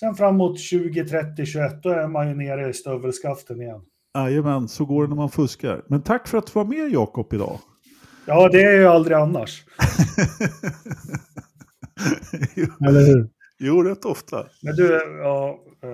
Sen 0.00 0.14
framåt 0.14 0.60
20, 0.60 1.04
30, 1.04 1.46
21, 1.46 1.82
då 1.82 1.90
är 1.90 2.08
man 2.08 2.28
ju 2.28 2.34
nere 2.34 2.68
i 2.68 2.72
stövelskaften 2.72 3.60
igen. 3.62 3.82
Jajamän, 4.22 4.68
så 4.68 4.84
går 4.84 5.02
det 5.02 5.08
när 5.08 5.16
man 5.16 5.30
fuskar. 5.30 5.82
Men 5.88 6.02
tack 6.02 6.28
för 6.28 6.38
att 6.38 6.46
du 6.46 6.52
var 6.54 6.64
med 6.64 6.92
Jakob 6.92 7.32
idag. 7.32 7.58
Ja, 8.26 8.48
det 8.48 8.62
är 8.62 8.72
ju 8.72 8.86
aldrig 8.86 9.16
annars. 9.16 9.64
jo, 12.56 12.66
Eller 12.88 13.06
hur? 13.06 13.28
jo, 13.58 13.82
rätt 13.82 14.04
ofta. 14.04 14.46
Men 14.62 14.76
du, 14.76 14.92
ja... 15.22 15.58
Uh, 15.84 15.90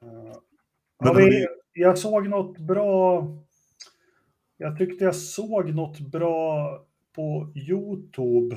Men 0.00 0.32
ja, 0.98 1.12
vi, 1.12 1.22
hörni- 1.22 1.46
jag 1.72 1.98
såg 1.98 2.28
något 2.28 2.58
bra... 2.58 3.22
Jag 4.56 4.78
tyckte 4.78 5.04
jag 5.04 5.14
såg 5.16 5.74
något 5.74 6.00
bra 6.00 6.70
på 7.14 7.52
YouTube. 7.70 8.56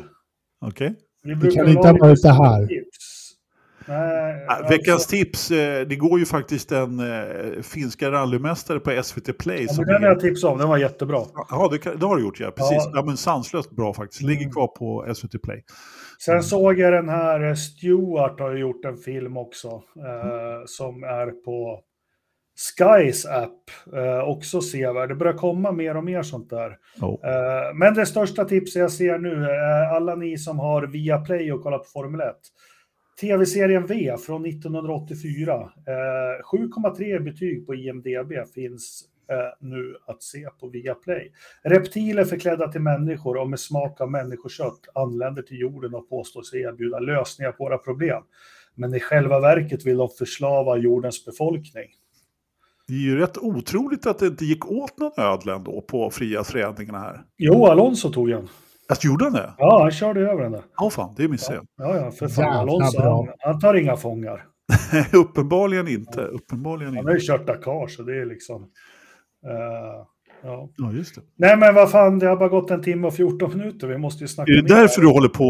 Okej. 0.65 0.95
Vi 1.23 1.31
kan 1.31 1.39
brukar 1.39 1.69
inte 1.69 1.87
ha 1.87 1.97
varit 1.99 2.21
det 2.23 2.31
här. 2.33 2.67
tips. 2.67 3.18
Nej, 3.89 4.45
Ah, 4.47 4.53
alltså- 4.53 4.69
Veckans 4.73 5.07
tips, 5.07 5.51
eh, 5.51 5.87
det 5.87 5.95
går 5.95 6.19
ju 6.19 6.25
faktiskt 6.25 6.71
en 6.71 6.99
eh, 6.99 7.61
finska 7.61 8.11
rallymästare 8.11 8.79
på 8.79 8.91
SVT 9.03 9.33
Play. 9.33 9.65
Ja, 9.67 9.73
som 9.73 9.85
den 9.85 9.95
är- 9.95 9.99
har 9.99 10.07
jag 10.07 10.19
tipsat 10.19 10.51
om, 10.51 10.57
den 10.57 10.69
var 10.69 10.77
jättebra. 10.77 11.23
Ja, 11.49 11.67
det, 11.71 11.77
kan, 11.77 11.99
det 11.99 12.05
har 12.05 12.15
du 12.15 12.21
gjort 12.23 12.39
ja. 12.39 12.51
Precis. 12.51 12.71
Ja. 12.85 12.91
Ja. 12.93 13.03
men 13.05 13.17
sanslöst 13.17 13.71
bra 13.71 13.93
faktiskt. 13.93 14.21
Ligger 14.21 14.41
Mm. 14.41 14.51
kvar 14.51 14.67
på 14.67 15.05
SVT 15.15 15.37
Play. 15.43 15.63
Sen 16.25 16.43
såg 16.43 16.79
jag 16.79 16.93
den 16.93 17.09
här, 17.09 17.47
eh, 17.49 17.53
Stewart 17.55 18.39
har 18.39 18.51
ju 18.51 18.59
gjort 18.59 18.85
en 18.85 18.97
film 18.97 19.37
också, 19.37 19.67
eh, 19.67 20.61
som 20.65 21.03
är 21.03 21.43
på 21.45 21.79
Skys 22.77 23.25
app, 23.25 23.95
eh, 23.95 24.19
också 24.29 24.61
sevärd. 24.61 25.09
Det 25.09 25.15
börjar 25.15 25.33
komma 25.33 25.71
mer 25.71 25.97
och 25.97 26.03
mer 26.03 26.23
sånt 26.23 26.49
där. 26.49 26.75
Oh. 27.01 27.29
Eh, 27.29 27.73
men 27.73 27.93
det 27.93 28.05
största 28.05 28.45
tipset 28.45 28.79
jag 28.79 28.91
ser 28.91 29.17
nu, 29.17 29.43
eh, 29.51 29.93
alla 29.95 30.15
ni 30.15 30.37
som 30.37 30.59
har 30.59 30.87
Viaplay 30.87 31.51
och 31.51 31.63
kollar 31.63 31.77
på 31.77 31.83
Formel 31.93 32.21
1. 32.21 32.35
Tv-serien 33.21 33.85
V 33.85 34.15
från 34.25 34.45
1984. 34.45 35.53
Eh, 35.53 36.43
7,3 36.57 37.15
i 37.15 37.19
betyg 37.19 37.65
på 37.65 37.75
IMDB 37.75 38.33
finns 38.53 39.03
eh, 39.31 39.67
nu 39.67 39.95
att 40.07 40.23
se 40.23 40.47
på 40.59 40.69
Viaplay. 40.69 41.31
Reptiler 41.63 42.25
förklädda 42.25 42.67
till 42.67 42.81
människor 42.81 43.37
och 43.37 43.49
med 43.49 43.59
smak 43.59 44.01
av 44.01 44.11
människokött 44.11 44.79
anländer 44.95 45.41
till 45.41 45.59
jorden 45.59 45.95
och 45.95 46.09
påstår 46.09 46.43
sig 46.43 46.61
erbjuda 46.61 46.99
lösningar 46.99 47.51
på 47.51 47.63
våra 47.63 47.77
problem. 47.77 48.23
Men 48.75 48.93
i 48.93 48.99
själva 48.99 49.39
verket 49.39 49.85
vill 49.85 49.97
de 49.97 50.09
förslava 50.09 50.77
jordens 50.77 51.25
befolkning. 51.25 51.87
Det 52.87 52.93
är 52.93 52.97
ju 52.97 53.17
rätt 53.17 53.37
otroligt 53.37 54.07
att 54.07 54.19
det 54.19 54.27
inte 54.27 54.45
gick 54.45 54.71
åt 54.71 54.97
någon 54.97 55.11
ödla 55.17 55.55
ändå 55.55 55.81
på 55.81 56.09
fria 56.09 56.43
träningarna 56.43 56.99
här. 56.99 57.21
Jo, 57.37 57.65
Alonso 57.65 58.11
tog 58.11 58.29
en. 58.29 58.47
Alltså 58.89 59.07
gjorde 59.07 59.23
han 59.23 59.33
det? 59.33 59.53
Ja, 59.57 59.81
han 59.81 59.91
körde 59.91 60.19
över 60.19 60.43
den 60.43 60.51
där. 60.51 60.61
Ja, 60.77 60.89
fan, 60.89 61.13
det 61.17 61.27
missade 61.27 61.57
jag. 61.57 61.87
Ja, 61.87 61.95
ja, 61.95 62.11
för 62.11 62.27
fan. 62.27 62.57
Alonso, 62.57 63.01
han, 63.01 63.27
han 63.39 63.59
tar 63.59 63.73
inga 63.73 63.95
fångar. 63.97 64.45
Uppenbarligen 65.13 65.87
inte. 65.87 66.21
Uppenbarligen 66.21 66.95
Han 66.95 67.05
har 67.05 67.13
ju 67.13 67.19
kört 67.19 67.47
Dakar, 67.47 67.87
så 67.87 68.03
det 68.03 68.21
är 68.21 68.25
liksom... 68.25 68.61
eh, 69.45 70.05
ja. 70.43 70.69
Ja, 70.77 70.91
just 70.91 71.15
det. 71.15 71.21
Nej, 71.35 71.57
men 71.57 71.75
vad 71.75 71.91
fan, 71.91 72.19
det 72.19 72.27
har 72.27 72.37
bara 72.37 72.49
gått 72.49 72.71
en 72.71 72.83
timme 72.83 73.07
och 73.07 73.13
14 73.13 73.57
minuter. 73.57 73.87
Vi 73.87 73.97
måste 73.97 74.23
ju 74.23 74.27
snacka 74.27 74.51
Är 74.51 74.55
det 74.61 74.75
därför 74.75 75.01
du 75.01 75.07
håller 75.07 75.29
på 75.29 75.47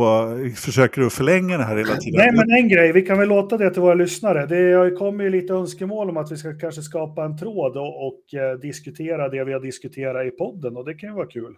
och 0.00 0.56
försöker 0.56 1.02
att 1.02 1.12
förlänga 1.12 1.58
det 1.58 1.64
här 1.64 1.76
hela 1.76 1.96
tiden? 1.96 2.18
Nej, 2.18 2.32
men 2.32 2.50
en 2.62 2.68
grej, 2.68 2.92
vi 2.92 3.02
kan 3.02 3.18
väl 3.18 3.28
låta 3.28 3.56
det 3.56 3.70
till 3.70 3.82
våra 3.82 3.94
lyssnare. 3.94 4.46
Det 4.46 4.72
har 4.72 4.84
ju 4.84 4.96
kommit 4.96 5.26
ju 5.26 5.30
lite 5.30 5.52
önskemål 5.52 6.10
om 6.10 6.16
att 6.16 6.32
vi 6.32 6.36
ska 6.36 6.58
kanske 6.58 6.82
skapa 6.82 7.24
en 7.24 7.38
tråd 7.38 7.76
och, 7.76 8.06
och 8.06 8.34
eh, 8.34 8.58
diskutera 8.58 9.28
det 9.28 9.44
vi 9.44 9.52
har 9.52 9.60
diskuterat 9.60 10.26
i 10.26 10.30
podden 10.30 10.76
och 10.76 10.84
det 10.84 10.94
kan 10.94 11.08
ju 11.08 11.14
vara 11.14 11.26
kul. 11.26 11.54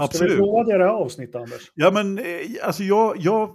Absolut. 0.00 0.32
Ska 0.32 0.42
vi 0.42 0.50
prova 0.50 0.64
det 0.64 0.72
här 0.72 0.80
avsnittet, 0.80 1.34
Anders? 1.36 1.70
Ja, 1.74 1.90
men 1.90 2.18
eh, 2.18 2.24
alltså 2.62 2.82
jag, 2.82 3.16
jag, 3.18 3.50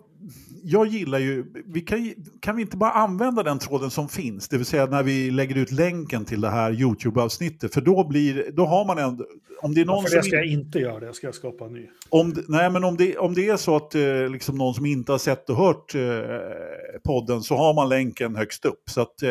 jag 0.63 0.87
gillar 0.87 1.19
ju, 1.19 1.45
vi 1.65 1.81
kan, 1.81 2.13
kan 2.39 2.55
vi 2.55 2.61
inte 2.61 2.77
bara 2.77 2.91
använda 2.91 3.43
den 3.43 3.59
tråden 3.59 3.89
som 3.89 4.09
finns, 4.09 4.47
det 4.47 4.57
vill 4.57 4.65
säga 4.65 4.85
när 4.85 5.03
vi 5.03 5.31
lägger 5.31 5.55
ut 5.55 5.71
länken 5.71 6.25
till 6.25 6.41
det 6.41 6.49
här 6.49 6.71
YouTube-avsnittet, 6.71 7.73
för 7.73 7.81
då 7.81 8.07
blir, 8.07 8.51
då 8.51 8.65
har 8.65 8.85
man 8.85 8.97
en, 8.97 9.25
om 9.61 9.73
det 9.73 9.81
är 9.81 9.85
någon 9.85 10.03
Ja, 10.03 10.09
för 10.09 10.17
det 10.17 10.23
ska 10.23 10.35
jag 10.35 10.45
inte 10.45 10.79
göra, 10.79 10.99
det 10.99 11.13
ska 11.13 11.27
jag 11.27 11.35
skapa 11.35 11.65
en 11.65 11.73
ny. 11.73 11.87
om, 12.09 12.33
nej, 12.47 12.69
men 12.69 12.83
om 12.83 12.97
det, 12.97 13.17
om 13.17 13.33
det 13.33 13.49
är 13.49 13.57
så 13.57 13.75
att 13.75 13.95
eh, 13.95 14.29
liksom 14.29 14.57
någon 14.57 14.73
som 14.73 14.85
inte 14.85 15.11
har 15.11 15.19
sett 15.19 15.49
och 15.49 15.55
hört 15.55 15.95
eh, 15.95 16.01
podden 17.03 17.41
så 17.41 17.55
har 17.55 17.73
man 17.73 17.89
länken 17.89 18.35
högst 18.35 18.65
upp. 18.65 18.89
Så 18.89 19.01
att, 19.01 19.23
eh, 19.23 19.29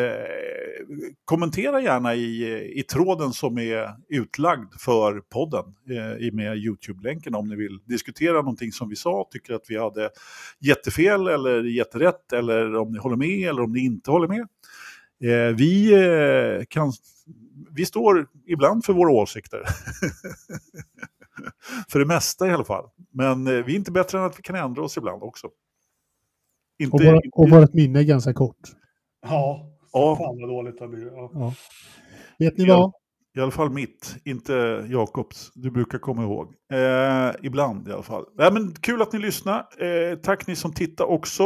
kommentera 1.25 1.81
gärna 1.81 2.15
i, 2.15 2.79
i 2.79 2.83
tråden 2.83 3.33
som 3.33 3.57
är 3.57 3.89
utlagd 4.09 4.73
för 4.79 5.19
podden 5.19 5.63
eh, 5.89 6.33
med 6.33 6.57
YouTube-länken 6.57 7.35
om 7.35 7.47
ni 7.47 7.55
vill 7.55 7.79
diskutera 7.85 8.33
någonting 8.33 8.71
som 8.71 8.89
vi 8.89 8.95
sa, 8.95 9.27
tycker 9.31 9.53
att 9.53 9.65
vi 9.67 9.77
hade 9.77 10.09
jättefel 10.75 11.27
eller 11.27 11.63
jätterätt 11.63 12.33
eller 12.33 12.75
om 12.75 12.91
ni 12.91 12.99
håller 12.99 13.15
med 13.17 13.49
eller 13.49 13.61
om 13.61 13.71
ni 13.71 13.85
inte 13.85 14.11
håller 14.11 14.27
med. 14.27 14.47
Eh, 15.23 15.55
vi, 15.55 15.93
eh, 15.93 16.65
kan, 16.69 16.93
vi 17.71 17.85
står 17.85 18.27
ibland 18.45 18.85
för 18.85 18.93
våra 18.93 19.11
åsikter. 19.11 19.63
för 21.89 21.99
det 21.99 22.05
mesta 22.05 22.47
i 22.47 22.51
alla 22.51 22.65
fall. 22.65 22.89
Men 23.11 23.47
eh, 23.47 23.53
vi 23.53 23.73
är 23.73 23.77
inte 23.77 23.91
bättre 23.91 24.17
än 24.17 24.23
att 24.23 24.39
vi 24.39 24.41
kan 24.41 24.55
ändra 24.55 24.81
oss 24.81 24.97
ibland 24.97 25.23
också. 25.23 25.49
Inte, 26.79 26.95
Och, 26.95 27.03
våra, 27.03 27.21
och 27.31 27.49
vårt 27.49 27.73
minne 27.73 27.99
är 27.99 28.03
ganska 28.03 28.33
kort. 28.33 28.57
Ja, 29.21 29.71
Ja. 29.93 30.15
fan 30.15 30.41
vad 30.41 30.49
dåligt 30.49 30.79
det 30.79 30.87
blir. 30.87 31.05
Ja. 31.05 31.31
Ja. 31.33 31.53
Vet 32.39 32.57
ni 32.57 32.63
Ja. 32.63 32.77
vad? 32.77 32.93
I 33.35 33.41
alla 33.41 33.51
fall 33.51 33.69
mitt, 33.69 34.15
inte 34.25 34.85
Jakobs. 34.89 35.51
Du 35.55 35.71
brukar 35.71 35.97
komma 35.97 36.23
ihåg. 36.23 36.53
Eh, 36.73 37.31
ibland 37.41 37.87
i 37.87 37.91
alla 37.91 38.03
fall. 38.03 38.25
Nej, 38.37 38.53
men 38.53 38.73
kul 38.73 39.01
att 39.01 39.13
ni 39.13 39.19
lyssnar. 39.19 39.57
Eh, 39.57 40.15
tack 40.15 40.47
ni 40.47 40.55
som 40.55 40.73
tittar 40.73 41.05
också. 41.05 41.43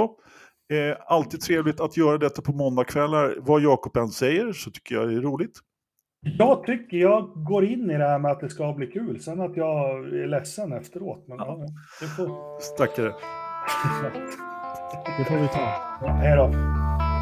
Eh, 0.74 0.98
alltid 1.07 1.41
trevligt 1.41 1.80
att 1.80 1.98
göra 1.98 2.18
detta 2.18 2.41
på 2.41 2.52
måndagskvällar. 2.52 3.36
Vad 3.38 3.61
Jakob 3.61 3.98
än 3.98 4.07
säger 4.07 4.53
så 4.53 4.72
tycker 4.72 4.95
jag 4.95 5.07
det 5.10 5.16
är 5.16 5.22
roligt. 5.22 5.60
Jag 6.22 6.64
tycker 6.64 6.98
jag 6.98 7.32
går 7.36 7.66
in 7.66 7.91
i 7.91 7.98
det 7.98 8.07
här 8.07 8.20
med 8.20 8.32
att 8.32 8.40
det 8.40 8.49
ska 8.49 8.74
bli 8.74 8.88
kul. 8.88 9.22
Sen 9.22 9.41
att 9.41 9.57
jag 9.57 9.99
är 10.14 10.28
ledsen 10.28 10.74
efteråt. 10.74 11.26
Men 11.28 11.38
ja, 11.38 11.66
det 12.02 12.07
får... 12.07 12.60
Stackare. 12.61 13.14
Det 15.18 15.26
får 15.26 15.36
vi 15.36 15.48
ta. 15.48 15.60
Ja, 16.02 16.07
hej 16.07 16.38
då. 16.38 16.48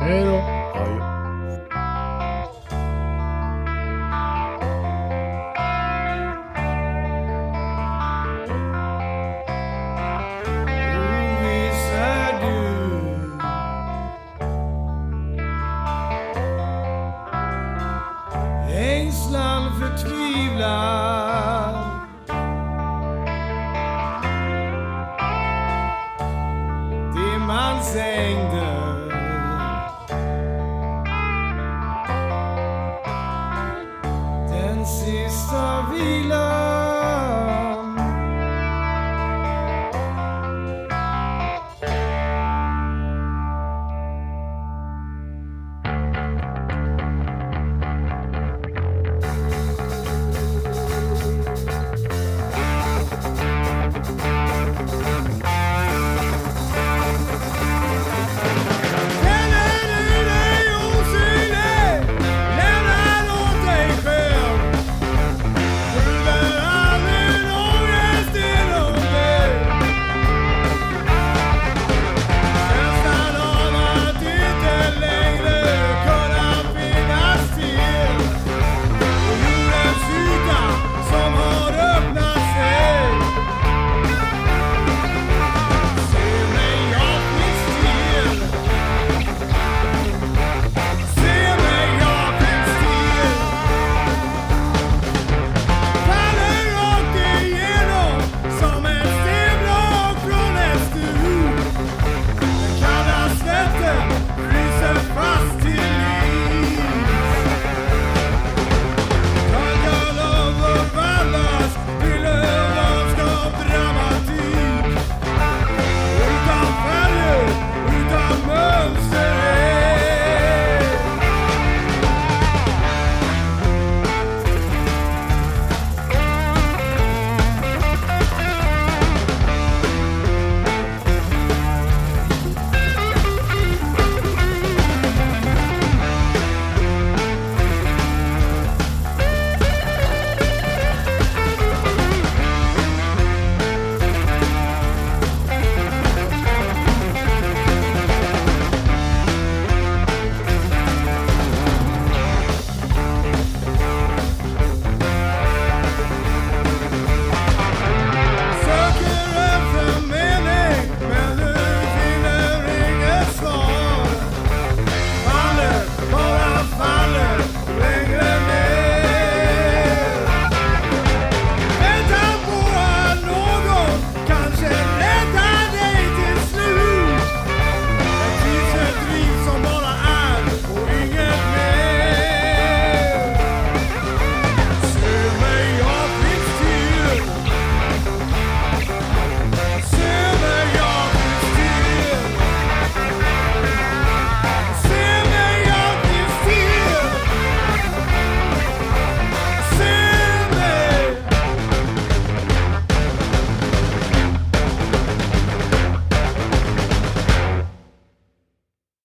Hej 0.01 0.25
då! 0.25 1.16